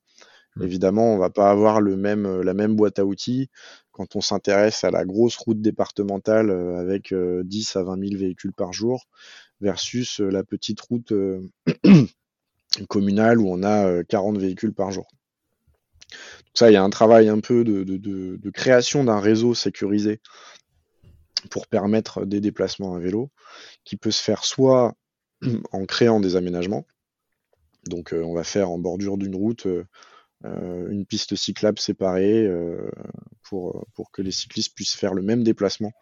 Mmh. 0.55 0.63
Évidemment, 0.63 1.13
on 1.13 1.19
va 1.19 1.31
pas 1.31 1.51
avoir 1.51 1.81
le 1.81 1.97
même, 1.97 2.43
la 2.43 2.55
même 2.55 2.77
boîte 2.77 3.01
à 3.01 3.05
outils 3.05 3.51
quand 3.95 4.17
on 4.17 4.21
s'intéresse 4.21 4.85
à 4.85 4.91
la 4.91 5.05
grosse 5.05 5.37
route 5.37 5.63
départementale 5.63 6.51
avec 6.51 7.15
10 7.15 7.77
à 7.77 7.85
20 7.85 8.09
000 8.09 8.21
véhicules 8.21 8.53
par 8.53 8.73
jour 8.73 9.07
versus 9.61 10.19
la 10.19 10.43
petite 10.43 10.81
route 10.81 11.13
communale 12.89 13.39
où 13.39 13.49
on 13.49 13.63
a 13.63 14.03
40 14.05 14.37
véhicules 14.39 14.75
par 14.75 14.91
jour. 14.91 15.07
Donc 16.11 16.55
ça, 16.55 16.71
il 16.71 16.75
y 16.75 16.77
a 16.77 16.83
un 16.83 16.91
travail 16.91 17.29
un 17.29 17.41
peu 17.41 17.65
de, 17.65 18.51
création 18.51 19.05
d'un 19.05 19.21
réseau 19.21 19.55
sécurisé 19.55 20.21
pour 21.51 21.67
permettre 21.67 22.25
des 22.25 22.41
déplacements 22.41 22.95
à 22.95 22.99
vélo 22.99 23.31
qui 23.85 23.97
peut 23.97 24.11
se 24.11 24.23
faire 24.23 24.45
soit 24.45 24.95
en 25.73 25.85
créant 25.87 26.21
des 26.21 26.37
aménagements. 26.37 26.85
Donc 27.87 28.15
on 28.15 28.35
va 28.35 28.45
faire 28.45 28.71
en 28.71 28.79
bordure 28.79 29.19
d'une 29.19 29.37
route 29.37 29.67
euh, 29.67 29.85
une 30.91 31.07
piste 31.07 31.37
cyclable 31.37 31.79
séparée 31.79 32.47
euh, 32.47 32.91
pour, 33.43 33.87
que 34.13 34.23
les 34.23 34.31
cyclistes 34.31 34.75
puissent 34.75 34.95
faire 34.95 35.15
le 35.15 35.23
même 35.23 35.43
déplacement 35.43 35.93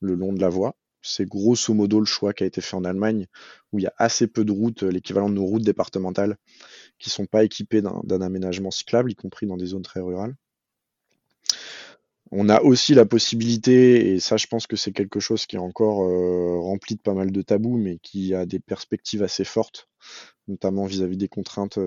le 0.00 0.14
long 0.14 0.32
de 0.32 0.40
la 0.40 0.48
voie. 0.48 0.76
C'est 1.02 1.26
grosso 1.26 1.72
modo 1.72 2.00
le 2.00 2.06
choix 2.06 2.32
qui 2.32 2.42
a 2.42 2.46
été 2.46 2.60
fait 2.60 2.76
en 2.76 2.84
Allemagne, 2.84 3.26
où 3.72 3.78
il 3.78 3.82
y 3.82 3.86
a 3.86 3.94
assez 3.96 4.26
peu 4.26 4.44
de 4.44 4.52
routes, 4.52 4.82
l'équivalent 4.82 5.28
de 5.28 5.34
nos 5.34 5.44
routes 5.44 5.62
départementales, 5.62 6.36
qui 6.98 7.10
sont 7.10 7.26
pas 7.26 7.44
équipées 7.44 7.80
d'un 7.80 8.20
aménagement 8.20 8.72
cyclable, 8.72 9.12
y 9.12 9.14
compris 9.14 9.46
dans 9.46 9.56
des 9.56 9.66
zones 9.66 9.82
très 9.82 10.00
rurales. 10.00 10.34
On 12.32 12.48
a 12.48 12.60
aussi 12.60 12.94
la 12.94 13.06
possibilité, 13.06 14.10
et 14.10 14.18
ça 14.18 14.36
je 14.36 14.48
pense 14.48 14.66
que 14.66 14.74
c'est 14.74 14.90
quelque 14.90 15.20
chose 15.20 15.46
qui 15.46 15.54
est 15.54 15.60
encore 15.60 16.02
euh, 16.02 16.58
rempli 16.58 16.96
de 16.96 17.00
pas 17.00 17.14
mal 17.14 17.30
de 17.30 17.42
tabous, 17.42 17.76
mais 17.76 17.98
qui 17.98 18.34
a 18.34 18.46
des 18.46 18.58
perspectives 18.58 19.22
assez 19.22 19.44
fortes, 19.44 19.88
notamment 20.48 20.86
vis-à-vis 20.86 21.16
des 21.16 21.28
contraintes 21.28 21.78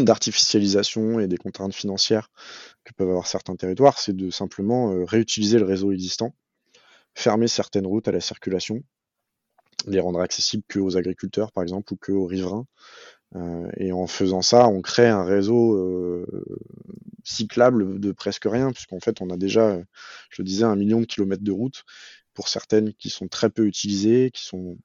d'artificialisation 0.04 1.20
et 1.20 1.26
des 1.26 1.36
contraintes 1.36 1.74
financières 1.74 2.30
que 2.84 2.92
peuvent 2.94 3.08
avoir 3.08 3.26
certains 3.26 3.56
territoires, 3.56 3.98
c'est 3.98 4.16
de 4.16 4.30
simplement 4.30 4.92
euh, 4.92 5.04
réutiliser 5.04 5.58
le 5.58 5.64
réseau 5.64 5.92
existant, 5.92 6.34
fermer 7.14 7.48
certaines 7.48 7.86
routes 7.86 8.08
à 8.08 8.12
la 8.12 8.20
circulation, 8.20 8.82
les 9.86 10.00
rendre 10.00 10.20
accessibles 10.20 10.64
que 10.68 10.78
aux 10.78 10.96
agriculteurs 10.96 11.52
par 11.52 11.62
exemple 11.62 11.92
ou 11.92 11.96
que 11.96 12.12
aux 12.12 12.26
riverains. 12.26 12.66
Euh, 13.36 13.70
et 13.76 13.92
en 13.92 14.06
faisant 14.06 14.40
ça, 14.40 14.68
on 14.68 14.80
crée 14.80 15.08
un 15.08 15.24
réseau 15.24 15.74
euh, 15.74 16.26
cyclable 17.24 18.00
de 18.00 18.12
presque 18.12 18.46
rien, 18.46 18.72
puisqu'en 18.72 19.00
fait 19.00 19.20
on 19.20 19.28
a 19.30 19.36
déjà, 19.36 19.78
je 20.30 20.42
le 20.42 20.46
disais, 20.46 20.64
un 20.64 20.76
million 20.76 21.00
de 21.00 21.06
kilomètres 21.06 21.44
de 21.44 21.52
routes 21.52 21.84
pour 22.32 22.48
certaines 22.48 22.94
qui 22.94 23.10
sont 23.10 23.28
très 23.28 23.50
peu 23.50 23.66
utilisées, 23.66 24.30
qui 24.32 24.44
sont 24.44 24.78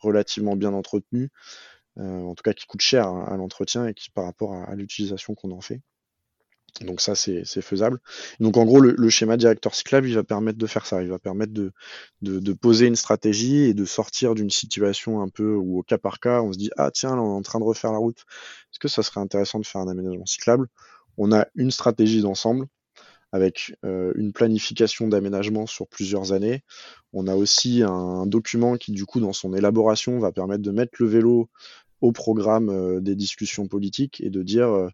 relativement 0.00 0.56
bien 0.56 0.72
entretenues, 0.72 1.30
en 2.00 2.34
tout 2.34 2.42
cas 2.42 2.52
qui 2.52 2.66
coûte 2.66 2.80
cher 2.80 3.06
à, 3.08 3.36
l'entretien 3.36 3.86
et 3.86 3.94
qui 3.94 4.10
par 4.10 4.24
rapport 4.24 4.54
à, 4.54 4.74
l'utilisation 4.74 5.34
qu'on 5.34 5.50
en 5.50 5.60
fait. 5.60 5.80
Donc 6.82 7.00
ça, 7.00 7.16
c'est 7.16 7.44
faisable. 7.62 7.98
Donc 8.38 8.56
en 8.56 8.64
gros, 8.64 8.80
le, 8.80 9.08
schéma 9.10 9.36
directeur 9.36 9.74
cyclable, 9.74 10.08
il 10.08 10.14
va 10.14 10.22
permettre 10.22 10.56
de 10.56 10.66
faire 10.66 10.86
ça. 10.86 11.02
Il 11.02 11.08
va 11.08 11.18
permettre 11.18 11.52
de, 11.52 11.72
de, 12.22 12.52
poser 12.52 12.86
une 12.86 12.96
stratégie 12.96 13.62
et 13.62 13.74
de 13.74 13.84
sortir 13.84 14.34
d'une 14.34 14.50
situation 14.50 15.20
un 15.20 15.28
peu 15.28 15.54
où 15.54 15.78
au 15.78 15.82
cas 15.82 15.98
par 15.98 16.20
cas, 16.20 16.42
on 16.42 16.52
se 16.52 16.58
dit, 16.58 16.70
ah 16.76 16.90
tiens, 16.92 17.16
là, 17.16 17.22
on 17.22 17.34
est 17.34 17.38
en 17.38 17.42
train 17.42 17.58
de 17.58 17.64
refaire 17.64 17.92
la 17.92 17.98
route. 17.98 18.20
Est-ce 18.72 18.78
que 18.78 18.88
ça 18.88 19.02
serait 19.02 19.20
intéressant 19.20 19.58
de 19.58 19.66
faire 19.66 19.80
un 19.80 19.88
aménagement 19.88 20.26
cyclable? 20.26 20.68
On 21.18 21.32
a 21.32 21.48
une 21.56 21.72
stratégie 21.72 22.22
d'ensemble 22.22 22.66
avec 23.32 23.74
euh, 23.84 24.12
une 24.16 24.32
planification 24.32 25.08
d'aménagement 25.08 25.66
sur 25.66 25.86
plusieurs 25.86 26.32
années. 26.32 26.64
On 27.12 27.26
a 27.26 27.34
aussi 27.34 27.82
un, 27.82 28.26
document 28.26 28.76
qui, 28.76 28.92
du 28.92 29.06
coup, 29.06 29.20
dans 29.20 29.32
son 29.32 29.54
élaboration, 29.54 30.18
va 30.18 30.32
permettre 30.32 30.62
de 30.62 30.70
mettre 30.70 30.92
le 30.98 31.06
vélo 31.06 31.48
au 32.00 32.12
programme 32.12 32.70
euh, 32.70 33.00
des 33.00 33.14
discussions 33.14 33.66
politiques 33.66 34.20
et 34.20 34.30
de 34.30 34.42
dire, 34.42 34.68
euh, 34.68 34.88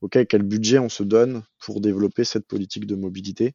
OK, 0.00 0.18
quel 0.26 0.42
budget 0.42 0.78
on 0.78 0.88
se 0.88 1.02
donne 1.02 1.42
pour 1.58 1.80
développer 1.80 2.24
cette 2.24 2.46
politique 2.46 2.86
de 2.86 2.96
mobilité? 2.96 3.54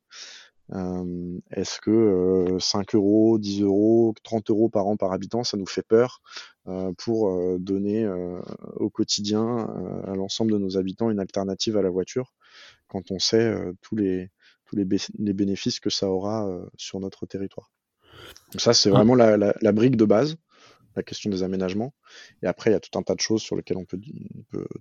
Est-ce 1.51 1.80
que 1.80 2.58
5 2.60 2.93
euros, 2.95 3.38
10 3.38 3.62
euros, 3.62 4.14
30 4.24 4.49
euros 4.49 4.68
par 4.68 4.86
an 4.88 4.97
par 4.97 5.14
habitant, 5.14 5.45
ça 5.45 5.55
nous 5.55 5.66
fait 5.66 5.82
peur 5.82 6.22
pour 6.97 7.58
donner 7.58 8.05
au 8.76 8.89
quotidien 8.89 9.66
à 10.05 10.14
l'ensemble 10.14 10.51
de 10.51 10.58
nos 10.58 10.78
habitants 10.78 11.10
une 11.10 11.22
alternative 11.22 11.78
à 11.78 11.82
la 11.82 11.89
voiture 11.89 12.34
quand 12.88 13.12
on 13.12 13.20
sait 13.20 13.43
euh, 13.43 13.74
tous, 13.82 13.95
les, 13.95 14.30
tous 14.66 14.76
les, 14.76 14.86
bénéfices 15.34 15.80
que 15.80 15.89
ça 15.89 16.10
aura 16.10 16.47
euh, 16.47 16.66
sur 16.78 16.99
notre 16.99 17.26
territoire? 17.26 17.72
Donc 18.51 18.62
ça, 18.62 18.74
c'est 18.74 18.89
ah. 18.89 18.93
vraiment 18.93 19.16
la, 19.16 19.72
brique 19.72 19.97
de 19.97 20.05
base, 20.05 20.38
la 20.97 21.03
question 21.03 21.29
des 21.29 21.43
aménagements. 21.43 21.93
Et 22.43 22.47
après, 22.47 22.71
il 22.71 22.73
y 22.73 22.75
a 22.75 22.79
tout 22.79 22.97
un 22.97 23.03
tas 23.03 23.15
de 23.15 23.21
choses 23.21 23.41
sur 23.41 23.55
lesquelles 23.55 23.77
on 23.77 23.85
peut, 23.85 23.99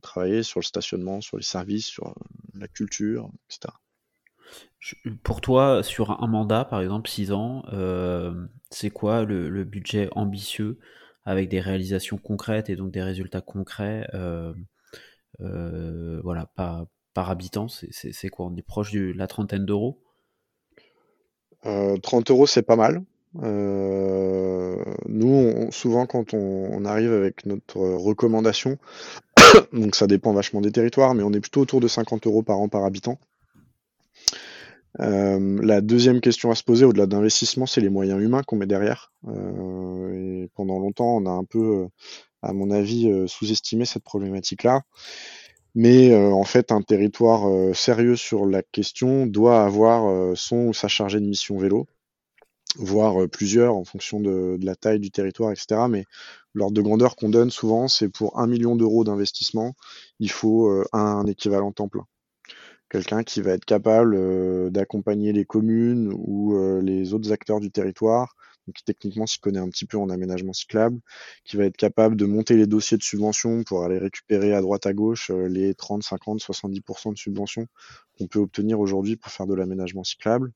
travailler, 0.03 0.43
sur 0.43 0.61
le 0.61 0.65
stationnement, 0.65 1.21
sur 1.21 1.37
les 1.37 1.45
services, 1.45 1.87
sur 1.87 2.09
euh, 2.09 2.13
la 2.55 2.69
culture, 2.69 3.31
etc. 3.49 3.73
Pour 5.23 5.41
toi, 5.41 5.83
sur 5.83 6.23
un 6.23 6.27
mandat, 6.27 6.65
par 6.65 6.81
exemple, 6.81 7.11
6 7.11 7.33
ans, 7.33 7.65
c'est 8.71 8.91
quoi 8.91 9.25
le, 9.25 9.65
budget 9.65 10.09
ambitieux 10.13 10.79
avec 11.25 11.49
des 11.49 11.61
réalisations 11.61 12.19
concrètes 12.19 12.71
et 12.71 12.77
donc 12.77 12.93
des 12.93 13.03
résultats 13.03 13.41
concrets 13.41 14.07
Voilà, 15.41 16.47
pas, 16.55 16.87
par 17.17 17.31
habitant 17.31 17.67
C'est 17.69 18.29
quoi? 18.29 18.47
On 18.47 18.55
est 18.57 18.63
proche 18.63 18.93
de 18.93 19.13
la 19.13 19.27
trentaine 19.27 19.65
d'euros? 19.65 20.03
30 21.63 22.31
euh, 22.31 22.35
euros, 22.35 22.47
c'est 22.47 22.63
pas 22.63 22.77
mal. 22.77 23.03
Euh, 23.43 24.83
nous, 25.09 25.71
souvent, 25.71 26.07
quand 26.07 26.35
on, 26.35 26.85
arrive 26.85 27.13
avec 27.13 27.47
notre 27.47 27.79
recommandation, 27.79 28.79
donc 29.73 29.95
ça 29.95 30.07
dépend 30.07 30.33
vachement 30.33 30.61
des 30.61 30.73
territoires, 30.73 31.15
mais 31.15 31.23
on 31.23 31.33
est 31.33 31.41
plutôt 31.41 31.61
autour 31.61 31.81
de 31.81 31.89
50 31.89 32.27
euros 32.27 32.43
par 32.43 32.59
an 32.59 32.69
par 32.69 32.85
habitant. 32.85 33.19
Euh, 35.01 35.59
la 35.63 35.83
deuxième 35.83 36.21
question 36.21 36.51
à 36.51 36.55
se 36.55 36.63
poser, 36.63 36.87
au-delà 36.87 37.07
d'investissement, 37.07 37.67
c'est 37.67 37.83
les 37.83 37.91
moyens 37.91 38.23
humains 38.23 38.43
qu'on 38.43 38.57
met 38.57 38.67
derrière. 38.67 39.13
et 39.29 40.49
pendant 40.55 40.79
longtemps, 40.79 41.17
on 41.17 41.27
a 41.27 41.31
un 41.31 41.45
peu, 41.45 41.89
à 42.43 42.53
mon 42.53 42.71
avis, 42.71 43.11
sous-estimé 43.29 43.85
cette 43.85 44.05
problématique-là. 44.05 44.83
Mais 45.77 46.11
euh, 46.11 46.33
en 46.33 46.45
fait, 46.45 46.73
un 46.73 46.81
territoire 46.81 47.47
euh, 47.51 47.75
sérieux 47.75 48.17
sur 48.17 48.47
la 48.47 48.63
question 48.63 49.27
doit 49.27 49.63
avoir 49.63 50.09
euh, 50.09 50.33
son 50.35 50.69
ou 50.69 50.73
sa 50.73 50.89
chargée 50.89 51.21
de 51.21 51.27
mission 51.27 51.59
vélo, 51.59 51.87
voire 52.79 53.29
plusieurs 53.29 53.75
en 53.75 53.85
fonction 53.85 54.21
de, 54.21 54.59
la 54.63 54.77
taille 54.77 55.01
du 55.01 55.11
territoire, 55.11 55.53
etc. 55.53 55.83
Mais 55.89 56.05
l'ordre 56.55 56.75
de 56.75 56.83
grandeur 56.83 57.17
qu'on 57.17 57.29
donne 57.29 57.51
souvent, 57.51 57.89
c'est 57.89 58.09
pour 58.09 58.39
un 58.39 58.47
million 58.47 58.77
d'euros 58.77 59.05
d'investissement, 59.05 59.75
il 60.21 60.31
faut 60.31 60.85
un, 60.93 61.27
équivalent 61.27 61.73
temps 61.73 61.89
plein. 61.89 62.07
Quelqu'un 62.89 63.25
qui 63.25 63.41
va 63.41 63.53
être 63.53 63.65
capable 63.65 64.71
d'accompagner 64.71 65.33
les 65.33 65.45
communes 65.45 66.13
ou 66.15 66.57
les 66.81 67.15
autres 67.15 67.33
acteurs 67.33 67.61
du 67.61 67.71
territoire 67.71 68.37
qui 68.73 68.85
techniquement 68.85 69.27
s'y 69.27 69.39
connaît 69.39 69.59
un 69.59 69.69
petit 69.69 69.87
peu 69.87 69.99
en 69.99 70.11
aménagement 70.11 70.53
cyclable, 70.53 71.01
qui 71.45 71.57
va 71.57 71.65
être 71.65 71.77
capable 71.77 72.17
de 72.17 72.27
monter 72.27 72.57
les 72.57 72.67
dossiers 72.67 72.97
de 72.97 73.03
subvention 73.03 73.65
pour 73.65 73.85
aller 73.85 73.99
récupérer 73.99 74.55
à 74.55 74.61
droite 74.61 74.87
à 74.87 74.93
gauche 74.93 75.31
les 75.31 75.75
30, 75.75 76.03
50, 76.03 76.41
70% 76.41 77.13
de 77.13 77.19
subventions 77.19 77.67
qu'on 78.19 78.27
peut 78.27 78.39
obtenir 78.39 78.81
aujourd'hui 78.81 79.17
pour 79.17 79.31
faire 79.31 79.47
de 79.47 79.55
l'aménagement 79.55 80.05
cyclable, 80.05 80.53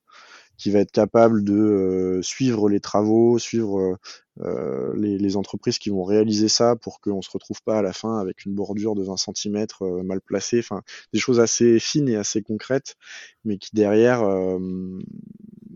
qui 0.61 0.69
va 0.69 0.77
être 0.77 0.91
capable 0.91 1.43
de 1.43 1.55
euh, 1.55 2.21
suivre 2.21 2.69
les 2.69 2.79
travaux, 2.79 3.39
suivre 3.39 3.79
euh, 3.79 3.95
euh, 4.41 4.93
les, 4.95 5.35
entreprises 5.35 5.79
qui 5.79 5.89
vont 5.89 6.03
réaliser 6.03 6.49
ça 6.49 6.75
pour 6.75 7.01
qu'on 7.01 7.17
ne 7.17 7.21
se 7.23 7.31
retrouve 7.31 7.63
pas 7.63 7.79
à 7.79 7.81
la 7.81 7.93
fin 7.93 8.19
avec 8.19 8.45
une 8.45 8.53
bordure 8.53 8.93
de 8.93 9.01
20 9.01 9.15
cm 9.17 9.65
mal 10.03 10.21
placée. 10.21 10.59
Enfin, 10.59 10.83
des 11.13 11.19
choses 11.19 11.39
assez 11.39 11.79
fines 11.79 12.07
et 12.09 12.15
assez 12.15 12.43
concrètes, 12.43 12.95
mais 13.43 13.57
qui 13.57 13.71
derrière 13.73 14.23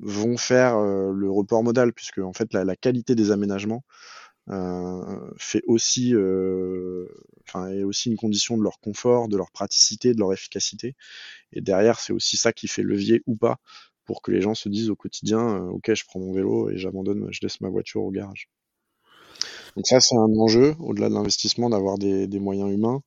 vont 0.02 0.38
faire 0.38 0.78
le 0.78 1.32
report 1.32 1.64
modal, 1.64 1.91
puisque 1.91 2.20
en 2.20 2.34
fait 2.34 2.53
la, 2.53 2.76
qualité 2.76 3.16
des 3.16 3.32
aménagements 3.32 3.84
fait 5.38 5.64
aussi, 5.66 6.14
est 6.14 7.84
aussi 7.84 8.10
une 8.12 8.18
condition 8.18 8.56
de 8.57 8.64
leur 8.64 8.80
confort, 8.80 9.30
de 9.30 9.38
leur 9.38 9.49
praticité, 9.52 10.14
de 10.14 10.20
leur 10.20 10.32
efficacité. 10.32 10.95
Et 11.53 11.62
derrière, 11.62 11.99
c'est 11.99 12.14
aussi 12.14 12.38
ça 12.38 12.53
qui 12.53 12.68
fait 12.68 12.84
levier 12.84 13.24
ou 13.26 13.36
pas 13.36 13.57
pour 14.06 14.22
que 14.22 14.32
les 14.32 14.41
gens 14.41 14.56
se 14.56 14.69
disent 14.69 14.90
au 14.90 14.95
quotidien, 14.95 15.40
euh, 15.40 15.69
ok, 15.69 15.94
je 15.94 16.06
prends 16.06 16.19
mon 16.19 16.32
vélo 16.32 16.69
et 16.69 16.77
j'abandonne, 16.77 17.27
je 17.32 17.40
laisse 17.41 17.61
ma 17.61 17.69
voiture 17.69 18.03
au 18.03 18.11
garage. 18.11 18.49
Donc 19.76 19.88
ça, 19.88 19.99
c'est 19.99 20.15
un 20.15 20.34
enjeu, 20.38 20.76
au-delà 20.80 21.10
de 21.10 21.14
l'investissement, 21.14 21.69
d'avoir 21.69 21.98
des, 21.98 22.40
moyens 22.40 22.72
humains. 22.72 23.02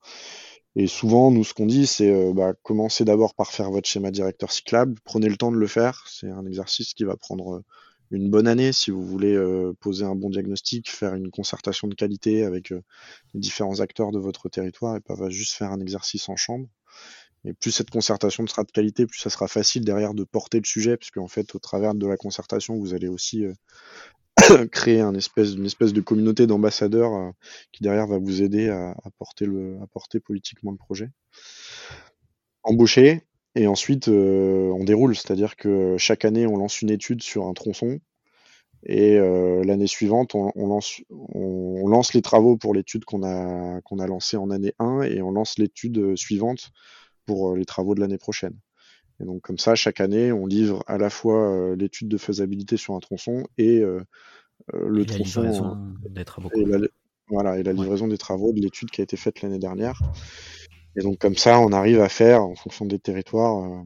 Et 0.77 0.87
souvent, 0.87 1.31
nous, 1.31 1.45
ce 1.45 1.55
qu'on 1.55 1.67
dit, 1.67 1.87
c'est 1.87 2.11
euh, 2.11 2.33
bah, 2.35 2.53
commencez 2.63 3.05
d'abord 3.05 3.35
par 3.35 3.51
faire 3.51 3.71
votre 3.71 3.89
schéma 3.89 4.11
directeur 4.11 4.53
cyclable, 4.53 4.97
prenez 5.05 5.29
le 5.29 5.37
temps 5.37 5.51
de 5.51 5.57
le 5.57 5.67
faire. 5.67 6.05
C'est 6.09 6.31
un 6.31 6.47
exercice 6.47 6.95
qui 6.95 7.05
va 7.05 7.17
prendre 7.17 7.57
euh, 7.57 7.65
une 8.11 8.31
bonne 8.31 8.47
année 8.47 8.73
si 8.73 8.91
vous 8.91 9.05
voulez 9.05 9.39
poser 9.81 10.07
un 10.07 10.15
bon 10.15 10.31
diagnostic, 10.31 10.91
faire 10.91 11.15
une 11.15 11.31
concertation 11.31 11.89
de 11.89 11.95
qualité 11.95 12.43
avec 12.43 12.71
les 12.71 12.81
différents 13.35 13.81
acteurs 13.81 14.13
de 14.13 14.19
votre 14.19 14.49
territoire 14.49 14.97
et 14.97 15.01
pas 15.01 15.29
juste 15.29 15.53
faire 15.53 15.73
un 15.73 15.81
exercice 15.81 16.27
en 16.31 16.37
chambre. 16.37 16.69
Et 17.49 17.55
plus 17.55 17.71
cette 17.71 17.89
concertation 17.89 18.47
sera 18.47 18.63
de 18.63 18.71
qualité, 18.71 19.07
plus 19.07 19.19
ça 19.19 19.31
sera 19.31 19.49
facile 19.49 19.83
derrière 19.83 20.13
de 20.13 20.23
porter 20.23 20.59
le 20.59 20.67
sujet, 20.67 20.99
puisque 20.99 21.17
en 21.17 21.29
fait, 21.29 21.55
au 21.55 21.59
travers 21.59 21.95
de 21.95 22.07
la 22.07 22.19
concertation, 22.19 22.77
vous 22.77 22.93
allez 22.93 23.09
aussi 23.09 23.47
euh, 23.47 24.67
créer 24.71 25.01
espèce, 25.17 25.55
une 25.55 25.65
espèce 25.65 25.95
de 25.95 26.03
communauté 26.03 26.47
d'ambassadeurs 26.47 27.15
euh, 27.15 27.31
qui 27.73 27.83
derrière 27.83 28.07
va 28.07 28.19
vous 28.19 28.43
aider 28.43 28.69
à, 28.69 28.95
porter, 29.19 29.47
le, 29.47 29.79
à 29.83 29.87
porter 29.87 30.21
politiquement 30.21 30.73
le 30.73 30.77
projet. 30.77 31.09
Embaucher, 32.65 33.23
et 33.55 33.67
ensuite 33.67 34.09
euh, 34.09 34.71
on 34.79 34.85
déroule, 34.85 35.17
c'est-à-dire 35.17 35.57
que 35.57 35.97
chaque 35.97 36.27
année 36.27 36.47
on 36.47 36.59
lance 36.59 36.83
une 36.83 36.91
étude 36.91 37.23
sur 37.23 37.47
un 37.47 37.55
tronçon, 37.55 37.99
et 38.85 39.19
l'année 39.19 39.89
suivante, 39.89 40.37
on, 40.37 40.53
lance, 40.55 41.01
on, 41.11 41.89
lance 41.89 42.15
les 42.15 42.23
travaux 42.23 42.57
pour 42.57 42.75
l'étude 42.75 43.05
qu'on 43.05 43.25
a, 43.25 43.81
qu'on 43.81 43.99
a 43.99 44.07
lancée 44.07 44.37
en 44.37 44.51
année 44.51 44.73
1 44.79 45.03
et 45.03 45.21
on 45.21 45.33
lance 45.33 45.59
l'étude 45.59 46.17
suivante 46.17 46.71
pour 47.29 47.51
euh, 47.51 47.57
les 47.59 47.67
travaux 47.67 47.95
de 47.95 48.01
l'année 48.01 48.17
prochaine. 48.17 48.55
Et 49.21 49.25
donc 49.25 49.43
comme 49.43 49.59
ça, 49.59 49.75
chaque 49.75 50.01
année, 50.01 50.33
on 50.33 50.47
livre 50.47 50.83
à 50.87 50.97
la 50.97 51.11
fois 51.11 51.53
euh, 51.53 51.77
l'étude 51.77 52.09
de 52.09 52.17
faisabilité 52.17 52.79
sur 52.79 52.95
un 52.95 53.01
tronçon 53.01 53.45
et 53.59 53.81
euh, 53.83 54.03
le 54.73 55.05
tronçon 55.05 55.77
des 56.09 56.25
travaux. 56.25 56.51
Et 56.55 56.65
la, 56.65 56.79
voilà, 57.29 57.59
et 57.59 57.63
la 57.63 57.75
livraison 57.75 58.09
des 58.09 58.17
travaux 58.17 58.53
de 58.53 58.61
l'étude 58.61 58.91
qui 58.91 59.03
a 59.03 59.05
été 59.05 59.19
faite 59.19 59.43
l'année 59.43 59.59
dernière. 59.59 60.01
Et 60.97 61.03
donc 61.03 61.19
comme 61.19 61.37
ça, 61.37 61.61
on 61.61 61.73
arrive 61.73 62.01
à 62.01 62.09
faire, 62.09 62.43
en 62.43 62.55
fonction 62.55 62.87
des 62.87 62.99
territoires, 62.99 63.85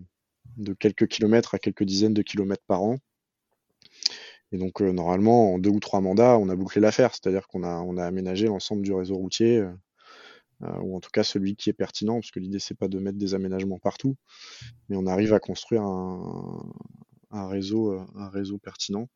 de 0.57 0.73
quelques 0.73 1.09
kilomètres 1.09 1.55
à 1.57 1.59
quelques 1.59 1.85
dizaines 1.85 2.15
de 2.15 2.23
kilomètres 2.23 2.65
par 2.69 2.83
an. 2.83 2.99
Et 4.53 4.59
donc 4.59 4.81
normalement, 4.81 5.55
en 5.55 5.59
deux 5.59 5.71
ou 5.71 5.81
trois 5.81 6.01
mandats, 6.01 6.39
on 6.39 6.49
a 6.49 6.55
bouclé 6.55 6.81
l'affaire, 6.81 7.11
c'est-à-dire 7.13 7.49
qu'on 7.49 7.65
a, 7.65 7.81
on 7.81 7.97
a 7.97 8.05
aménagé 8.05 8.47
l'ensemble 8.47 8.83
du 8.83 8.93
réseau 8.93 9.17
routier 9.17 9.59
euh, 9.59 9.73
ou 10.83 10.97
en 10.97 11.01
tout 11.01 11.11
cas 11.13 11.25
celui 11.25 11.57
qui 11.57 11.71
est 11.71 11.75
pertinent, 11.75 12.15
parce 12.15 12.31
que 12.31 12.41
l'idée 12.41 12.59
c'est 12.59 12.77
pas 12.77 12.89
de 12.89 12.99
mettre 12.99 13.19
des 13.19 13.35
aménagements 13.35 13.79
partout, 13.79 14.17
mais 14.89 14.97
on 14.97 15.07
arrive 15.07 15.35
à 15.35 15.41
construire 15.41 15.83
un, 15.83 17.49
réseau, 17.49 17.93
euh, 17.93 18.05
un 18.17 18.29
réseau 18.29 18.59
pertinent. 18.59 19.09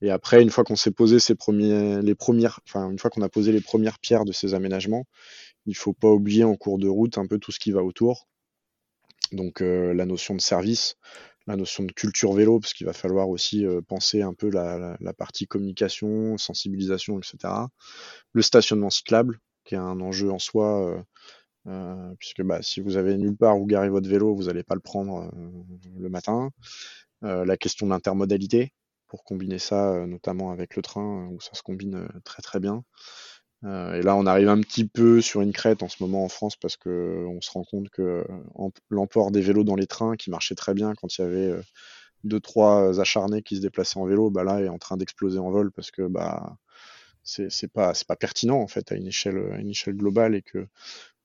Et 0.00 0.10
après, 0.10 0.42
une 0.42 0.50
fois 0.50 0.64
qu'on 0.64 0.76
s'est 0.76 0.90
posé 0.90 1.20
ces 1.20 1.34
premiers, 1.34 2.02
les 2.02 2.14
premières, 2.14 2.60
enfin 2.66 2.90
une 2.90 2.98
fois 2.98 3.10
qu'on 3.10 3.22
a 3.22 3.28
posé 3.28 3.52
les 3.52 3.60
premières 3.60 3.98
pierres 4.00 4.24
de 4.24 4.32
ces 4.32 4.54
aménagements, 4.54 5.06
il 5.66 5.76
faut 5.76 5.92
pas 5.92 6.08
oublier 6.08 6.44
en 6.44 6.56
cours 6.56 6.78
de 6.78 6.88
route 6.88 7.18
un 7.18 7.26
peu 7.26 7.38
tout 7.38 7.52
ce 7.52 7.60
qui 7.60 7.70
va 7.70 7.84
autour. 7.84 8.28
Donc 9.30 9.62
euh, 9.62 9.94
la 9.94 10.04
notion 10.04 10.34
de 10.34 10.40
service, 10.40 10.96
la 11.46 11.56
notion 11.56 11.84
de 11.84 11.92
culture 11.92 12.32
vélo, 12.32 12.58
parce 12.58 12.74
qu'il 12.74 12.86
va 12.86 12.92
falloir 12.92 13.28
aussi 13.28 13.64
penser 13.88 14.22
un 14.22 14.34
peu 14.34 14.50
la, 14.50 14.96
partie 15.16 15.46
communication, 15.46 16.36
sensibilisation, 16.36 17.18
etc. 17.18 17.54
Le 18.32 18.42
stationnement 18.42 18.90
cyclable, 18.90 19.38
qui 19.64 19.74
est 19.74 19.78
un 19.78 20.00
enjeu 20.00 20.30
en 20.30 20.38
soi, 20.38 20.88
euh, 20.88 21.02
euh, 21.68 22.14
puisque 22.18 22.42
bah, 22.42 22.62
si 22.62 22.80
vous 22.80 22.96
avez 22.96 23.16
nulle 23.16 23.36
part 23.36 23.58
où 23.58 23.66
garer 23.66 23.88
votre 23.88 24.08
vélo, 24.08 24.34
vous 24.34 24.44
n'allez 24.44 24.62
pas 24.62 24.74
le 24.74 24.80
prendre 24.80 25.30
euh, 25.34 25.50
le 25.98 26.08
matin. 26.08 26.50
la 27.22 27.56
question 27.56 27.86
de 27.86 27.92
l'intermodalité, 27.92 28.72
pour 29.06 29.24
combiner 29.24 29.58
ça 29.58 30.06
notamment 30.06 30.50
avec 30.50 30.76
le 30.76 30.82
train, 30.82 31.28
où 31.30 31.40
ça 31.40 31.54
se 31.54 31.62
combine 31.62 32.08
très 32.24 32.42
très 32.42 32.60
bien. 32.60 32.84
et 33.64 34.02
là, 34.02 34.16
on 34.16 34.26
arrive 34.26 34.48
un 34.48 34.60
petit 34.60 34.86
peu 34.88 35.20
sur 35.20 35.40
une 35.40 35.52
crête 35.52 35.82
en 35.84 35.88
ce 35.88 36.02
moment 36.02 36.24
en 36.24 36.28
France 36.28 36.56
parce 36.56 36.76
que 36.76 37.24
on 37.28 37.40
se 37.40 37.50
rend 37.52 37.64
compte 37.64 37.90
que 37.90 38.24
l'emport 38.90 39.30
des 39.30 39.40
vélos 39.40 39.64
dans 39.64 39.76
les 39.76 39.86
trains, 39.86 40.16
qui 40.16 40.30
marchait 40.30 40.56
très 40.56 40.74
bien 40.74 40.94
quand 40.94 41.16
il 41.16 41.20
y 41.22 41.24
avait 41.24 41.52
deux 42.24 42.40
trois 42.40 43.00
acharnés 43.00 43.42
qui 43.42 43.56
se 43.56 43.60
déplaçaient 43.60 43.98
en 44.00 44.06
vélo, 44.06 44.30
bah 44.30 44.44
là 44.44 44.60
est 44.60 44.68
en 44.68 44.78
train 44.78 44.96
d'exploser 44.96 45.38
en 45.38 45.50
vol 45.50 45.70
parce 45.72 45.90
que 45.92 46.08
bah 46.08 46.56
c'est 47.24 47.72
pas 47.72 47.94
c'est 47.94 48.06
pas 48.06 48.16
pertinent 48.16 48.60
en 48.60 48.66
fait 48.66 48.92
à 48.92 48.96
une 48.96 49.06
échelle 49.06 49.52
à 49.52 49.58
une 49.58 49.70
échelle 49.70 49.94
globale 49.94 50.34
et 50.34 50.42
que 50.42 50.66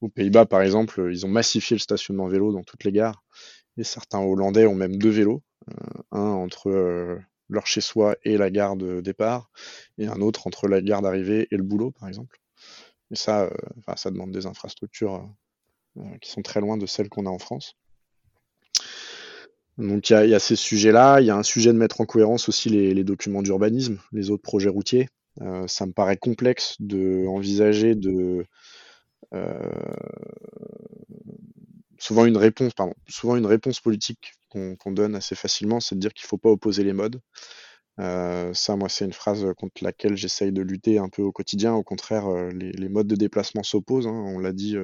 aux 0.01 0.09
Pays-Bas 0.09 0.45
par 0.45 0.61
exemple 0.61 1.09
ils 1.11 1.25
ont 1.25 1.29
massifié 1.29 1.75
le 1.75 1.79
stationnement 1.79 2.27
vélo 2.27 2.51
dans 2.51 2.63
toutes 2.63 2.83
les 2.83 2.91
gares 2.91 3.23
et 3.77 3.83
certains 3.83 4.19
Hollandais 4.19 4.65
ont 4.65 4.75
même 4.75 4.97
deux 4.97 5.09
vélos 5.09 5.41
euh, 5.69 5.73
un 6.11 6.21
entre 6.21 6.69
euh, 6.69 7.17
leur 7.49 7.67
chez 7.67 7.81
soi 7.81 8.15
et 8.23 8.37
la 8.37 8.49
gare 8.49 8.75
de 8.75 9.01
départ 9.01 9.49
et 9.97 10.07
un 10.07 10.21
autre 10.21 10.47
entre 10.47 10.67
la 10.67 10.81
gare 10.81 11.01
d'arrivée 11.01 11.47
et 11.51 11.57
le 11.57 11.63
boulot 11.63 11.91
par 11.91 12.07
exemple. 12.07 12.39
Et 13.11 13.15
ça 13.15 13.43
euh, 13.43 13.49
ça 13.95 14.11
demande 14.11 14.31
des 14.31 14.45
infrastructures 14.45 15.29
qui 16.21 16.29
sont 16.29 16.43
très 16.43 16.61
loin 16.61 16.77
de 16.77 16.85
celles 16.85 17.09
qu'on 17.09 17.25
a 17.25 17.29
en 17.29 17.39
France. 17.39 17.75
Donc 19.79 20.09
il 20.09 20.29
y, 20.29 20.35
a, 20.35 20.39
ces 20.39 20.55
sujets-là, 20.55 21.21
il 21.21 21.27
y 21.27 21.31
a 21.31 21.35
un 21.35 21.43
sujet 21.43 21.73
de 21.73 21.77
mettre 21.77 22.01
en 22.01 22.05
cohérence 22.05 22.49
aussi 22.49 22.69
les 22.69 23.03
documents 23.03 23.41
d'urbanisme, 23.41 23.99
les 24.11 24.29
autres 24.29 24.43
projets 24.43 24.69
routiers. 24.69 25.07
Euh, 25.41 25.67
ça 25.67 25.85
me 25.85 25.91
paraît 25.91 26.17
complexe 26.17 26.75
de 26.79 27.25
envisager 27.27 27.95
de 27.95 28.45
euh, 29.33 29.59
souvent 31.99 32.25
une 32.25 32.37
réponse, 32.37 32.73
pardon, 32.73 32.93
souvent 33.07 33.35
une 33.35 33.45
réponse 33.45 33.79
politique 33.79 34.33
qu'on 34.49 34.91
donne 34.91 35.15
assez 35.15 35.35
facilement, 35.35 35.79
c'est 35.79 35.95
de 35.95 35.99
dire 35.99 36.13
qu'il 36.13 36.25
ne 36.25 36.29
faut 36.29 36.37
pas 36.37 36.49
opposer 36.49 36.83
les 36.83 36.93
modes. 36.93 37.21
Euh, 37.99 38.53
ça, 38.53 38.75
moi, 38.75 38.89
c'est 38.89 39.05
une 39.05 39.13
phrase 39.13 39.45
contre 39.57 39.83
laquelle 39.83 40.15
j'essaye 40.15 40.51
de 40.51 40.61
lutter 40.61 40.97
un 40.99 41.09
peu 41.09 41.21
au 41.21 41.31
quotidien. 41.31 41.73
Au 41.73 41.83
contraire, 41.83 42.29
les, 42.51 42.89
modes 42.89 43.07
de 43.07 43.15
déplacement 43.15 43.63
s'opposent. 43.63 44.07
Hein. 44.07 44.23
On 44.27 44.39
l'a 44.39 44.53
dit 44.53 44.75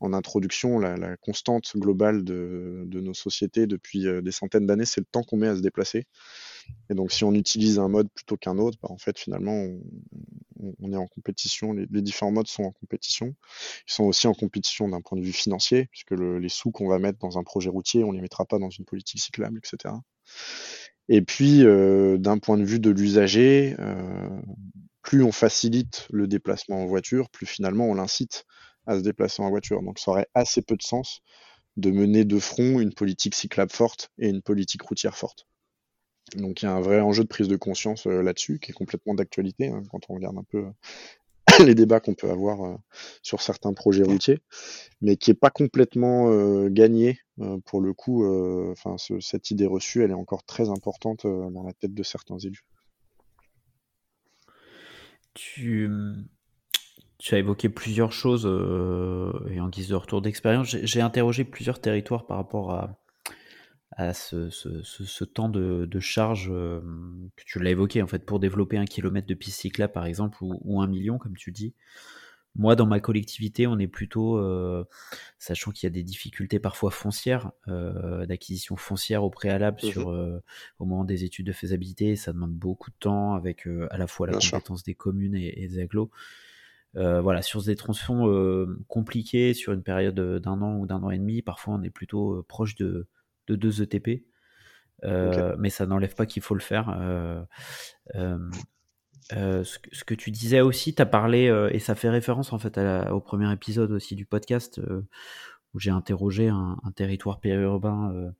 en 0.00 0.12
introduction, 0.12 0.78
la, 0.78 1.16
constante 1.18 1.70
globale 1.76 2.24
de, 2.24 2.84
de, 2.86 3.00
nos 3.00 3.14
sociétés 3.14 3.66
depuis 3.66 4.06
des 4.22 4.32
centaines 4.32 4.66
d'années, 4.66 4.86
c'est 4.86 5.00
le 5.00 5.06
temps 5.10 5.22
qu'on 5.22 5.36
met 5.36 5.48
à 5.48 5.56
se 5.56 5.62
déplacer. 5.62 6.06
Et 6.90 6.94
donc, 6.94 7.12
si 7.12 7.24
on 7.24 7.34
utilise 7.34 7.78
un 7.78 7.88
mode 7.88 8.08
plutôt 8.14 8.36
qu'un 8.36 8.58
autre, 8.58 8.78
bah, 8.82 8.88
en 8.90 8.98
fait, 8.98 9.18
finalement, 9.18 9.66
on, 10.80 10.92
est 10.92 10.96
en 10.96 11.06
compétition. 11.06 11.72
Les, 11.72 12.02
différents 12.02 12.32
modes 12.32 12.48
sont 12.48 12.64
en 12.64 12.72
compétition. 12.72 13.34
Ils 13.86 13.92
sont 13.92 14.04
aussi 14.04 14.26
en 14.26 14.34
compétition 14.34 14.88
d'un 14.88 15.00
point 15.00 15.18
de 15.18 15.24
vue 15.24 15.32
financier, 15.32 15.86
puisque 15.90 16.12
les 16.12 16.48
sous 16.48 16.70
qu'on 16.70 16.88
va 16.88 16.98
mettre 16.98 17.18
dans 17.18 17.38
un 17.38 17.44
projet 17.44 17.70
routier, 17.70 18.04
on 18.04 18.10
ne 18.10 18.16
les 18.16 18.22
mettra 18.22 18.44
pas 18.44 18.58
dans 18.58 18.70
une 18.70 18.84
politique 18.84 19.20
cyclable, 19.20 19.58
etc. 19.58 19.94
Et 21.08 21.22
puis, 21.22 21.64
euh, 21.64 22.18
d'un 22.18 22.38
point 22.38 22.58
de 22.58 22.64
vue 22.64 22.80
de 22.80 22.90
l'usager, 22.90 23.76
euh, 23.78 24.40
plus 25.02 25.22
on 25.22 25.32
facilite 25.32 26.06
le 26.10 26.26
déplacement 26.26 26.82
en 26.82 26.86
voiture, 26.86 27.30
plus 27.30 27.46
finalement 27.46 27.86
on 27.86 27.94
l'incite 27.94 28.44
à 28.86 28.96
se 28.96 29.02
déplacer 29.02 29.42
en 29.42 29.50
voiture. 29.50 29.82
Donc, 29.82 29.98
ça 29.98 30.10
aurait 30.10 30.28
assez 30.34 30.62
peu 30.62 30.76
de 30.76 30.82
sens 30.82 31.22
de 31.78 31.90
mener 31.90 32.24
de 32.24 32.38
front 32.38 32.80
une 32.80 32.92
politique 32.92 33.34
cyclable 33.34 33.70
forte 33.70 34.10
et 34.18 34.28
une 34.28 34.42
politique 34.42 34.82
routière 34.82 35.16
forte. 35.16 35.46
Donc 36.36 36.62
il 36.62 36.66
y 36.66 36.68
a 36.68 36.72
un 36.72 36.80
vrai 36.80 37.00
enjeu 37.00 37.22
de 37.22 37.28
prise 37.28 37.48
de 37.48 37.56
conscience 37.56 38.06
euh, 38.06 38.22
là-dessus 38.22 38.58
qui 38.58 38.70
est 38.70 38.74
complètement 38.74 39.14
d'actualité 39.14 39.68
hein, 39.68 39.82
quand 39.90 40.00
on 40.08 40.14
regarde 40.14 40.36
un 40.36 40.44
peu 40.44 40.58
euh, 40.58 41.64
les 41.64 41.74
débats 41.74 42.00
qu'on 42.00 42.14
peut 42.14 42.30
avoir 42.30 42.64
euh, 42.64 42.76
sur 43.22 43.40
certains 43.40 43.72
projets 43.72 44.02
routiers, 44.02 44.40
mais 45.00 45.16
qui 45.16 45.30
n'est 45.30 45.36
pas 45.36 45.50
complètement 45.50 46.68
gagné 46.68 47.20
pour 47.64 47.80
le 47.80 47.94
coup. 47.94 48.26
Enfin, 48.70 48.96
cette 49.20 49.50
idée 49.50 49.66
reçue, 49.66 50.02
elle 50.02 50.10
est 50.10 50.14
encore 50.14 50.44
très 50.44 50.68
importante 50.68 51.24
dans 51.24 51.62
la 51.62 51.72
tête 51.72 51.94
de 51.94 52.02
certains 52.02 52.38
élus. 52.38 52.64
Tu, 55.34 55.88
tu 57.18 57.34
as 57.34 57.38
évoqué 57.38 57.68
plusieurs 57.68 58.12
choses 58.12 58.44
et 59.50 59.60
en 59.60 59.68
guise 59.68 59.88
de 59.88 59.94
retour 59.94 60.20
d'expérience, 60.20 60.68
j'ai 60.68 61.00
interrogé 61.00 61.44
plusieurs 61.44 61.80
territoires 61.80 62.26
par 62.26 62.36
rapport 62.36 62.72
à, 62.72 62.98
à 63.92 64.12
ce, 64.12 65.24
temps 65.24 65.48
de, 65.48 66.00
charge 66.00 66.48
que 66.48 67.44
tu 67.46 67.58
l'as 67.60 67.70
évoqué 67.70 68.02
en 68.02 68.06
fait 68.06 68.24
pour 68.24 68.38
développer 68.38 68.76
un 68.76 68.84
kilomètre 68.84 69.26
de 69.26 69.34
piste 69.34 69.60
cyclable 69.60 69.92
par 69.92 70.06
exemple 70.06 70.38
ou, 70.40 70.80
un 70.80 70.86
million 70.86 71.18
comme 71.18 71.36
tu 71.36 71.52
dis. 71.52 71.74
Moi, 72.56 72.74
dans 72.74 72.86
ma 72.86 72.98
collectivité, 72.98 73.68
on 73.68 73.78
est 73.78 73.86
plutôt, 73.86 74.42
sachant 75.38 75.70
qu'il 75.70 75.86
y 75.86 75.88
a 75.88 75.90
des 75.90 76.02
difficultés 76.02 76.58
parfois 76.58 76.90
foncières, 76.90 77.52
d'acquisition 77.66 78.76
foncière 78.76 79.22
au 79.22 79.30
préalable 79.30 79.78
mmh 79.82 79.90
sur, 79.90 80.08
au 80.08 80.84
moment 80.84 81.04
des 81.04 81.24
études 81.24 81.46
de 81.46 81.52
faisabilité, 81.52 82.16
ça 82.16 82.32
demande 82.32 82.52
beaucoup 82.52 82.90
de 82.90 82.96
temps 82.98 83.34
avec 83.34 83.68
à 83.90 83.96
la 83.96 84.06
fois 84.06 84.26
la 84.26 84.38
compétence 84.38 84.82
des 84.82 84.94
communes 84.94 85.36
et, 85.36 85.68
des 85.68 85.78
agglos. 85.78 86.10
voilà, 86.94 87.42
sur 87.42 87.62
des 87.62 87.76
tronçons 87.76 88.66
compliqués, 88.88 89.54
sur 89.54 89.72
une 89.72 89.82
période 89.82 90.18
d'un 90.18 90.60
an 90.60 90.78
ou 90.78 90.86
d'un 90.86 91.02
an 91.02 91.10
et 91.10 91.18
demi, 91.18 91.42
parfois 91.42 91.74
on 91.74 91.82
est 91.82 91.90
plutôt 91.90 92.44
proche 92.48 92.74
de, 92.74 93.06
de 93.48 93.56
2 93.56 93.82
ETP. 93.82 94.24
Mais 95.02 95.70
ça 95.70 95.86
n'enlève 95.86 96.14
pas 96.14 96.26
qu'il 96.26 96.42
faut 96.42 96.54
le 96.54 96.60
faire. 96.60 96.98
ce, 98.14 100.04
que, 100.04 100.14
tu 100.14 100.30
disais 100.30 100.60
aussi, 100.60 100.94
tu 100.94 101.02
as 101.02 101.06
parlé, 101.06 101.46
et 101.72 101.78
ça 101.78 101.94
fait 101.94 102.10
référence 102.10 102.52
en 102.52 102.58
fait 102.58 102.78
au 103.10 103.20
premier 103.20 103.52
épisode 103.52 103.92
aussi 103.92 104.16
du 104.16 104.26
podcast, 104.26 104.80
où 105.74 105.78
j'ai 105.78 105.90
interrogé 105.90 106.48
un, 106.48 106.76
territoire 106.94 107.40
périurbain 107.40 108.32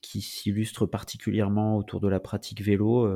qui 0.00 0.20
s'illustre 0.20 0.84
particulièrement 0.84 1.76
autour 1.76 2.00
de 2.00 2.08
la 2.08 2.18
pratique 2.18 2.60
vélo, 2.60 3.08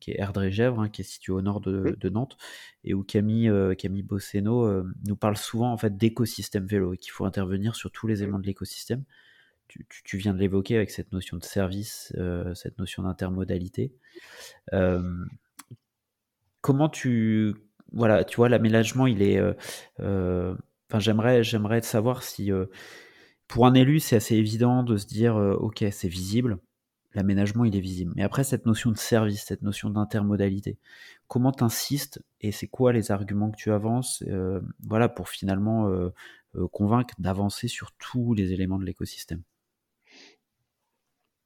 qui 0.00 0.12
est 0.12 0.18
Erdre-et-Gèvres, 0.18 0.80
hein, 0.80 0.88
qui 0.88 1.02
est 1.02 1.04
situé 1.04 1.32
au 1.32 1.42
nord 1.42 1.60
de, 1.60 2.08
Nantes, 2.08 2.36
et 2.84 2.94
où 2.94 3.04
Camille, 3.04 3.52
Camille 3.78 4.02
Bosseno 4.02 4.82
nous 5.06 5.16
parle 5.16 5.36
souvent 5.36 5.72
en 5.72 5.76
fait 5.76 5.96
d'écosystème 5.96 6.66
vélo 6.66 6.94
et 6.94 6.98
qu'il 6.98 7.12
faut 7.12 7.26
intervenir 7.26 7.76
sur 7.76 7.90
tous 7.90 8.06
les 8.06 8.22
éléments 8.22 8.38
de 8.38 8.46
l'écosystème 8.46 9.04
tu, 10.04 10.16
viens 10.16 10.34
de 10.34 10.38
l'évoquer 10.38 10.76
avec 10.76 10.90
cette 10.90 11.12
notion 11.12 11.36
de 11.36 11.44
service, 11.44 12.12
euh, 12.18 12.54
cette 12.54 12.78
notion 12.78 13.02
d'intermodalité. 13.02 13.92
Euh, 14.72 15.24
comment 16.60 16.88
tu, 16.88 17.54
voilà, 17.92 18.24
tu 18.24 18.36
vois, 18.36 18.48
l'aménagement, 18.48 19.06
il 19.06 19.22
est, 19.22 19.38
euh, 19.38 20.54
enfin, 20.88 20.98
j'aimerais, 20.98 21.42
j'aimerais 21.42 21.82
savoir 21.82 22.22
si, 22.22 22.50
pour 23.48 23.66
un 23.66 23.74
élu, 23.74 24.00
c'est 24.00 24.16
assez 24.16 24.36
évident 24.36 24.82
de 24.82 24.96
se 24.96 25.06
dire, 25.06 25.36
ok, 25.36 25.84
c'est 25.90 26.08
visible, 26.08 26.58
l'aménagement, 27.14 27.64
il 27.64 27.76
est 27.76 27.80
visible. 27.80 28.12
Mais 28.16 28.22
après, 28.22 28.44
cette 28.44 28.66
notion 28.66 28.90
de 28.90 28.98
service, 28.98 29.44
cette 29.44 29.62
notion 29.62 29.90
d'intermodalité, 29.90 30.78
comment 31.28 31.52
tu 31.52 31.64
insistes 31.64 32.22
et 32.40 32.52
c'est 32.52 32.68
quoi 32.68 32.92
les 32.92 33.10
arguments 33.10 33.50
que 33.50 33.56
tu 33.56 33.72
avances, 33.72 34.24
voilà, 34.86 35.08
pour 35.08 35.28
finalement 35.28 35.90
convaincre 36.70 37.14
d'avancer 37.18 37.68
sur 37.68 37.92
tous 37.92 38.34
les 38.34 38.52
éléments 38.52 38.78
de 38.78 38.84
l'écosystème? 38.84 39.42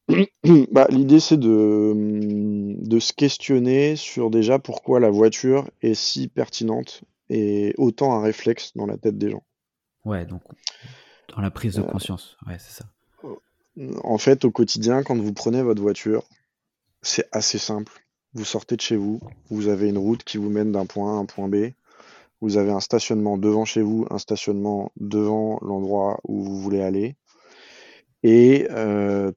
bah, 0.73 0.87
l'idée, 0.91 1.21
c'est 1.21 1.37
de, 1.37 1.93
mmh, 1.95 2.87
de 2.87 2.99
se 2.99 3.13
questionner 3.13 3.97
sur 3.97 4.31
déjà 4.31 4.59
pourquoi 4.59 5.01
la 5.01 5.11
voiture 5.11 5.69
est 5.83 5.95
si 5.95 6.29
pertinente 6.29 7.03
et 7.29 7.75
autant 7.77 8.15
un 8.15 8.23
réflexe 8.23 8.73
dans 8.77 8.87
la 8.87 8.97
tête 8.97 9.19
des 9.19 9.31
gens. 9.31 9.43
Ouais, 10.05 10.25
donc 10.25 10.43
dans 11.35 11.43
la 11.43 11.51
prise 11.51 11.75
de 11.75 11.83
euh, 11.83 11.85
conscience, 11.85 12.37
ouais, 12.47 12.57
c'est 12.59 12.83
ça. 12.83 12.85
En 14.05 14.17
fait, 14.17 14.45
au 14.45 14.51
quotidien, 14.51 15.03
quand 15.03 15.19
vous 15.19 15.33
prenez 15.33 15.63
votre 15.63 15.83
voiture, 15.83 16.23
c'est 17.03 17.29
assez 17.33 17.59
simple. 17.59 17.93
Vous 18.33 18.45
sortez 18.45 18.77
de 18.77 18.81
chez 18.81 18.97
vous, 18.97 19.21
vous 19.51 19.69
avez 19.69 19.89
une 19.89 19.99
route 19.99 20.25
qui 20.25 20.39
vous 20.39 20.49
mène 20.49 20.73
d'un 20.73 20.87
point 20.87 21.15
A 21.15 21.17
à 21.17 21.21
un 21.21 21.25
point 21.27 21.49
B. 21.49 21.73
Vous 22.41 22.57
avez 22.59 22.71
un 22.71 22.81
stationnement 22.81 23.37
devant 23.39 23.65
chez 23.65 23.83
vous, 23.83 24.07
un 24.11 24.19
stationnement 24.19 24.93
devant 24.97 25.59
l'endroit 25.63 26.21
où 26.25 26.43
vous 26.43 26.61
voulez 26.61 26.83
aller. 26.83 27.17
Et 28.29 28.67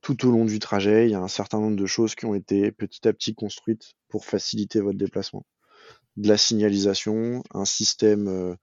tout 0.01 0.27
au 0.27 0.31
long 0.31 0.45
du 0.45 0.57
trajet, 0.57 1.05
il 1.05 1.11
y 1.11 1.13
a 1.13 1.21
un 1.21 1.27
certain 1.27 1.59
nombre 1.59 1.75
de 1.75 1.85
choses 1.85 2.15
qui 2.15 2.25
ont 2.25 2.33
été 2.33 2.71
petit 2.71 3.07
à 3.07 3.13
petit 3.13 3.35
construites 3.35 3.93
pour 4.07 4.25
faciliter 4.25 4.81
votre 4.81 4.97
déplacement. 4.97 5.45
De 6.17 6.27
la 6.27 6.37
signalisation, 6.37 7.43
un 7.53 7.65
système, 7.65 8.57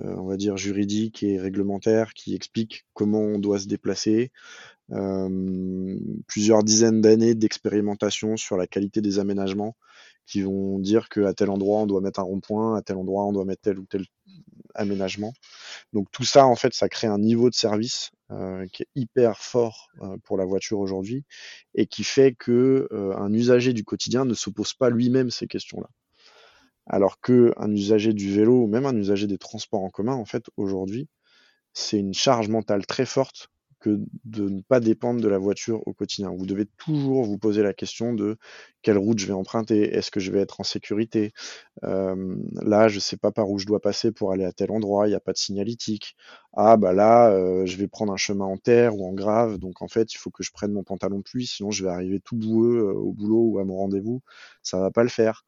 on 0.00 0.26
va 0.26 0.36
dire 0.36 0.56
juridique 0.56 1.22
et 1.22 1.38
réglementaire 1.38 2.12
qui 2.12 2.34
explique 2.34 2.86
comment 2.92 3.20
on 3.20 3.38
doit 3.38 3.60
se 3.60 3.68
déplacer, 3.68 4.32
plusieurs 6.26 6.64
dizaines 6.64 7.00
d'années 7.00 7.36
d'expérimentation 7.36 8.36
sur 8.36 8.56
la 8.56 8.66
qualité 8.66 9.00
des 9.00 9.20
aménagements 9.20 9.76
qui 10.26 10.42
vont 10.42 10.80
dire 10.80 11.08
qu'à 11.08 11.34
tel 11.34 11.50
endroit 11.50 11.82
on 11.82 11.86
doit 11.86 12.00
mettre 12.00 12.18
un 12.18 12.24
rond-point, 12.24 12.76
à 12.76 12.82
tel 12.82 12.96
endroit 12.96 13.26
on 13.26 13.32
doit 13.32 13.44
mettre 13.44 13.62
tel 13.62 13.78
ou 13.78 13.86
tel 13.86 14.04
aménagement. 14.74 15.32
Donc 15.92 16.10
tout 16.10 16.24
ça, 16.24 16.46
en 16.46 16.56
fait, 16.56 16.74
ça 16.74 16.88
crée 16.88 17.06
un 17.06 17.18
niveau 17.18 17.48
de 17.48 17.54
service 17.54 18.10
euh, 18.30 18.66
qui 18.72 18.82
est 18.82 18.88
hyper 18.94 19.38
fort 19.38 19.88
euh, 20.02 20.18
pour 20.24 20.36
la 20.36 20.44
voiture 20.44 20.80
aujourd'hui 20.80 21.24
et 21.74 21.86
qui 21.86 22.04
fait 22.04 22.34
que 22.34 22.86
euh, 22.92 23.16
un 23.16 23.32
usager 23.32 23.72
du 23.72 23.84
quotidien 23.84 24.26
ne 24.26 24.34
se 24.34 24.50
pose 24.50 24.74
pas 24.74 24.90
lui-même 24.90 25.30
ces 25.30 25.46
questions-là. 25.46 25.88
Alors 26.86 27.20
que 27.20 27.54
un 27.56 27.70
usager 27.72 28.12
du 28.12 28.30
vélo 28.30 28.64
ou 28.64 28.66
même 28.66 28.84
un 28.84 28.96
usager 28.96 29.26
des 29.26 29.38
transports 29.38 29.82
en 29.82 29.88
commun, 29.88 30.14
en 30.14 30.26
fait, 30.26 30.44
aujourd'hui, 30.58 31.08
c'est 31.72 31.98
une 31.98 32.12
charge 32.12 32.48
mentale 32.48 32.84
très 32.86 33.06
forte 33.06 33.48
que 33.80 34.00
de 34.24 34.48
ne 34.48 34.60
pas 34.62 34.80
dépendre 34.80 35.20
de 35.20 35.28
la 35.28 35.38
voiture 35.38 35.86
au 35.86 35.92
quotidien. 35.92 36.30
Vous 36.36 36.46
devez 36.46 36.66
toujours 36.78 37.24
vous 37.24 37.38
poser 37.38 37.62
la 37.62 37.72
question 37.72 38.12
de 38.14 38.36
quelle 38.82 38.98
route 38.98 39.18
je 39.18 39.26
vais 39.26 39.32
emprunter, 39.32 39.94
est-ce 39.94 40.10
que 40.10 40.20
je 40.20 40.30
vais 40.32 40.40
être 40.40 40.60
en 40.60 40.64
sécurité? 40.64 41.32
Là, 41.82 42.88
je 42.88 42.96
ne 42.96 43.00
sais 43.00 43.16
pas 43.16 43.32
par 43.32 43.50
où 43.50 43.58
je 43.58 43.66
dois 43.66 43.80
passer 43.80 44.12
pour 44.12 44.32
aller 44.32 44.44
à 44.44 44.52
tel 44.52 44.70
endroit, 44.70 45.06
il 45.06 45.10
n'y 45.10 45.16
a 45.16 45.20
pas 45.20 45.32
de 45.32 45.38
signalétique. 45.38 46.16
Ah 46.54 46.76
bah 46.76 46.92
là, 46.92 47.64
je 47.66 47.76
vais 47.76 47.88
prendre 47.88 48.12
un 48.12 48.16
chemin 48.16 48.44
en 48.46 48.56
terre 48.56 48.96
ou 48.96 49.06
en 49.06 49.12
grave, 49.12 49.58
donc 49.58 49.82
en 49.82 49.88
fait, 49.88 50.12
il 50.14 50.18
faut 50.18 50.30
que 50.30 50.42
je 50.42 50.52
prenne 50.52 50.72
mon 50.72 50.82
pantalon 50.84 51.22
pluie, 51.22 51.46
sinon 51.46 51.70
je 51.70 51.84
vais 51.84 51.90
arriver 51.90 52.20
tout 52.20 52.36
boueux 52.36 52.92
au 52.92 53.12
boulot 53.12 53.42
ou 53.52 53.58
à 53.58 53.64
mon 53.64 53.76
rendez-vous, 53.76 54.22
ça 54.62 54.78
va 54.80 54.90
pas 54.90 55.02
le 55.02 55.08
faire. 55.08 55.44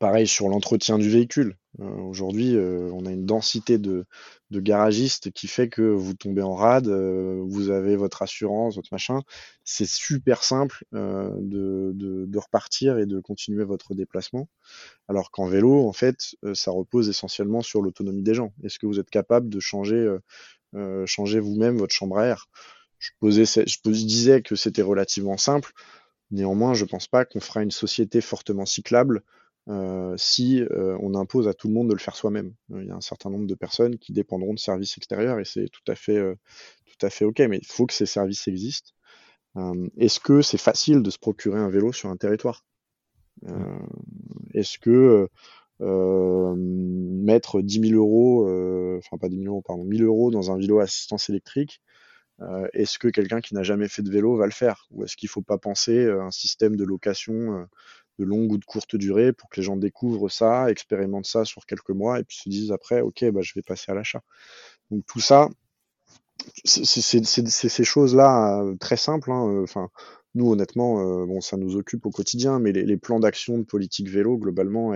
Pareil 0.00 0.26
sur 0.26 0.48
l'entretien 0.48 0.98
du 0.98 1.08
véhicule. 1.08 1.56
Euh, 1.80 1.84
aujourd'hui, 1.84 2.56
euh, 2.56 2.90
on 2.92 3.06
a 3.06 3.12
une 3.12 3.24
densité 3.24 3.78
de, 3.78 4.04
garagistes 4.50 5.30
qui 5.30 5.46
fait 5.48 5.68
que 5.68 5.82
vous 5.82 6.14
tombez 6.14 6.42
en 6.42 6.54
rade, 6.54 6.88
euh, 6.88 7.42
vous 7.46 7.70
avez 7.70 7.96
votre 7.96 8.22
assurance, 8.22 8.76
votre 8.76 8.88
machin. 8.92 9.20
C'est 9.64 9.86
super 9.86 10.42
simple 10.42 10.84
de, 10.92 12.38
repartir 12.38 12.98
et 12.98 13.06
de 13.06 13.20
continuer 13.20 13.64
votre 13.64 13.94
déplacement. 13.94 14.48
Alors 15.08 15.30
qu'en 15.30 15.46
vélo, 15.46 15.86
en 15.86 15.92
fait, 15.92 16.36
ça 16.54 16.70
repose 16.70 17.08
essentiellement 17.08 17.62
sur 17.62 17.82
l'autonomie 17.82 18.22
des 18.22 18.34
gens. 18.34 18.52
Est-ce 18.62 18.78
que 18.78 18.86
vous 18.86 18.98
êtes 18.98 19.10
capable 19.10 19.48
de 19.48 19.60
changer, 19.60 20.08
vous-même 20.72 21.76
votre 21.78 21.94
chambre 21.94 22.18
à 22.18 22.26
air? 22.26 22.48
Je 22.98 23.10
disais 23.90 24.42
que 24.42 24.56
c'était 24.56 24.82
relativement 24.82 25.36
simple. 25.36 25.72
Néanmoins, 26.30 26.74
je 26.74 26.84
ne 26.84 26.88
pense 26.88 27.06
pas 27.06 27.24
qu'on 27.24 27.40
fera 27.40 27.62
une 27.62 27.70
société 27.70 28.20
fortement 28.20 28.66
cyclable 28.66 29.22
euh, 29.68 30.14
si 30.16 30.62
euh, 30.62 30.96
on 31.00 31.14
impose 31.16 31.48
à 31.48 31.54
tout 31.54 31.66
le 31.66 31.74
monde 31.74 31.88
de 31.88 31.94
le 31.94 31.98
faire 31.98 32.14
soi-même. 32.14 32.54
Euh, 32.72 32.82
il 32.82 32.88
y 32.88 32.90
a 32.90 32.94
un 32.94 33.00
certain 33.00 33.30
nombre 33.30 33.46
de 33.46 33.54
personnes 33.54 33.98
qui 33.98 34.12
dépendront 34.12 34.54
de 34.54 34.58
services 34.58 34.96
extérieurs 34.96 35.40
et 35.40 35.44
c'est 35.44 35.68
tout 35.68 35.90
à 35.90 35.96
fait, 35.96 36.20
tout 36.84 37.06
à 37.06 37.10
fait 37.10 37.24
ok, 37.24 37.40
mais 37.40 37.58
il 37.58 37.66
faut 37.66 37.86
que 37.86 37.94
ces 37.94 38.06
services 38.06 38.46
existent. 38.48 38.90
Est-ce 39.96 40.20
que 40.20 40.42
c'est 40.42 40.58
facile 40.58 41.02
de 41.02 41.10
se 41.10 41.18
procurer 41.18 41.58
un 41.58 41.70
vélo 41.70 41.92
sur 41.92 42.10
un 42.10 42.16
territoire? 42.16 42.64
Est-ce 44.54 44.78
que 44.78 45.28
mettre 45.80 47.60
10 47.62 47.88
000 47.88 47.94
euros, 47.94 48.46
enfin 48.98 49.16
pas 49.18 49.28
10 49.28 49.38
000 49.38 49.48
euros, 49.48 49.62
pardon, 49.62 49.84
1000 49.84 50.04
euros 50.04 50.30
dans 50.30 50.50
un 50.50 50.58
vélo 50.58 50.78
assistance 50.80 51.30
électrique, 51.30 51.80
est-ce 52.74 52.98
que 52.98 53.08
quelqu'un 53.08 53.40
qui 53.40 53.54
n'a 53.54 53.62
jamais 53.62 53.88
fait 53.88 54.02
de 54.02 54.10
vélo 54.10 54.36
va 54.36 54.44
le 54.44 54.52
faire? 54.52 54.86
Ou 54.90 55.04
est-ce 55.04 55.16
qu'il 55.16 55.28
ne 55.28 55.32
faut 55.32 55.42
pas 55.42 55.58
penser 55.58 56.06
à 56.06 56.22
un 56.22 56.30
système 56.30 56.76
de 56.76 56.84
location 56.84 57.66
de 58.18 58.24
longue 58.24 58.52
ou 58.52 58.58
de 58.58 58.64
courte 58.64 58.96
durée 58.96 59.32
pour 59.32 59.48
que 59.50 59.60
les 59.60 59.62
gens 59.64 59.76
découvrent 59.76 60.28
ça, 60.28 60.70
expérimentent 60.70 61.26
ça 61.26 61.44
sur 61.44 61.66
quelques 61.66 61.90
mois 61.90 62.20
et 62.20 62.24
puis 62.24 62.36
se 62.36 62.48
disent 62.48 62.72
après, 62.72 63.00
ok, 63.00 63.24
bah, 63.30 63.40
je 63.42 63.52
vais 63.54 63.62
passer 63.62 63.90
à 63.92 63.94
l'achat. 63.94 64.22
Donc 64.90 65.04
tout 65.06 65.20
ça, 65.20 65.48
c'est 66.64 67.24
ces 67.24 67.84
choses-là 67.84 68.62
euh, 68.62 68.76
très 68.76 68.96
simples. 68.96 69.30
Hein, 69.30 69.48
euh, 69.48 69.62
enfin, 69.62 69.88
nous, 70.36 70.52
honnêtement, 70.52 71.24
euh, 71.24 71.40
ça 71.40 71.56
nous 71.56 71.76
occupe 71.76 72.06
au 72.06 72.10
quotidien, 72.10 72.60
mais 72.60 72.70
les, 72.72 72.96
plans 72.96 73.18
d'action 73.18 73.58
de 73.58 73.64
politique 73.64 74.08
vélo, 74.08 74.38
globalement, 74.38 74.92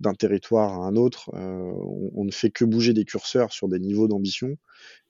d'un 0.00 0.14
territoire 0.14 0.72
à 0.72 0.86
un 0.86 0.96
autre, 0.96 1.30
on, 1.34 2.24
ne 2.24 2.30
fait 2.30 2.50
que 2.50 2.64
bouger 2.64 2.92
des 2.92 3.04
curseurs 3.04 3.52
sur 3.52 3.68
des 3.68 3.78
niveaux 3.78 4.08
d'ambition 4.08 4.56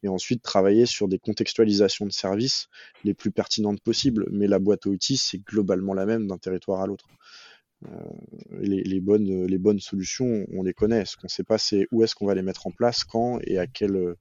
et 0.02 0.08
ensuite 0.08 0.42
travailler 0.42 0.86
sur 0.86 1.08
des 1.08 1.18
contextualisations 1.18 2.06
de 2.06 2.12
services 2.12 2.68
les 3.04 3.14
plus 3.14 3.30
pertinentes 3.30 3.80
possibles. 3.80 4.26
Mais 4.32 4.46
la 4.46 4.58
boîte 4.58 4.86
à 4.86 4.90
outils, 4.90 5.16
c'est 5.16 5.38
globalement 5.38 5.94
la 5.94 6.06
même 6.06 6.26
d'un 6.26 6.38
territoire 6.38 6.80
à 6.80 6.86
l'autre. 6.86 7.06
Euh, 7.86 7.88
les, 8.60 9.00
bonnes, 9.00 9.46
les 9.46 9.58
bonnes 9.58 9.80
solutions, 9.80 10.46
on 10.52 10.62
les 10.62 10.74
connaît. 10.74 11.04
Ce 11.04 11.16
qu'on 11.16 11.26
ne 11.26 11.30
sait 11.30 11.44
pas, 11.44 11.58
c'est 11.58 11.86
où 11.92 12.02
est-ce 12.02 12.14
qu'on 12.14 12.26
va 12.26 12.34
les 12.34 12.42
mettre 12.42 12.66
en 12.66 12.70
place, 12.70 13.04
quand 13.04 13.38
et 13.42 13.58
à 13.58 13.66
quel, 13.66 14.16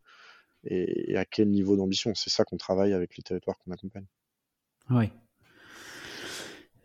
et, 0.63 1.15
à 1.15 1.25
quel 1.25 1.49
niveau 1.49 1.75
d'ambition. 1.75 2.13
C'est 2.15 2.29
ça 2.29 2.43
qu'on 2.43 2.57
travaille 2.57 2.93
avec 2.93 3.17
les 3.17 3.23
territoires 3.23 3.57
qu'on 3.59 3.71
accompagne. 3.71 4.05
Oui. 4.89 5.09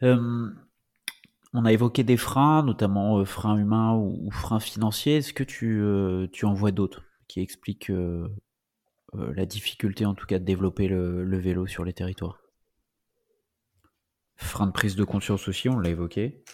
On 0.02 1.64
a 1.64 1.72
évoqué 1.72 2.04
des 2.04 2.16
freins, 2.16 2.62
notamment 2.62 3.18
euh, 3.18 3.24
freins 3.24 3.56
humains 3.56 3.94
ou, 3.94 4.30
freins 4.30 4.60
financiers. 4.60 5.16
Est-ce 5.16 5.32
que 5.32 5.44
tu, 5.44 5.80
euh, 5.80 6.26
tu 6.32 6.44
en 6.44 6.54
vois 6.54 6.70
d'autres 6.70 7.02
qui 7.28 7.40
expliquent 7.40 7.92
la 9.14 9.46
difficulté 9.46 10.04
en 10.04 10.14
tout 10.14 10.26
cas 10.26 10.38
de 10.38 10.44
développer 10.44 10.86
le, 10.88 11.38
vélo 11.38 11.66
sur 11.66 11.84
les 11.84 11.92
territoires? 11.92 12.40
Frein 14.36 14.66
de 14.66 14.72
prise 14.72 14.96
de 14.96 15.04
conscience 15.04 15.48
aussi, 15.48 15.68
on 15.68 15.78
l'a 15.78 15.88
évoqué. 15.88 16.44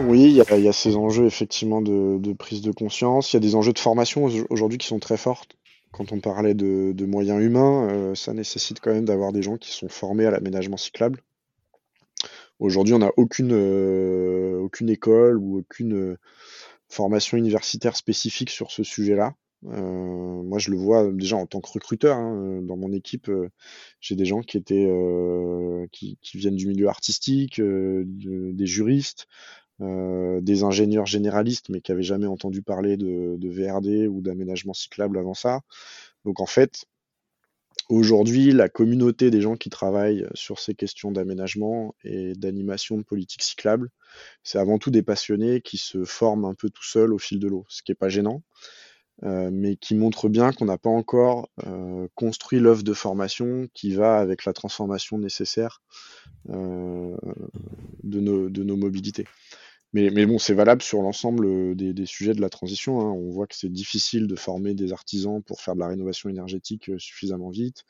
Oui, 0.00 0.24
il 0.24 0.32
y, 0.32 0.68
a 0.68 0.72
ces 0.72 0.96
enjeux 0.96 1.26
effectivement 1.26 1.82
de, 1.82 2.32
prise 2.32 2.62
de 2.62 2.72
conscience. 2.72 3.32
Il 3.32 3.36
y 3.36 3.38
a 3.38 3.40
des 3.40 3.54
enjeux 3.54 3.72
de 3.72 3.78
formation 3.78 4.28
aujourd'hui 4.48 4.78
qui 4.78 4.86
sont 4.86 4.98
très 4.98 5.18
forts. 5.18 5.44
Quand 5.92 6.10
on 6.12 6.20
parlait 6.20 6.54
de, 6.54 7.04
moyens 7.04 7.40
humains, 7.42 8.14
ça 8.16 8.32
nécessite 8.32 8.80
quand 8.80 8.92
même 8.92 9.04
d'avoir 9.04 9.30
des 9.30 9.42
gens 9.42 9.56
qui 9.56 9.70
sont 9.70 9.88
formés 9.88 10.26
à 10.26 10.30
l'aménagement 10.30 10.78
cyclable. 10.78 11.22
Aujourd'hui, 12.60 12.94
on 12.94 12.98
n'a 12.98 13.10
aucune, 13.16 13.52
aucune 14.62 14.88
école 14.88 15.38
ou 15.38 15.58
aucune 15.58 16.16
formation 16.88 17.36
universitaire 17.36 17.96
spécifique 17.96 18.50
sur 18.50 18.70
ce 18.70 18.82
sujet-là. 18.82 19.34
Euh, 19.66 20.42
moi, 20.42 20.58
je 20.58 20.70
le 20.70 20.76
vois 20.76 21.10
déjà 21.12 21.36
en 21.36 21.46
tant 21.46 21.60
que 21.60 21.70
recruteur. 21.70 22.16
Hein, 22.16 22.60
dans 22.62 22.76
mon 22.76 22.92
équipe, 22.92 23.28
euh, 23.28 23.50
j'ai 24.00 24.16
des 24.16 24.24
gens 24.24 24.40
qui 24.40 24.56
étaient, 24.56 24.86
euh, 24.88 25.86
qui, 25.92 26.18
viennent 26.34 26.56
du 26.56 26.66
milieu 26.66 26.88
artistique, 26.88 27.60
des 27.60 28.66
juristes, 28.66 29.26
des 29.80 30.62
ingénieurs 30.62 31.06
généralistes, 31.06 31.70
mais 31.70 31.80
qui 31.80 31.90
n'avaient 31.90 32.02
jamais 32.02 32.26
entendu 32.26 32.62
parler 32.62 32.96
de, 32.96 33.36
de 33.38 33.48
VRD 33.48 34.08
ou 34.08 34.20
d'aménagement 34.20 34.74
cyclable 34.74 35.18
avant 35.18 35.34
ça. 35.34 35.60
Donc, 36.24 36.40
en 36.40 36.46
fait, 36.46 36.84
aujourd'hui, 37.90 38.52
la 38.52 38.68
communauté 38.68 39.30
des 39.30 39.40
gens 39.40 39.56
qui 39.56 39.68
travaillent 39.68 40.26
sur 40.34 40.58
ces 40.58 40.74
questions 40.74 41.12
d'aménagement 41.12 41.94
et 42.04 42.34
d'animation 42.34 42.96
de 42.96 43.02
politique 43.02 43.42
cyclable, 43.42 43.90
c'est 44.42 44.58
avant 44.58 44.78
tout 44.78 44.90
des 44.90 45.02
passionnés 45.02 45.60
qui 45.60 45.76
se 45.76 46.04
forment 46.04 46.46
un 46.46 46.54
peu 46.54 46.70
tout 46.70 46.84
seuls 46.84 47.12
au 47.12 47.18
fil 47.18 47.38
de 47.38 47.48
l'eau, 47.48 47.66
ce 47.68 47.82
qui 47.82 47.90
n'est 47.90 47.96
pas 47.96 48.08
gênant. 48.08 48.42
Euh, 49.22 49.50
mais 49.52 49.76
qui 49.76 49.94
montre 49.94 50.30
bien 50.30 50.50
qu'on 50.50 50.64
n'a 50.64 50.78
pas 50.78 50.88
encore 50.88 51.50
euh, 51.66 52.08
construit 52.14 52.58
l'œuvre 52.58 52.82
de 52.82 52.94
formation 52.94 53.68
qui 53.74 53.92
va 53.92 54.16
avec 54.16 54.46
la 54.46 54.54
transformation 54.54 55.18
nécessaire 55.18 55.82
euh, 56.48 57.14
de, 58.02 58.18
nos, 58.18 58.76
mobilités. 58.76 59.26
Mais, 59.92 60.10
mais 60.10 60.24
bon, 60.24 60.38
c'est 60.38 60.54
valable 60.54 60.82
sur 60.82 61.02
l'ensemble 61.02 61.74
des, 61.74 61.92
des, 61.92 62.06
sujets 62.06 62.32
de 62.32 62.40
la 62.40 62.48
transition. 62.48 63.00
Hein. 63.00 63.10
On 63.12 63.30
voit 63.30 63.46
que 63.46 63.56
c'est 63.56 63.72
difficile 63.72 64.28
de 64.28 64.36
former 64.36 64.74
des 64.74 64.92
artisans 64.92 65.42
pour 65.42 65.60
faire 65.60 65.74
de 65.74 65.80
la 65.80 65.88
rénovation 65.88 66.28
énergétique 66.28 66.90
suffisamment 66.98 67.50
vite. 67.50 67.84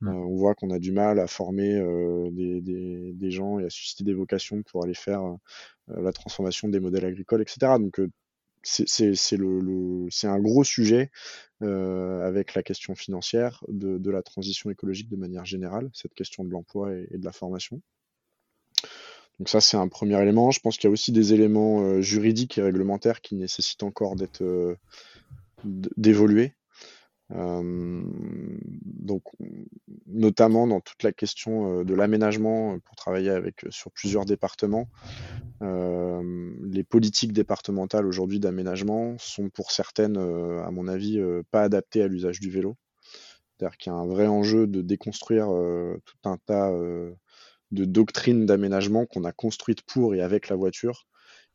Mmh. 0.00 0.08
on 0.08 0.36
voit 0.36 0.54
qu'on 0.54 0.70
a 0.70 0.78
du 0.78 0.92
mal 0.92 1.20
à 1.20 1.26
former 1.26 1.80
des, 2.32 2.60
des, 2.60 3.12
des, 3.12 3.30
gens 3.30 3.58
et 3.58 3.64
à 3.64 3.70
susciter 3.70 4.02
des 4.02 4.14
vocations 4.14 4.62
pour 4.62 4.82
aller 4.82 4.94
faire 4.94 5.22
la 5.88 6.12
transformation 6.12 6.68
des 6.68 6.80
modèles 6.80 7.04
agricoles, 7.04 7.42
etc. 7.42 7.78
Donc 7.78 8.00
c'est 8.62 9.36
le, 9.36 10.08
un 10.24 10.38
gros 10.40 10.64
sujet 10.64 11.10
euh, 11.62 12.26
avec 12.26 12.54
la 12.54 12.62
question 12.62 12.94
financière 12.94 13.64
de, 13.68 14.10
la 14.10 14.22
transition 14.22 14.70
écologique 14.70 15.08
de 15.08 15.16
manière 15.16 15.44
générale, 15.44 15.90
cette 15.92 16.14
question 16.14 16.44
de 16.44 16.50
l'emploi 16.50 16.92
et, 16.92 17.18
de 17.18 17.24
la 17.24 17.32
formation. 17.32 17.80
Donc 19.38 19.48
ça, 19.48 19.60
c'est 19.60 19.76
un 19.76 19.88
premier 19.88 20.20
élément. 20.20 20.50
Je 20.50 20.60
pense 20.60 20.76
qu'il 20.76 20.88
y 20.88 20.90
a 20.90 20.92
aussi 20.92 21.12
des 21.12 21.32
éléments 21.32 21.80
euh, 21.80 22.00
juridiques 22.00 22.58
et 22.58 22.62
réglementaires 22.62 23.20
qui 23.20 23.34
nécessitent 23.34 23.82
encore 23.82 24.16
d'être 24.16 24.42
euh, 24.42 24.76
d'évoluer. 25.64 26.52
donc, 27.30 29.22
notamment 30.06 30.66
dans 30.66 30.80
toute 30.80 31.02
la 31.02 31.12
question 31.12 31.82
de 31.82 31.94
l'aménagement 31.94 32.78
pour 32.80 32.94
travailler 32.96 33.30
avec 33.30 33.64
sur 33.70 33.90
plusieurs 33.90 34.26
départements, 34.26 34.88
euh, 35.62 36.52
les 36.64 36.82
politiques 36.82 37.32
départementales 37.32 38.06
aujourd'hui 38.06 38.40
d'aménagement 38.40 39.16
sont 39.18 39.48
pour 39.48 39.70
certaines, 39.70 40.16
euh, 40.16 40.64
à 40.64 40.70
mon 40.70 40.88
avis, 40.88 41.20
euh, 41.20 41.42
pas 41.50 41.62
adaptées 41.62 42.02
à 42.02 42.08
l'usage 42.08 42.40
du 42.40 42.50
vélo. 42.50 42.76
C'est-à-dire 43.56 43.76
qu'il 43.76 43.92
y 43.92 43.94
a 43.94 43.98
un 43.98 44.06
vrai 44.06 44.26
enjeu 44.26 44.66
de 44.66 44.82
déconstruire 44.82 45.46
tout 46.04 46.16
un 46.24 46.36
tas 46.46 46.72
de 47.72 47.84
doctrines 47.84 48.46
d'aménagement 48.46 49.06
qu'on 49.06 49.24
a 49.24 49.32
construites 49.32 49.82
pour 49.82 50.14
et 50.14 50.22
avec 50.22 50.48
la 50.48 50.56
voiture 50.56 51.06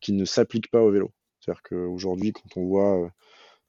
qui 0.02 0.14
ne 0.14 0.26
s'appliquent 0.26 0.72
pas 0.72 0.82
au 0.82 0.92
vélo. 0.92 1.12
C'est-à-dire 1.40 1.64
qu'aujourd'hui, 1.64 2.34
quand 2.34 2.58
on 2.58 2.66
voit 2.66 3.12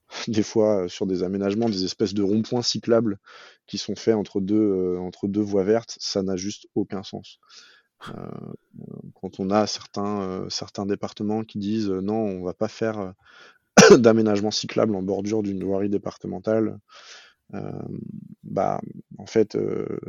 des 0.27 0.43
fois 0.43 0.89
sur 0.89 1.07
des 1.07 1.23
aménagements 1.23 1.69
des 1.69 1.85
espèces 1.85 2.13
de 2.13 2.23
ronds-points 2.23 2.61
cyclables 2.61 3.17
qui 3.67 3.77
sont 3.77 3.95
faits 3.95 4.15
entre 4.15 4.41
deux, 4.41 4.97
deux 5.23 5.41
voies 5.41 5.63
vertes, 5.63 5.97
ça 5.99 6.23
n'a 6.23 6.35
juste 6.35 6.67
aucun 6.75 7.03
sens. 7.03 7.39
Euh, 8.07 8.53
quand 9.13 9.39
on 9.39 9.49
a 9.51 9.67
certains, 9.67 10.21
euh, 10.21 10.85
départements 10.85 11.43
qui 11.43 11.59
disent 11.59 11.89
euh, 11.89 12.01
non, 12.01 12.15
on 12.15 12.43
va 12.43 12.53
pas 12.53 12.69
faire 12.69 13.13
d'aménagement 13.97 14.51
cyclable 14.51 14.95
en 14.95 15.03
bordure 15.03 15.43
d'une 15.43 15.63
voirie 15.63 15.89
départementale, 15.89 16.79
bah 18.43 18.79
en 19.17 19.25
fait 19.25 19.57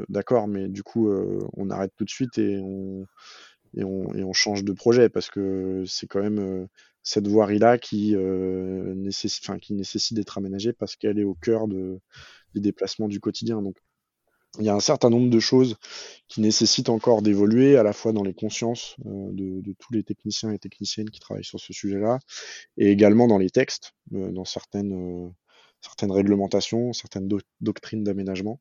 d'accord, 0.08 0.48
mais 0.48 0.68
du 0.68 0.82
coup 0.82 1.10
on 1.56 1.70
arrête 1.70 1.92
tout 1.96 2.04
de 2.04 2.10
suite 2.10 2.38
et 2.38 2.58
on, 2.58 3.06
et 3.74 3.84
on, 3.84 4.14
et 4.14 4.24
on 4.24 4.32
change 4.32 4.64
de 4.64 4.72
projet 4.72 5.08
parce 5.08 5.30
que 5.30 5.84
c'est 5.86 6.06
quand 6.06 6.22
même 6.22 6.68
cette 7.02 7.28
voirie-là 7.28 7.78
qui, 7.78 8.14
nécessite, 8.16 9.58
qui 9.60 9.74
nécessite 9.74 10.14
d'être 10.16 10.38
aménagée 10.38 10.72
parce 10.72 10.96
qu'elle 10.96 11.18
est 11.18 11.24
au 11.24 11.34
cœur 11.34 11.68
de, 11.68 12.00
des 12.54 12.60
déplacements 12.60 13.08
du 13.08 13.20
quotidien. 13.20 13.62
Donc 13.62 13.76
il 14.58 14.64
y 14.64 14.68
a 14.68 14.74
un 14.74 14.80
certain 14.80 15.10
nombre 15.10 15.30
de 15.30 15.38
choses 15.38 15.76
qui 16.26 16.40
nécessitent 16.40 16.88
encore 16.88 17.22
d'évoluer, 17.22 17.76
à 17.76 17.82
la 17.82 17.92
fois 17.92 18.12
dans 18.12 18.24
les 18.24 18.34
consciences 18.34 18.96
euh, 19.06 19.30
de, 19.32 19.74
tous 19.78 19.92
les 19.92 20.02
techniciens 20.02 20.50
et 20.50 20.58
techniciennes 20.58 21.10
qui 21.10 21.20
travaillent 21.20 21.44
sur 21.44 21.60
ce 21.60 21.72
sujet-là, 21.72 22.18
et 22.76 22.90
également 22.90 23.28
dans 23.28 23.38
les 23.38 23.50
textes, 23.50 23.92
euh, 24.12 24.32
dans 24.32 24.44
certaines, 24.44 24.92
euh, 24.92 25.28
certaines 25.80 26.12
réglementations, 26.12 26.92
certaines 26.92 27.28
doctrines 27.60 28.04
d'aménagement. 28.04 28.60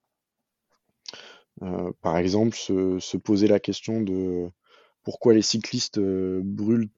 par 2.02 2.18
exemple, 2.18 2.56
se, 2.56 3.00
se, 3.00 3.18
poser 3.18 3.48
la 3.48 3.60
question 3.60 4.02
de 4.02 4.50
pourquoi 5.04 5.34
les 5.34 5.42
cyclistes 5.42 6.00
brûlent 6.00 6.90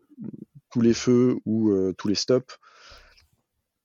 tous 0.69 0.81
les 0.81 0.93
feux 0.93 1.37
ou 1.45 1.71
tous 1.97 2.07
les 2.07 2.15
stops 2.15 2.59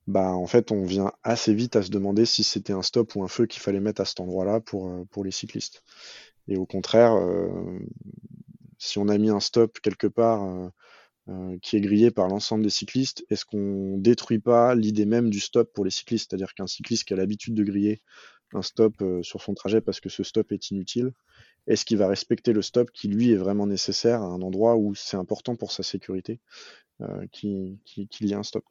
bah 0.06 0.32
en 0.32 0.46
fait 0.46 0.70
on 0.70 0.84
vient 0.84 1.12
assez 1.22 1.52
vite 1.54 1.76
à 1.76 1.82
se 1.82 1.90
demander 1.90 2.26
si 2.26 2.44
c'était 2.44 2.72
un 2.72 2.82
stop 2.82 3.16
ou 3.16 3.24
un 3.24 3.28
feu 3.28 3.46
qu'il 3.46 3.60
fallait 3.60 3.80
mettre 3.80 4.00
à 4.00 4.04
cet 4.04 4.20
endroit-là 4.20 4.60
pour, 4.60 4.88
euh, 4.88 5.22
les 5.24 5.30
cyclistes. 5.30 5.82
Et 6.48 6.56
au 6.56 6.66
contraire, 6.66 7.14
euh, 7.16 7.78
si 8.78 8.98
on 8.98 9.08
a 9.08 9.18
mis 9.18 9.30
un 9.30 9.40
stop 9.40 9.80
quelque 9.80 10.06
part 10.06 10.70
euh, 11.28 11.58
qui 11.62 11.76
est 11.76 11.80
grillé 11.80 12.10
par 12.10 12.28
l'ensemble 12.28 12.64
des 12.64 12.70
cyclistes, 12.70 13.24
est-ce 13.30 13.44
qu'on 13.44 13.98
détruit 13.98 14.38
pas 14.38 14.74
l'idée 14.74 15.06
même 15.06 15.30
du 15.30 15.40
stop 15.40 15.72
pour 15.72 15.84
les 15.84 15.90
cyclistes? 15.90 16.30
C'est-à-dire 16.30 16.54
qu'un 16.54 16.66
cycliste 16.66 17.04
qui 17.04 17.14
a 17.14 17.16
l'habitude 17.16 17.54
de 17.54 17.64
griller 17.64 18.02
un 18.52 18.62
stop 18.62 19.02
sur 19.22 19.42
son 19.42 19.54
trajet 19.54 19.80
parce 19.80 20.00
que 20.00 20.08
ce 20.08 20.22
stop 20.22 20.52
est 20.52 20.70
inutile, 20.70 21.12
est-ce 21.66 21.84
qu'il 21.84 21.98
va 21.98 22.06
respecter 22.06 22.52
le 22.52 22.62
stop 22.62 22.92
qui 22.92 23.08
lui 23.08 23.32
est 23.32 23.36
vraiment 23.36 23.66
nécessaire 23.66 24.22
à 24.22 24.26
un 24.26 24.40
endroit 24.40 24.76
où 24.76 24.94
c'est 24.94 25.16
important 25.16 25.56
pour 25.56 25.72
sa 25.72 25.82
sécurité 25.82 26.38
qu'il 27.32 27.78
y 28.20 28.32
ait 28.32 28.34
un 28.34 28.44
stop? 28.44 28.64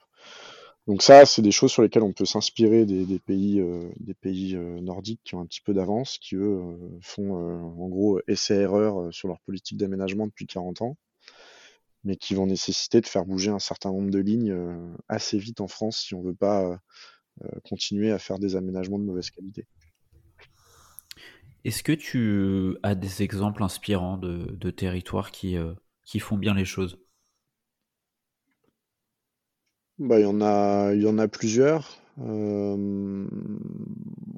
Donc 0.87 1.01
ça, 1.01 1.25
c'est 1.25 1.41
des 1.41 1.51
choses 1.51 1.71
sur 1.71 1.81
lesquelles 1.81 2.03
on 2.03 2.13
peut 2.13 2.25
s'inspirer 2.25 2.85
des, 2.85 3.19
pays, 3.19 3.63
des 3.99 4.13
pays 4.13 4.55
euh, 4.55 4.77
euh, 4.77 4.81
nordiques 4.81 5.21
qui 5.23 5.33
ont 5.33 5.41
un 5.41 5.45
petit 5.45 5.61
peu 5.61 5.73
d'avance, 5.73 6.19
qui 6.19 6.35
eux 6.35 6.59
euh, 6.59 6.99
font 7.01 7.33
en 7.33 7.87
gros 7.87 8.19
essai-erreur 8.27 9.11
sur 9.11 9.27
leur 9.27 9.39
politique 9.41 9.77
d'aménagement 9.77 10.27
depuis 10.27 10.45
40 10.45 10.83
ans, 10.83 10.97
mais 12.05 12.15
qui 12.15 12.35
vont 12.35 12.47
nécessiter 12.47 13.01
de 13.01 13.07
faire 13.07 13.25
bouger 13.25 13.51
un 13.51 13.59
certain 13.59 13.89
nombre 13.89 14.11
de 14.11 14.19
lignes 14.19 14.55
assez 15.09 15.37
vite 15.37 15.61
en 15.61 15.67
France 15.67 15.97
si 15.97 16.15
on 16.15 16.21
veut 16.21 16.35
pas 16.35 16.79
continuer 17.63 18.11
à 18.11 18.19
faire 18.19 18.39
des 18.39 18.55
aménagements 18.55 18.99
de 18.99 19.03
mauvaise 19.03 19.29
qualité. 19.29 19.67
Est-ce 21.65 21.83
que 21.83 21.91
tu 21.91 22.77
as 22.83 22.95
des 22.95 23.23
exemples 23.23 23.63
inspirants 23.63 24.17
de, 24.17 24.71
territoires 24.71 25.31
qui, 25.31 25.57
qui 26.05 26.19
font 26.19 26.37
bien 26.37 26.53
les 26.53 26.65
choses? 26.65 26.97
Bah, 29.97 30.19
il 30.19 30.23
y 30.23 30.25
en 30.25 30.41
a, 30.41 30.93
il 30.93 31.01
y 31.01 31.07
en 31.07 31.17
a 31.17 31.27
plusieurs. 31.27 32.01
Euh, 32.19 33.27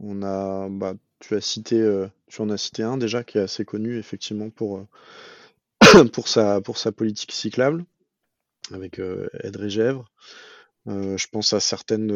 on 0.02 0.22
a, 0.24 0.70
bah, 0.70 0.94
tu 1.20 1.36
as 1.36 1.42
cité, 1.42 1.80
euh, 1.82 2.08
tu 2.28 2.42
en 2.42 2.50
as 2.50 2.58
cité 2.58 2.84
un 2.84 2.98
déjà 2.98 3.24
qui 3.24 3.38
est 3.40 3.42
assez 3.42 3.66
connu 3.66 3.98
effectivement 3.98 4.50
pour 4.52 4.78
euh, 4.78 4.88
pour 6.14 6.28
sa 6.28 6.62
pour 6.62 6.78
sa 6.78 6.92
politique 6.92 7.32
cyclable 7.32 7.86
avec 8.72 9.00
euh, 9.00 9.28
Edre 9.44 9.68
Gèvres. 9.68 10.12
je 10.86 11.28
pense 11.28 11.54
à 11.54 11.60
certaines 11.60 12.12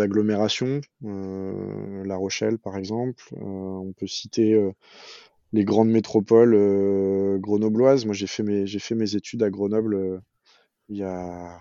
agglomérations, 0.00 0.80
La 1.02 2.16
Rochelle 2.16 2.58
par 2.58 2.76
exemple. 2.76 3.22
on 3.32 3.92
peut 3.96 4.06
citer 4.06 4.58
les 5.52 5.64
grandes 5.64 5.90
métropoles 5.90 7.40
grenobloises. 7.40 8.04
Moi, 8.04 8.14
j'ai 8.14 8.26
fait 8.28 8.42
mes 8.42 8.66
fait 8.66 8.94
mes 8.94 9.16
études 9.16 9.42
à 9.42 9.50
Grenoble 9.50 10.22
il 10.88 10.98
y 10.98 11.02
a 11.02 11.58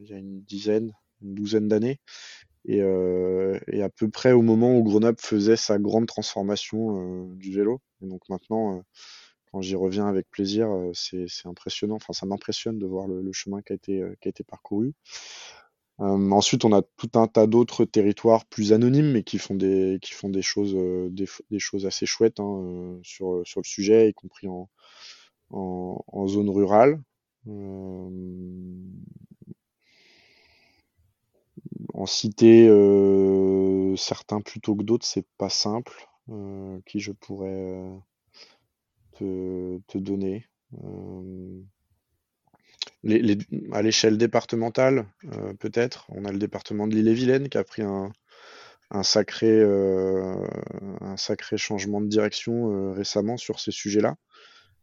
il 0.00 0.08
y 0.08 0.14
a 0.14 0.18
une 0.18 0.42
dizaine, 0.42 0.92
une 1.22 1.34
douzaine 1.34 1.68
d'années. 1.68 2.00
Et, 2.66 2.80
euh, 2.80 3.58
et, 3.68 3.82
à 3.82 3.90
peu 3.90 4.08
près 4.08 4.32
au 4.32 4.40
moment 4.40 4.74
où 4.76 4.82
Grenoble 4.82 5.18
faisait 5.20 5.56
sa 5.56 5.78
grande 5.78 6.06
transformation 6.06 6.96
euh, 6.98 7.34
du 7.36 7.52
vélo. 7.52 7.80
Et 8.02 8.06
donc 8.06 8.22
maintenant, 8.30 8.78
euh, 8.78 8.80
quand 9.54 9.62
j'y 9.62 9.76
reviens 9.76 10.08
avec 10.08 10.28
plaisir, 10.30 10.68
c'est 10.94 11.28
impressionnant. 11.44 11.94
Enfin, 11.94 12.12
ça 12.12 12.26
m'impressionne 12.26 12.76
de 12.76 12.86
voir 12.86 13.06
le, 13.06 13.32
chemin 13.32 13.62
qui 13.62 13.72
a 13.72 13.76
été, 13.76 14.44
parcouru. 14.48 14.94
Ensuite, 15.98 16.64
on 16.64 16.72
a 16.72 16.82
tout 16.82 17.10
un 17.14 17.28
tas 17.28 17.46
d'autres 17.46 17.84
territoires 17.84 18.46
plus 18.46 18.72
anonymes, 18.72 19.12
mais 19.12 19.22
qui 19.22 19.38
font 19.38 19.54
des, 19.54 20.00
choses, 20.42 20.76
assez 21.86 22.04
chouettes 22.04 22.40
hein, 22.40 22.98
sur, 23.04 23.36
le 23.36 23.62
sujet, 23.62 24.08
y 24.08 24.12
compris 24.12 24.48
en, 24.48 26.26
zone 26.26 26.50
rurale. 26.50 27.00
En 31.94 32.06
citer 32.06 32.66
certains 33.96 34.40
plutôt 34.40 34.74
que 34.74 34.82
d'autres, 34.82 35.06
c'est 35.06 35.28
pas 35.38 35.48
simple. 35.48 36.08
Qui 36.86 36.98
je 36.98 37.12
pourrais 37.12 37.84
te, 39.14 39.98
donner. 39.98 40.46
Euh, 40.84 41.60
les, 43.02 43.38
à 43.72 43.82
l'échelle 43.82 44.18
départementale, 44.18 45.06
euh, 45.32 45.54
peut-être. 45.54 46.06
On 46.08 46.24
a 46.24 46.32
le 46.32 46.38
département 46.38 46.86
de 46.86 46.94
l'Ille-et-Vilaine 46.94 47.48
qui 47.48 47.58
a 47.58 47.64
pris 47.64 47.82
un, 47.82 48.12
un 48.90 49.02
sacré, 49.02 49.50
euh, 49.50 50.34
un 51.00 51.16
sacré 51.16 51.56
changement 51.56 52.00
de 52.00 52.06
direction 52.06 52.92
récemment 52.92 53.36
sur 53.36 53.60
ces 53.60 53.72
sujets-là, 53.72 54.16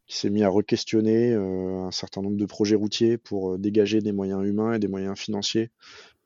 qui 0.08 0.18
s'est 0.18 0.30
mis 0.30 0.44
à 0.44 0.50
re-questionner 0.50 1.34
un 1.34 1.92
certain 1.92 2.22
nombre 2.22 2.38
de 2.38 2.46
projets 2.46 2.76
routiers 2.76 3.18
pour 3.18 3.58
dégager 3.58 4.02
des 4.02 4.12
moyens 4.12 4.46
humains 4.46 4.74
et 4.74 4.80
des 4.80 4.88
moyens 4.88 5.18
financiers 5.18 5.72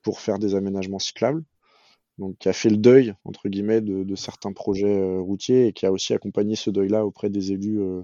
pour 0.01 0.19
faire 0.19 0.39
des 0.39 0.55
aménagements 0.55 0.99
cyclables. 0.99 1.43
Donc, 2.17 2.37
qui 2.37 2.47
a 2.47 2.53
fait 2.53 2.69
le 2.69 2.77
deuil, 2.77 3.13
entre 3.25 3.49
guillemets, 3.49 3.81
de, 3.81 4.15
certains 4.15 4.53
projets 4.53 4.99
euh, 4.99 5.19
routiers 5.19 5.67
et 5.67 5.73
qui 5.73 5.85
a 5.85 5.91
aussi 5.91 6.13
accompagné 6.13 6.55
ce 6.55 6.69
deuil-là 6.69 7.05
auprès 7.05 7.29
des 7.29 7.51
élus 7.51 7.81
euh, 7.81 8.03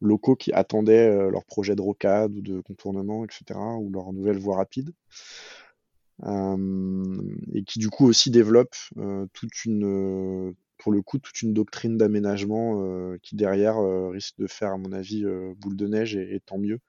locaux 0.00 0.36
qui 0.36 0.52
attendaient 0.52 1.08
euh, 1.08 1.30
leur 1.30 1.44
projet 1.46 1.74
de 1.74 1.80
rocade 1.80 2.32
ou 2.34 2.42
de 2.42 2.60
contournement, 2.60 3.24
etc., 3.24 3.58
ou 3.80 3.90
leur 3.90 4.12
nouvelle 4.12 4.38
voie 4.38 4.56
rapide. 4.56 4.92
Euh, 6.24 7.16
et 7.54 7.62
qui 7.62 7.78
du 7.78 7.90
coup 7.90 8.06
aussi 8.06 8.30
développe 8.30 8.74
toute 9.32 9.64
une, 9.64 10.54
pour 10.76 10.92
le 10.92 11.00
coup, 11.00 11.18
toute 11.18 11.42
une 11.42 11.54
doctrine 11.54 11.96
d'aménagement 11.96 13.16
qui 13.22 13.36
derrière 13.36 13.78
risque 14.10 14.36
de 14.38 14.48
faire, 14.48 14.72
à 14.72 14.78
mon 14.78 14.92
avis, 14.92 15.24
boule 15.58 15.76
de 15.76 15.86
neige 15.86 16.16
et, 16.16 16.34
et 16.34 16.40
tant 16.40 16.58
mieux 16.58 16.80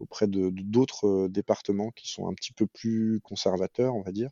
auprès 0.00 0.26
de 0.26 0.50
d'autres 0.50 1.28
départements 1.28 1.92
qui 1.92 2.10
sont 2.10 2.28
un 2.28 2.34
petit 2.34 2.52
peu 2.52 2.66
plus 2.66 3.20
conservateurs, 3.22 3.94
on 3.94 4.02
va 4.02 4.10
dire. 4.10 4.30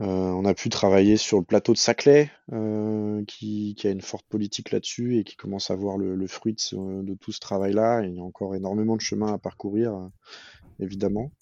Euh, 0.00 0.04
on 0.06 0.44
a 0.44 0.54
pu 0.54 0.68
travailler 0.68 1.16
sur 1.16 1.38
le 1.38 1.44
plateau 1.44 1.72
de 1.72 1.78
Saclay, 1.78 2.30
euh, 2.52 3.24
qui, 3.26 3.74
qui 3.76 3.88
a 3.88 3.90
une 3.90 4.00
forte 4.00 4.26
politique 4.28 4.70
là-dessus 4.70 5.18
et 5.18 5.24
qui 5.24 5.34
commence 5.34 5.70
à 5.72 5.74
voir 5.76 5.98
le, 5.98 6.14
le 6.14 6.26
fruit 6.28 6.54
de, 6.54 6.60
ce- 6.60 7.02
de 7.02 7.14
tout 7.14 7.32
ce 7.32 7.40
travail-là. 7.40 8.02
Il 8.04 8.14
y 8.14 8.20
a 8.20 8.22
encore 8.22 8.54
énormément 8.54 8.94
de 8.94 9.00
chemin 9.00 9.32
à 9.34 9.38
parcourir, 9.38 9.94
euh, 9.94 10.06
évidemment. 10.80 11.32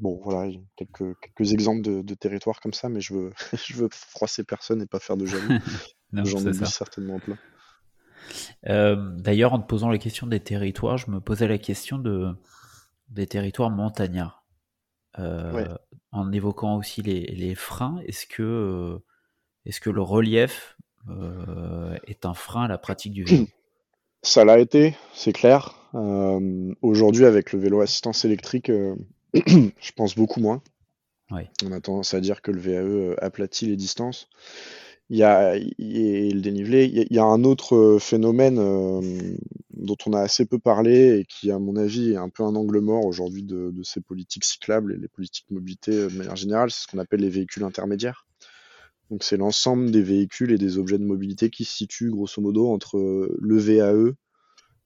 Bon, 0.00 0.20
voilà, 0.22 0.46
il 0.48 0.54
y 0.54 0.58
a 0.58 0.60
quelques, 0.76 1.16
quelques 1.20 1.52
exemples 1.52 1.82
de, 1.82 2.02
de 2.02 2.14
territoires 2.14 2.60
comme 2.60 2.72
ça, 2.72 2.88
mais 2.88 3.00
je 3.00 3.14
veux, 3.14 3.32
je 3.66 3.74
veux 3.74 3.88
froisser 3.90 4.44
personne 4.44 4.82
et 4.82 4.86
pas 4.86 5.00
faire 5.00 5.16
de 5.16 5.26
jaloux. 5.26 5.58
J'en 6.24 6.38
oublie 6.50 6.66
certainement 6.66 7.18
plein. 7.18 7.38
D'ailleurs, 8.64 9.52
en 9.52 9.58
te 9.60 9.66
posant 9.66 9.90
la 9.90 9.98
question 9.98 10.26
des 10.26 10.40
territoires, 10.40 10.96
je 10.98 11.10
me 11.10 11.20
posais 11.20 11.48
la 11.48 11.58
question 11.58 11.98
de, 11.98 12.34
des 13.10 13.26
territoires 13.26 13.70
montagnards. 13.70 14.41
Euh, 15.18 15.52
Ouais. 15.52 15.66
en 16.10 16.32
évoquant 16.32 16.78
aussi 16.78 17.02
les, 17.02 17.20
les 17.26 17.54
freins, 17.54 18.00
est-ce 18.06 18.26
que, 18.26 18.42
euh, 18.42 18.98
est-ce 19.66 19.80
que 19.80 19.90
le 19.90 20.02
relief 20.02 20.76
euh, 21.08 21.96
est 22.06 22.24
un 22.24 22.34
frein 22.34 22.64
à 22.64 22.68
la 22.68 22.78
pratique 22.78 23.12
du 23.12 23.24
vélo? 23.24 23.46
Ça 24.22 24.44
l'a 24.44 24.58
été, 24.58 24.96
c'est 25.14 25.32
clair. 25.32 25.74
Aujourd'hui, 26.80 27.24
avec 27.26 27.52
le 27.52 27.58
vélo 27.58 27.80
assistance 27.80 28.24
électrique, 28.24 28.70
je 29.34 29.92
pense 29.96 30.14
beaucoup 30.14 30.40
moins. 30.40 30.62
Ouais. 31.32 31.50
On 31.66 31.72
a 31.72 31.80
tendance 31.80 32.14
à 32.14 32.20
dire 32.20 32.40
que 32.40 32.50
le 32.52 32.60
VAE 32.60 33.16
aplatit 33.20 33.66
les 33.66 33.76
distances. 33.76 34.28
Il 35.12 35.18
y 35.18 35.24
a, 35.24 35.58
le 35.58 36.40
dénivelé. 36.40 36.86
Il 36.86 37.14
y 37.14 37.18
un 37.18 37.44
autre 37.44 37.76
euh, 37.76 37.98
phénomène 37.98 38.58
euh, 38.58 39.36
dont 39.74 39.98
on 40.06 40.14
a 40.14 40.20
assez 40.20 40.46
peu 40.46 40.58
parlé 40.58 41.18
et 41.18 41.24
qui, 41.26 41.50
à 41.50 41.58
mon 41.58 41.76
avis, 41.76 42.12
est 42.12 42.16
un 42.16 42.30
peu 42.30 42.44
un 42.44 42.56
angle 42.56 42.80
mort 42.80 43.04
aujourd'hui 43.04 43.42
de, 43.42 43.70
ces 43.82 44.00
politiques 44.00 44.46
cyclables 44.46 44.94
et 44.94 44.96
les 44.96 45.08
politiques 45.08 45.50
mobilité 45.50 45.92
euh, 45.92 46.08
de 46.08 46.16
manière 46.16 46.36
générale. 46.36 46.70
C'est 46.70 46.84
ce 46.84 46.86
qu'on 46.86 46.96
appelle 46.96 47.20
les 47.20 47.28
véhicules 47.28 47.62
intermédiaires. 47.62 48.26
Donc, 49.10 49.22
c'est 49.22 49.36
l'ensemble 49.36 49.90
des 49.90 50.02
véhicules 50.02 50.50
et 50.50 50.56
des 50.56 50.78
objets 50.78 50.96
de 50.96 51.04
mobilité 51.04 51.50
qui 51.50 51.66
se 51.66 51.76
situent 51.76 52.08
grosso 52.08 52.40
modo 52.40 52.72
entre 52.72 53.36
le 53.38 53.58
VAE, 53.58 54.14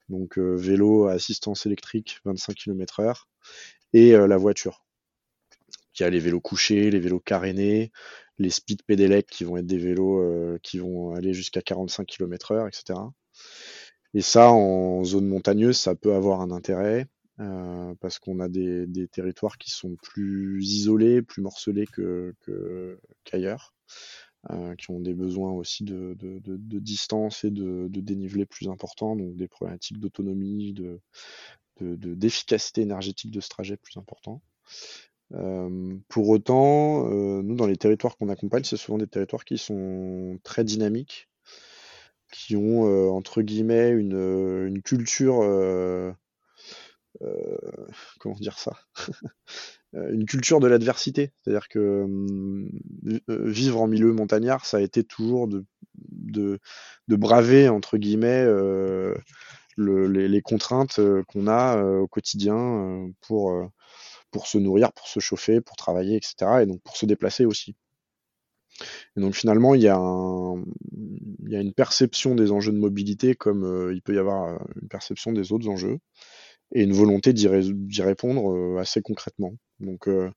donc 0.08 0.38
vélo 0.38 1.06
à 1.06 1.12
assistance 1.12 1.66
électrique 1.66 2.18
25 2.24 2.56
km/h, 2.56 3.26
et 3.92 4.10
la 4.10 4.36
voiture. 4.36 4.84
Il 5.94 6.02
y 6.02 6.04
a 6.04 6.10
les 6.10 6.18
vélos 6.18 6.40
couchés, 6.40 6.90
les 6.90 6.98
vélos 6.98 7.20
carénés, 7.20 7.92
les 8.38 8.50
speed 8.50 8.82
pédélec 8.84 9.26
qui 9.26 9.44
vont 9.44 9.56
être 9.56 9.66
des 9.66 9.78
vélos 9.78 10.20
euh, 10.20 10.58
qui 10.62 10.78
vont 10.78 11.14
aller 11.14 11.32
jusqu'à 11.32 11.62
45 11.62 12.06
km/h, 12.06 12.68
etc. 12.68 12.98
Et 14.14 14.22
ça, 14.22 14.50
en 14.50 15.04
zone 15.04 15.26
montagneuse, 15.26 15.78
ça 15.78 15.94
peut 15.94 16.14
avoir 16.14 16.40
un 16.40 16.50
intérêt 16.50 17.06
euh, 17.40 17.94
parce 18.00 18.18
qu'on 18.18 18.40
a 18.40 18.48
des, 18.48 19.08
territoires 19.08 19.58
qui 19.58 19.70
sont 19.70 19.96
plus 19.96 20.64
isolés, 20.64 21.22
plus 21.22 21.42
morcelés 21.42 21.86
qu'ailleurs, 23.24 23.74
euh, 24.50 24.74
qui 24.76 24.90
ont 24.90 25.00
des 25.00 25.14
besoins 25.14 25.52
aussi 25.52 25.84
de, 25.84 26.14
de- 26.18 26.78
distance 26.78 27.44
et 27.44 27.50
de, 27.50 27.88
dénivelé 27.88 28.46
plus 28.46 28.68
importants, 28.68 29.16
donc 29.16 29.36
des 29.36 29.48
problématiques 29.48 30.00
d'autonomie, 30.00 30.72
de, 30.72 31.00
de- 31.80 31.96
de- 31.96 32.14
d'efficacité 32.14 32.82
énergétique 32.82 33.32
de 33.32 33.40
ce 33.40 33.48
trajet 33.48 33.76
plus 33.76 33.98
important. 33.98 34.40
Pour 36.08 36.28
autant, 36.28 37.08
nous, 37.08 37.54
dans 37.56 37.66
les 37.66 37.76
territoires 37.76 38.16
qu'on 38.16 38.28
accompagne, 38.28 38.64
c'est 38.64 38.76
souvent 38.76 38.98
des 38.98 39.06
territoires 39.06 39.44
qui 39.44 39.58
sont 39.58 40.38
très 40.44 40.64
dynamiques, 40.64 41.28
qui 42.32 42.56
ont, 42.56 42.82
entre 43.14 43.42
guillemets, 43.42 43.90
une, 43.90 44.80
culture, 44.82 45.42
comment 48.18 48.36
dire 48.36 48.58
ça? 48.58 48.72
Une 49.92 50.26
culture 50.26 50.60
de 50.60 50.66
l'adversité. 50.68 51.32
C'est-à-dire 51.42 51.68
que 51.68 52.06
vi- 53.04 53.22
vivre 53.28 53.80
en 53.80 53.86
milieu 53.88 54.12
montagnard, 54.12 54.66
ça 54.66 54.78
a 54.78 54.80
été 54.80 55.04
toujours 55.04 55.48
de, 55.48 55.64
braver, 57.16 57.68
entre 57.68 57.96
guillemets, 57.98 58.44
le- 58.44 60.06
les, 60.08 60.28
les 60.28 60.42
contraintes 60.42 61.00
qu'on 61.28 61.46
a 61.48 61.82
au 61.82 62.06
quotidien 62.08 63.08
pour, 63.22 63.52
pour 64.36 64.48
se 64.48 64.58
nourrir, 64.58 64.92
pour 64.92 65.08
se 65.08 65.18
chauffer, 65.18 65.62
pour 65.62 65.76
travailler, 65.76 66.16
etc. 66.16 66.62
Et 66.62 66.66
donc 66.66 66.82
pour 66.82 66.98
se 66.98 67.06
déplacer 67.06 67.46
aussi. 67.46 67.74
Et 69.16 69.20
donc 69.22 69.34
finalement, 69.34 69.74
il 69.74 69.80
y 69.80 69.88
a, 69.88 69.96
une 69.96 71.72
perception 71.72 72.34
des 72.34 72.50
enjeux 72.52 72.72
de 72.72 72.76
mobilité 72.76 73.34
comme 73.34 73.64
euh, 73.64 73.94
il 73.94 74.02
peut 74.02 74.14
y 74.14 74.18
avoir 74.18 74.44
euh, 74.44 74.58
une 74.82 74.88
perception 74.88 75.32
des 75.32 75.52
autres 75.52 75.68
enjeux 75.68 76.00
et 76.74 76.82
une 76.82 76.92
volonté 76.92 77.32
d'y 77.32 77.48
ré- 77.48 77.72
d'y 77.72 78.02
répondre 78.02 78.52
euh, 78.52 78.76
assez 78.78 79.00
concrètement. 79.00 79.54
Donc 79.80 80.06
euh, 80.06 80.30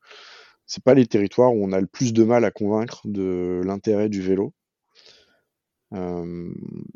c'est 0.66 0.84
pas 0.84 0.94
les 0.94 1.06
territoires 1.06 1.54
où 1.54 1.62
on 1.62 1.74
a 1.74 1.82
le 1.82 1.88
plus 1.88 2.14
de 2.14 2.24
mal 2.24 2.46
à 2.46 2.52
convaincre 2.52 3.02
de 3.04 3.62
l'intérêt 3.66 4.08
du 4.08 4.22
vélo. 4.22 4.54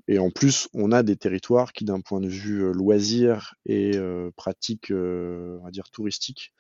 Et 0.08 0.20
en 0.20 0.30
plus, 0.30 0.70
on 0.76 0.92
a 0.92 1.02
des 1.02 1.16
territoires 1.16 1.74
qui, 1.74 1.84
d'un 1.84 2.00
point 2.00 2.22
de 2.22 2.28
vue 2.28 2.64
euh, 2.64 2.72
loisir 2.72 3.56
et 3.66 3.94
pratique, 4.36 4.92
on 4.92 5.62
va 5.64 5.72
dire 5.72 5.90
touristique, 5.90 6.54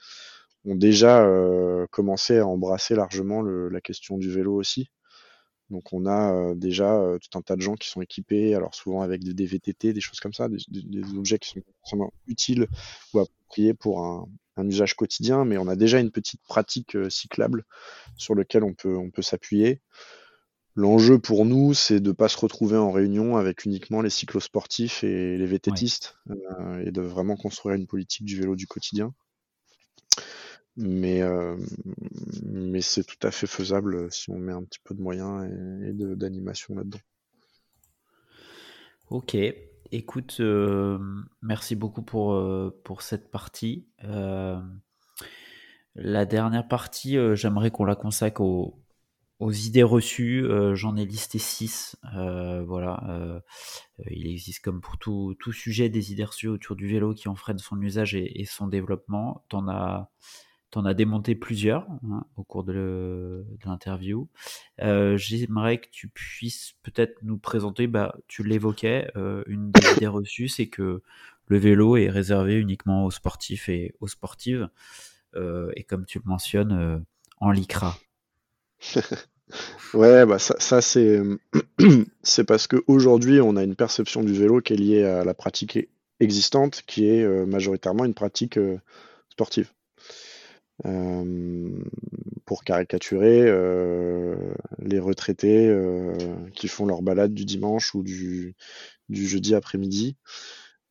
ont 0.66 0.76
déjà 0.76 1.24
euh, 1.26 1.86
commencé 1.92 2.38
à 2.40 2.48
embrasser 2.48 2.96
largement 2.96 3.42
le- 3.42 3.70
la 3.70 3.82
question 3.82 4.18
du 4.18 4.32
vélo 4.32 4.56
aussi. 4.56 4.90
Donc 5.70 5.94
on 5.94 6.06
a 6.06 6.34
euh, 6.34 6.56
déjà 6.56 6.96
euh, 6.96 7.18
tout 7.20 7.38
un 7.38 7.42
tas 7.42 7.56
de 7.56 7.62
gens 7.62 7.76
qui 7.76 7.90
sont 7.90 8.02
équipés, 8.02 8.54
alors 8.56 8.76
souvent 8.76 9.02
avec 9.02 9.24
des, 9.24 9.46
VTT, 9.46 9.94
des 9.94 10.02
choses 10.02 10.20
comme 10.20 10.34
ça, 10.34 10.48
des, 10.50 11.18
objets 11.18 11.40
qui 11.40 11.50
sont 11.50 11.62
forcément 11.82 12.14
utiles 12.28 12.68
ou 13.14 13.20
appropriés 13.20 13.74
pour 13.74 14.06
un, 14.06 14.28
un 14.58 14.68
usage 14.68 14.96
quotidien, 14.96 15.46
mais 15.46 15.58
on 15.58 15.68
a 15.68 15.76
déjà 15.76 16.00
une 16.00 16.12
petite 16.12 16.42
pratique 16.44 16.98
cyclable 17.10 17.66
sur 18.18 18.36
lequel 18.36 18.64
on 18.64 18.74
peut, 18.74 18.96
on 18.96 19.10
peut 19.10 19.22
s'appuyer. 19.24 19.82
L'enjeu 20.76 21.20
pour 21.20 21.46
nous, 21.46 21.76
c'est 21.76 22.00
de 22.00 22.10
ne 22.10 22.14
pas 22.14 22.28
se 22.28 22.38
retrouver 22.38 22.78
en 22.78 22.92
réunion 22.92 23.38
avec 23.38 23.64
uniquement 23.64 24.02
les 24.02 24.10
cyclosportifs 24.10 25.04
et 25.04 25.38
les 25.38 25.46
VTTistes, 25.46 26.18
euh, 26.32 26.84
et 26.84 26.92
de 26.92 27.02
vraiment 27.02 27.36
construire 27.36 27.76
une 27.76 27.86
politique 27.86 28.26
du 28.26 28.40
vélo 28.40 28.56
du 28.56 28.66
quotidien. 28.66 29.14
Mais, 30.76 31.22
euh, 31.22 31.56
mais 32.44 32.82
c'est 32.82 33.04
tout 33.04 33.28
à 33.28 33.32
fait 33.32 33.48
faisable 33.48 34.12
si 34.12 34.32
on 34.32 34.40
met 34.40 34.54
un 34.54 34.64
petit 34.64 34.80
peu 34.84 34.96
de 34.96 35.02
moyens 35.02 35.46
et, 35.84 35.94
d'animation 36.16 36.76
là-dedans. 36.76 37.00
Ok, 39.10 39.36
écoute, 39.92 40.38
euh, 40.40 40.98
merci 41.42 41.76
beaucoup 41.76 42.02
pour, 42.02 42.34
euh, 42.34 42.76
pour 42.84 43.02
cette 43.04 43.30
partie. 43.30 43.86
Euh, 44.04 44.60
la 45.96 46.26
dernière 46.26 46.68
partie, 46.68 47.18
euh, 47.18 47.36
j'aimerais 47.36 47.70
qu'on 47.70 47.86
la 47.86 47.96
consacre 47.96 48.42
au, 48.42 48.82
aux 49.40 49.52
idées 49.52 49.84
reçues, 49.84 50.48
j'en 50.74 50.96
ai 50.96 51.06
listé 51.06 51.38
six. 51.38 51.98
voilà, 52.04 53.42
il 54.10 54.28
existe 54.28 54.64
comme 54.64 54.80
pour 54.80 54.98
tout, 54.98 55.36
tout, 55.38 55.52
sujet 55.52 55.90
des 55.90 56.14
idées 56.14 56.24
reçues 56.24 56.48
autour 56.48 56.78
du 56.78 56.88
vélo 56.88 57.14
qui 57.14 57.28
enfreignent 57.28 57.58
son 57.58 57.82
usage 57.82 58.16
et, 58.16 58.42
et 58.42 58.46
son 58.46 58.68
développement. 58.68 59.44
T'en 59.50 59.68
as 59.68 60.10
tu 60.74 60.80
en 60.80 60.86
as 60.86 60.96
démonté 60.96 61.36
plusieurs 61.36 61.88
hein, 62.10 62.26
au 62.36 62.44
cours 62.44 62.64
de 62.64 63.46
l'interview. 63.64 64.28
Euh, 64.82 65.18
j'aimerais 65.18 65.78
que 65.78 65.88
tu 65.92 66.08
puisses 66.08 66.74
peut-être 66.82 67.20
nous 67.22 67.38
présenter, 67.38 67.86
bah, 67.86 68.16
tu 68.28 68.44
l'évoquais, 68.44 69.12
euh, 69.16 69.44
une 69.46 69.70
des 69.70 69.92
idées 69.98 70.08
reçues, 70.08 70.48
c'est 70.48 70.68
que 70.68 71.04
le 71.46 71.58
vélo 71.58 71.96
est 71.96 72.10
réservé 72.10 72.56
uniquement 72.56 73.06
aux 73.06 73.12
sportifs 73.12 73.70
et 73.70 73.94
aux 74.00 74.08
sportives, 74.08 74.68
euh, 75.36 75.72
et 75.76 75.84
comme 75.84 76.06
tu 76.06 76.18
le 76.18 76.28
mentionnes, 76.28 77.06
en 77.38 77.52
lycra. 77.52 77.96
ouais, 79.94 80.26
bah 80.26 80.40
ça, 80.40 80.82
c'est 80.82 81.22
c'est 82.24 82.46
parce 82.46 82.66
qu'aujourd'hui 82.66 83.42
on 83.42 83.56
a 83.58 83.64
une 83.64 83.76
perception 83.76 84.24
du 84.24 84.34
vélo 84.34 84.60
qui 84.62 84.74
est 84.74 84.78
liée 84.78 85.04
à 85.04 85.24
la 85.24 85.36
pratique 85.36 85.78
existante, 86.20 86.82
qui 86.88 87.08
est 87.08 87.46
majoritairement 87.46 88.06
une 88.06 88.16
pratique 88.16 88.58
sportive. 89.30 89.72
Euh, 90.86 91.84
pour 92.46 92.64
caricaturer 92.64 93.42
euh, 93.44 94.36
les 94.80 95.00
retraités 95.00 95.68
euh, 95.70 96.18
qui 96.56 96.68
font 96.68 96.86
leur 96.86 97.02
balade 97.02 97.34
du 97.34 97.46
dimanche 97.46 97.96
ou 97.96 98.04
du, 98.04 98.56
jeudi 99.10 99.56
après-midi. 99.56 100.18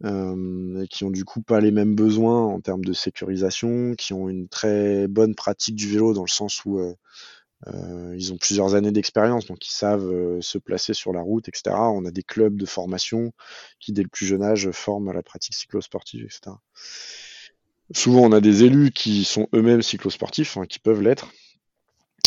et 0.04 0.88
qui 0.88 1.04
ont 1.04 1.10
du 1.10 1.24
coup 1.24 1.42
pas 1.42 1.60
les 1.60 1.70
mêmes 1.70 1.94
besoins 1.94 2.44
en 2.46 2.60
termes 2.60 2.84
de 2.84 2.92
sécurisation, 2.92 3.94
qui 3.96 4.12
ont 4.12 4.28
une 4.28 4.48
très 4.48 5.09
bonne 5.09 5.34
pratique 5.34 5.76
du 5.76 5.88
vélo 5.88 6.14
dans 6.14 6.24
le 6.24 6.28
sens 6.28 6.64
où 6.64 6.80
ils 7.66 8.32
ont 8.32 8.38
plusieurs 8.38 8.74
années 8.74 8.92
d'expérience, 8.92 9.46
donc 9.46 9.66
ils 9.66 9.72
savent 9.72 10.40
se 10.40 10.59
placer 10.59 10.94
sur 10.94 11.12
la 11.12 11.20
route, 11.20 11.48
etc. 11.48 11.76
On 11.76 12.04
a 12.06 12.10
des 12.10 12.24
clubs 12.24 12.56
de 12.56 12.66
formation 12.66 13.32
qui, 13.78 13.92
dès 13.92 14.02
le 14.02 14.09
plus 14.09 14.26
jeune 14.26 14.42
âge, 14.42 14.70
forment 14.72 15.09
à 15.09 15.12
la 15.12 15.22
pratique 15.22 15.54
cyclosportive, 15.54 16.24
etc. 16.24 16.56
Souvent, 17.94 18.20
on 18.23 18.32
a 18.32 18.40
des 18.40 18.64
élus 18.64 18.90
qui 18.90 19.24
sont 19.24 19.48
eux-mêmes 19.55 19.82
cyclosportifs, 19.82 20.56
hein, 20.56 20.66
qui 20.66 20.78
peuvent 20.78 21.02
l'être, 21.02 21.31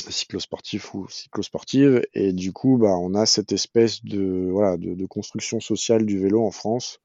cyclosportifs 0.09 0.93
ou 0.93 1.07
cyclosportives, 1.09 2.03
et 2.13 2.33
du 2.33 2.53
coup, 2.53 2.77
bah, 2.77 2.95
on 2.99 3.15
a 3.15 3.25
cette 3.25 3.51
espèce 3.51 4.03
de, 4.03 5.05
construction 5.09 5.59
sociale 5.59 6.05
du 6.05 6.19
vélo 6.19 6.45
en 6.45 6.51
France. 6.51 6.99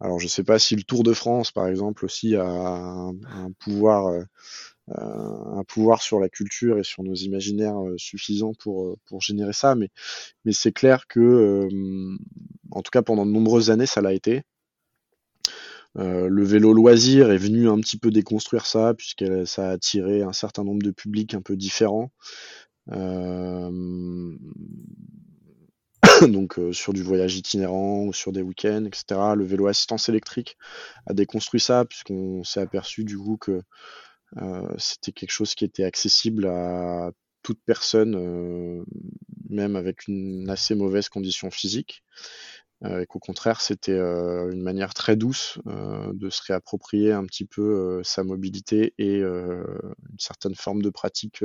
Alors, 0.00 0.18
je 0.18 0.24
ne 0.24 0.30
sais 0.30 0.44
pas 0.44 0.58
si 0.58 0.74
le 0.76 0.82
Tour 0.82 1.02
de 1.04 1.12
France, 1.12 1.52
par 1.52 1.68
exemple, 1.68 2.04
aussi 2.04 2.34
a 2.34 2.46
un, 2.46 3.52
pouvoir, 3.60 4.08
euh, 4.08 5.62
pouvoir 5.68 6.02
sur 6.02 6.18
la 6.18 6.28
culture 6.28 6.78
et 6.78 6.84
sur 6.84 7.04
nos 7.04 7.14
imaginaires 7.14 7.80
euh, 7.80 7.96
suffisants 7.98 8.54
pour, 8.58 8.86
euh, 8.86 8.96
pour 9.06 9.20
générer 9.20 9.52
ça, 9.52 9.74
mais, 9.74 9.90
mais 10.44 10.52
c'est 10.52 10.72
clair 10.72 11.06
que, 11.06 11.68
en 12.72 12.82
tout 12.82 12.90
cas, 12.90 13.02
pendant 13.02 13.26
de 13.26 13.30
nombreuses 13.30 13.70
années, 13.70 13.86
ça 13.86 14.00
l'a 14.00 14.14
été. 14.14 14.42
Euh, 15.98 16.28
le 16.28 16.44
vélo 16.44 16.72
loisir 16.72 17.30
est 17.30 17.38
venu 17.38 17.68
un 17.68 17.80
petit 17.80 17.98
peu 17.98 18.10
déconstruire 18.10 18.66
ça, 18.66 18.94
puisque 18.94 19.24
ça 19.46 19.68
a 19.68 19.72
attiré 19.72 20.22
un 20.22 20.32
certain 20.32 20.64
nombre 20.64 20.82
de 20.82 20.90
publics 20.90 21.34
un 21.34 21.42
peu 21.42 21.56
différents. 21.56 22.12
Euh, 22.92 24.36
donc 26.28 26.58
euh, 26.58 26.72
sur 26.72 26.92
du 26.92 27.02
voyage 27.02 27.36
itinérant 27.36 28.04
ou 28.04 28.12
sur 28.12 28.32
des 28.32 28.42
week-ends, 28.42 28.84
etc. 28.84 29.34
Le 29.36 29.44
vélo 29.44 29.66
assistance 29.66 30.08
électrique 30.08 30.56
a 31.06 31.14
déconstruit 31.14 31.60
ça, 31.60 31.84
puisqu'on 31.84 32.44
s'est 32.44 32.60
aperçu 32.60 33.04
du 33.04 33.18
coup 33.18 33.36
que 33.36 33.62
c'était 34.78 35.10
quelque 35.10 35.32
chose 35.32 35.56
qui 35.56 35.64
était 35.64 35.82
accessible 35.82 36.46
à 36.46 37.10
toute 37.42 37.58
personne, 37.66 38.84
même 39.48 39.74
avec 39.74 40.06
une 40.06 40.48
assez 40.48 40.76
mauvaise 40.76 41.08
condition 41.08 41.50
physique. 41.50 42.04
Euh, 42.84 43.02
et 43.02 43.06
qu'au 43.06 43.18
contraire 43.18 43.60
c'était 43.60 43.92
euh, 43.92 44.50
une 44.50 44.62
manière 44.62 44.94
très 44.94 45.14
douce 45.14 45.58
euh, 45.66 46.10
de 46.14 46.30
se 46.30 46.40
réapproprier 46.42 47.12
un 47.12 47.26
petit 47.26 47.44
peu 47.44 48.00
sa 48.04 48.24
mobilité 48.24 48.94
et 48.96 49.18
une 49.18 50.18
certaine 50.18 50.54
forme 50.54 50.80
de 50.82 50.88
pratique 50.90 51.44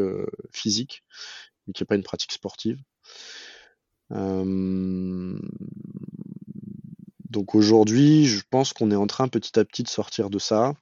physique, 0.51 1.03
mais 1.67 1.73
qui 1.73 1.83
n'est 1.83 1.87
pas 1.87 1.95
une 1.95 2.03
pratique 2.03 2.31
sportive. 2.31 2.79
donc 7.29 7.55
aujourd'hui, 7.55 8.25
je 8.25 8.43
pense 8.49 8.71
qu'on 8.73 8.91
est 8.91 8.95
en 8.95 9.07
train 9.07 9.27
petit 9.27 9.59
à 9.59 9.65
petit 9.65 9.83
de 9.83 9.89
sortir 9.89 10.29
de 10.29 10.39
ça, 10.39 10.73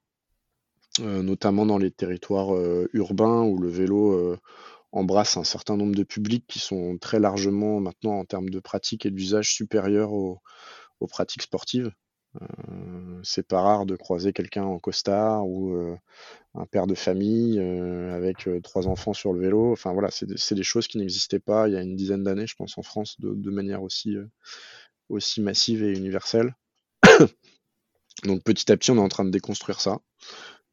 notamment 1.00 1.66
dans 1.66 1.80
les 1.80 1.92
territoires 1.92 2.56
urbains 2.94 3.42
où 3.44 3.58
le 3.58 3.70
vélo 3.70 4.38
embrasse 4.94 5.38
un 5.38 5.44
certain 5.44 5.76
nombre 5.76 5.96
de 5.96 6.04
publics 6.04 6.46
qui 6.48 6.60
sont 6.60 6.98
très 7.00 7.20
largement 7.20 7.80
maintenant 7.80 8.14
en 8.20 8.26
termes 8.26 8.50
de 8.50 8.60
pratique 8.60 9.06
et 9.06 9.12
d'usage 9.12 9.54
supérieurs 9.54 10.14
aux, 10.14 10.40
pratiques 11.10 11.42
sportives. 11.42 11.92
Euh, 12.42 13.20
c'est 13.24 13.46
pas 13.46 13.62
rare 13.62 13.86
de 13.86 13.98
croiser 13.98 14.32
quelqu'un 14.32 14.64
en 14.64 14.80
costard 14.80 15.46
ou 15.46 15.76
euh, 15.76 15.98
un 16.56 16.66
père 16.66 16.88
de 16.88 16.96
famille 16.96 17.60
euh, 17.60 18.16
avec 18.16 18.48
trois 18.64 18.88
enfants 18.88 19.14
sur 19.14 19.34
le 19.34 19.42
vélo. 19.42 19.74
Enfin 19.74 19.92
voilà, 19.92 20.10
c'est 20.12 20.26
des, 20.26 20.64
choses 20.64 20.88
qui 20.88 20.98
n'existaient 20.98 21.40
pas 21.40 21.68
il 21.68 21.74
y 21.74 21.78
a 21.78 21.82
une 21.82 21.98
dizaine 21.98 22.24
d'années, 22.24 22.48
je 22.48 22.56
pense, 22.56 22.78
en 22.78 22.84
France, 22.84 23.18
de, 23.20 23.52
manière 23.52 23.84
aussi, 23.84 24.16
aussi 25.10 25.42
massive 25.42 25.84
et 25.84 25.92
universelle. 25.92 26.56
Donc 28.24 28.44
petit 28.44 28.72
à 28.72 28.78
petit, 28.78 28.92
on 28.92 28.96
est 28.96 29.00
en 29.00 29.10
train 29.10 29.26
de 29.26 29.32
déconstruire 29.32 29.82
ça 29.82 30.00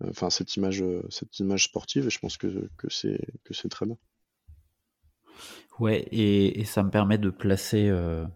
enfin 0.08 0.30
cette 0.30 0.56
image, 0.56 0.82
cette 1.08 1.38
image 1.38 1.64
sportive, 1.64 2.06
et 2.06 2.10
je 2.10 2.18
pense 2.18 2.36
que, 2.36 2.68
que 2.76 2.88
c'est 2.90 3.68
très 3.68 3.86
bien. 3.86 3.96
Ouais, 5.80 6.06
et, 6.12 6.64
ça 6.66 6.82
me 6.82 6.90
permet 6.90 7.16
de 7.16 7.30
placer 7.30 7.88
euh, 7.88 8.26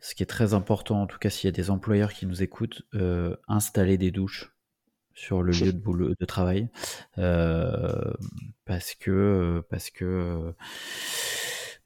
ce 0.00 0.14
qui 0.14 0.22
est 0.22 0.26
très 0.26 0.54
important, 0.54 1.02
en 1.02 1.06
tout 1.06 1.18
cas 1.18 1.28
s'il 1.28 1.48
y 1.48 1.52
a 1.52 1.52
des 1.52 1.70
employeurs 1.70 2.12
qui 2.12 2.24
nous 2.24 2.42
écoutent, 2.42 2.82
euh, 2.94 3.36
installer 3.48 3.98
des 3.98 4.12
douches 4.12 4.52
sur 5.14 5.42
le 5.42 5.52
lieu 5.52 5.72
de 5.72 5.78
boulot 5.78 6.14
de 6.18 6.24
travail 6.24 6.70
euh, 7.18 8.12
parce 8.64 8.94
que 8.94 9.62
parce 9.68 9.90
que 9.90 10.54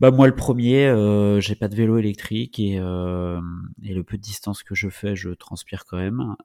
bah 0.01 0.11
moi 0.11 0.27
le 0.27 0.35
premier 0.35 0.95
j'ai 1.41 1.55
pas 1.55 1.69
de 1.69 1.75
vélo 1.75 1.99
électrique 1.99 2.59
et, 2.59 2.75
et 2.75 3.95
le 3.95 4.03
peu 4.03 4.17
de 4.17 4.23
distance 4.23 4.63
que 4.63 4.75
je 4.75 4.89
fais 4.89 5.17
je 5.17 5.31
transpire 5.31 5.85
quand 5.87 5.97
même 5.97 6.37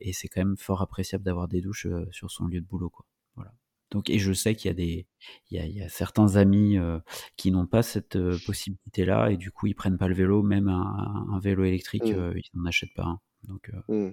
et 0.00 0.12
c'est 0.12 0.28
quand 0.28 0.40
même 0.40 0.56
fort 0.56 0.82
appréciable 0.82 1.24
d'avoir 1.24 1.48
des 1.48 1.60
douches 1.60 1.86
sur 2.10 2.30
son 2.30 2.46
lieu 2.46 2.60
de 2.60 2.66
boulot 2.66 2.90
quoi 2.90 3.06
voilà 3.36 3.52
donc, 3.94 4.10
et 4.10 4.18
je 4.18 4.32
sais 4.32 4.56
qu'il 4.56 4.68
y 4.68 4.72
a 4.72 4.74
des, 4.74 5.06
il 5.52 5.72
y 5.72 5.80
a, 5.80 5.88
certains 5.88 6.34
amis 6.34 6.78
euh, 6.78 6.98
qui 7.36 7.52
n'ont 7.52 7.66
pas 7.66 7.84
cette 7.84 8.16
euh, 8.16 8.36
possibilité-là 8.44 9.30
et 9.30 9.36
du 9.36 9.52
coup 9.52 9.68
ils 9.68 9.74
prennent 9.74 9.98
pas 9.98 10.08
le 10.08 10.16
vélo, 10.16 10.42
même 10.42 10.68
un, 10.68 11.38
vélo 11.40 11.62
électrique, 11.62 12.02
mmh. 12.04 12.18
euh, 12.18 12.32
ils 12.34 12.50
n'en 12.54 12.66
achètent 12.66 12.94
pas 12.96 13.04
un. 13.04 13.20
Donc, 13.44 13.70
mmh. 13.88 14.08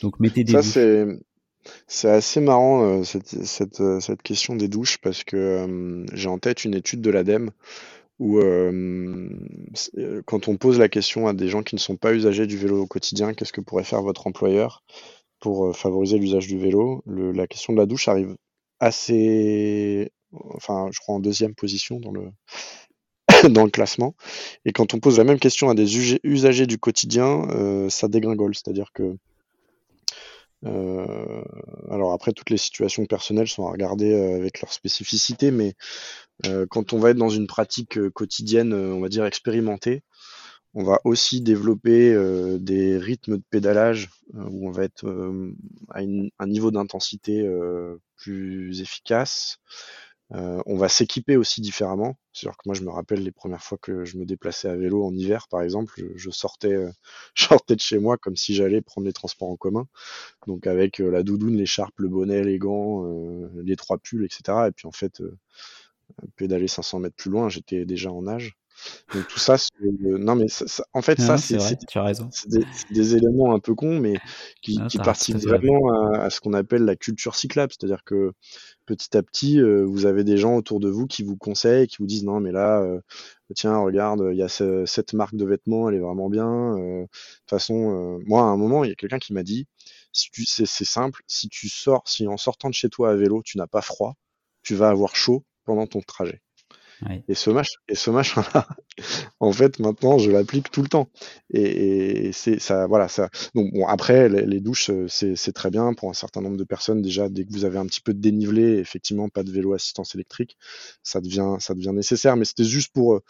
donc 0.00 0.20
mettez 0.20 0.42
des. 0.42 0.52
Ça 0.52 0.62
c'est, 0.62 1.06
c'est 1.86 2.10
assez 2.10 2.40
marrant 2.40 3.02
cette, 3.04 3.44
cette, 3.44 4.00
cette, 4.00 4.22
question 4.22 4.56
des 4.56 4.68
douches 4.68 4.98
parce 4.98 5.24
que 5.24 6.04
j'ai 6.12 6.28
en 6.28 6.38
tête 6.38 6.64
une 6.64 6.74
étude 6.74 7.00
de 7.00 7.10
l'ADEME 7.10 7.50
où 8.18 8.38
quand 10.26 10.48
on 10.48 10.56
pose 10.56 10.78
la 10.78 10.88
question 10.88 11.26
à 11.26 11.32
des 11.32 11.48
gens 11.48 11.62
qui 11.62 11.74
ne 11.74 11.80
sont 11.80 11.96
pas 11.96 12.14
usagers 12.14 12.46
du 12.46 12.56
vélo 12.56 12.82
au 12.82 12.86
quotidien, 12.86 13.34
qu'est-ce 13.34 13.52
que 13.52 13.60
pourrait 13.60 13.84
faire 13.84 14.02
votre 14.02 14.26
employeur 14.26 14.82
pour 15.40 15.76
favoriser 15.76 16.18
l'usage 16.18 16.46
du 16.46 16.58
vélo, 16.58 17.02
la 17.06 17.46
question 17.46 17.72
de 17.74 17.78
la 17.78 17.86
douche 17.86 18.08
arrive 18.08 18.36
assez, 18.80 20.10
enfin, 20.54 20.88
je 20.92 20.98
crois 21.00 21.14
en 21.14 21.20
deuxième 21.20 21.54
position 21.54 22.00
dans 22.00 22.12
le, 22.12 22.30
classement. 23.70 24.14
Et 24.64 24.72
quand 24.72 24.94
on 24.94 25.00
pose 25.00 25.18
la 25.18 25.24
même 25.24 25.38
question 25.38 25.68
à 25.70 25.74
des 25.74 26.18
usagers 26.24 26.66
du 26.66 26.78
quotidien, 26.78 27.48
euh, 27.50 27.88
ça 27.88 28.08
dégringole. 28.08 28.54
C'est-à-dire 28.54 28.90
que, 28.92 29.02
euh, 29.02 29.18
alors 30.64 32.12
après, 32.12 32.32
toutes 32.32 32.50
les 32.50 32.56
situations 32.56 33.06
personnelles 33.06 33.48
sont 33.48 33.66
à 33.66 33.70
regarder 33.70 34.12
euh, 34.12 34.36
avec 34.36 34.60
leur 34.60 34.72
spécificité, 34.72 35.50
mais 35.50 35.74
quand 36.68 36.92
on 36.92 36.98
va 36.98 37.10
être 37.10 37.16
dans 37.16 37.28
une 37.28 37.46
pratique 37.46 38.08
quotidienne, 38.10 38.74
on 38.74 39.00
va 39.00 39.08
dire 39.08 39.24
expérimentée, 39.24 40.02
on 40.74 40.82
va 40.82 40.98
aussi 41.04 41.40
développer 41.40 42.12
des 42.58 42.98
rythmes 42.98 43.36
de 43.36 43.42
pédalage 43.50 44.10
où 44.34 44.66
on 44.66 44.72
va 44.72 44.82
être 44.82 45.06
à 45.90 46.00
un 46.00 46.46
niveau 46.48 46.72
d'intensité 46.72 47.48
plus 48.16 48.80
efficace. 48.80 49.60
On 50.30 50.76
va 50.76 50.88
s'équiper 50.88 51.36
aussi 51.36 51.60
différemment. 51.60 52.16
C'est-à-dire 52.32 52.56
que 52.56 52.62
moi, 52.66 52.74
je 52.74 52.82
me 52.82 52.90
rappelle 52.90 53.22
les 53.22 53.30
premières 53.32 53.62
fois 53.62 53.78
que 53.78 54.04
je 54.04 54.18
me 54.18 54.24
déplaçais 54.24 54.68
à 54.68 54.74
vélo 54.76 55.04
en 55.04 55.14
hiver, 55.14 55.46
par 55.48 55.62
exemple, 55.62 55.94
je, 56.16 56.30
sortais, 56.30 56.76
sortais 57.36 57.76
de 57.76 57.80
chez 57.80 57.98
moi 57.98 58.16
comme 58.18 58.36
si 58.36 58.54
j'allais 58.54 58.80
prendre 58.82 59.06
les 59.06 59.12
transports 59.12 59.50
en 59.50 59.56
commun. 59.56 59.86
Donc 60.46 60.66
avec 60.66 60.98
la 60.98 61.22
doudoune, 61.22 61.56
l'écharpe, 61.56 61.94
le 61.98 62.08
bonnet, 62.08 62.42
les 62.44 62.58
gants, 62.58 63.04
les 63.62 63.76
trois 63.76 63.98
pulls, 63.98 64.24
etc. 64.24 64.68
Et 64.68 64.72
puis 64.72 64.86
en 64.86 64.92
fait, 64.92 65.22
pédaler 66.36 66.68
500 66.68 67.00
mètres 67.00 67.16
plus 67.16 67.30
loin, 67.30 67.48
j'étais 67.48 67.84
déjà 67.84 68.12
en 68.12 68.26
âge. 68.26 68.56
Donc 69.14 69.28
tout 69.28 69.38
ça, 69.38 69.56
non 69.80 70.34
mais 70.34 70.46
en 70.92 71.02
fait 71.02 71.20
ça 71.20 71.38
c'est 71.38 71.56
as 71.56 72.02
raison. 72.02 72.28
Des, 72.46 72.64
des, 72.90 73.16
éléments 73.16 73.54
un 73.54 73.58
peu 73.58 73.74
cons 73.74 74.00
mais 74.00 74.14
qui, 74.62 74.78
qui 74.88 74.98
participent 74.98 75.36
vraiment 75.36 76.12
à, 76.14 76.30
ce 76.30 76.40
qu'on 76.40 76.52
appelle 76.52 76.84
la 76.84 76.96
culture 76.96 77.36
cyclable, 77.36 77.72
c'est-à-dire 77.72 78.04
que 78.04 78.32
petit 78.86 79.16
à 79.16 79.22
petit 79.22 79.60
euh, 79.60 79.84
vous 79.84 80.06
avez 80.06 80.24
des 80.24 80.36
gens 80.36 80.56
autour 80.56 80.80
de 80.80 80.88
vous 80.88 81.06
qui 81.06 81.22
vous 81.22 81.36
conseillent, 81.36 81.86
qui 81.86 81.98
vous 81.98 82.06
disent 82.06 82.24
non 82.24 82.40
mais 82.40 82.52
là 82.52 82.80
euh, 82.82 83.00
tiens 83.54 83.78
regarde 83.78 84.28
il 84.32 84.36
y 84.36 84.42
a 84.42 84.48
cette 84.48 85.12
marque 85.12 85.36
de 85.36 85.44
vêtements 85.44 85.88
elle 85.88 85.96
est 85.96 86.00
vraiment 86.00 86.28
bien. 86.28 86.76
Euh, 86.76 87.02
de 87.02 87.06
toute 87.06 87.50
façon 87.50 88.20
moi 88.26 88.42
à 88.42 88.44
un 88.44 88.56
moment 88.56 88.84
il 88.84 88.88
y 88.88 88.92
a 88.92 88.96
quelqu'un 88.96 89.18
qui 89.18 89.32
m'a 89.32 89.42
dit 89.42 89.66
c'est 90.12 90.66
simple 90.66 91.22
si 91.26 91.48
tu 91.48 91.68
sors 91.68 92.02
si 92.06 92.26
en 92.26 92.36
sortant 92.36 92.68
de 92.68 92.74
chez 92.74 92.88
toi 92.88 93.10
à 93.10 93.14
vélo 93.14 93.42
tu 93.44 93.58
n'as 93.58 93.66
pas 93.66 93.82
froid 93.82 94.14
tu 94.62 94.74
vas 94.74 94.88
avoir 94.88 95.14
chaud 95.14 95.44
pendant 95.64 95.86
ton 95.86 96.00
trajet. 96.00 96.43
Et 97.28 97.34
ce 97.34 98.10
machin-là, 98.10 98.66
en 99.40 99.52
fait, 99.52 99.78
maintenant, 99.78 100.18
je 100.18 100.30
l'applique 100.30 100.70
tout 100.70 100.82
le 100.82 100.88
temps. 100.88 101.08
Et, 101.52 102.30
c'est 102.32 102.58
ça, 102.58 102.86
voilà, 102.86 103.08
ça. 103.08 103.28
Bon, 103.54 103.70
après, 103.86 104.28
les, 104.28 104.60
douches, 104.60 104.90
euh, 104.90 105.06
c'est 105.08 105.52
très 105.52 105.70
bien 105.70 105.92
pour 105.94 106.10
un 106.10 106.14
certain 106.14 106.40
nombre 106.40 106.56
de 106.56 106.64
personnes. 106.64 107.02
Déjà, 107.02 107.28
dès 107.28 107.44
que 107.44 107.52
vous 107.52 107.64
avez 107.64 107.78
un 107.78 107.86
petit 107.86 108.00
peu 108.00 108.14
de 108.14 108.20
dénivelé, 108.20 108.78
effectivement, 108.78 109.28
pas 109.28 109.42
de 109.42 109.50
vélo 109.50 109.74
assistance 109.74 110.14
électrique, 110.14 110.56
ça 111.02 111.20
devient, 111.20 111.56
ça 111.58 111.74
devient 111.74 111.92
nécessaire. 111.92 112.36
Mais 112.36 112.44
c'était 112.44 112.64
juste 112.64 112.92
pour, 112.92 113.14
euh, 113.14 113.22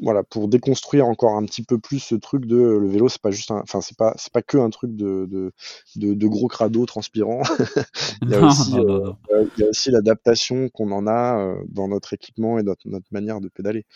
voilà, 0.00 0.24
pour 0.24 0.48
déconstruire 0.48 1.06
encore 1.06 1.36
un 1.36 1.44
petit 1.44 1.62
peu 1.62 1.78
plus 1.78 2.00
ce 2.00 2.14
truc 2.16 2.46
de 2.46 2.56
le 2.56 2.88
vélo, 2.88 3.08
c'est 3.08 3.22
pas 3.22 3.30
juste 3.30 3.50
un, 3.52 3.60
enfin 3.60 3.80
c'est 3.80 3.96
pas 3.96 4.12
c'est 4.16 4.32
pas 4.32 4.42
que 4.42 4.58
un 4.58 4.70
truc 4.70 4.96
de 4.96 5.26
de, 5.30 5.52
de, 5.96 6.26
gros 6.26 6.48
crado 6.48 6.84
transpirant. 6.84 7.42
il, 8.22 8.30
y 8.30 8.34
a 8.34 8.40
aussi, 8.44 8.76
euh, 8.76 9.12
il 9.56 9.62
y 9.62 9.64
a 9.64 9.68
aussi 9.68 9.90
l'adaptation 9.90 10.68
qu'on 10.68 10.90
en 10.90 11.06
a 11.06 11.38
euh, 11.38 11.62
dans 11.68 11.86
notre 11.88 12.12
équipement 12.12 12.58
et 12.58 12.64
notre, 12.64 12.88
notre 12.88 13.06
manière 13.12 13.40
de 13.40 13.48
pédaler. 13.48 13.86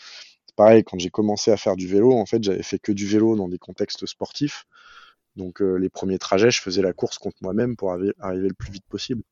C'est 0.45 0.55
pareil, 0.55 0.83
quand 0.83 0.97
j'ai 0.99 1.09
commencé 1.09 1.51
à 1.51 1.57
faire 1.57 1.75
du 1.75 1.87
vélo, 1.87 2.13
en 2.13 2.25
fait, 2.25 2.41
j'avais 2.43 2.63
fait 2.63 2.79
que 2.79 2.93
du 2.93 3.05
vélo 3.05 3.35
dans 3.35 3.49
des 3.49 3.59
contextes 3.59 4.05
sportifs. 4.05 4.65
Donc 5.35 5.61
euh, 5.61 5.75
les 5.75 5.89
premiers 5.89 6.17
trajets, 6.17 6.51
je 6.51 6.61
faisais 6.61 6.81
la 6.81 6.93
course 6.93 7.17
contre 7.17 7.37
moi-même 7.41 7.75
pour 7.75 7.91
arriver 7.91 8.13
le 8.47 8.53
plus 8.53 8.71
vite 8.71 8.85
possible. 8.89 9.23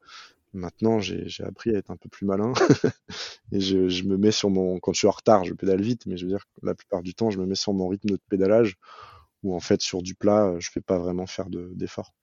Maintenant, 0.54 1.00
j'ai 1.00 1.44
appris 1.44 1.76
à 1.76 1.78
être 1.78 1.92
un 1.92 1.98
peu 1.98 2.10
plus 2.10 2.26
malin 2.26 2.54
et 3.52 3.60
je, 3.60 3.90
je, 3.90 4.04
me 4.06 4.18
mets 4.18 4.32
sur 4.32 4.50
mon. 4.50 4.80
Quand 4.80 4.94
je 4.94 5.00
suis 5.00 5.08
en 5.08 5.12
retard, 5.12 5.44
je 5.44 5.54
pédale 5.54 5.82
vite, 5.82 6.06
mais 6.06 6.18
je 6.18 6.26
veux 6.26 6.32
dire, 6.32 6.46
la 6.64 6.74
plupart 6.74 7.04
du 7.04 7.14
temps, 7.14 7.30
je 7.30 7.40
me 7.40 7.46
mets 7.46 7.56
sur 7.56 7.74
mon 7.74 7.88
rythme 7.88 8.10
de 8.10 8.20
pédalage 8.30 8.78
où 9.44 9.56
en 9.56 9.60
fait, 9.60 9.82
sur 9.82 10.02
du 10.02 10.16
plat, 10.16 10.56
je 10.60 10.70
fais 10.72 10.82
pas 10.82 10.98
vraiment 10.98 11.28
faire 11.28 11.48
d'efforts. 11.50 12.14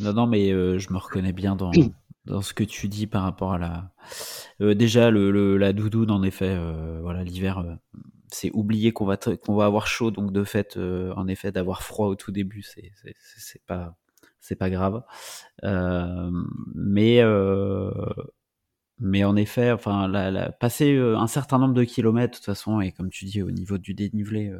non, 0.00 0.12
non, 0.12 0.26
mais 0.26 0.50
euh, 0.50 0.78
je 0.78 0.92
me 0.92 0.98
reconnais 0.98 1.32
bien 1.32 1.56
dans, 1.56 1.70
dans 2.24 2.42
ce 2.42 2.54
que 2.54 2.64
tu 2.64 2.88
dis 2.88 3.06
par 3.06 3.22
rapport 3.22 3.52
à 3.52 3.58
la. 3.58 3.92
Euh, 4.60 4.74
déjà, 4.74 5.10
le, 5.10 5.56
la 5.56 5.72
doudoune, 5.72 6.10
en 6.10 6.22
effet, 6.22 6.54
euh, 6.56 7.00
voilà, 7.00 7.22
l'hiver, 7.22 7.78
c'est 8.30 8.50
oublier 8.52 8.92
qu'on 8.92 9.06
va, 9.06 9.16
qu'on 9.16 9.54
va 9.54 9.66
avoir 9.66 9.86
chaud, 9.86 10.10
donc 10.10 10.32
de 10.32 10.44
fait, 10.44 10.76
en 10.76 11.28
effet, 11.28 11.52
d'avoir 11.52 11.82
froid 11.82 12.08
au 12.08 12.16
tout 12.16 12.32
début, 12.32 12.62
c'est 12.62 13.64
pas 13.66 13.96
c'est 14.44 14.56
pas 14.56 14.68
grave. 14.68 15.02
Euh, 15.64 16.30
mais 16.74 17.20
euh, 17.22 17.90
mais 18.98 19.24
en 19.24 19.36
effet, 19.36 19.72
enfin, 19.72 20.06
la, 20.06 20.52
passer 20.52 20.94
euh, 20.94 21.16
un 21.16 21.26
certain 21.26 21.58
nombre 21.58 21.72
de 21.72 21.82
kilomètres, 21.84 22.32
de 22.32 22.36
toute 22.36 22.44
façon, 22.44 22.80
et 22.80 22.92
comme 22.92 23.08
tu 23.10 23.24
dis, 23.24 23.42
au 23.42 23.50
niveau 23.50 23.78
du 23.78 23.94
dénivelé, 23.94 24.52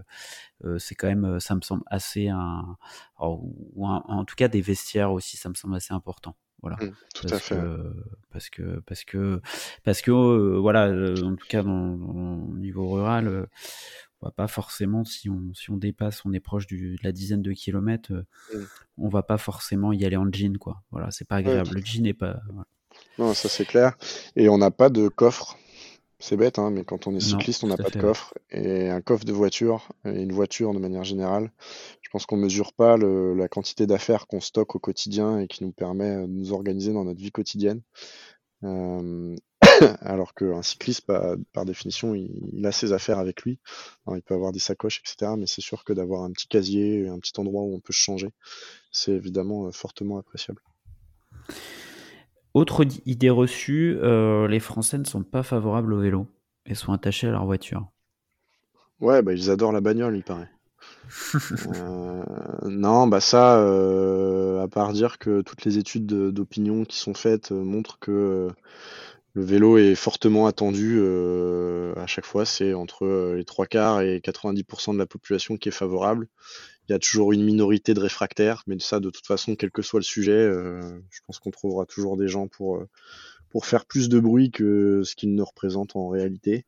c'est 0.79 0.95
quand 0.95 1.09
même, 1.09 1.39
ça 1.39 1.55
me 1.55 1.61
semble 1.61 1.83
assez 1.87 2.29
un, 2.29 2.77
ou 3.21 3.87
en 3.87 4.25
tout 4.25 4.35
cas 4.35 4.49
des 4.49 4.63
vestiaires 4.63 5.13
aussi, 5.13 5.37
ça 5.37 5.51
me 5.51 5.55
semble 5.55 5.77
assez 5.77 5.93
important. 5.93 6.35
Voilà. 6.63 6.79
Mmh, 6.81 6.93
tout 7.15 7.27
à 7.31 7.39
fait. 7.39 7.61
parce 8.33 8.49
que 8.49 8.81
parce 8.87 9.05
que 9.05 9.43
parce 9.85 10.01
que 10.01 10.11
voilà, 10.57 10.89
en 11.23 11.37
tout 11.37 11.47
cas 11.47 11.63
dans, 11.63 11.93
au 11.93 12.57
niveau 12.57 12.89
rural, 12.89 13.49
va 14.25 14.31
pas 14.31 14.49
forcément, 14.49 15.05
si 15.05 15.29
on, 15.29 15.53
si 15.55 15.71
on 15.71 15.77
dépasse, 15.77 16.25
on 16.25 16.33
est 16.33 16.41
proche 16.41 16.67
du, 16.67 16.97
de 16.97 17.05
la 17.05 17.13
dizaine 17.13 17.43
de 17.43 17.53
kilomètres, 17.53 18.13
euh, 18.13 18.59
mm. 18.59 18.65
on 18.99 19.09
va 19.09 19.23
pas 19.23 19.39
forcément 19.39 19.93
y 19.93 20.05
aller 20.05 20.17
en 20.17 20.31
jean, 20.33 20.59
quoi. 20.59 20.83
Voilà, 20.91 21.11
c'est 21.11 21.27
pas 21.27 21.37
agréable. 21.37 21.75
Le 21.75 21.85
jean 21.85 22.03
n'est 22.03 22.15
pas. 22.15 22.41
Non, 23.19 23.35
ça 23.35 23.49
c'est 23.49 23.65
clair. 23.65 23.97
Et 24.37 24.49
on 24.49 24.59
n'a 24.59 24.71
pas 24.71 24.89
de 24.89 25.09
coffre. 25.09 25.59
C'est 26.21 26.37
bête, 26.37 26.59
hein, 26.59 26.71
mais 26.71 26.85
quand 26.85 27.07
on 27.07 27.15
est 27.15 27.21
cycliste, 27.21 27.65
on 27.65 27.67
n'a 27.67 27.77
pas 27.77 27.91
de 27.91 28.01
coffre. 28.01 28.33
Et 28.51 28.89
un 28.89 29.03
coffre 29.03 29.25
de 29.25 29.33
voiture, 29.33 29.89
et 30.07 30.23
une 30.23 30.33
voiture 30.33 30.73
de 30.73 30.79
manière 30.79 31.05
générale, 31.05 31.51
je 32.01 32.09
pense 32.09 32.25
qu'on 32.25 32.39
mesure 32.39 32.73
pas 32.73 32.97
la 32.97 33.49
quantité 33.49 33.87
d'affaires 33.87 34.27
qu'on 34.27 34.41
stocke 34.41 34.75
au 34.75 34.79
quotidien 34.79 35.39
et 35.39 35.49
qui 35.49 35.65
nous 35.65 35.73
permet 35.73 36.17
de 36.17 36.27
nous 36.27 36.53
organiser 36.53 36.95
dans 36.95 37.05
notre 37.05 37.21
vie 37.21 37.33
quotidienne. 37.33 37.83
Euh, 38.63 39.37
alors 40.01 40.35
qu'un 40.35 40.63
cycliste, 40.63 41.05
bah, 41.07 41.37
par 41.53 41.65
définition, 41.65 42.15
il, 42.15 42.65
a 42.67 42.73
ses 42.73 42.93
affaires 42.93 43.19
avec 43.19 43.43
lui. 43.43 43.59
il 44.13 44.23
peut 44.23 44.35
avoir 44.35 44.53
des 44.53 44.59
sacoches, 44.59 45.01
etc. 45.01 45.33
Mais 45.39 45.47
c'est 45.47 45.61
sûr 45.61 45.85
que 45.85 45.93
d'avoir 45.93 46.23
un 46.23 46.31
petit 46.31 46.49
casier, 46.49 47.09
un 47.09 47.19
petit 47.19 47.39
endroit 47.39 47.63
où 47.63 47.75
on 47.75 47.81
peut 47.81 47.93
changer, 47.93 48.31
c'est 48.93 49.13
évidemment 49.13 49.67
euh, 49.67 49.71
fortement 49.73 50.19
appréciable. 50.19 50.63
Autre 52.55 52.85
idée 53.05 53.31
reçue, 53.31 53.99
euh, 54.01 54.47
les 54.47 54.61
Français 54.61 54.99
ne 54.99 55.05
sont 55.05 55.25
pas 55.25 55.43
favorables 55.43 55.93
au 55.93 56.01
vélo 56.01 56.27
et 56.67 56.75
sont 56.75 56.93
attachés 56.93 57.27
à 57.27 57.33
leur 57.33 57.45
voiture. 57.45 57.89
Ouais, 59.01 59.23
bah, 59.23 59.33
ils 59.33 59.51
adorent 59.51 59.73
la 59.73 59.81
bagnole, 59.81 60.17
il 60.17 60.23
paraît. 60.23 60.51
Euh, 61.67 62.23
non, 62.65 63.07
bah 63.07 63.21
ça, 63.21 63.59
à 64.63 64.69
part 64.69 64.93
dire 64.93 65.19
que 65.19 65.43
toutes 65.43 65.65
les 65.65 65.79
études 65.79 66.07
d'opinion 66.07 66.85
qui 66.85 66.99
sont 66.99 67.15
faites 67.15 67.51
montrent 67.53 67.99
que 67.99 68.51
le 69.35 69.43
vélo 69.43 69.79
est 69.79 69.97
fortement 69.97 70.47
attendu 70.47 70.97
euh, 70.99 71.93
à 71.97 72.07
chaque 72.07 72.25
fois. 72.25 72.47
C'est 72.47 72.73
entre 72.73 73.05
euh, 73.05 73.35
les 73.35 73.45
trois 73.45 73.67
quarts 73.67 74.01
et 74.01 74.21
90% 74.21 74.95
de 74.95 74.99
la 74.99 75.07
population 75.07 75.57
qui 75.57 75.69
est 75.69 75.73
favorable. 75.73 76.29
Il 76.89 76.93
y 76.93 76.95
a 76.95 77.01
toujours 77.01 77.33
une 77.33 77.45
minorité 77.45 77.95
de 77.95 78.01
réfractaires, 78.01 78.63
mais 78.69 78.79
ça, 78.79 79.01
de 79.01 79.11
toute 79.11 79.27
façon, 79.27 79.57
quel 79.57 79.73
que 79.73 79.83
soit 79.83 79.99
le 79.99 80.05
sujet, 80.05 80.33
euh, 80.33 81.01
je 81.11 81.21
pense 81.27 81.41
qu'on 81.41 81.51
trouvera 81.51 81.85
toujours 81.85 82.17
des 82.17 82.29
gens 82.29 82.47
pour, 82.47 82.81
pour 83.51 83.67
faire 83.67 83.87
plus 83.87 84.09
de 84.09 84.21
bruit 84.21 84.53
que 84.53 85.03
ce 85.05 85.17
qu'ils 85.17 85.35
ne 85.35 85.43
représentent 85.43 85.97
en 85.97 86.09
réalité. 86.09 86.65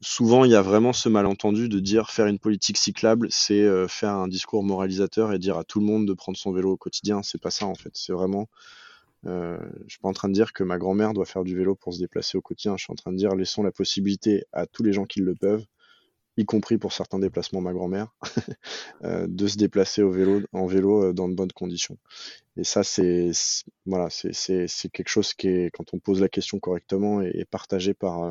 souvent, 0.00 0.44
il 0.44 0.50
y 0.50 0.54
a 0.54 0.62
vraiment 0.62 0.92
ce 0.92 1.08
malentendu 1.08 1.68
de 1.68 1.78
dire 1.78 2.10
faire 2.10 2.26
une 2.26 2.38
politique 2.38 2.78
cyclable, 2.78 3.28
c'est 3.30 3.68
faire 3.88 4.14
un 4.14 4.28
discours 4.28 4.64
moralisateur 4.64 5.32
et 5.32 5.38
dire 5.38 5.58
à 5.58 5.64
tout 5.64 5.78
le 5.78 5.86
monde 5.86 6.08
de 6.08 6.14
prendre 6.14 6.38
son 6.38 6.50
vélo 6.50 6.72
au 6.72 6.76
quotidien. 6.78 7.22
C'est 7.22 7.40
pas 7.40 7.50
ça 7.50 7.66
en 7.66 7.74
fait. 7.74 7.90
C'est 7.92 8.14
vraiment 8.14 8.48
euh, 9.26 9.58
je 9.86 9.90
suis 9.90 9.98
pas 9.98 10.08
en 10.08 10.12
train 10.12 10.28
de 10.28 10.34
dire 10.34 10.52
que 10.52 10.64
ma 10.64 10.78
grand-mère 10.78 11.12
doit 11.12 11.26
faire 11.26 11.44
du 11.44 11.56
vélo 11.56 11.74
pour 11.74 11.92
se 11.92 11.98
déplacer 11.98 12.38
au 12.38 12.40
quotidien. 12.40 12.76
Je 12.76 12.84
suis 12.84 12.92
en 12.92 12.96
train 12.96 13.12
de 13.12 13.16
dire 13.16 13.34
laissons 13.34 13.62
la 13.62 13.72
possibilité 13.72 14.44
à 14.52 14.66
tous 14.66 14.82
les 14.82 14.92
gens 14.92 15.04
qui 15.04 15.20
le 15.20 15.34
peuvent, 15.34 15.64
y 16.36 16.44
compris 16.44 16.78
pour 16.78 16.92
certains 16.92 17.18
déplacements 17.18 17.60
ma 17.60 17.72
grand-mère, 17.72 18.14
euh, 19.04 19.26
de 19.28 19.46
se 19.46 19.56
déplacer 19.56 20.02
au 20.02 20.10
vélo, 20.10 20.40
en 20.52 20.66
vélo 20.66 21.04
euh, 21.04 21.12
dans 21.12 21.28
de 21.28 21.34
bonnes 21.34 21.52
conditions. 21.52 21.98
Et 22.56 22.64
ça, 22.64 22.82
c'est 22.82 23.30
voilà, 23.84 24.08
c'est 24.10 24.88
quelque 24.92 25.08
chose 25.08 25.34
qui 25.34 25.48
est, 25.48 25.70
quand 25.70 25.92
on 25.92 25.98
pose 25.98 26.20
la 26.20 26.28
question 26.28 26.58
correctement, 26.58 27.20
est, 27.20 27.44
partagé 27.44 27.94
par 27.94 28.22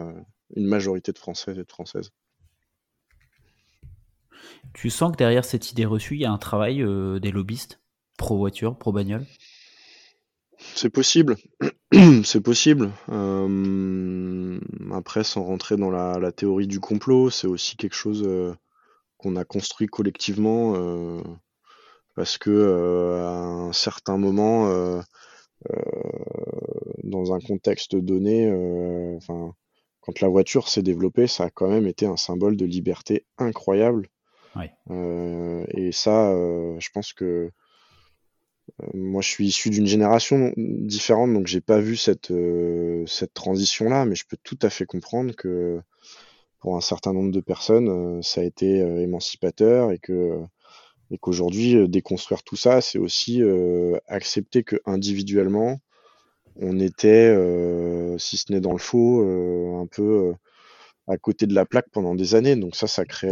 une 0.56 0.66
majorité 0.66 1.11
de 1.11 1.18
Français 1.18 1.52
et 1.52 1.56
de 1.56 1.66
Françaises. 1.68 2.11
Tu 4.74 4.90
sens 4.90 5.11
que 5.11 5.18
derrière 5.18 5.45
cette 5.45 5.72
idée 5.72 5.86
reçue, 5.86 6.16
il 6.16 6.22
y 6.22 6.26
a 6.26 6.32
un 6.32 6.38
travail 6.38 6.78
des 7.20 7.32
lobbyistes 7.32 7.80
pro 8.18 8.38
voiture, 8.38 8.78
pro 8.78 8.91
bagnole 8.91 9.26
c'est 10.60 10.90
possible, 10.90 11.38
c'est 12.23 12.41
possible. 12.41 12.91
Euh, 13.10 14.60
après, 14.91 15.23
sans 15.23 15.44
rentrer 15.44 15.77
dans 15.77 15.90
la, 15.90 16.31
théorie 16.31 16.68
du 16.68 16.80
complot, 16.80 17.30
c'est 17.30 17.48
aussi 17.48 17.77
quelque 17.77 17.95
chose 17.95 18.23
euh, 18.26 18.53
qu'on 19.18 19.36
a 19.36 19.45
construit 19.45 19.88
collectivement 19.88 20.73
euh, 20.76 21.22
parce 22.15 22.38
que 22.38 23.22
à 23.22 23.31
un 23.31 23.72
certain 23.72 24.18
moment, 24.18 24.68
dans 27.03 27.34
un 27.34 27.40
contexte 27.40 27.95
donné, 27.95 28.52
enfin, 29.15 29.53
quand 30.02 30.19
la 30.19 30.27
voiture 30.27 30.68
s'est 30.68 30.81
développée, 30.81 31.27
ça 31.27 31.45
a 31.45 31.49
quand 31.49 31.69
même 31.69 31.88
été 31.88 32.06
un 32.06 32.18
symbole 32.18 32.57
de 32.57 32.65
liberté 32.65 33.26
incroyable. 33.38 34.10
et 34.60 35.91
ça, 35.94 36.34
je 36.80 36.90
pense 36.94 37.14
que 37.14 37.52
moi, 38.93 39.21
je 39.21 39.29
suis 39.29 39.47
issu 39.47 39.69
d'une 39.69 39.87
génération 39.87 40.53
différente, 40.57 41.33
donc 41.33 41.47
j'ai 41.47 41.61
pas 41.61 41.79
vu 41.79 41.95
cette, 41.95 42.31
euh, 42.31 43.05
cette 43.07 43.33
transition-là, 43.33 44.05
mais 44.05 44.15
je 44.15 44.25
peux 44.27 44.37
tout 44.43 44.57
à 44.61 44.69
fait 44.69 44.85
comprendre 44.85 45.35
que 45.35 45.79
pour 46.59 46.75
un 46.75 46.81
certain 46.81 47.13
nombre 47.13 47.31
de 47.31 47.39
personnes, 47.41 47.89
euh, 47.89 48.21
ça 48.21 48.41
a 48.41 48.43
été 48.43 48.79
émancipateur 48.79 49.91
et 49.91 49.99
que 49.99 50.39
et 51.11 51.17
qu'aujourd'hui, 51.17 51.89
déconstruire 51.89 52.43
tout 52.43 52.55
ça, 52.55 52.81
c'est 52.81 52.99
aussi 52.99 53.41
accepter 54.07 54.63
que 54.63 54.75
individuellement, 54.85 55.79
on 56.55 56.79
était, 56.79 57.35
si 58.19 58.37
ce 58.37 58.51
n'est 58.53 58.59
dans 58.61 58.73
le 58.73 58.77
faux, 58.77 59.23
un 59.81 59.87
peu 59.87 60.35
à 61.07 61.17
côté 61.17 61.47
de 61.47 61.55
la 61.55 61.65
plaque 61.65 61.89
pendant 61.91 62.13
des 62.13 62.35
années. 62.35 62.55
Donc 62.55 62.75
ça, 62.75 62.85
ça 62.85 63.05
crée 63.05 63.31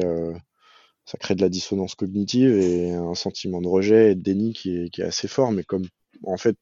ça 1.07 1.17
crée 1.17 1.35
de 1.35 1.41
la 1.41 1.47
dissonance 1.47 1.95
cognitive 1.95 2.51
et 2.57 2.91
un 2.93 3.15
sentiment 3.15 3.61
de 3.61 3.67
rejet 3.67 4.11
et 4.11 4.15
de 4.15 4.21
déni 4.21 4.51
qui 4.51 4.75
est, 4.75 4.89
qui 4.89 4.99
est 4.99 5.05
assez 5.05 5.29
fort. 5.29 5.53
Mais 5.53 5.63
comme 5.63 5.87
en 6.23 6.35
fait, 6.35 6.57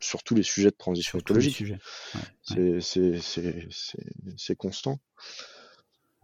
sur 0.00 0.24
tous 0.24 0.34
les 0.34 0.42
sujets 0.42 0.70
de 0.70 0.76
transition 0.76 1.16
écologique. 1.20 1.62
Ouais. 2.50 2.80
C'est 2.80 4.56
constant. 4.56 4.98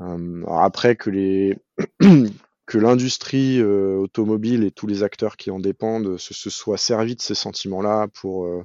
Euh, 0.00 0.42
alors 0.46 0.62
après 0.64 0.96
que 0.96 1.10
les 1.10 1.58
que 2.66 2.78
l'industrie 2.78 3.60
euh, 3.60 3.96
automobile 3.98 4.64
et 4.64 4.72
tous 4.72 4.88
les 4.88 5.04
acteurs 5.04 5.36
qui 5.36 5.52
en 5.52 5.60
dépendent 5.60 6.16
se, 6.18 6.34
se 6.34 6.50
soient 6.50 6.78
servis 6.78 7.14
de 7.14 7.20
ces 7.20 7.34
sentiments-là 7.36 8.08
pour 8.08 8.46
euh, 8.46 8.64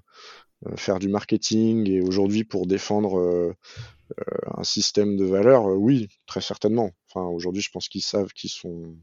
faire 0.78 1.00
du 1.00 1.10
marketing 1.10 1.90
et 1.90 2.02
aujourd'hui 2.02 2.44
pour 2.44 2.68
défendre 2.68 3.20
euh, 3.20 3.54
euh, 4.20 4.24
un 4.58 4.64
système 4.64 5.18
de 5.18 5.26
valeurs, 5.26 5.70
euh, 5.72 5.76
oui, 5.76 6.10
très 6.28 6.42
certainement. 6.42 6.92
Enfin, 7.10 7.28
aujourd'hui, 7.28 7.62
je 7.62 7.72
pense 7.72 7.90
qu'ils 7.90 8.04
savent 8.04 8.34
qu'ils 8.34 8.50
sont 8.52 8.96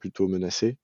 plutôt 0.00 0.28
menacés. 0.28 0.78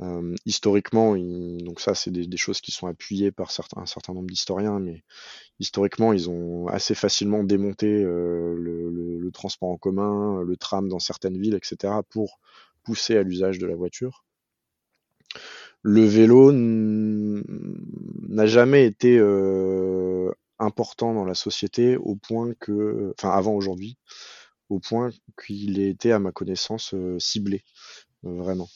Euh, 0.00 0.34
historiquement, 0.46 1.16
ils- 1.16 1.64
donc 1.64 1.80
ça, 1.80 1.94
c'est 1.94 2.10
des, 2.10 2.26
des 2.26 2.36
choses 2.36 2.60
qui 2.60 2.72
sont 2.72 2.86
appuyées 2.86 3.32
par 3.32 3.50
certains, 3.50 3.82
un 3.82 3.86
certain 3.86 4.14
nombre 4.14 4.28
d'historiens, 4.28 4.80
mais 4.80 5.02
historiquement, 5.60 6.12
ils 6.12 6.30
ont 6.30 6.68
assez 6.68 6.94
facilement 6.96 7.44
démonté 7.44 7.88
euh, 7.88 8.56
le, 8.58 8.90
le- 8.90 9.18
le 9.20 9.32
transport 9.32 9.70
en 9.70 9.78
commun, 9.78 10.42
le 10.42 10.56
tram 10.58 10.88
dans 10.88 11.00
certaines 11.00 11.38
villes, 11.40 11.54
etc., 11.56 12.02
pour 12.04 12.40
pousser 12.84 13.16
à 13.18 13.22
l'usage 13.24 13.58
de 13.58 13.66
la 13.66 13.76
voiture. 13.76 14.24
Le 15.82 16.04
vélo 16.04 16.52
n'a 16.52 18.46
jamais 18.46 18.86
été 18.86 19.18
euh, 19.18 20.30
important 20.58 21.12
dans 21.12 21.24
la 21.24 21.34
société 21.34 21.96
au 21.96 22.14
point 22.14 22.54
que, 22.60 23.12
enfin 23.18 23.30
avant 23.30 23.52
aujourd'hui, 23.54 23.96
au 24.68 24.78
point 24.78 25.10
qu'il 25.44 25.80
ait 25.80 25.88
été, 25.88 26.12
à 26.12 26.20
ma 26.20 26.30
connaissance, 26.30 26.94
euh, 26.94 27.18
ciblé. 27.18 27.62
Euh, 28.24 28.36
Vraiment. 28.36 28.68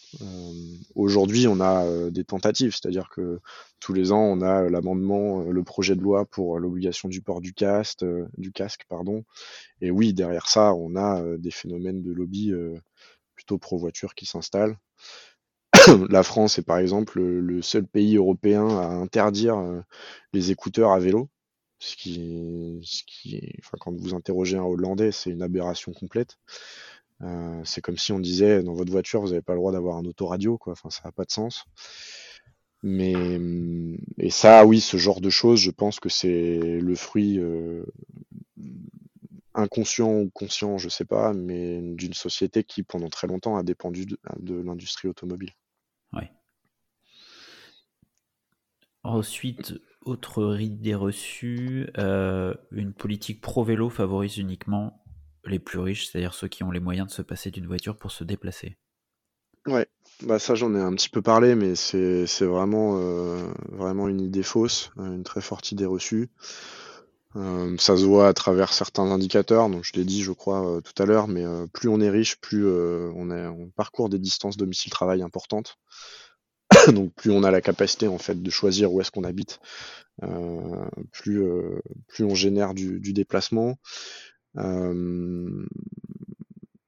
Aujourd'hui, 0.97 1.47
on 1.47 1.61
a 1.61 2.11
des 2.11 2.25
tentatives, 2.25 2.73
c'est-à-dire 2.73 3.09
que 3.11 3.39
tous 3.79 3.93
les 3.93 4.11
ans, 4.11 4.23
on 4.23 4.41
a 4.41 4.69
l'amendement, 4.69 5.45
le 5.45 5.63
projet 5.63 5.95
de 5.95 6.01
loi 6.01 6.25
pour 6.25 6.59
l'obligation 6.59 7.09
du 7.09 7.23
port 7.23 7.41
du 7.41 7.55
casque, 7.55 8.05
du 8.37 8.51
casque, 8.51 8.87
pardon. 8.89 9.25
Et 9.81 9.93
oui, 9.93 10.13
derrière 10.13 10.49
ça, 10.49 10.75
on 10.75 10.97
a 10.97 11.23
des 11.39 11.53
phénomènes 11.53 12.03
de 12.03 12.11
lobby 12.11 12.53
plutôt 13.37 13.59
pro-voiture 13.59 14.17
qui 14.17 14.27
s'installent. 14.27 14.77
La 16.11 16.23
France 16.23 16.59
est 16.59 16.63
par 16.63 16.79
exemple 16.79 17.21
le, 17.21 17.63
seul 17.63 17.87
pays 17.87 18.17
européen 18.17 18.69
à 18.69 18.87
interdire 18.87 19.59
euh, 19.59 19.81
les 20.33 20.51
écouteurs 20.51 20.93
à 20.93 20.99
vélo, 20.99 21.29
ce 21.79 21.97
qui, 21.97 22.81
quand 23.81 23.95
vous 23.95 24.15
interrogez 24.15 24.57
un 24.57 24.63
Hollandais, 24.63 25.13
c'est 25.13 25.31
une 25.31 25.43
aberration 25.43 25.93
complète. 25.93 26.39
Euh, 27.23 27.61
c'est 27.65 27.81
comme 27.81 27.99
si 27.99 28.13
on 28.13 28.19
disait 28.19 28.63
dans 28.63 28.75
votre 28.75 28.91
voiture, 28.93 29.21
vous 29.23 29.29
n'avez 29.29 29.43
pas 29.43 29.55
le 29.55 29.59
droit 29.59 29.73
d'avoir 29.73 29.97
un 29.97 30.05
autoradio, 30.05 30.59
quoi. 30.59 30.75
Ça 30.91 31.03
n'a 31.05 31.13
pas 31.13 31.25
de 31.25 31.33
sens. 31.33 31.65
Mais 32.83 33.15
hum, 33.15 33.97
et 34.19 34.31
ça, 34.31 34.65
oui, 34.67 34.81
ce 34.81 34.97
genre 34.97 35.21
de 35.21 35.31
choses, 35.31 35.61
je 35.61 35.71
pense 35.71 36.01
que 36.01 36.09
c'est 36.09 36.59
le 36.81 36.95
fruit 36.95 37.39
euh, 37.39 37.85
inconscient 39.55 40.13
ou 40.21 40.31
conscient, 40.31 40.79
je 40.79 40.89
sais 40.89 41.05
pas, 41.05 41.33
mais 41.33 41.81
d'une 41.81 42.15
société 42.15 42.65
qui 42.65 42.83
pendant 42.83 43.09
très 43.09 43.27
longtemps 43.27 43.57
a 43.57 43.63
dépendu 43.63 44.07
de 44.07 44.55
l'industrie 44.63 45.09
automobile. 45.09 45.53
Ensuite, 49.07 49.75
autre 50.05 50.61
idée 50.61 50.97
reçue, 50.97 51.89
euh, 51.97 52.55
une 52.73 52.93
politique 52.93 53.41
pro-vélo 53.41 53.89
favorise 53.89 54.37
uniquement 54.39 55.05
les 55.45 55.61
plus 55.61 55.79
riches, 55.79 56.09
c'est-à-dire 56.09 56.35
ceux 56.35 56.49
qui 56.49 56.65
ont 56.65 56.73
les 56.73 56.81
moyens 56.81 57.07
de 57.07 57.13
se 57.13 57.23
passer 57.23 57.53
d'une 57.53 57.69
voiture 57.69 57.97
pour 57.97 58.11
se 58.11 58.25
déplacer. 58.25 58.77
Ouais, 59.69 59.87
bah 60.25 60.41
ça 60.41 60.57
j'en 60.57 60.75
ai 60.75 60.81
un 60.81 60.93
petit 60.93 61.09
peu 61.09 61.23
parlé, 61.23 61.55
mais 61.55 61.77
c'est 61.77 62.27
c'est 62.27 62.47
vraiment 62.47 62.99
euh, 62.99 63.49
vraiment 63.71 64.09
une 64.09 64.21
idée 64.21 64.43
fausse, 64.43 64.91
euh, 64.99 65.15
une 65.15 65.23
très 65.23 65.41
forte 65.41 65.71
idée 65.71 65.87
reçue. 65.87 66.29
Euh, 67.35 67.77
ça 67.79 67.97
se 67.97 68.05
voit 68.05 68.29
à 68.29 68.35
travers 68.35 68.73
certains 68.73 69.11
indicateurs, 69.11 69.69
donc 69.69 69.85
je 69.85 69.93
l'ai 69.95 70.05
dit 70.05 70.23
je 70.23 70.33
crois 70.33 70.77
euh, 70.77 70.81
tout 70.81 71.03
à 71.03 71.07
l'heure, 71.07 71.29
mais 71.29 71.45
euh, 71.45 71.67
plus 71.67 71.89
on 71.89 72.01
est 72.01 72.09
riche, 72.09 72.37
plus 72.41 72.67
on 72.67 73.71
parcourt 73.75 74.09
des 74.09 74.19
distances 74.19 74.57
domicile-travail 74.57 75.23
importantes. 75.23 75.79
donc 76.93 77.13
plus 77.15 77.31
on 77.31 77.43
a 77.43 77.51
la 77.51 77.61
capacité 77.61 78.09
en 78.09 78.19
fait 78.19 78.43
de 78.43 78.51
choisir 78.51 78.93
où 78.93 79.01
est-ce 79.01 79.11
qu'on 79.11 79.25
habite, 79.25 79.61
plus 81.13 81.43
on 82.21 82.35
génère 82.35 82.75
du, 82.75 83.13
déplacement. 83.13 83.79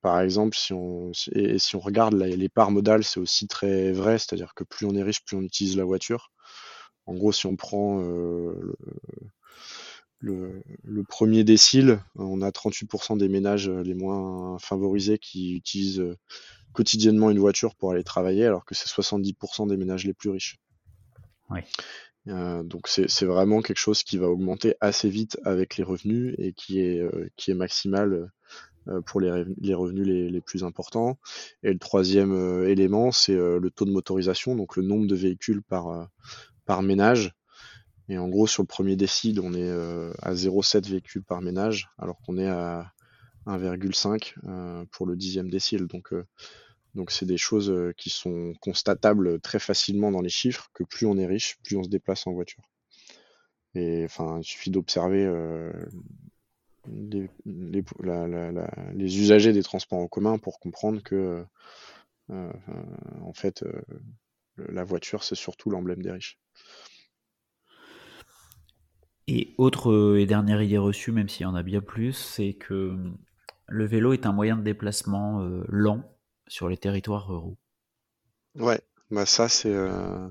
Par 0.00 0.20
exemple, 0.20 0.56
si 0.56 0.72
on, 0.72 1.12
regarde 1.74 2.14
les 2.14 2.48
parts 2.48 2.70
modales, 2.70 3.04
c'est 3.04 3.20
aussi 3.20 3.46
très 3.48 3.92
vrai, 3.92 4.18
c'est-à-dire 4.18 4.54
que 4.54 4.64
plus 4.64 4.86
on 4.86 4.94
est 4.94 5.02
riche, 5.02 5.24
plus 5.24 5.36
on 5.36 5.42
utilise 5.42 5.76
la 5.76 5.84
voiture. 5.84 6.32
En 7.06 7.14
gros, 7.14 7.32
si 7.32 7.46
on 7.46 7.56
prend 7.56 8.02
le- 10.20 10.62
le 10.82 11.04
premier 11.04 11.44
décile, 11.44 12.00
on 12.16 12.42
a 12.42 12.50
38% 12.52 13.16
des 13.16 13.28
ménages 13.28 13.68
les 13.70 13.94
moins 13.94 14.58
favorisés 14.58 15.18
qui 15.18 15.54
utilisent 15.54 16.00
euh, 16.00 16.16
quotidiennement 16.72 17.30
une 17.30 17.38
voiture 17.38 17.74
pour 17.76 17.92
aller 17.92 18.04
travailler, 18.04 18.44
alors 18.46 18.64
que 18.64 18.74
c'est 18.74 18.88
70% 18.88 19.66
des 19.66 19.76
ménages 19.76 20.04
les 20.04 20.14
plus 20.14 20.30
riches. 20.30 20.58
Ouais. 21.50 21.64
Euh, 22.28 22.62
donc 22.62 22.88
c'est 22.88 23.24
vraiment 23.24 23.62
quelque 23.62 23.78
chose 23.78 24.02
qui 24.02 24.18
va 24.18 24.28
augmenter 24.28 24.74
assez 24.80 25.08
vite 25.08 25.38
avec 25.44 25.76
les 25.78 25.84
revenus 25.84 26.34
et 26.38 26.52
qui 26.52 26.80
est, 26.80 26.98
euh, 27.00 27.28
qui 27.36 27.50
est 27.50 27.54
maximal 27.54 28.30
euh, 28.88 29.00
pour 29.02 29.20
les, 29.20 29.44
les 29.60 29.74
revenus 29.74 30.06
les, 30.06 30.30
les 30.30 30.40
plus 30.40 30.64
importants. 30.64 31.18
Et 31.62 31.72
le 31.72 31.78
troisième 31.78 32.32
euh, 32.32 32.68
élément, 32.68 33.12
c'est 33.12 33.34
euh, 33.34 33.58
le 33.60 33.70
taux 33.70 33.84
de 33.86 33.92
motorisation, 33.92 34.56
donc 34.56 34.76
le 34.76 34.82
nombre 34.82 35.06
de 35.06 35.14
véhicules 35.16 35.62
par, 35.62 35.88
euh, 35.88 36.04
par 36.66 36.82
ménage. 36.82 37.32
Et 38.08 38.16
en 38.16 38.28
gros, 38.28 38.46
sur 38.46 38.62
le 38.62 38.66
premier 38.66 38.96
décile, 38.96 39.40
on 39.40 39.52
est 39.52 39.68
euh, 39.68 40.12
à 40.22 40.32
0,7 40.32 40.88
véhicules 40.88 41.22
par 41.22 41.42
ménage, 41.42 41.90
alors 41.98 42.18
qu'on 42.22 42.38
est 42.38 42.48
à 42.48 42.92
1,5 43.46 44.34
euh, 44.44 44.84
pour 44.90 45.06
le 45.06 45.14
dixième 45.14 45.50
décile. 45.50 45.86
Donc, 45.86 46.12
euh, 46.12 46.26
donc 46.94 47.10
c'est 47.10 47.26
des 47.26 47.36
choses 47.36 47.72
qui 47.98 48.08
sont 48.08 48.54
constatables 48.60 49.40
très 49.40 49.58
facilement 49.58 50.10
dans 50.10 50.22
les 50.22 50.30
chiffres, 50.30 50.70
que 50.72 50.84
plus 50.84 51.06
on 51.06 51.18
est 51.18 51.26
riche, 51.26 51.58
plus 51.62 51.76
on 51.76 51.84
se 51.84 51.90
déplace 51.90 52.26
en 52.26 52.32
voiture. 52.32 52.64
Et 53.74 54.04
enfin, 54.04 54.38
il 54.40 54.44
suffit 54.44 54.70
d'observer 54.70 55.30
les, 56.86 57.28
les, 57.44 59.18
usagers 59.20 59.52
des 59.52 59.62
transports 59.62 59.98
en 59.98 60.08
commun 60.08 60.38
pour 60.38 60.58
comprendre 60.58 61.02
que, 61.02 61.44
en 62.30 63.34
fait, 63.34 63.62
la 64.56 64.82
voiture, 64.82 65.22
c'est 65.22 65.34
surtout 65.34 65.68
l'emblème 65.68 66.02
des 66.02 66.10
riches. 66.10 66.38
Et 69.28 69.54
autre 69.58 69.92
euh, 69.92 70.18
et 70.18 70.26
dernière 70.26 70.62
idée 70.62 70.78
reçue, 70.78 71.12
même 71.12 71.28
s'il 71.28 71.42
y 71.42 71.46
en 71.46 71.54
a 71.54 71.62
bien 71.62 71.82
plus, 71.82 72.14
c'est 72.14 72.54
que 72.54 72.74
euh, 72.74 72.96
le 73.66 73.84
vélo 73.84 74.14
est 74.14 74.24
un 74.24 74.32
moyen 74.32 74.56
de 74.56 74.62
déplacement 74.62 75.42
euh, 75.42 75.64
lent 75.68 76.02
sur 76.46 76.68
les 76.68 76.78
territoires 76.78 77.28
ruraux. 77.28 77.58
Ouais, 78.58 78.80
bah 79.10 79.26
ça 79.26 79.48
c'est 79.48 79.72
euh, 79.72 80.26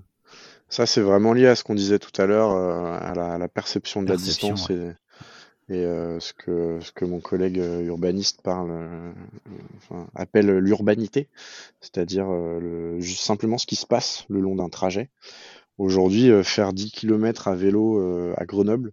ça 0.67 0.87
c'est 0.87 1.01
vraiment 1.01 1.33
lié 1.33 1.45
à 1.45 1.55
ce 1.55 1.63
qu'on 1.63 1.75
disait 1.75 1.99
tout 1.99 2.19
à 2.19 2.25
l'heure, 2.25 2.51
euh, 2.51 2.97
à 2.99 3.13
la, 3.13 3.33
à 3.33 3.37
la 3.37 3.47
perception 3.47 4.01
de 4.01 4.09
la 4.09 4.17
distance 4.17 4.71
et, 4.71 4.91
et 5.69 5.83
ce 5.83 6.33
que 6.33 6.79
ce 6.81 6.91
que 6.91 7.05
mon 7.05 7.19
collègue 7.19 7.57
urbaniste 7.85 8.41
parle, 8.41 8.71
enfin, 9.77 10.07
appelle 10.15 10.57
l'urbanité, 10.57 11.27
c'est-à-dire 11.81 12.27
simplement 13.01 13.57
ce 13.57 13.67
qui 13.67 13.75
se 13.75 13.85
passe 13.85 14.25
le 14.29 14.39
long 14.39 14.55
d'un 14.55 14.69
trajet. 14.69 15.09
Aujourd'hui, 15.77 16.31
euh, 16.31 16.43
faire 16.43 16.73
10 16.73 16.91
km 16.91 17.47
à 17.47 17.55
vélo 17.55 17.99
euh, 17.99 18.33
à 18.37 18.45
Grenoble, 18.45 18.91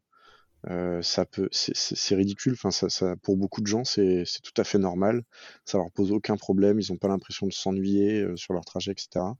euh, 0.70 1.00
c'est 1.02 2.14
ridicule. 2.14 2.54
Enfin, 2.54 2.70
ça, 2.70 3.16
pour 3.22 3.36
beaucoup 3.36 3.60
de 3.62 3.66
gens, 3.66 3.84
c'est 3.84 4.24
tout 4.42 4.60
à 4.60 4.64
fait 4.64 4.78
normal. 4.78 5.24
Ça 5.64 5.78
leur 5.78 5.90
pose 5.92 6.12
aucun 6.12 6.36
problème. 6.36 6.80
Ils 6.80 6.92
n'ont 6.92 6.98
pas 6.98 7.08
l'impression 7.08 7.46
de 7.46 7.52
s'ennuyer 7.52 8.26
sur 8.36 8.54
leur 8.54 8.64
trajet, 8.64 8.92
etc. 8.92 9.36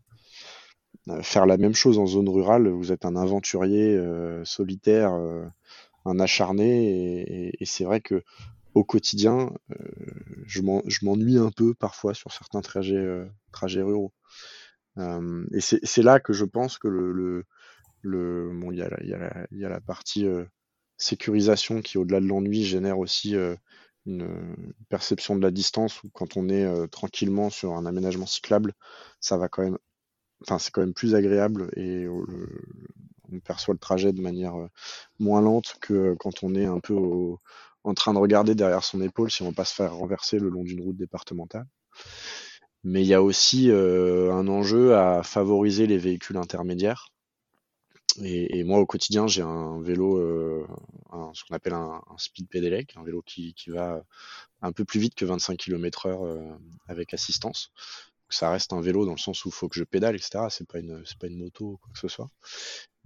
Faire 1.23 1.47
la 1.47 1.59
même 1.59 1.75
chose 1.75 1.99
en 1.99 2.07
zone 2.07 2.29
rurale, 2.29 2.69
vous 2.69 2.93
êtes 2.93 3.05
un 3.05 3.17
aventurier 3.17 3.99
solitaire, 4.45 5.13
un 6.07 6.21
acharné, 6.21 7.53
et, 7.61 7.65
c'est 7.67 7.85
vrai 7.85 8.01
que 8.01 8.23
au 8.75 8.85
quotidien, 8.85 9.53
je 10.47 10.63
m'en- 10.63 10.83
je 10.87 11.05
m'ennuie 11.05 11.39
un 11.39 11.51
peu 11.51 11.75
parfois 11.75 12.15
sur 12.15 12.33
certains 12.33 12.61
trajets 12.63 13.83
ruraux. 13.83 14.13
Et 14.97 15.61
c'est 15.61 16.03
là 16.03 16.21
que 16.21 16.33
je 16.33 16.45
pense 16.45 16.79
que 16.79 16.89
le, 16.89 17.45
bon, 18.05 18.73
il 18.73 18.79
y 18.79 18.83
a 18.83 19.69
la, 19.69 19.81
partie 19.81 20.27
sécurisation 20.97 21.83
qui, 21.83 21.99
au-delà 21.99 22.21
de 22.21 22.27
l'ennui, 22.27 22.65
génère 22.65 22.99
aussi 22.99 23.35
une, 24.07 24.57
perception 24.89 25.37
de 25.37 25.43
la 25.43 25.51
distance 25.51 26.03
où 26.03 26.11
quand 26.11 26.37
on 26.37 26.49
est 26.49 26.89
tranquillement 26.89 27.51
sur 27.51 27.73
un 27.75 27.87
aménagement 27.87 28.27
cyclable, 28.27 28.75
ça 29.21 29.37
va 29.37 29.49
quand 29.49 29.63
même, 29.63 29.79
enfin, 30.43 30.59
c'est 30.59 30.71
quand 30.71 30.83
même 30.83 30.95
plus 30.95 31.15
agréable 31.15 31.71
et 31.77 32.07
on 32.09 33.41
perçoit 33.41 33.75
le 33.75 33.81
trajet 33.81 34.13
de 34.13 34.21
manière 34.21 34.55
moins 35.19 35.41
lente 35.41 35.77
que 35.81 36.15
quand 36.21 36.43
on 36.43 36.55
est 36.55 36.67
un 36.67 36.81
peu 36.81 36.95
au- 36.95 37.41
en 37.85 37.95
train 37.95 38.15
de 38.15 38.19
regarder 38.19 38.55
derrière 38.55 38.83
son 38.83 39.01
épaule 39.01 39.31
si 39.31 39.43
on 39.43 39.51
va 39.51 39.55
pas 39.55 39.65
se 39.65 39.75
faire 39.75 39.95
renverser 39.95 40.39
le 40.39 40.49
long 40.49 40.65
d'une 40.65 40.83
route 40.83 40.97
départementale. 40.97 41.67
Mais 42.85 43.03
il 43.03 43.07
y 43.09 43.15
a 43.15 43.23
aussi 43.23 43.71
euh, 43.71 44.33
un 44.33 44.47
enjeu 44.49 44.95
à 44.95 45.23
favoriser 45.23 45.87
les 45.87 45.99
véhicules 45.99 46.37
intermédiaires 46.37 47.09
Et, 48.23 48.63
moi, 48.65 48.79
au 48.79 48.87
quotidien, 48.87 49.27
j'ai 49.27 49.43
un 49.43 49.81
vélo, 49.83 50.19
euh, 50.19 50.67
ce 51.35 51.45
qu'on 51.45 51.55
appelle 51.55 51.73
un, 51.75 52.01
speed 52.19 52.49
pedelec, 52.49 52.95
un 52.97 53.03
vélo 53.03 53.23
qui, 53.23 53.55
va 53.69 54.05
un 54.63 54.73
peu 54.73 54.85
plus 54.85 55.01
vite 55.01 55.15
que 55.15 55.25
25 55.25 55.57
km/h 55.59 56.27
euh, 56.27 56.57
avec 56.89 57.15
assistance. 57.15 57.73
ça 58.29 58.51
reste 58.51 58.73
un 58.73 58.81
vélo 58.81 59.07
dans 59.07 59.13
le 59.13 59.19
sens 59.19 59.45
où 59.45 59.49
il 59.49 59.53
faut 59.55 59.69
que 59.69 59.77
je 59.79 59.85
pédale, 59.85 60.17
etc. 60.17 60.47
C'est 60.51 60.67
pas 60.69 60.79
une, 60.81 61.03
pas 61.21 61.27
une 61.29 61.39
moto 61.39 61.65
ou 61.73 61.77
quoi 61.79 61.91
que 61.93 61.99
ce 62.01 62.09
soit. 62.09 62.31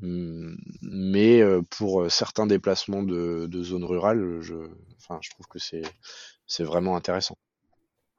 Hum, 0.02 0.56
mais 0.82 1.40
euh, 1.42 1.62
pour 1.70 2.10
certains 2.10 2.46
déplacements 2.46 3.02
de, 3.02 3.46
de 3.48 3.62
zone 3.62 3.84
rurale, 3.84 4.40
je, 4.42 4.54
enfin, 4.96 5.18
je 5.22 5.30
trouve 5.30 5.46
que 5.48 5.58
c'est 5.58 6.64
vraiment 6.64 6.96
intéressant. 6.96 7.36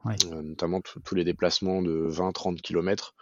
Notamment 0.05 0.81
tous 0.81 1.15
les 1.15 1.23
déplacements 1.23 1.81
de 1.81 2.07
20-30 2.09 2.61
km 2.61 3.15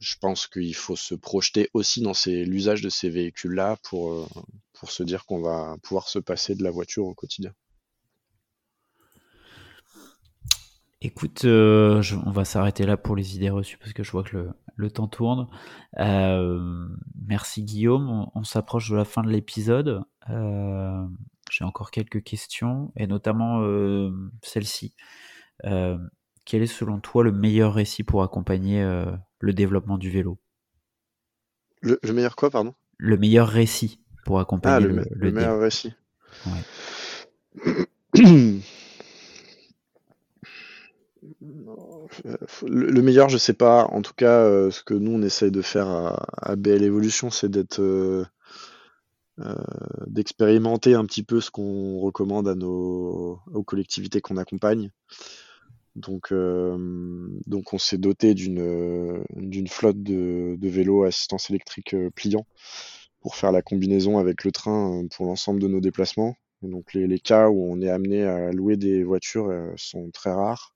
je 0.00 0.16
pense 0.18 0.46
qu'il 0.46 0.74
faut 0.74 0.96
se 0.96 1.14
projeter 1.14 1.68
aussi 1.74 2.00
dans 2.00 2.12
l'usage 2.26 2.80
de 2.80 2.88
ces 2.88 3.10
véhicules-là 3.10 3.76
pour, 3.84 4.12
euh, 4.12 4.26
pour 4.72 4.90
se 4.90 5.02
dire 5.02 5.26
qu'on 5.26 5.42
va 5.42 5.76
pouvoir 5.82 6.08
se 6.08 6.18
passer 6.18 6.54
de 6.54 6.64
la 6.64 6.70
voiture 6.70 7.04
au 7.04 7.14
quotidien. 7.14 7.52
Écoute, 11.02 11.44
euh, 11.44 12.02
on 12.26 12.30
va 12.30 12.44
s'arrêter 12.44 12.84
là 12.84 12.96
pour 12.96 13.16
les 13.16 13.36
idées 13.36 13.48
reçues 13.50 13.78
parce 13.78 13.92
que 13.92 14.02
je 14.02 14.10
vois 14.10 14.22
que 14.22 14.50
le, 14.76 14.90
temps 14.90 15.08
tourne. 15.08 15.48
Euh, 15.98 16.88
merci 17.26 17.62
Guillaume, 17.62 18.26
on, 18.34 18.44
s'approche 18.44 18.90
de 18.90 18.96
la 18.96 19.04
fin 19.04 19.22
de 19.22 19.30
l'épisode. 19.30 20.02
J'ai 21.50 21.64
encore 21.64 21.90
quelques 21.90 22.22
questions 22.22 22.92
et 22.96 23.06
notamment 23.06 23.62
celle-ci. 24.42 24.94
quel 25.62 26.62
est 26.62 26.66
selon 26.66 27.00
toi 27.00 27.24
le 27.24 27.32
meilleur 27.32 27.74
récit 27.74 28.02
pour 28.02 28.22
accompagner 28.22 28.82
le 29.40 29.52
développement 29.52 29.98
du 29.98 30.10
vélo? 30.10 30.38
Le, 31.82 31.98
meilleur 32.12 32.36
quoi, 32.36 32.50
pardon? 32.50 32.74
Le 32.98 33.16
meilleur 33.16 33.48
récit 33.48 34.00
pour 34.24 34.38
accompagner 34.38 34.76
ah, 34.76 34.80
le, 34.80 35.04
le, 35.10 35.32
meilleur 35.32 35.58
récit. 35.58 35.94
le, 42.66 43.02
meilleur, 43.02 43.28
je 43.28 43.38
sais 43.38 43.52
pas. 43.52 43.84
En 43.86 44.02
tout 44.02 44.14
cas, 44.14 44.40
euh, 44.40 44.70
ce 44.70 44.82
que 44.82 44.94
nous 44.94 45.12
on 45.12 45.22
essaye 45.22 45.50
de 45.50 45.62
faire 45.62 45.88
à, 45.88 46.56
BL 46.56 46.82
Evolution, 46.82 47.30
c'est 47.30 47.50
d'être 47.50 47.80
euh, 47.80 48.24
euh, 48.24 48.26
d'expérimenter 50.06 50.94
un 50.94 51.04
petit 51.04 51.22
peu 51.22 51.40
ce 51.40 51.50
qu'on 51.50 51.98
recommande 52.00 52.48
à 52.48 52.54
nos 52.54 53.40
aux 53.52 53.62
collectivités 53.62 54.20
qu'on 54.20 54.36
accompagne. 54.36 54.90
Donc, 55.96 56.32
euh, 56.32 56.76
donc 57.46 57.72
on 57.72 57.78
s'est 57.78 57.98
doté 57.98 58.34
d'une 58.34 58.60
euh, 58.60 59.22
d'une 59.36 59.68
flotte 59.68 60.02
de, 60.02 60.56
de 60.58 60.68
vélos 60.68 61.04
à 61.04 61.08
assistance 61.08 61.50
électrique 61.50 61.94
euh, 61.94 62.10
pliant 62.14 62.46
pour 63.20 63.34
faire 63.34 63.52
la 63.52 63.62
combinaison 63.62 64.18
avec 64.18 64.44
le 64.44 64.52
train 64.52 65.04
pour 65.14 65.26
l'ensemble 65.26 65.60
de 65.60 65.68
nos 65.68 65.80
déplacements. 65.80 66.36
donc 66.62 66.94
les, 66.94 67.06
les, 67.06 67.18
cas 67.18 67.48
où 67.50 67.70
on 67.70 67.80
est 67.82 67.90
amené 67.90 68.24
à 68.24 68.52
louer 68.52 68.76
des 68.76 69.04
voitures 69.04 69.52
sont 69.76 70.10
très 70.10 70.32
rares. 70.32 70.74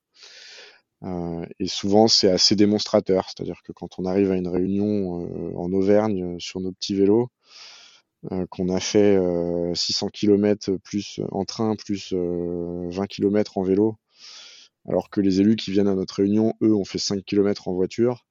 Euh, 1.05 1.47
et 1.61 1.67
souvent 1.69 2.09
c'est 2.09 2.31
assez 2.31 2.57
démonstrateur, 2.57 3.27
c'est-à-dire 3.29 3.63
que 3.65 3.73
quand 3.73 3.99
on 3.99 4.05
arrive 4.05 4.31
à 4.31 4.37
une 4.37 4.49
réunion 4.49 5.57
en 5.57 5.73
Auvergne 5.73 6.39
sur 6.39 6.61
nos 6.61 6.73
petits 6.73 6.95
vélos, 6.95 7.29
qu'on 8.51 8.69
a 8.69 8.81
fait 8.81 9.19
600 9.75 10.09
km 10.09 10.77
plus 10.83 11.21
en 11.31 11.45
train 11.45 11.77
plus 11.77 12.13
20 12.13 13.07
km 13.07 13.59
en 13.59 13.63
vélo, 13.63 13.97
alors 14.89 15.11
que 15.11 15.21
les 15.21 15.41
élus 15.41 15.57
qui 15.57 15.71
viennent 15.71 15.89
à 15.89 15.95
notre 15.95 16.15
réunion, 16.17 16.55
eux, 16.63 16.75
ont 16.75 16.85
fait 16.85 16.99
5 16.99 17.25
km 17.25 17.69
en 17.69 17.75
voiture. 17.75 18.27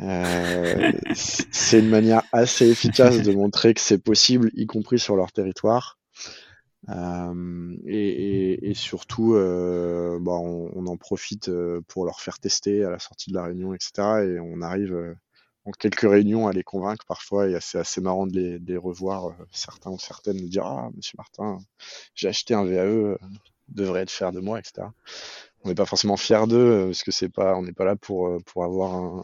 Euh, 0.00 0.92
c'est 1.14 1.80
une 1.80 1.90
manière 1.90 2.22
assez 2.32 2.68
efficace 2.68 3.22
de 3.22 3.32
montrer 3.32 3.74
que 3.74 3.80
c'est 3.80 4.02
possible, 4.02 4.50
y 4.54 4.66
compris 4.66 4.98
sur 4.98 5.16
leur 5.16 5.32
territoire. 5.32 5.98
Euh, 6.88 7.76
et, 7.86 8.72
surtout, 8.74 9.34
euh, 9.34 10.18
bah, 10.20 10.32
on, 10.32 10.86
en 10.86 10.96
profite 10.96 11.50
pour 11.88 12.04
leur 12.04 12.20
faire 12.20 12.38
tester 12.38 12.84
à 12.84 12.90
la 12.90 12.98
sortie 12.98 13.30
de 13.30 13.36
la 13.36 13.44
réunion, 13.44 13.74
etc. 13.74 13.92
Et 14.24 14.40
on 14.40 14.62
arrive 14.62 15.16
en 15.64 15.70
quelques 15.72 16.00
réunions 16.00 16.48
à 16.48 16.52
les 16.52 16.64
convaincre 16.64 17.04
parfois, 17.06 17.48
et 17.48 17.56
c'est 17.60 17.78
assez 17.78 18.00
marrant 18.00 18.26
de 18.26 18.60
les, 18.66 18.76
revoir. 18.76 19.34
certains 19.52 19.90
ou 19.90 19.98
certaines 19.98 20.38
nous 20.40 20.48
dire 20.48 20.66
Ah, 20.66 20.90
monsieur 20.96 21.16
Martin, 21.16 21.58
j'ai 22.14 22.28
acheté 22.28 22.54
un 22.54 22.64
VAE, 22.64 23.16
devrait 23.68 24.02
être 24.02 24.10
fier 24.10 24.32
de 24.32 24.40
moi, 24.40 24.58
etc. 24.58 24.88
On 25.64 25.68
n'est 25.68 25.74
pas 25.74 25.86
forcément 25.86 26.16
fier 26.16 26.46
d'eux 26.46 26.56
euh, 26.56 26.86
parce 26.86 27.02
que 27.04 27.12
c'est 27.12 27.28
pas, 27.28 27.54
on 27.56 27.62
n'est 27.62 27.72
pas 27.72 27.84
là 27.84 27.96
pour 27.96 28.28
euh, 28.28 28.38
avoir 28.56 28.94
un, 28.94 29.22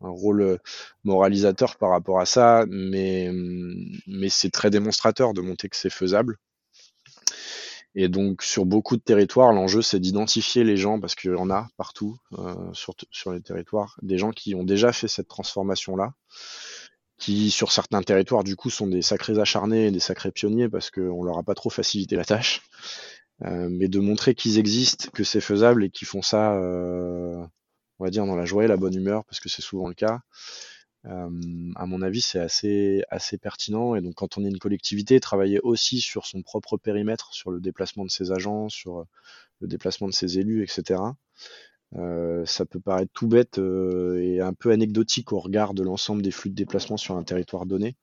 rôle 0.00 0.42
euh, 0.42 0.58
moralisateur 1.04 1.76
par 1.76 1.90
rapport 1.90 2.20
à 2.20 2.26
ça, 2.26 2.64
mais 2.68 3.30
mais 4.06 4.28
c'est 4.28 4.50
très 4.50 4.70
démonstrateur 4.70 5.34
de 5.34 5.40
montrer 5.40 5.68
que 5.68 5.76
c'est 5.76 5.90
faisable. 5.90 6.38
Et 7.96 8.08
donc 8.08 8.42
sur 8.42 8.66
beaucoup 8.66 8.96
de 8.96 9.02
territoires, 9.02 9.52
l'enjeu 9.52 9.82
c'est 9.82 9.98
d'identifier 9.98 10.62
les 10.62 10.76
gens 10.76 11.00
parce 11.00 11.14
qu'il 11.14 11.32
y 11.32 11.34
en 11.34 11.50
a 11.50 11.68
partout 11.76 12.18
sur, 12.74 12.94
sur 13.10 13.32
les 13.32 13.40
territoires, 13.40 13.98
des 14.02 14.18
gens 14.18 14.30
qui 14.32 14.54
ont 14.54 14.64
déjà 14.64 14.92
fait 14.92 15.08
cette 15.08 15.28
transformation 15.28 15.96
là, 15.96 16.12
qui 17.16 17.50
sur 17.50 17.72
certains 17.72 18.02
territoires 18.02 18.44
du 18.44 18.54
coup 18.54 18.68
sont 18.68 18.86
des 18.86 19.00
sacrés 19.00 19.38
acharnés 19.38 19.86
et 19.86 19.90
des 19.90 20.00
sacrés 20.00 20.30
pionniers 20.30 20.68
parce 20.68 20.90
qu'on 20.90 21.24
leur 21.24 21.38
a 21.38 21.42
pas 21.42 21.54
trop 21.54 21.70
facilité 21.70 22.16
la 22.16 22.26
tâche. 22.26 22.62
Euh, 23.44 23.68
mais 23.70 23.88
de 23.88 23.98
montrer 24.00 24.34
qu'ils 24.34 24.58
existent, 24.58 25.10
que 25.12 25.24
c'est 25.24 25.40
faisable 25.40 25.84
et 25.84 25.90
qu'ils 25.90 26.08
font 26.08 26.22
ça, 26.22 26.54
euh, 26.54 27.44
on 27.98 28.04
va 28.04 28.10
dire, 28.10 28.24
dans 28.24 28.36
la 28.36 28.46
joie 28.46 28.64
et 28.64 28.68
la 28.68 28.78
bonne 28.78 28.94
humeur, 28.94 29.24
parce 29.24 29.40
que 29.40 29.48
c'est 29.48 29.62
souvent 29.62 29.88
le 29.88 29.94
cas. 29.94 30.20
Euh, 31.06 31.30
à 31.76 31.86
mon 31.86 32.02
avis, 32.02 32.20
c'est 32.20 32.38
assez, 32.38 33.02
assez 33.10 33.38
pertinent. 33.38 33.94
Et 33.94 34.00
donc, 34.00 34.14
quand 34.14 34.38
on 34.38 34.44
est 34.44 34.48
une 34.48 34.58
collectivité, 34.58 35.20
travailler 35.20 35.60
aussi 35.60 36.00
sur 36.00 36.26
son 36.26 36.42
propre 36.42 36.76
périmètre, 36.76 37.32
sur 37.32 37.50
le 37.50 37.60
déplacement 37.60 38.04
de 38.04 38.10
ses 38.10 38.32
agents, 38.32 38.68
sur 38.68 39.06
le 39.60 39.68
déplacement 39.68 40.08
de 40.08 40.12
ses 40.12 40.38
élus, 40.38 40.62
etc. 40.62 41.00
Euh, 41.94 42.44
ça 42.46 42.66
peut 42.66 42.80
paraître 42.80 43.12
tout 43.12 43.28
bête 43.28 43.58
euh, 43.58 44.20
et 44.20 44.40
un 44.40 44.52
peu 44.52 44.72
anecdotique 44.72 45.32
au 45.32 45.38
regard 45.38 45.72
de 45.72 45.84
l'ensemble 45.84 46.22
des 46.22 46.32
flux 46.32 46.50
de 46.50 46.56
déplacement 46.56 46.96
sur 46.96 47.16
un 47.16 47.22
territoire 47.22 47.64
donné, 47.64 47.96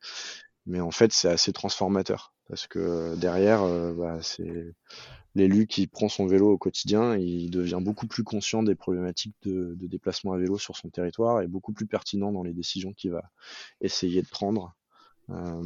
mais 0.65 0.79
en 0.79 0.91
fait 0.91 1.11
c'est 1.11 1.27
assez 1.27 1.51
transformateur 1.51 2.33
parce 2.47 2.65
que 2.65 3.15
derrière, 3.15 3.61
bah, 3.93 4.19
c'est 4.21 4.73
l'élu 5.35 5.67
qui 5.67 5.87
prend 5.87 6.09
son 6.09 6.27
vélo 6.27 6.51
au 6.51 6.57
quotidien, 6.57 7.15
il 7.17 7.49
devient 7.49 7.79
beaucoup 7.81 8.07
plus 8.07 8.23
conscient 8.23 8.63
des 8.63 8.75
problématiques 8.75 9.35
de, 9.43 9.75
déplacement 9.79 10.33
à 10.33 10.37
vélo 10.37 10.57
sur 10.57 10.77
son 10.77 10.89
territoire 10.89 11.41
et 11.41 11.47
beaucoup 11.47 11.73
plus 11.73 11.87
pertinent 11.87 12.31
dans 12.31 12.43
les 12.43 12.53
décisions 12.53 12.93
qu'il 12.93 13.11
va 13.11 13.23
essayer 13.81 14.21
de 14.21 14.27
prendre 14.27 14.75
euh, 15.29 15.63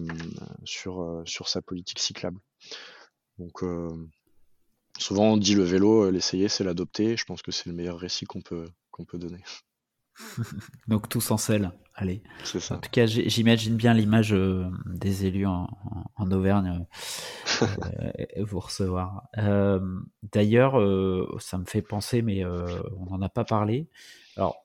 sur, 0.64 1.02
euh, 1.02 1.23
sur 1.26 1.49
sa 1.49 1.61
politique 1.61 1.99
cyclable. 1.99 2.39
Donc 3.39 3.64
euh, 3.64 3.89
souvent 4.98 5.34
on 5.34 5.38
dit 5.38 5.56
le 5.56 5.64
vélo, 5.64 6.10
l'essayer 6.11 6.48
c'est 6.48 6.64
l'adopter, 6.64 7.18
je 7.18 7.26
pense 7.26 7.41
que 7.41 7.52
c'est 7.52 7.68
le 7.68 7.76
meilleur 7.76 7.99
récit 7.99 8.26
qu'on 8.26 8.41
peut, 8.41 8.69
qu'on 8.91 9.06
peut 9.06 9.18
donner. 9.18 9.44
Donc 10.88 11.10
tous 11.10 11.31
en 11.31 11.38
selle, 11.38 11.72
allez. 11.95 12.22
Ça. 12.44 12.76
En 12.76 12.80
tout 12.80 12.89
cas, 12.89 13.06
j'imagine 13.06 13.76
bien 13.76 13.94
l'image 13.94 14.34
euh, 14.34 14.65
des 14.85 15.26
élus 15.26 15.45
en, 15.45 15.68
Auvergne 16.19 16.85
euh, 17.61 17.65
euh, 18.38 18.44
vous 18.44 18.60
recevoir. 18.60 19.23
D'ailleurs, 20.34 20.73
ça 21.39 21.57
me 21.57 21.65
fait 21.65 21.81
penser, 21.81 22.22
mais 22.22 22.45
on 22.45 23.06
n'en 23.10 23.22
a 23.22 23.30
pas 23.30 23.45
parlé. 23.45 23.88
Alors, 24.35 24.57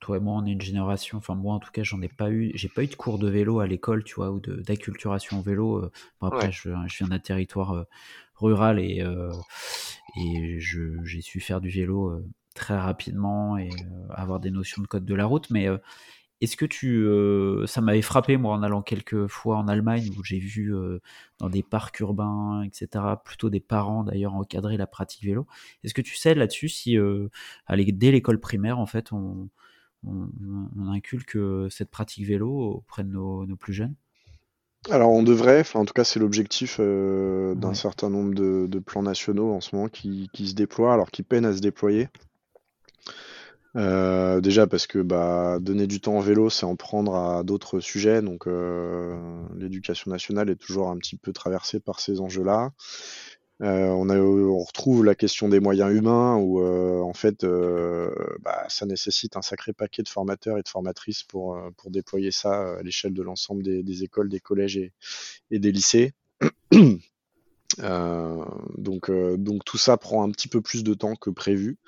toi 0.00 0.16
et 0.16 0.20
moi, 0.20 0.34
on 0.34 0.46
est 0.46 0.52
une 0.52 0.60
génération. 0.60 1.18
Enfin, 1.18 1.34
moi, 1.34 1.54
en 1.54 1.60
tout 1.60 1.70
cas, 1.70 1.82
j'en 1.82 2.00
ai 2.02 2.08
pas 2.08 2.30
eu. 2.30 2.52
J'ai 2.54 2.68
pas 2.68 2.82
eu 2.82 2.86
de 2.86 2.94
cours 2.94 3.18
de 3.18 3.28
vélo 3.28 3.60
à 3.60 3.66
l'école, 3.66 4.04
tu 4.04 4.14
vois, 4.14 4.30
ou 4.30 4.40
d'acculturation 4.40 5.38
au 5.38 5.42
vélo. 5.42 5.90
après, 6.20 6.52
je, 6.52 6.70
je, 6.86 6.98
viens 6.98 7.08
d'un 7.08 7.18
territoire 7.18 7.84
rural 8.36 8.80
et 8.80 9.04
et 10.16 10.58
j'ai 10.58 11.20
su 11.20 11.40
faire 11.40 11.60
du 11.60 11.68
vélo 11.68 12.22
très 12.54 12.76
rapidement 12.76 13.56
et 13.56 13.70
euh, 13.70 14.12
avoir 14.14 14.40
des 14.40 14.50
notions 14.50 14.82
de 14.82 14.86
code 14.86 15.04
de 15.04 15.14
la 15.14 15.26
route. 15.26 15.48
Mais 15.50 15.68
euh, 15.68 15.78
est-ce 16.40 16.56
que 16.56 16.64
tu. 16.64 17.04
Euh, 17.04 17.66
ça 17.66 17.80
m'avait 17.80 18.02
frappé, 18.02 18.36
moi, 18.36 18.54
en 18.54 18.62
allant 18.62 18.82
quelques 18.82 19.26
fois 19.26 19.58
en 19.58 19.68
Allemagne, 19.68 20.08
où 20.18 20.24
j'ai 20.24 20.38
vu 20.38 20.72
dans 21.38 21.50
des 21.50 21.62
parcs 21.62 22.00
urbains, 22.00 22.62
etc., 22.62 23.04
plutôt 23.24 23.50
des 23.50 23.60
parents 23.60 24.04
d'ailleurs 24.04 24.34
encadrer 24.34 24.76
la 24.76 24.86
pratique 24.86 25.24
vélo. 25.24 25.46
Est-ce 25.84 25.94
que 25.94 26.02
tu 26.02 26.16
sais 26.16 26.34
là-dessus 26.34 26.68
si, 26.68 26.96
dès 27.68 28.10
l'école 28.10 28.40
primaire, 28.40 28.78
en 28.78 28.86
fait, 28.86 29.12
on, 29.12 29.50
inculque 30.88 31.36
cette 31.68 31.90
pratique 31.90 32.26
vélo 32.26 32.48
auprès 32.48 33.04
de 33.04 33.10
nos, 33.10 33.46
plus 33.56 33.74
jeunes? 33.74 33.94
Alors 34.88 35.10
on 35.10 35.22
devrait, 35.22 35.60
enfin 35.60 35.80
en 35.80 35.84
tout 35.84 35.92
cas 35.92 36.04
c'est 36.04 36.18
l'objectif 36.18 36.80
d'un 36.80 37.74
certain 37.74 38.08
nombre 38.08 38.32
de, 38.32 38.78
plans 38.78 39.02
nationaux 39.02 39.52
en 39.52 39.60
ce 39.60 39.76
moment 39.76 39.88
qui, 39.88 40.30
qui, 40.32 40.48
se 40.48 40.54
déploient, 40.54 40.94
alors 40.94 41.10
qui 41.10 41.22
peinent 41.22 41.44
à 41.44 41.52
se 41.52 41.60
déployer. 41.60 42.08
Euh, 43.76 44.40
déjà 44.40 44.66
parce 44.66 44.86
que 44.86 44.98
bah, 44.98 45.58
donner 45.60 45.86
du 45.86 46.00
temps 46.00 46.16
en 46.16 46.20
vélo, 46.20 46.50
c'est 46.50 46.66
en 46.66 46.76
prendre 46.76 47.14
à 47.14 47.42
d'autres 47.44 47.80
sujets. 47.80 48.22
Donc 48.22 48.46
euh, 48.46 49.42
l'éducation 49.56 50.10
nationale 50.10 50.50
est 50.50 50.56
toujours 50.56 50.88
un 50.90 50.96
petit 50.98 51.16
peu 51.16 51.32
traversée 51.32 51.80
par 51.80 52.00
ces 52.00 52.20
enjeux-là. 52.20 52.72
on, 53.60 54.08
a, 54.08 54.18
on 54.18 54.58
retrouve 54.58 55.04
la 55.04 55.14
question 55.14 55.48
des 55.48 55.60
moyens 55.60 55.92
humains 55.92 56.36
où 56.36 56.62
en 56.62 57.12
fait 57.12 57.44
bah, 58.40 58.64
ça 58.68 58.86
nécessite 58.86 59.36
un 59.36 59.42
sacré 59.42 59.72
paquet 59.72 60.02
de 60.02 60.08
formateurs 60.08 60.58
et 60.58 60.62
de 60.62 60.68
formatrices 60.68 61.22
pour, 61.22 61.58
pour 61.76 61.90
déployer 61.90 62.30
ça 62.30 62.78
à 62.78 62.82
l'échelle 62.82 63.14
de 63.14 63.22
l'ensemble 63.22 63.62
des, 63.62 64.02
écoles, 64.02 64.28
des 64.28 64.40
collèges 64.40 64.78
et 65.50 65.58
des 65.58 65.72
lycées. 65.72 66.14
Euh, 67.78 68.44
donc, 68.78 69.10
euh, 69.10 69.36
donc 69.36 69.64
tout 69.64 69.78
ça 69.78 69.96
prend 69.96 70.22
un 70.24 70.30
petit 70.30 70.48
peu 70.48 70.60
plus 70.60 70.82
de 70.84 70.94
temps 70.94 71.14
que 71.16 71.30
prévu, 71.30 71.78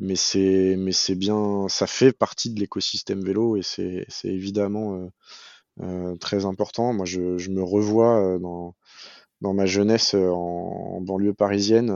mais 0.00 0.16
c'est 0.16 0.76
mais 0.78 0.92
c'est 0.92 1.14
bien, 1.16 1.66
ça 1.68 1.86
fait 1.86 2.12
partie 2.12 2.50
de 2.50 2.60
l'écosystème 2.60 3.24
vélo 3.24 3.56
et 3.56 3.62
c'est 3.62 4.06
c'est 4.08 4.28
évidemment 4.28 5.10
euh, 5.80 6.16
très 6.18 6.44
important. 6.46 6.92
Moi, 6.92 7.06
je, 7.06 7.38
je 7.38 7.50
me 7.50 7.62
revois 7.62 8.38
dans 8.40 8.74
dans 9.42 9.54
ma 9.54 9.66
jeunesse 9.66 10.14
en, 10.14 11.00
banlieue 11.02 11.34
parisienne. 11.34 11.90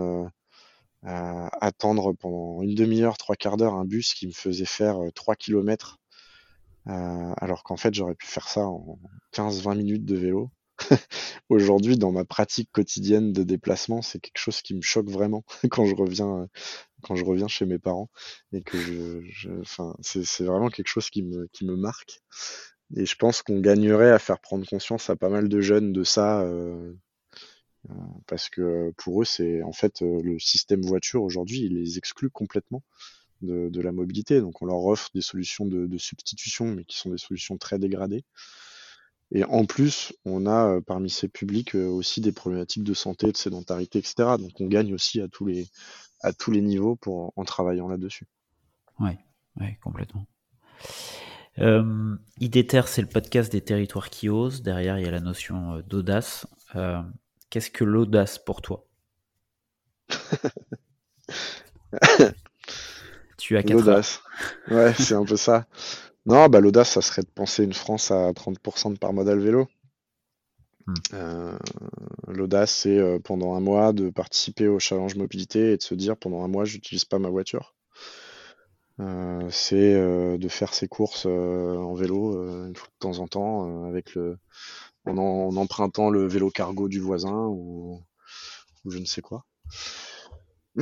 attendre 1.03 2.13
pendant 2.15 2.63
une 2.63 2.75
demi-heure, 2.75 3.17
trois 3.17 3.37
quarts 3.37 3.57
d'heure 3.57 3.75
un 3.75 3.85
bus 3.85 4.15
qui 4.15 4.27
me 4.27 4.33
faisait 4.33 4.67
faire 4.67 4.99
3 5.15 5.37
kilomètres, 5.37 5.99
alors 6.87 7.63
qu'en 7.65 7.77
fait 7.77 7.95
j'aurais 7.95 8.15
pu 8.15 8.27
faire 8.27 8.49
ça 8.49 8.63
en 8.67 8.99
15-20 9.33 9.77
minutes 9.77 10.05
de 10.05 10.17
vélo. 10.17 10.51
Aujourd'hui, 11.49 11.97
dans 11.97 12.13
ma 12.13 12.25
pratique 12.25 12.71
quotidienne 12.73 13.33
de 13.33 13.43
déplacement, 13.43 14.03
c'est 14.03 14.19
quelque 14.21 14.39
chose 14.39 14.63
qui 14.63 14.75
me 14.75 14.83
choque 14.83 15.09
vraiment 15.09 15.45
quand 15.71 15.87
je 15.87 15.95
reviens, 15.95 16.49
quand 17.03 17.17
je 17.17 17.25
reviens 17.25 17.49
chez 17.49 17.67
mes 17.67 17.79
parents 17.79 18.11
et 18.53 18.63
que 18.63 19.23
je, 19.29 19.51
enfin, 19.61 19.95
c'est 20.01 20.45
vraiment 20.45 20.69
quelque 20.69 20.89
chose 20.89 21.11
qui 21.11 21.23
me, 21.23 21.49
qui 21.53 21.65
me 21.65 21.77
marque. 21.77 22.21
Et 22.97 23.07
je 23.07 23.15
pense 23.17 23.43
qu'on 23.43 23.61
gagnerait 23.61 24.11
à 24.11 24.19
faire 24.19 24.41
prendre 24.41 24.67
conscience 24.67 25.11
à 25.11 25.17
pas 25.17 25.29
mal 25.29 25.49
de 25.49 25.61
jeunes 25.61 25.93
de 25.93 26.03
ça, 26.03 26.43
euh, 26.43 26.93
euh, 27.89 27.95
parce 28.27 28.49
que 28.49 28.93
pour 28.97 29.23
eux, 29.23 29.25
c'est 29.25 29.63
en 29.63 29.73
fait 29.73 30.03
euh, 30.03 30.21
le 30.23 30.39
système 30.39 30.83
voiture 30.83 31.23
aujourd'hui, 31.23 31.61
il 31.61 31.75
les 31.75 31.99
exclut 31.99 32.31
complètement 32.31 32.83
de, 33.43 33.69
de, 33.69 33.81
la 33.81 33.93
mobilité. 33.93 34.41
Donc 34.41 34.61
on 34.63 34.67
leur 34.67 34.85
offre 34.85 35.09
des 35.15 35.23
solutions 35.23 35.67
de, 35.67 35.87
de 35.87 35.99
substitution, 35.99 36.67
mais 36.67 36.85
qui 36.85 36.99
sont 36.99 37.11
des 37.11 37.19
solutions 37.19 37.59
très 37.59 37.79
dégradées. 37.79 38.25
Et 39.33 39.45
en 39.45 39.65
plus, 39.65 40.13
on 40.25 40.47
a 40.47 40.67
euh, 40.67 40.81
parmi 40.81 41.09
ces 41.09 41.29
publics 41.29 41.77
euh, 41.77 41.87
aussi 41.87 42.21
des 42.21 42.33
problématiques 42.33 42.83
de 42.83 42.95
santé, 42.95 43.31
de 43.31 43.37
sédentarité, 43.37 43.99
etc. 43.99 44.37
Donc 44.39 44.61
on 44.61 44.67
gagne 44.67 44.93
aussi 44.93 45.21
à 45.21 45.29
tous 45.29 45.47
les, 45.47 45.69
à 46.21 46.33
tous 46.33 46.51
les 46.51 46.61
niveaux 46.61 46.97
pour, 46.97 47.33
en 47.37 47.45
travaillant 47.45 47.89
là-dessus. 47.89 48.27
Oui, 48.99 49.13
ouais, 49.61 49.79
complètement. 49.83 50.27
Euh, 51.59 52.17
IDETER, 52.41 52.83
c'est 52.87 53.03
le 53.03 53.09
podcast 53.09 53.53
des 53.53 53.61
territoires 53.61 54.11
qui 54.11 54.29
osent. 54.29 54.63
Derrière, 54.63 54.99
il 54.99 55.05
y 55.05 55.09
a 55.09 55.13
la 55.13 55.21
notion 55.21 55.75
euh, 55.75 55.83
d'audace. 55.83 56.47
Qu'est-ce 57.51 57.71
que 57.71 57.85
l'audace 57.85 58.39
pour 58.39 58.63
toi? 58.63 58.87
Tu 63.39 63.57
as 63.57 63.63
4 63.63 63.73
L'audace. 63.73 64.23
Ouais, 64.71 64.93
c'est 64.95 65.15
un 65.15 65.25
peu 65.25 65.37
ça. 65.37 65.67
Non, 66.27 66.49
bah, 66.49 66.61
l'audace, 66.61 66.91
ça 66.91 67.03
serait 67.03 67.23
de 67.23 67.29
penser 67.29 67.65
une 67.65 67.73
France 67.73 68.11
à 68.11 68.33
30% 68.33 68.93
de 68.93 68.99
par 68.99 69.13
modal 69.13 69.39
vélo. 69.39 69.69
Hmm. 70.87 70.95
Euh, 71.15 71.59
l'audace, 72.29 72.73
c'est 72.73 72.99
euh, 72.99 73.19
pendant 73.19 73.55
un 73.55 73.61
mois 73.61 73.93
de 73.93 74.11
participer 74.11 74.69
au 74.69 74.79
challenge 74.79 75.17
mobilité 75.17 75.73
et 75.73 75.77
de 75.77 75.83
se 75.83 75.95
dire 75.95 76.17
pendant 76.17 76.45
un 76.45 76.49
mois, 76.49 76.65
j'utilise 76.65 77.05
pas 77.05 77.19
ma 77.19 77.31
voiture. 77.31 77.75
Euh, 79.01 79.49
c'est 79.51 79.95
de 79.95 80.49
faire 80.49 80.75
ses 80.75 80.87
courses 80.87 81.25
en 81.25 81.95
vélo 81.95 82.67
une 82.67 82.77
fois 82.77 82.89
de 82.89 82.99
temps 82.99 83.19
en 83.19 83.29
temps 83.29 83.87
avec 83.87 84.15
le 84.15 84.37
en, 85.07 85.57
empruntant 85.57 86.11
le 86.11 86.27
vélo 86.27 86.51
cargo 86.51 86.87
du 86.87 87.01
voisin 87.01 87.47
ou, 87.47 88.03
ou 88.85 88.91
je 88.91 88.99
ne 88.99 89.07
sais 89.07 89.23
quoi. 89.23 89.47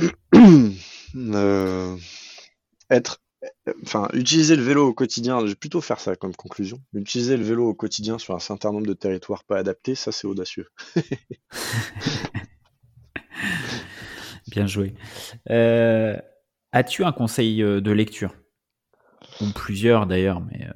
être 2.89 3.21
enfin, 3.83 4.07
utiliser 4.13 4.55
le 4.55 4.63
vélo 4.63 4.87
au 4.87 4.93
quotidien, 4.93 5.41
je 5.41 5.47
vais 5.47 5.55
plutôt 5.55 5.81
faire 5.81 5.99
ça 5.99 6.15
comme 6.15 6.35
conclusion. 6.35 6.79
Utiliser 6.93 7.37
le 7.37 7.43
vélo 7.43 7.67
au 7.67 7.73
quotidien 7.73 8.17
sur 8.17 8.35
un 8.35 8.39
certain 8.39 8.71
nombre 8.71 8.87
de 8.87 8.93
territoires 8.93 9.43
pas 9.43 9.57
adaptés, 9.57 9.95
ça 9.95 10.11
c'est 10.11 10.27
audacieux. 10.27 10.67
Bien 14.47 14.67
joué. 14.67 14.93
Euh, 15.49 16.17
as-tu 16.71 17.03
un 17.03 17.11
conseil 17.11 17.61
euh, 17.61 17.81
de 17.81 17.91
lecture? 17.91 18.35
Ou 19.41 19.45
plusieurs 19.53 20.07
d'ailleurs, 20.07 20.41
mais. 20.41 20.67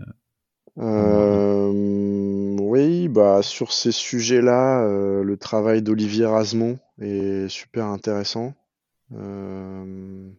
Euh, 0.79 1.69
oui, 2.59 3.07
bah 3.07 3.41
sur 3.41 3.73
ces 3.73 3.91
sujets-là, 3.91 4.85
le 5.21 5.37
travail 5.37 5.81
d'Olivier 5.81 6.25
Rasmont 6.25 6.79
est 6.99 7.47
super 7.49 7.85
intéressant. 7.85 8.53
Euh, 9.15 10.31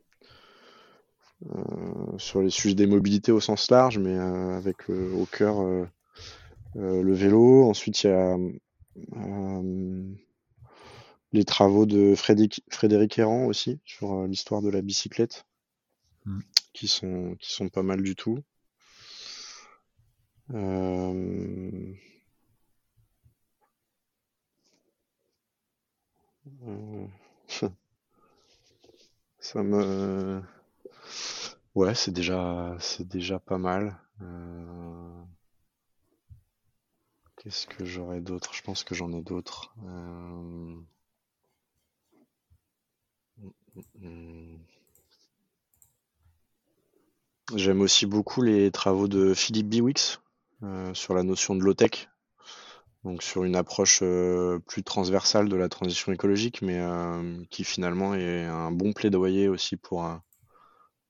sur 2.19 2.43
les 2.43 2.51
sujets 2.51 2.75
des 2.75 2.87
mobilités 2.87 3.33
au 3.33 3.41
sens 3.41 3.71
large, 3.71 3.99
mais 3.99 4.17
euh, 4.17 4.57
avec 4.57 4.89
au 4.89 5.27
cœur 5.27 5.61
euh, 5.61 5.87
le 6.75 7.13
vélo. 7.13 7.69
Ensuite, 7.69 8.03
il 8.03 8.07
y 8.09 8.11
a 8.11 8.37
les 11.33 11.45
travaux 11.45 11.85
de 11.87 12.15
Frédéric, 12.15 12.63
Frédéric 12.71 13.19
Errand 13.19 13.47
aussi 13.47 13.81
sur 13.85 14.27
l'histoire 14.27 14.63
de 14.63 14.71
la 14.71 14.83
bicyclette, 14.83 15.45
mm. 16.25 16.41
qui, 16.73 16.89
sont, 16.89 17.37
qui 17.41 17.53
sont 17.53 17.69
pas 17.69 17.83
mal 17.83 18.03
du 18.03 18.15
tout. 18.15 18.39
Ça 29.39 29.63
me. 29.63 30.43
Ouais, 31.77 31.95
c'est 31.95 32.11
déjà, 32.11 32.77
c'est 32.81 33.07
déjà 33.07 33.39
pas 33.39 33.59
mal. 33.59 33.97
Euh, 34.23 35.23
qu'est-ce 37.37 37.69
que 37.69 37.85
j'aurais 37.85 38.21
d'autre? 38.21 38.53
Je 38.55 38.63
pense 38.63 38.83
que 38.83 38.97
j'en 38.97 39.13
ai 39.13 39.23
d'autres. 39.23 39.73
Euh, 39.87 40.75
J'aime 47.57 47.81
aussi 47.81 48.05
beaucoup 48.05 48.43
les 48.43 48.71
travaux 48.71 49.09
de 49.09 49.33
Philippe 49.33 49.69
Biwix 49.71 50.21
euh, 50.63 50.93
sur 50.93 51.15
la 51.15 51.23
notion 51.23 51.55
de 51.55 51.63
low-tech, 51.63 52.11
donc 53.05 53.23
sur 53.23 53.45
une 53.45 53.57
approche 53.57 54.03
plus 54.67 54.83
transversale 54.85 55.49
de 55.49 55.57
la 55.57 55.69
transition 55.69 56.13
écologique, 56.13 56.63
mais 56.63 56.81
qui 57.51 57.65
finalement 57.65 58.15
est 58.15 58.45
un 58.45 58.71
bon 58.73 58.93
plaidoyer 58.93 59.49
aussi 59.49 59.77
pour, 59.77 60.05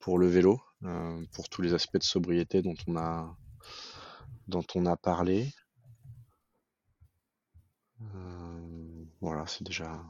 pour 0.05 0.19
le 0.19 0.27
vélo, 0.27 0.61
euh, 0.83 1.25
pour 1.33 1.49
tous 1.49 1.63
les 1.63 1.73
aspects 1.73 1.97
de 1.97 2.03
sobriété 2.03 2.61
dont 2.61 2.75
on 2.87 2.99
a, 2.99 3.35
dont 4.49 4.67
on 4.75 4.85
a 4.85 4.99
parlé. 4.99 5.49
Euh, 8.03 9.05
voilà, 9.23 9.47
c'est 9.47 9.65
déjà, 9.65 10.05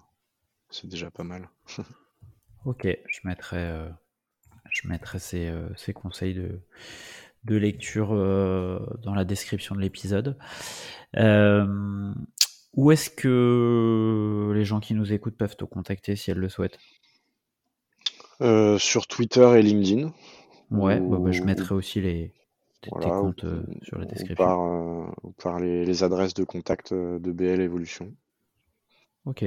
c'est 0.68 0.88
déjà 0.88 1.12
pas 1.12 1.22
mal. 1.22 1.48
ok, 2.64 2.88
je 3.08 3.20
mettrai, 3.22 3.68
euh, 3.68 3.88
je 4.68 4.88
mettrai 4.88 5.20
ces, 5.20 5.54
ces, 5.76 5.92
conseils 5.92 6.34
de, 6.34 6.60
de 7.44 7.54
lecture 7.54 8.08
dans 9.04 9.14
la 9.14 9.24
description 9.24 9.76
de 9.76 9.80
l'épisode. 9.80 10.36
où 12.72 12.90
est-ce 12.90 13.10
que 13.10 14.50
les 14.56 14.64
gens 14.64 14.80
qui 14.80 14.94
nous 14.94 15.12
écoutent 15.12 15.36
peuvent 15.36 15.56
te 15.56 15.64
contacter 15.64 16.16
si 16.16 16.32
elles 16.32 16.38
le 16.38 16.48
souhaitent? 16.48 16.80
Euh, 18.44 18.78
sur 18.78 19.06
Twitter 19.06 19.58
et 19.58 19.62
LinkedIn. 19.62 20.12
Ouais, 20.70 21.00
bah, 21.00 21.16
bah, 21.18 21.30
je 21.30 21.42
mettrai 21.42 21.74
aussi 21.74 22.00
les 22.02 22.34
tes, 22.82 22.90
comptes 22.90 23.44
euh, 23.44 23.62
sur 23.82 23.98
la 23.98 24.04
description. 24.04 24.44
Par, 24.44 24.60
euh, 24.60 25.06
par 25.42 25.60
les, 25.60 26.02
adresses 26.02 26.34
de 26.34 26.44
contact 26.44 26.92
de 26.92 27.32
BL 27.32 27.60
Evolution. 27.62 28.12
Ok. 29.24 29.44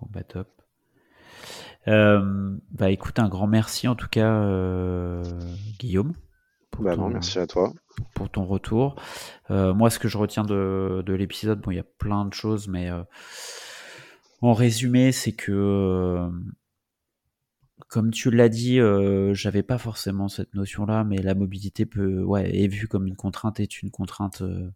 Bon 0.00 0.08
bah 0.12 0.22
top. 0.22 0.48
bah 1.86 2.90
écoute, 2.90 3.18
un 3.18 3.28
grand 3.28 3.48
merci 3.48 3.88
en 3.88 3.96
tout 3.96 4.08
cas, 4.08 5.22
Guillaume. 5.80 6.12
Bah 6.78 6.94
non, 6.94 7.08
merci 7.08 7.40
à 7.40 7.48
toi. 7.48 7.72
Pour 8.14 8.30
ton 8.30 8.44
retour. 8.44 8.94
moi, 9.50 9.90
ce 9.90 9.98
que 9.98 10.06
je 10.06 10.16
retiens 10.16 10.44
de, 10.44 11.02
de 11.04 11.12
l'épisode, 11.12 11.60
bon, 11.60 11.72
il 11.72 11.76
y 11.76 11.80
a 11.80 11.86
plein 11.98 12.24
de 12.24 12.34
choses, 12.34 12.68
mais 12.68 12.88
en 14.42 14.52
résumé, 14.52 15.10
c'est 15.10 15.32
que 15.32 16.30
comme 17.86 18.10
tu 18.10 18.30
l'as 18.30 18.48
dit, 18.48 18.80
euh, 18.80 19.32
j'avais 19.34 19.62
pas 19.62 19.78
forcément 19.78 20.28
cette 20.28 20.54
notion-là, 20.54 21.04
mais 21.04 21.18
la 21.18 21.34
mobilité 21.34 21.86
peut, 21.86 22.22
ouais, 22.22 22.50
est 22.56 22.66
vue 22.66 22.88
comme 22.88 23.06
une 23.06 23.16
contrainte, 23.16 23.60
est 23.60 23.82
une 23.82 23.90
contrainte. 23.90 24.42
Euh, 24.42 24.70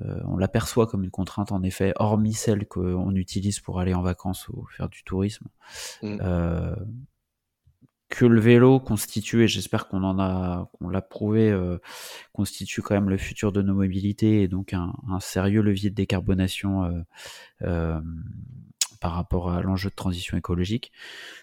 euh, 0.00 0.20
on 0.26 0.36
l'aperçoit 0.36 0.86
comme 0.86 1.04
une 1.04 1.10
contrainte, 1.10 1.52
en 1.52 1.62
effet, 1.62 1.92
hormis 1.96 2.34
celle 2.34 2.66
qu'on 2.66 3.14
utilise 3.14 3.60
pour 3.60 3.80
aller 3.80 3.94
en 3.94 4.02
vacances 4.02 4.48
ou 4.48 4.66
faire 4.66 4.88
du 4.88 5.04
tourisme. 5.04 5.46
Mmh. 6.02 6.18
que 8.10 8.26
le 8.26 8.40
vélo 8.40 8.78
constitue, 8.78 9.42
et 9.42 9.48
j'espère 9.48 9.88
qu'on 9.88 10.04
en 10.04 10.20
a, 10.20 10.68
qu'on 10.72 10.88
l'a 10.88 11.02
prouvé, 11.02 11.56
constitue 12.32 12.82
quand 12.82 12.94
même 12.94 13.08
le 13.08 13.16
futur 13.16 13.50
de 13.50 13.62
nos 13.62 13.74
mobilités 13.74 14.42
et 14.42 14.48
donc 14.48 14.72
un, 14.72 14.92
un 15.08 15.18
sérieux 15.18 15.62
levier 15.62 15.90
de 15.90 15.96
décarbonation 15.96 17.04
par 19.04 19.12
rapport 19.12 19.50
à 19.50 19.60
l'enjeu 19.60 19.90
de 19.90 19.94
transition 19.94 20.34
écologique, 20.38 20.90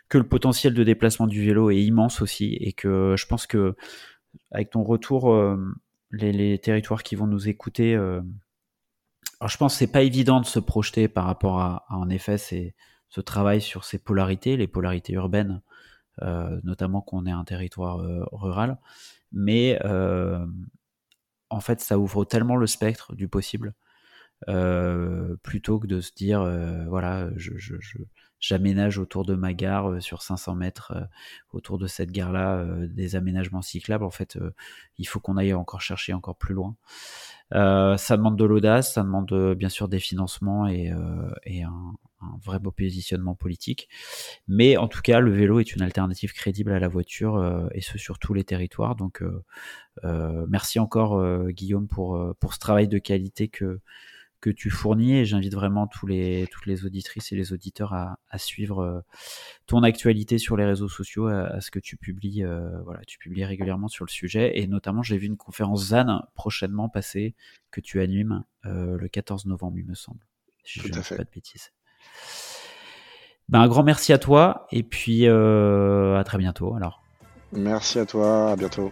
que 0.09 0.17
le 0.17 0.27
potentiel 0.27 0.73
de 0.73 0.83
déplacement 0.83 1.27
du 1.27 1.45
vélo 1.45 1.69
est 1.69 1.79
immense 1.83 2.19
aussi, 2.23 2.55
et 2.55 2.73
que 2.73 3.13
je 3.15 3.27
pense 3.27 3.45
que 3.45 3.75
avec 4.49 4.71
ton 4.71 4.81
retour, 4.81 5.31
les, 6.09 6.57
territoires 6.57 7.03
qui 7.03 7.15
vont 7.15 7.27
nous 7.27 7.49
écouter, 7.49 7.93
alors 7.93 8.23
je 9.47 9.57
pense 9.57 9.73
que 9.73 9.77
c'est 9.77 9.91
pas 9.91 10.01
évident 10.01 10.41
de 10.41 10.47
se 10.47 10.57
projeter 10.57 11.07
par 11.07 11.25
rapport 11.25 11.59
à, 11.59 11.85
en 11.91 12.09
effet 12.09 12.39
ce 12.39 13.21
travail 13.21 13.61
sur 13.61 13.83
ces 13.83 13.99
polarités, 13.99 14.57
les 14.57 14.67
polarités 14.67 15.13
urbaines, 15.13 15.61
notamment 16.63 17.01
qu'on 17.01 17.27
est 17.27 17.31
un 17.31 17.43
territoire 17.43 17.99
rural, 18.31 18.79
mais 19.31 19.79
en 21.51 21.59
fait 21.59 21.79
ça 21.79 21.99
ouvre 21.99 22.25
tellement 22.25 22.55
le 22.55 22.65
spectre 22.65 23.13
du 23.13 23.27
possible 23.27 23.75
euh, 23.75 23.90
plutôt 24.47 25.79
que 25.79 25.87
de 25.87 26.01
se 26.01 26.11
dire 26.13 26.41
euh, 26.41 26.85
voilà 26.87 27.29
je, 27.35 27.51
j'aménage 28.39 28.97
autour 28.97 29.23
de 29.23 29.35
ma 29.35 29.53
gare 29.53 29.91
euh, 29.91 29.99
sur 29.99 30.23
500 30.23 30.55
mètres 30.55 30.93
autour 31.51 31.77
de 31.77 31.85
cette 31.85 32.11
gare 32.11 32.31
là 32.31 32.65
des 32.87 33.15
aménagements 33.15 33.61
cyclables. 33.61 34.03
En 34.03 34.11
fait 34.11 34.37
il 34.97 35.07
faut 35.07 35.19
qu'on 35.19 35.37
aille 35.37 35.53
encore 35.53 35.81
chercher 35.81 36.13
encore 36.13 36.37
plus 36.37 36.55
loin. 36.55 36.75
Ça 37.51 38.17
demande 38.17 38.37
de 38.37 38.45
l'audace 38.45 38.93
ça 38.93 39.03
demande 39.03 39.55
bien 39.55 39.69
sûr 39.69 39.87
des 39.87 39.99
financements 39.99 40.67
et, 40.67 40.91
et 41.43 41.63
un, 41.63 41.93
un, 42.21 42.37
vrai 42.43 42.59
beau 42.59 42.71
positionnement 42.71 43.35
politique. 43.35 43.89
Mais 44.47 44.77
en 44.77 44.87
tout 44.87 45.01
cas 45.01 45.19
le 45.19 45.31
vélo 45.31 45.59
est 45.59 45.75
une 45.75 45.81
alternative 45.81 46.33
crédible 46.33 46.71
à 46.71 46.79
la 46.79 46.87
voiture 46.87 47.69
et 47.73 47.81
ce 47.81 47.97
sur 47.99 48.17
tous 48.17 48.33
les 48.33 48.43
territoires. 48.43 48.95
Donc 48.95 49.23
merci 50.03 50.79
encore 50.79 51.21
Guillaume 51.49 51.87
pour 51.87 52.35
pour 52.39 52.53
ce 52.55 52.59
travail 52.59 52.87
de 52.87 52.97
qualité 52.97 53.49
que 53.49 53.81
que 54.41 54.49
tu 54.49 54.71
fournis 54.71 55.17
et 55.17 55.25
j'invite 55.25 55.53
vraiment 55.53 55.85
tous 55.87 56.07
les, 56.07 56.47
toutes 56.51 56.65
les 56.65 56.83
auditrices 56.83 57.31
et 57.31 57.35
les 57.35 57.53
auditeurs 57.53 57.93
à, 57.93 58.37
suivre 58.37 58.79
euh, 58.79 59.01
ton 59.67 59.83
actualité 59.83 60.39
sur 60.39 60.57
les 60.57 60.65
réseaux 60.65 60.89
sociaux, 60.89 61.27
à, 61.27 61.61
ce 61.61 61.69
que 61.69 61.79
tu 61.79 61.95
publies. 61.95 62.43
Euh, 62.43 62.81
voilà, 62.83 63.01
tu 63.05 63.19
publies 63.19 63.45
régulièrement 63.45 63.87
sur 63.87 64.03
le 64.03 64.09
sujet 64.09 64.59
et 64.59 64.67
notamment 64.67 65.03
j'ai 65.03 65.17
vu 65.17 65.27
une 65.27 65.37
conférence 65.37 65.89
ZAN 65.89 66.23
prochainement 66.33 66.89
passer 66.89 67.35
que 67.69 67.81
tu 67.81 68.01
animes 68.01 68.43
euh, 68.65 68.97
le 68.97 69.07
14 69.07 69.45
novembre, 69.45 69.77
il 69.77 69.85
me 69.85 69.93
semble. 69.93 70.25
Si 70.63 70.79
je 70.79 70.87
ne 70.87 71.01
fais 71.01 71.17
pas 71.17 71.23
de 71.23 71.29
bêtises. 71.33 71.71
Ben, 73.47 73.61
un 73.61 73.67
grand 73.67 73.83
merci 73.83 74.11
à 74.11 74.17
toi 74.17 74.67
et 74.71 74.81
puis 74.81 75.27
à 75.27 76.23
très 76.25 76.37
bientôt 76.39 76.73
alors. 76.73 77.03
Merci 77.53 77.99
à 77.99 78.05
toi, 78.05 78.51
à 78.51 78.55
bientôt. 78.55 78.89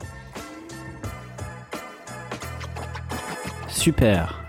Super. 3.70 4.49